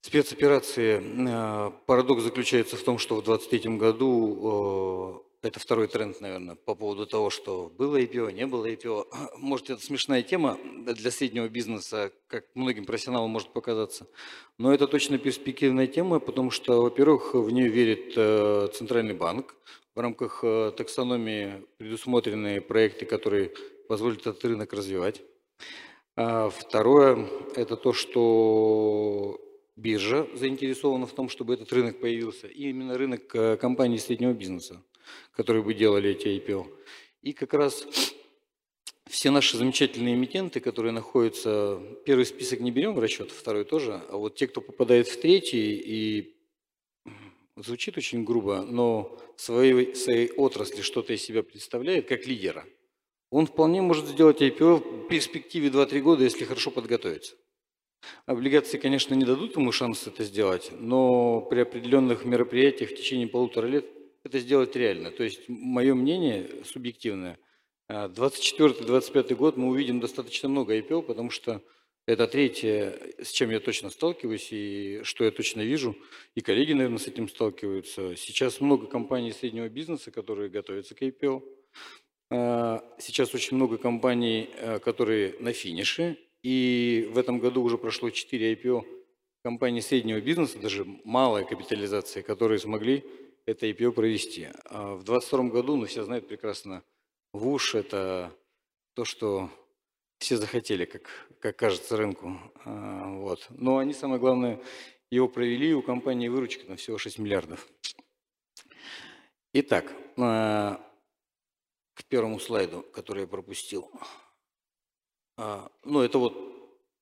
спецоперации. 0.00 1.02
Э, 1.28 1.70
парадокс 1.84 2.22
заключается 2.22 2.78
в 2.78 2.82
том, 2.82 2.96
что 2.96 3.16
в 3.16 3.24
2023 3.24 3.76
году 3.76 5.22
это 5.42 5.60
второй 5.60 5.88
тренд, 5.88 6.22
наверное, 6.22 6.54
по 6.54 6.74
поводу 6.74 7.04
того, 7.04 7.28
что 7.28 7.70
было 7.76 8.00
IPO, 8.00 8.32
не 8.32 8.46
было 8.46 8.64
IPO. 8.64 9.08
Может, 9.36 9.68
это 9.68 9.84
смешная 9.84 10.22
тема 10.22 10.58
для 10.86 11.10
среднего 11.10 11.50
бизнеса, 11.50 12.12
как 12.28 12.46
многим 12.54 12.86
профессионалам 12.86 13.28
может 13.28 13.52
показаться. 13.52 14.06
Но 14.56 14.72
это 14.72 14.86
точно 14.86 15.18
перспективная 15.18 15.88
тема, 15.88 16.18
потому 16.18 16.50
что, 16.50 16.80
во-первых, 16.80 17.34
в 17.34 17.50
нее 17.50 17.68
верит 17.68 18.14
э, 18.16 18.68
Центральный 18.72 19.14
банк. 19.14 19.54
В 19.94 20.00
рамках 20.00 20.40
э, 20.44 20.72
таксономии 20.74 21.62
предусмотрены 21.76 22.62
проекты, 22.62 23.04
которые 23.04 23.52
позволят 23.86 24.20
этот 24.20 24.42
рынок 24.46 24.72
развивать. 24.72 25.20
А 26.14 26.50
второе– 26.50 27.26
это 27.56 27.76
то, 27.76 27.92
что 27.92 29.40
биржа 29.76 30.28
заинтересована 30.34 31.06
в 31.06 31.12
том, 31.12 31.28
чтобы 31.28 31.54
этот 31.54 31.72
рынок 31.72 32.00
появился, 32.00 32.48
и 32.48 32.68
именно 32.68 32.98
рынок 32.98 33.34
э, 33.34 33.56
компаний 33.56 33.98
среднего 33.98 34.32
бизнеса, 34.32 34.82
которые 35.32 35.62
бы 35.62 35.72
делали 35.72 36.10
эти 36.10 36.28
IPO. 36.28 36.66
И 37.22 37.32
как 37.32 37.54
раз 37.54 37.86
все 39.06 39.30
наши 39.30 39.56
замечательные 39.56 40.14
эмитенты, 40.14 40.60
которые 40.60 40.92
находятся, 40.92 41.80
первый 42.04 42.26
список 42.26 42.60
не 42.60 42.70
берем 42.70 42.94
в 42.94 42.98
расчет, 42.98 43.30
второй 43.30 43.64
тоже, 43.64 44.02
а 44.10 44.16
вот 44.18 44.34
те, 44.34 44.46
кто 44.46 44.60
попадает 44.60 45.08
в 45.08 45.20
третий, 45.20 45.76
и 45.76 46.36
звучит 47.56 47.96
очень 47.96 48.24
грубо, 48.24 48.62
но 48.62 49.18
в 49.36 49.40
своей, 49.40 49.94
своей 49.94 50.30
отрасли 50.32 50.82
что-то 50.82 51.14
из 51.14 51.22
себя 51.22 51.42
представляет 51.42 52.06
как 52.06 52.26
лидера, 52.26 52.66
он 53.32 53.46
вполне 53.46 53.80
может 53.80 54.06
сделать 54.06 54.42
IPO 54.42 55.04
в 55.04 55.08
перспективе 55.08 55.70
2-3 55.70 56.00
года, 56.00 56.22
если 56.22 56.44
хорошо 56.44 56.70
подготовиться. 56.70 57.34
Облигации, 58.26 58.76
конечно, 58.76 59.14
не 59.14 59.24
дадут 59.24 59.56
ему 59.56 59.72
шанс 59.72 60.06
это 60.06 60.22
сделать, 60.22 60.70
но 60.78 61.40
при 61.40 61.60
определенных 61.60 62.26
мероприятиях 62.26 62.90
в 62.90 62.94
течение 62.94 63.26
полутора 63.26 63.66
лет 63.66 63.86
это 64.22 64.38
сделать 64.38 64.76
реально. 64.76 65.10
То 65.12 65.24
есть 65.24 65.48
мое 65.48 65.94
мнение 65.94 66.62
субъективное, 66.64 67.38
24-25 67.88 69.34
год 69.34 69.56
мы 69.56 69.68
увидим 69.68 69.98
достаточно 69.98 70.50
много 70.50 70.76
IPO, 70.78 71.02
потому 71.02 71.30
что 71.30 71.62
это 72.06 72.26
третье, 72.26 72.98
с 73.22 73.30
чем 73.30 73.50
я 73.50 73.60
точно 73.60 73.88
сталкиваюсь 73.88 74.48
и 74.50 75.00
что 75.04 75.24
я 75.24 75.30
точно 75.30 75.62
вижу, 75.62 75.96
и 76.34 76.42
коллеги, 76.42 76.74
наверное, 76.74 76.98
с 76.98 77.06
этим 77.06 77.28
сталкиваются. 77.28 78.14
Сейчас 78.14 78.60
много 78.60 78.88
компаний 78.88 79.32
среднего 79.32 79.70
бизнеса, 79.70 80.10
которые 80.10 80.50
готовятся 80.50 80.94
к 80.94 81.00
IPO. 81.00 81.42
А, 82.34 82.82
сейчас 82.98 83.34
очень 83.34 83.56
много 83.56 83.76
компаний, 83.76 84.48
э, 84.54 84.78
которые 84.78 85.34
на 85.40 85.52
финише, 85.52 86.16
и 86.42 87.10
в 87.12 87.18
этом 87.18 87.38
году 87.38 87.62
уже 87.62 87.76
прошло 87.76 88.08
4 88.08 88.54
IPO 88.54 88.84
компаний 89.44 89.82
среднего 89.82 90.20
бизнеса, 90.20 90.58
даже 90.58 90.86
малая 91.04 91.44
капитализация, 91.44 92.22
которые 92.22 92.58
смогли 92.58 93.04
это 93.44 93.66
IPO 93.66 93.92
провести. 93.92 94.48
А 94.64 94.94
в 94.94 95.04
2022 95.04 95.44
году, 95.50 95.76
ну 95.76 95.84
все 95.84 96.04
знают 96.04 96.26
прекрасно, 96.26 96.82
ВУШ– 97.34 97.74
это 97.76 98.32
то, 98.94 99.04
что 99.04 99.50
все 100.18 100.38
захотели, 100.38 100.86
как, 100.86 101.10
как 101.38 101.56
кажется 101.56 101.98
рынку. 101.98 102.38
А, 102.64 103.08
вот. 103.14 103.46
Но 103.50 103.76
они, 103.76 103.92
самое 103.92 104.18
главное, 104.18 104.58
его 105.10 105.28
провели, 105.28 105.74
у 105.74 105.82
компании 105.82 106.28
выручка 106.28 106.66
на 106.66 106.76
всего 106.76 106.96
6 106.96 107.18
миллиардов. 107.18 107.68
Итак, 109.52 109.92
к 111.94 112.04
первому 112.04 112.40
слайду, 112.40 112.82
который 112.92 113.22
я 113.22 113.26
пропустил. 113.26 113.90
А, 115.36 115.70
ну, 115.84 116.00
это 116.00 116.18
вот 116.18 116.34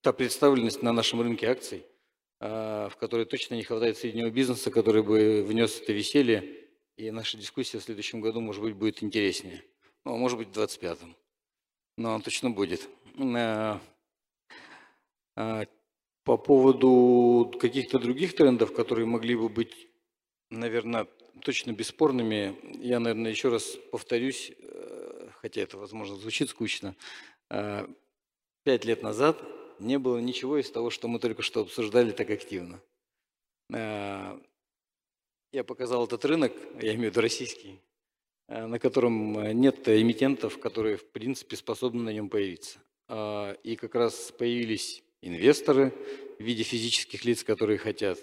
та 0.01 0.13
представленность 0.13 0.83
на 0.83 0.93
нашем 0.93 1.21
рынке 1.21 1.47
акций, 1.49 1.85
а, 2.41 2.89
в 2.89 2.97
которой 2.97 3.27
точно 3.27 3.55
не 3.55 3.63
хватает 3.63 3.99
среднего 3.99 4.31
бизнеса, 4.31 4.71
который 4.71 5.03
бы 5.03 5.43
внес 5.43 5.81
это 5.81 5.93
веселье, 5.93 6.69
и 6.97 7.11
наша 7.11 7.37
дискуссия 7.39 7.79
в 7.79 7.83
следующем 7.83 8.21
году, 8.21 8.41
может 8.41 8.63
быть, 8.63 8.75
будет 8.75 9.03
интереснее. 9.03 9.65
Ну, 10.05 10.15
а 10.15 10.17
может 10.17 10.39
быть, 10.39 10.49
в 10.49 10.59
25-м. 10.59 11.17
Но 11.97 12.15
он 12.15 12.23
точно 12.23 12.51
будет. 12.51 12.89
По 15.35 16.37
поводу 16.37 17.53
каких-то 17.59 17.99
других 17.99 18.37
трендов, 18.37 18.75
которые 18.75 19.07
могли 19.07 19.35
бы 19.35 19.49
быть, 19.49 19.89
наверное, 20.51 21.07
точно 21.43 21.73
бесспорными, 21.73 22.57
я, 22.85 23.01
наверное, 23.01 23.31
еще 23.31 23.49
раз 23.49 23.77
повторюсь, 23.91 24.53
хотя 25.41 25.63
это, 25.63 25.79
возможно, 25.79 26.17
звучит 26.17 26.51
скучно, 26.51 26.95
пять 27.49 28.85
лет 28.85 29.03
назад 29.03 29.43
не 29.81 29.99
было 29.99 30.19
ничего 30.19 30.59
из 30.59 30.71
того, 30.71 30.91
что 30.91 31.09
мы 31.09 31.19
только 31.19 31.43
что 31.43 31.63
обсуждали 31.63 32.13
так 32.13 32.31
активно. 32.31 32.81
Э, 33.73 34.39
я 35.53 35.65
показал 35.65 36.05
этот 36.05 36.25
рынок, 36.25 36.53
я 36.81 36.95
имею 36.95 37.11
в 37.11 37.13
виду 37.13 37.21
российский, 37.21 37.81
э, 38.49 38.67
на 38.67 38.79
котором 38.79 39.61
нет 39.61 39.89
эмитентов, 39.89 40.59
которые, 40.59 40.97
в 40.97 41.09
принципе, 41.11 41.57
способны 41.57 42.03
на 42.03 42.11
нем 42.11 42.29
появиться. 42.29 42.79
Э, 43.09 43.57
и 43.65 43.77
как 43.77 43.95
раз 43.95 44.33
появились 44.33 45.03
инвесторы 45.23 45.93
в 46.39 46.43
виде 46.43 46.63
физических 46.63 47.25
лиц, 47.25 47.43
которые 47.43 47.79
хотят. 47.79 48.19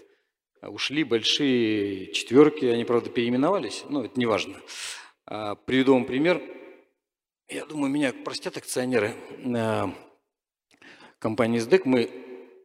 Ушли 0.61 1.03
большие 1.03 2.11
четверки, 2.14 2.65
они, 2.65 2.84
правда, 2.84 3.11
переименовались, 3.11 3.84
но 3.89 4.06
это 4.06 4.19
не 4.19 4.26
важно. 4.26 4.60
Приведу 5.26 5.94
вам 5.94 6.06
пример. 6.06 6.41
Я 7.49 7.65
думаю, 7.65 7.90
меня 7.90 8.11
простят 8.11 8.57
акционеры 8.57 9.15
компании 11.18 11.60
СДЭК. 11.60 11.86
Мы 11.86 12.10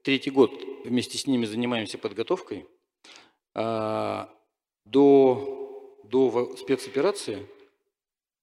третий 0.02 0.30
год 0.30 0.50
вместе 0.84 1.18
с 1.18 1.28
ними 1.28 1.44
занимаемся 1.44 1.98
подготовкой. 1.98 2.66
А, 3.54 4.28
до, 4.84 6.00
до 6.02 6.56
спецоперации 6.56 7.46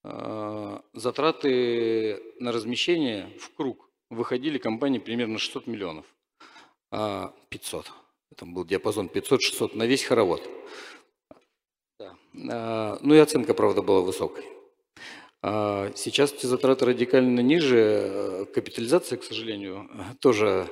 а, 0.04 0.82
затраты 0.94 2.22
на 2.40 2.54
размещение 2.54 3.38
в 3.38 3.54
круг 3.54 3.90
выходили 4.10 4.58
компании 4.60 5.00
примерно 5.00 5.40
600 5.40 5.68
миллионов. 5.68 6.06
500. 6.92 6.92
А, 6.92 7.34
Там 8.38 8.54
был 8.54 8.64
диапазон 8.64 9.08
500-600 9.08 9.76
на 9.76 9.86
весь 9.86 10.04
хоровод. 10.04 10.42
Да. 12.00 12.98
Ну 13.02 13.14
и 13.14 13.18
оценка, 13.18 13.54
правда, 13.54 13.82
была 13.82 14.00
высокой. 14.00 14.59
А 15.42 15.92
сейчас 15.96 16.34
эти 16.34 16.46
затраты 16.46 16.86
радикально 16.86 17.40
ниже. 17.40 17.78
Э, 17.78 18.46
капитализация, 18.54 19.18
к 19.18 19.24
сожалению, 19.24 19.90
тоже 20.20 20.68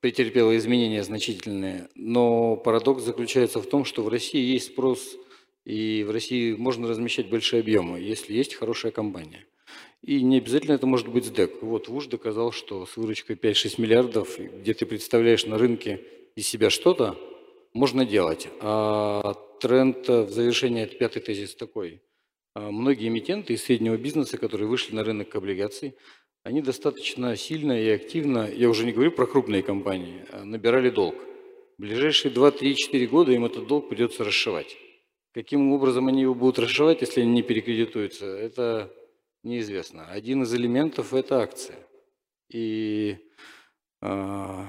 претерпела 0.00 0.56
изменения 0.56 1.02
значительные. 1.02 1.88
Но 1.94 2.56
парадокс 2.56 3.02
заключается 3.02 3.60
в 3.60 3.66
том, 3.66 3.84
что 3.84 4.02
в 4.02 4.08
России 4.08 4.52
есть 4.52 4.66
спрос, 4.66 5.16
и 5.64 6.04
в 6.06 6.10
России 6.10 6.54
можно 6.54 6.86
размещать 6.86 7.28
большие 7.28 7.60
объемы, 7.60 7.98
если 7.98 8.34
есть 8.34 8.54
хорошая 8.54 8.92
компания. 8.92 9.46
И 10.02 10.22
не 10.22 10.36
обязательно 10.36 10.74
это 10.74 10.86
может 10.86 11.08
быть 11.08 11.24
СДЭК. 11.24 11.62
Вот 11.62 11.88
ВУШ 11.88 12.08
доказал, 12.08 12.52
что 12.52 12.84
с 12.84 12.98
выручкой 12.98 13.36
5-6 13.36 13.80
миллиардов, 13.80 14.38
где 14.38 14.74
ты 14.74 14.84
представляешь 14.84 15.46
на 15.46 15.56
рынке 15.56 16.02
из 16.36 16.46
себя 16.46 16.68
что-то, 16.68 17.18
можно 17.72 18.04
делать. 18.04 18.48
А 18.60 19.34
тренд 19.60 20.06
в 20.06 20.30
завершении, 20.30 20.82
это 20.82 20.94
пятый 20.96 21.20
тезис 21.20 21.54
такой– 21.54 22.02
многие 22.54 23.08
эмитенты 23.08 23.54
из 23.54 23.64
среднего 23.64 23.96
бизнеса, 23.96 24.38
которые 24.38 24.68
вышли 24.68 24.94
на 24.94 25.04
рынок 25.04 25.34
облигаций, 25.34 25.96
они 26.44 26.60
достаточно 26.60 27.34
сильно 27.36 27.72
и 27.72 27.88
активно, 27.88 28.48
я 28.50 28.68
уже 28.68 28.84
не 28.84 28.92
говорю 28.92 29.10
про 29.10 29.26
крупные 29.26 29.62
компании, 29.62 30.24
а 30.30 30.44
набирали 30.44 30.90
долг. 30.90 31.16
В 31.78 31.82
ближайшие 31.82 32.30
2, 32.30 32.50
3, 32.52 32.76
4 32.76 33.06
года 33.06 33.32
им 33.32 33.44
этот 33.44 33.66
долг 33.66 33.88
придется 33.88 34.24
расшивать. 34.24 34.76
Каким 35.32 35.72
образом 35.72 36.06
они 36.06 36.22
его 36.22 36.34
будут 36.34 36.58
расшивать, 36.58 37.00
если 37.00 37.22
они 37.22 37.32
не 37.32 37.42
перекредитуются, 37.42 38.26
это 38.26 38.94
неизвестно. 39.42 40.06
Один 40.06 40.42
из 40.42 40.54
элементов– 40.54 41.12
это 41.14 41.40
акция. 41.40 41.78
И 42.48 43.16
э, 44.02 44.66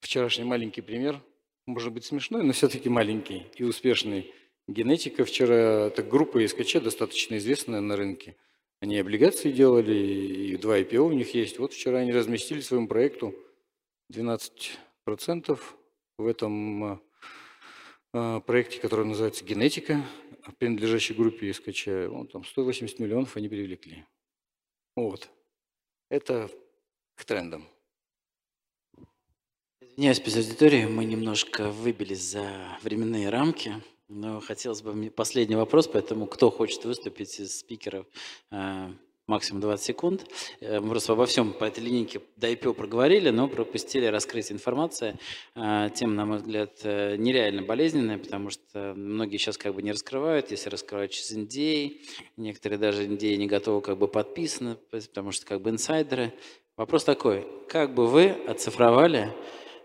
вчерашний 0.00 0.44
маленький 0.44 0.80
пример, 0.80 1.20
может 1.66 1.92
быть 1.92 2.04
смешной, 2.04 2.42
но 2.42 2.52
все-таки 2.52 2.88
маленький 2.88 3.46
и 3.56 3.64
успешный– 3.64 4.32
Генетика 4.66 5.24
вчера, 5.24 5.86
это 5.86 6.02
группа 6.02 6.44
ИСКЧ, 6.44 6.80
достаточно 6.80 7.36
известная 7.36 7.80
на 7.80 7.96
рынке. 7.96 8.36
Они 8.80 8.98
облигации 8.98 9.52
делали, 9.52 9.94
и 9.94 10.56
два 10.56 10.78
IPO 10.78 10.98
у 10.98 11.12
них 11.12 11.34
есть. 11.34 11.58
Вот 11.58 11.72
вчера 11.72 11.98
они 11.98 12.12
разместили 12.12 12.60
своему 12.60 12.88
проекту 12.88 13.34
12% 14.12 15.58
в 16.16 16.26
этом 16.26 16.84
а, 16.84 17.00
а, 18.12 18.40
проекте, 18.40 18.80
который 18.80 19.04
называется 19.04 19.44
«Генетика», 19.44 20.02
принадлежащей 20.58 21.14
группе 21.14 21.50
ИСКЧ. 21.50 21.86
Вон 22.08 22.26
там 22.28 22.44
180 22.44 22.98
миллионов 23.00 23.36
они 23.36 23.48
привлекли. 23.48 24.04
Вот. 24.96 25.28
Это 26.10 26.50
к 27.16 27.24
трендам. 27.24 27.66
Извиняюсь, 29.80 30.20
без 30.20 30.36
аудитории, 30.36 30.86
мы 30.86 31.04
немножко 31.04 31.70
выбились 31.70 32.22
за 32.22 32.78
временные 32.82 33.30
рамки. 33.30 33.82
Ну, 34.16 34.40
хотелось 34.40 34.80
бы 34.80 35.10
последний 35.10 35.56
вопрос, 35.56 35.88
поэтому 35.88 36.26
кто 36.26 36.48
хочет 36.48 36.84
выступить 36.84 37.40
из 37.40 37.58
спикеров, 37.58 38.06
э, 38.52 38.88
максимум 39.26 39.60
20 39.60 39.84
секунд. 39.84 40.24
Э, 40.60 40.78
мы 40.78 40.90
просто 40.90 41.14
обо 41.14 41.26
всем 41.26 41.52
по 41.52 41.64
этой 41.64 41.82
линейке 41.82 42.20
до 42.36 42.48
IPO 42.48 42.74
проговорили, 42.74 43.30
но 43.30 43.48
пропустили 43.48 44.06
раскрытие 44.06 44.54
информации. 44.54 45.18
Э, 45.56 45.90
тема, 45.92 46.12
на 46.12 46.26
мой 46.26 46.36
взгляд, 46.38 46.84
нереально 46.84 47.62
болезненная, 47.62 48.18
потому 48.18 48.50
что 48.50 48.94
многие 48.96 49.36
сейчас 49.38 49.58
как 49.58 49.74
бы 49.74 49.82
не 49.82 49.90
раскрывают, 49.90 50.52
если 50.52 50.68
раскрывают 50.70 51.10
через 51.10 51.36
NDA, 51.36 51.96
некоторые 52.36 52.78
даже 52.78 53.08
NDA 53.08 53.34
не 53.34 53.48
готовы 53.48 53.80
как 53.80 53.98
бы 53.98 54.06
подписаны, 54.06 54.76
потому 54.92 55.32
что 55.32 55.44
как 55.44 55.60
бы 55.60 55.70
инсайдеры. 55.70 56.32
Вопрос 56.76 57.02
такой, 57.02 57.48
как 57.68 57.94
бы 57.94 58.06
вы 58.06 58.28
оцифровали 58.46 59.34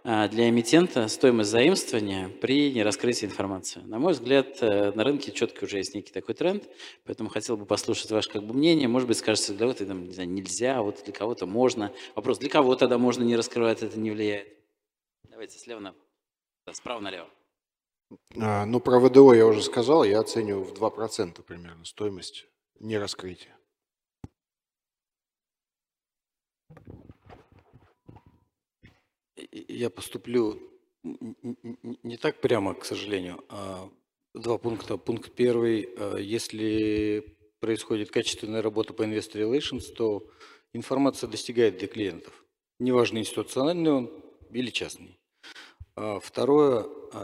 для 0.04 0.50
эмитента 0.50 1.08
стоимость 1.08 1.50
заимствования 1.50 2.30
при 2.30 2.72
нераскрытии 2.74 3.26
информации. 3.26 3.82
На 3.82 4.00
мой 4.00 4.14
взгляд, 4.14 4.62
э, 4.62 4.92
на 4.94 5.04
рынке 5.04 5.32
четко 5.32 5.66
уже 5.66 5.78
есть 5.78 5.94
некий 5.94 6.12
такой 6.12 6.36
тренд, 6.36 6.64
поэтому 7.06 7.30
хотел 7.30 7.58
бы 7.58 7.66
послушать 7.66 8.10
ваше 8.12 8.30
как 8.30 8.44
бы 8.44 8.54
мнение. 8.54 8.88
Может 8.88 9.08
быть, 9.08 9.18
скажется, 9.18 9.54
для 9.54 9.60
кого-то 9.60 9.86
там, 9.86 10.06
не 10.06 10.14
знаю, 10.14 10.30
нельзя, 10.30 10.78
а 10.78 10.82
вот 10.82 11.04
для 11.04 11.14
кого-то 11.14 11.46
можно. 11.46 11.94
Вопрос, 12.16 12.40
для 12.40 12.50
кого 12.50 12.76
тогда 12.76 12.98
можно 12.98 13.24
не 13.24 13.36
раскрывать, 13.36 13.84
это 13.84 14.00
не 14.00 14.12
влияет? 14.12 14.48
Давайте 15.30 15.60
слева 15.60 15.80
на... 15.80 15.96
Справа 16.72 17.00
налево. 17.00 17.28
А, 18.40 18.66
ну, 18.66 18.80
про 18.80 19.00
ВДО 19.00 19.34
я 19.34 19.46
уже 19.46 19.62
сказал, 19.62 20.04
я 20.04 20.20
оцениваю 20.20 20.64
в 20.64 20.74
2% 20.74 21.42
примерно 21.44 21.84
стоимость 21.86 22.46
нераскрытия. 22.80 23.59
Я 29.52 29.90
поступлю 29.90 30.60
не 31.04 32.18
так 32.18 32.42
прямо, 32.42 32.74
к 32.74 32.86
сожалению, 32.86 33.44
а 33.50 33.90
два 34.34 34.58
пункта. 34.58 34.98
Пункт 34.98 35.32
первый, 35.34 35.90
а, 35.98 36.18
если 36.18 37.38
происходит 37.60 38.12
качественная 38.12 38.62
работа 38.62 38.94
по 38.94 39.04
Investor 39.04 39.42
Relations, 39.42 39.94
то 39.94 40.30
информация 40.74 41.30
достигает 41.30 41.78
для 41.78 41.88
клиентов. 41.88 42.46
Неважно, 42.80 43.18
институциональный 43.18 43.92
он 43.92 44.24
или 44.52 44.70
частный. 44.70 45.20
А 45.96 46.20
второе, 46.20 46.84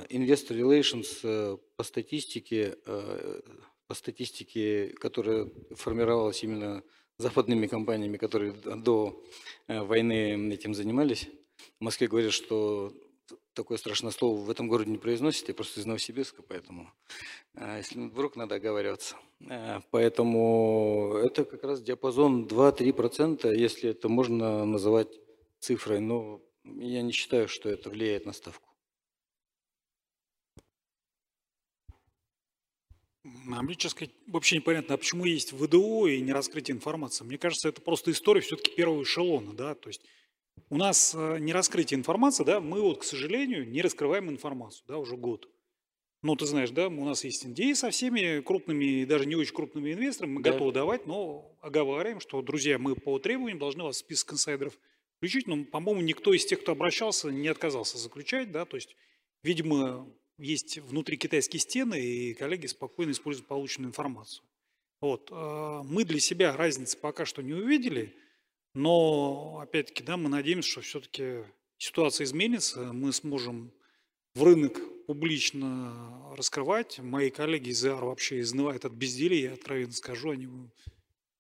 Investor 0.10 0.58
Relations 0.58 1.20
э, 1.24 1.58
по 1.78 1.84
статистике, 1.84 2.78
э, 2.86 3.42
по 3.88 3.94
статистике, 3.94 4.90
которая 5.00 5.50
формировалась 5.72 6.44
именно 6.44 6.84
западными 7.18 7.68
компаниями, 7.68 8.18
которые 8.18 8.52
до 8.52 9.24
э, 9.68 9.82
войны 9.82 10.52
этим 10.54 10.74
занимались, 10.74 11.30
в 11.80 11.84
Москве 11.84 12.08
говорят, 12.08 12.34
что 12.34 12.94
такое 13.54 13.78
страшное 13.78 14.12
слово 14.12 14.40
в 14.40 14.50
этом 14.50 14.68
городе 14.68 14.92
не 14.92 14.98
произносит, 14.98 15.48
я 15.48 15.54
просто 15.54 15.80
из 15.80 15.86
Новосибирска, 15.86 16.44
поэтому 16.44 16.92
а, 17.56 17.78
если 17.78 18.00
вдруг 18.00 18.36
надо 18.36 18.56
оговариваться. 18.56 19.16
А, 19.50 19.82
поэтому 19.92 21.16
это 21.24 21.46
как 21.46 21.64
раз 21.64 21.82
диапазон 21.82 22.46
2-3%, 22.46 23.56
если 23.56 23.90
это 23.90 24.10
можно 24.10 24.66
называть 24.66 25.10
цифрой, 25.60 26.00
но 26.00 26.42
я 26.64 27.02
не 27.02 27.12
считаю, 27.12 27.48
что 27.48 27.70
это 27.70 27.90
влияет 27.90 28.26
на 28.26 28.34
ставку. 28.34 28.70
А 33.24 33.66
честно 33.74 33.90
сказать, 33.90 34.14
вообще 34.28 34.58
непонятно, 34.58 34.96
а 34.96 34.98
почему 34.98 35.26
есть 35.26 35.52
ВДО 35.54 36.08
и 36.08 36.22
не 36.22 36.32
раскрытие 36.32 36.76
информации. 36.76 37.24
Мне 37.24 37.40
кажется, 37.40 37.70
это 37.70 37.82
просто 37.82 38.12
история 38.12 38.42
все-таки 38.42 38.76
первого 38.76 39.02
эшелона, 39.02 39.54
да, 39.54 39.74
то 39.74 39.90
есть 39.90 40.02
у 40.70 40.78
нас 40.78 41.14
э, 41.16 41.38
не 41.40 41.54
раскрытие 41.54 42.00
информации, 42.00 42.44
да, 42.44 42.60
мы 42.60 42.82
вот, 42.82 43.00
к 43.00 43.04
сожалению, 43.04 43.68
не 43.70 43.82
раскрываем 43.82 44.30
информацию, 44.30 44.84
да, 44.88 44.98
уже 44.98 45.16
год. 45.16 45.50
Ну, 46.22 46.36
ты 46.36 46.46
знаешь, 46.48 46.72
да, 46.72 46.88
у 46.88 47.06
нас 47.06 47.24
есть 47.24 47.46
идеи 47.46 47.74
со 47.74 47.92
всеми 47.92 48.42
крупными 48.42 49.02
и 49.02 49.06
даже 49.06 49.28
не 49.28 49.36
очень 49.36 49.54
крупными 49.54 49.94
инвесторами, 49.94 50.34
мы 50.34 50.42
да. 50.42 50.52
готовы 50.52 50.72
давать, 50.72 51.06
но 51.06 51.56
оговариваем, 51.62 52.20
что, 52.20 52.42
друзья, 52.42 52.80
мы 52.80 52.96
по 52.96 53.20
требованиям 53.20 53.60
должны 53.60 53.84
вас 53.84 53.98
в 53.98 54.00
список 54.00 54.34
инсайдеров 54.34 54.78
включить, 55.18 55.46
но, 55.46 55.64
по-моему, 55.66 56.02
никто 56.02 56.34
из 56.34 56.46
тех, 56.46 56.62
кто 56.62 56.72
обращался, 56.72 57.30
не 57.30 57.48
отказался 57.48 57.98
заключать, 57.98 58.52
да, 58.52 58.66
то 58.66 58.76
есть, 58.76 58.96
видимо, 59.44 60.12
есть 60.40 60.80
внутри 60.80 61.18
китайские 61.18 61.60
стены, 61.60 62.02
и 62.02 62.34
коллеги 62.34 62.66
спокойно 62.66 63.12
используют 63.12 63.48
полученную 63.48 63.90
информацию. 63.90 64.44
Вот. 65.00 65.30
Э, 65.32 65.82
мы 65.86 66.06
для 66.06 66.20
себя 66.20 66.58
разницы 66.58 66.98
пока 66.98 67.26
что 67.26 67.44
не 67.44 67.54
увидели– 67.54 68.16
но, 68.76 69.60
опять-таки, 69.64 70.04
да, 70.04 70.18
мы 70.18 70.30
надеемся, 70.30 70.70
что 70.70 70.82
все-таки 70.82 71.40
ситуация 71.78 72.26
изменится, 72.26 72.94
мы 72.94 73.12
сможем 73.14 73.72
в 74.36 74.44
рынок 74.44 74.80
публично 75.08 76.34
раскрывать. 76.36 77.00
Мои 77.00 77.30
коллеги 77.30 77.70
из 77.70 77.86
ИАР 77.86 78.04
вообще 78.04 78.42
изнывают 78.42 78.86
от 78.86 78.92
безделия, 78.92 79.50
я 79.50 79.54
откровенно 79.54 79.94
скажу, 79.94 80.32
они 80.32 80.48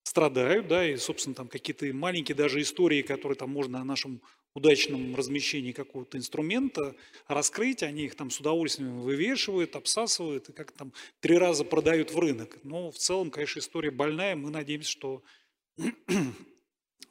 страдают, 0.03 0.67
да, 0.67 0.89
и, 0.89 0.95
собственно, 0.97 1.35
там 1.35 1.47
какие-то 1.47 1.85
маленькие 1.93 2.35
даже 2.35 2.61
истории, 2.61 3.01
которые 3.01 3.37
там 3.37 3.49
можно 3.49 3.81
о 3.81 3.83
нашем 3.83 4.21
удачном 4.53 5.15
размещении 5.15 5.73
какого-то 5.73 6.17
инструмента 6.17 6.95
раскрыть, 7.27 7.83
они 7.83 8.05
их 8.05 8.15
там 8.15 8.29
с 8.29 8.39
удовольствием 8.39 9.01
вывешивают, 9.01 9.75
обсасывают 9.75 10.47
и 10.47 10.53
как 10.53 10.71
там 10.71 10.93
три 11.19 11.37
раза 11.37 11.65
продают 11.65 12.11
в 12.11 12.19
рынок. 12.19 12.57
Но 12.63 12.91
в 12.91 12.97
целом, 12.97 13.29
конечно, 13.29 13.59
история 13.59 13.91
больная, 13.91 14.37
мы 14.37 14.49
надеемся, 14.49 14.89
что 14.89 15.23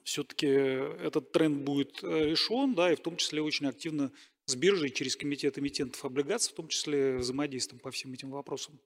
все-таки 0.04 0.46
этот 0.46 1.32
тренд 1.32 1.64
будет 1.64 2.02
э, 2.02 2.26
решен, 2.26 2.74
да, 2.74 2.92
и 2.92 2.96
в 2.96 3.00
том 3.00 3.16
числе 3.16 3.42
очень 3.42 3.66
активно 3.66 4.12
с 4.46 4.54
биржей 4.54 4.90
через 4.90 5.16
комитет 5.16 5.58
эмитентов 5.58 6.04
облигаций, 6.04 6.52
в 6.52 6.56
том 6.56 6.68
числе 6.68 7.16
взаимодействуем 7.16 7.80
по 7.80 7.90
всем 7.90 8.12
этим 8.12 8.30
вопросам. 8.30 8.78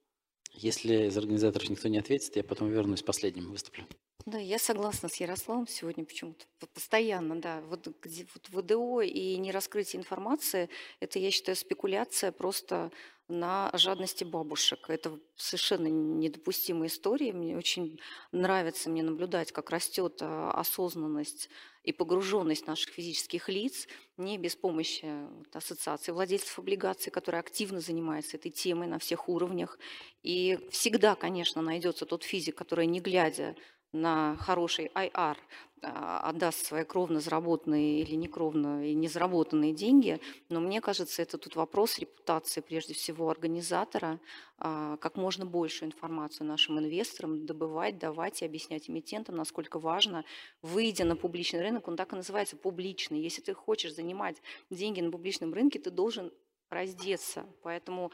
Если 0.53 1.07
из 1.07 1.17
организаторов 1.17 1.69
никто 1.69 1.89
не 1.89 1.99
ответит, 1.99 2.35
я 2.35 2.43
потом 2.43 2.71
вернусь 2.71 3.03
последним, 3.03 3.51
выступлю. 3.51 3.85
Да, 4.25 4.37
я 4.37 4.59
согласна 4.59 5.09
с 5.09 5.15
Ярославом 5.15 5.67
сегодня 5.67 6.05
почему-то. 6.05 6.45
Постоянно, 6.73 7.39
да. 7.39 7.61
Вот, 7.61 7.87
где, 8.01 8.25
вот 8.33 8.49
ВДО 8.49 9.01
и 9.01 9.37
нераскрытие 9.37 9.99
информации, 9.99 10.69
это, 10.99 11.19
я 11.19 11.31
считаю, 11.31 11.55
спекуляция 11.55 12.31
просто 12.31 12.91
на 13.29 13.69
жадности 13.73 14.23
бабушек. 14.23 14.89
Это 14.89 15.17
совершенно 15.35 15.87
недопустимая 15.87 16.89
история. 16.89 17.31
Мне 17.31 17.55
очень 17.55 17.99
нравится 18.31 18.89
мне 18.89 19.03
наблюдать, 19.03 19.51
как 19.51 19.69
растет 19.69 20.17
а, 20.21 20.51
осознанность 20.51 21.49
и 21.83 21.93
погруженность 21.93 22.67
наших 22.67 22.91
физических 22.91 23.47
лиц 23.47 23.87
не 24.17 24.37
без 24.37 24.55
помощи 24.55 25.07
ассоциации 25.53 26.11
владельцев 26.11 26.57
облигаций, 26.57 27.11
которые 27.11 27.39
активно 27.39 27.79
занимаются 27.79 28.37
этой 28.37 28.51
темой 28.51 28.87
на 28.87 28.99
всех 28.99 29.29
уровнях. 29.29 29.77
И 30.23 30.59
всегда, 30.71 31.15
конечно, 31.15 31.61
найдется 31.61 32.05
тот 32.05 32.23
физик, 32.23 32.55
который, 32.55 32.87
не 32.87 32.99
глядя 32.99 33.55
на 33.91 34.35
хороший 34.37 34.91
IR 34.93 35.37
а, 35.81 36.19
отдаст 36.29 36.65
свои 36.65 36.83
кровно 36.83 37.19
заработанные 37.21 38.01
или 38.01 38.15
некровно 38.15 38.85
и 38.85 38.93
не 38.93 39.07
заработанные 39.07 39.73
деньги, 39.73 40.19
но 40.49 40.59
мне 40.59 40.81
кажется, 40.81 41.21
это 41.21 41.37
тут 41.37 41.55
вопрос 41.55 41.97
репутации 41.99 42.61
прежде 42.61 42.93
всего 42.93 43.29
организатора, 43.29 44.19
а, 44.57 44.97
как 44.97 45.15
можно 45.15 45.45
больше 45.45 45.85
информацию 45.85 46.45
нашим 46.47 46.79
инвесторам 46.79 47.45
добывать, 47.45 47.97
давать 47.97 48.41
и 48.41 48.45
объяснять 48.45 48.89
эмитентам, 48.89 49.35
насколько 49.35 49.79
важно, 49.79 50.25
выйдя 50.61 51.05
на 51.05 51.15
публичный 51.15 51.61
рынок, 51.61 51.87
он 51.87 51.95
так 51.95 52.11
и 52.13 52.15
называется 52.15 52.57
публичный. 52.57 53.21
Если 53.21 53.41
ты 53.41 53.53
хочешь 53.53 53.95
занимать 53.95 54.41
деньги 54.69 55.01
на 55.01 55.11
публичном 55.11 55.53
рынке, 55.53 55.79
ты 55.79 55.91
должен 55.91 56.31
раздеться. 56.69 57.45
Поэтому 57.63 58.11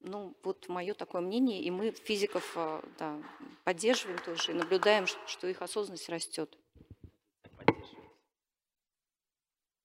ну, 0.00 0.34
вот 0.42 0.68
мое 0.68 0.94
такое 0.94 1.20
мнение, 1.20 1.62
и 1.62 1.70
мы 1.70 1.90
физиков 1.90 2.52
а, 2.56 2.82
да, 2.98 3.16
поддерживаем 3.64 4.18
тоже, 4.24 4.52
и 4.52 4.54
наблюдаем, 4.54 5.06
что 5.26 5.46
их 5.46 5.62
осознанность 5.62 6.08
растет. 6.08 6.56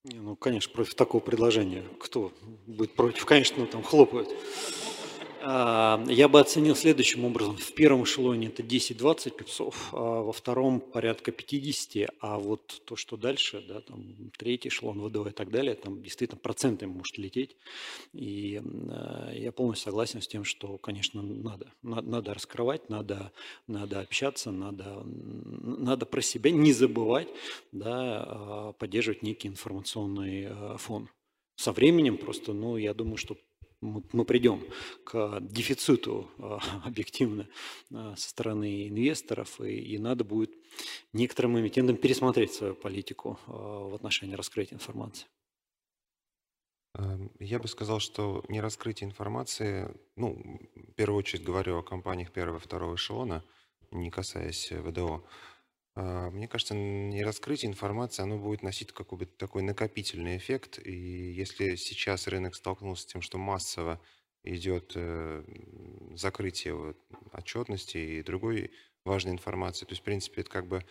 Не, 0.03 0.19
ну, 0.19 0.35
конечно, 0.35 0.73
против 0.73 0.95
такого 0.95 1.22
предложения. 1.22 1.84
Кто 1.99 2.34
будет 2.68 2.94
против? 2.94 3.26
Конечно, 3.26 3.60
ну, 3.60 3.68
там 3.68 3.84
хлопают. 3.84 4.30
А, 5.45 6.01
я 6.07 6.29
бы 6.29 6.39
оценил 6.39 6.73
следующим 6.73 7.25
образом. 7.25 7.57
В 7.57 7.73
первом 7.73 8.05
эшелоне 8.05 8.47
это 8.47 8.63
10-20 8.63 9.31
пипсов, 9.31 9.89
а 9.91 10.21
во 10.21 10.31
втором 10.31 10.79
порядка 10.79 11.33
50, 11.33 12.11
а 12.21 12.39
вот 12.39 12.81
то, 12.85 12.95
что 12.95 13.17
дальше, 13.17 13.61
да, 13.67 13.81
там 13.81 14.31
третий 14.37 14.69
эшелон, 14.69 15.01
ВДО 15.01 15.27
и 15.27 15.31
так 15.31 15.51
далее, 15.51 15.75
там 15.75 16.01
действительно 16.01 16.39
процентами 16.39 16.91
может 16.91 17.17
лететь. 17.17 17.57
И 18.13 18.61
а, 18.63 19.31
я 19.33 19.51
полностью 19.51 19.91
согласен 19.91 20.21
с 20.21 20.27
тем, 20.29 20.45
что, 20.45 20.77
конечно, 20.77 21.21
надо, 21.21 21.73
надо, 21.81 22.33
раскрывать, 22.33 22.89
надо, 22.89 23.33
надо 23.67 23.99
общаться, 23.99 24.49
надо, 24.49 25.03
надо 25.03 26.05
про 26.05 26.21
себя 26.21 26.51
не 26.51 26.71
забывать, 26.71 27.27
да, 27.73 28.73
поддерживать 28.79 29.23
некий 29.23 29.49
информационный 29.49 30.77
фон. 30.77 31.09
Со 31.57 31.73
временем 31.73 32.17
просто, 32.17 32.53
ну, 32.53 32.77
я 32.77 32.93
думаю, 32.93 33.17
что 33.17 33.35
мы 34.11 34.26
придем 34.26 34.64
к 35.03 35.39
дефициту 35.41 36.30
а, 36.39 36.60
объективно 36.85 37.47
а, 37.93 38.15
со 38.15 38.30
стороны 38.30 38.88
инвесторов, 38.88 39.60
и, 39.61 39.76
и 39.76 39.97
надо 39.97 40.23
будет 40.23 40.51
некоторым 41.14 41.60
эмитентам 41.60 41.97
пересмотреть 41.97 42.53
свою 42.53 42.76
политику 42.76 43.39
а, 43.47 43.51
в 43.89 43.93
отношении 43.95 44.35
раскрытия 44.35 44.76
информации. 44.76 45.27
Эм, 46.95 47.31
я 47.39 47.60
бы 47.60 47.68
сказал, 47.68 47.99
что 47.99 48.43
не 48.49 48.61
раскрытие 48.61 49.10
информации, 49.10 49.93
ну, 50.15 50.60
в 50.76 50.93
первую 50.93 51.19
очередь 51.19 51.43
говорю 51.43 51.77
о 51.77 51.84
компаниях 51.84 52.31
первого 52.31 52.57
и 52.57 52.61
второго 52.61 52.95
эшелона, 52.95 53.43
не 53.91 54.10
касаясь 54.10 54.72
ВДО, 54.72 55.18
А, 55.18 55.52
мне 55.95 56.47
кажется, 56.47 56.73
не 56.73 57.23
раскрытие 57.23 57.69
информации, 57.69 58.23
оно 58.23 58.37
будет 58.37 58.63
носить 58.63 58.91
какой-то 58.91 59.31
такой 59.37 59.61
накопительный 59.61 60.37
эффект. 60.37 60.79
И 60.83 60.91
если 61.33 61.75
сейчас 61.75 62.27
рынок 62.27 62.55
столкнулся 62.55 63.03
с 63.03 63.05
тем, 63.05 63.21
что 63.21 63.37
массово 63.37 64.01
идет 64.43 64.93
э, 64.95 65.43
закрытие 66.15 66.73
вот, 66.73 66.97
отчетности 67.31 67.97
и 67.97 68.23
другой 68.23 68.71
важной 69.05 69.33
информации, 69.33 69.85
то 69.85 69.91
есть, 69.91 70.01
в 70.01 70.05
принципе, 70.05 70.41
это 70.41 70.49
как 70.49 70.67
бы 70.67 70.83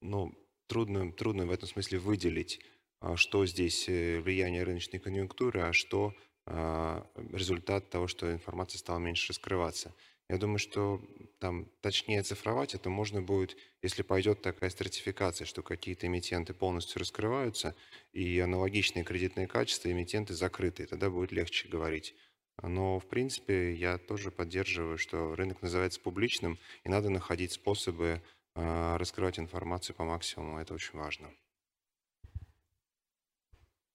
ну, 0.00 0.34
трудно, 0.66 1.12
трудно 1.12 1.46
в 1.46 1.50
этом 1.50 1.68
смысле 1.68 1.98
выделить, 1.98 2.60
а, 3.00 3.16
что 3.16 3.46
здесь 3.46 3.88
э, 3.88 4.20
влияние 4.20 4.64
рыночной 4.64 4.98
конъюнктуры, 4.98 5.60
а 5.60 5.72
что 5.72 6.14
а, 6.46 7.06
результат 7.32 7.88
того, 7.90 8.08
что 8.08 8.32
информация 8.32 8.78
стала 8.78 8.98
меньше 8.98 9.28
раскрываться. 9.28 9.94
Я 10.32 10.38
думаю, 10.38 10.58
что 10.58 10.98
там 11.40 11.66
точнее 11.82 12.20
оцифровать 12.20 12.74
это 12.74 12.88
можно 12.88 13.20
будет, 13.20 13.54
если 13.82 14.00
пойдет 14.00 14.40
такая 14.40 14.70
стратификация, 14.70 15.44
что 15.44 15.62
какие-то 15.62 16.06
эмитенты 16.06 16.54
полностью 16.54 17.00
раскрываются, 17.00 17.76
и 18.14 18.38
аналогичные 18.38 19.04
кредитные 19.04 19.46
качества 19.46 19.92
эмитенты 19.92 20.32
закрыты. 20.32 20.86
Тогда 20.86 21.10
будет 21.10 21.32
легче 21.32 21.68
говорить. 21.68 22.14
Но, 22.62 22.98
в 22.98 23.06
принципе, 23.08 23.74
я 23.74 23.98
тоже 23.98 24.30
поддерживаю, 24.30 24.96
что 24.96 25.34
рынок 25.34 25.60
называется 25.60 26.00
публичным, 26.00 26.58
и 26.82 26.88
надо 26.88 27.10
находить 27.10 27.52
способы 27.52 28.22
э, 28.54 28.96
раскрывать 28.96 29.38
информацию 29.38 29.94
по 29.94 30.04
максимуму. 30.04 30.60
Это 30.60 30.72
очень 30.72 30.98
важно. 30.98 31.30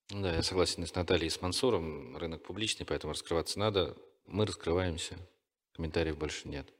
Да, 0.09 0.35
я 0.35 0.43
согласен 0.43 0.85
с 0.85 0.93
Натальей 0.93 1.29
и 1.29 1.31
с 1.31 1.41
Мансуром. 1.41 2.15
Рынок 2.15 2.43
публичный, 2.43 2.85
поэтому 2.85 3.13
раскрываться 3.13 3.57
надо. 3.57 3.97
Мы 4.27 4.45
раскрываемся. 4.45 5.17
Комментариев 5.77 6.17
больше 6.17 6.47
нет. 6.49 6.73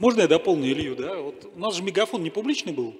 Можно 0.00 0.22
я 0.22 0.28
дополню 0.28 0.72
Илью, 0.72 0.96
да? 0.96 1.20
Вот 1.20 1.44
у 1.44 1.58
нас 1.58 1.74
же 1.74 1.82
мегафон 1.82 2.22
не 2.22 2.30
публичный 2.30 2.72
был. 2.72 2.98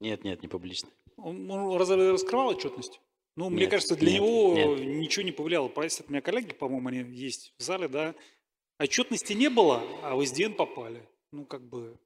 Нет, 0.00 0.22
нет, 0.24 0.40
не 0.40 0.48
публичный. 0.48 0.90
Он, 1.16 1.50
он 1.50 1.76
раскрывал 1.76 2.48
отчетность? 2.48 3.00
Ну, 3.36 3.46
нет, 3.46 3.52
мне 3.54 3.66
кажется, 3.66 3.96
для 3.96 4.12
нет, 4.12 4.20
него 4.20 4.54
нет. 4.54 5.00
ничего 5.00 5.24
не 5.24 5.32
повлияло. 5.32 5.68
Простят 5.68 6.10
меня 6.10 6.20
коллеги, 6.20 6.52
по-моему, 6.54 6.88
они 6.88 7.16
есть 7.16 7.54
в 7.58 7.62
зале, 7.62 7.88
да. 7.88 8.14
Отчетности 8.78 9.32
не 9.32 9.50
было, 9.50 9.82
а 10.02 10.14
в 10.14 10.24
СДН 10.24 10.52
попали. 10.52 11.08
Ну, 11.32 11.44
как 11.44 11.62
бы, 11.62 11.98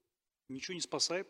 ничего 0.48 0.74
не 0.74 0.80
спасает. 0.80 1.28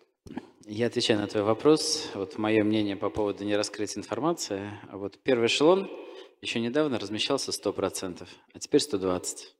Я 0.65 0.87
отвечаю 0.87 1.21
на 1.21 1.27
твой 1.27 1.43
вопрос. 1.43 2.11
Вот 2.15 2.39
мое 2.39 2.63
мнение 2.63 2.97
по 2.97 3.11
поводу 3.11 3.45
нераскрытия 3.45 4.01
информации. 4.01 4.73
Вот 4.93 5.19
первый 5.23 5.47
эшелон 5.47 5.91
еще 6.41 6.61
недавно 6.61 6.99
размещался 6.99 7.51
100%, 7.51 8.27
а 8.53 8.59
теперь 8.59 8.81
120%. 8.81 9.57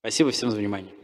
Спасибо 0.00 0.30
всем 0.30 0.50
за 0.50 0.56
внимание. 0.56 0.94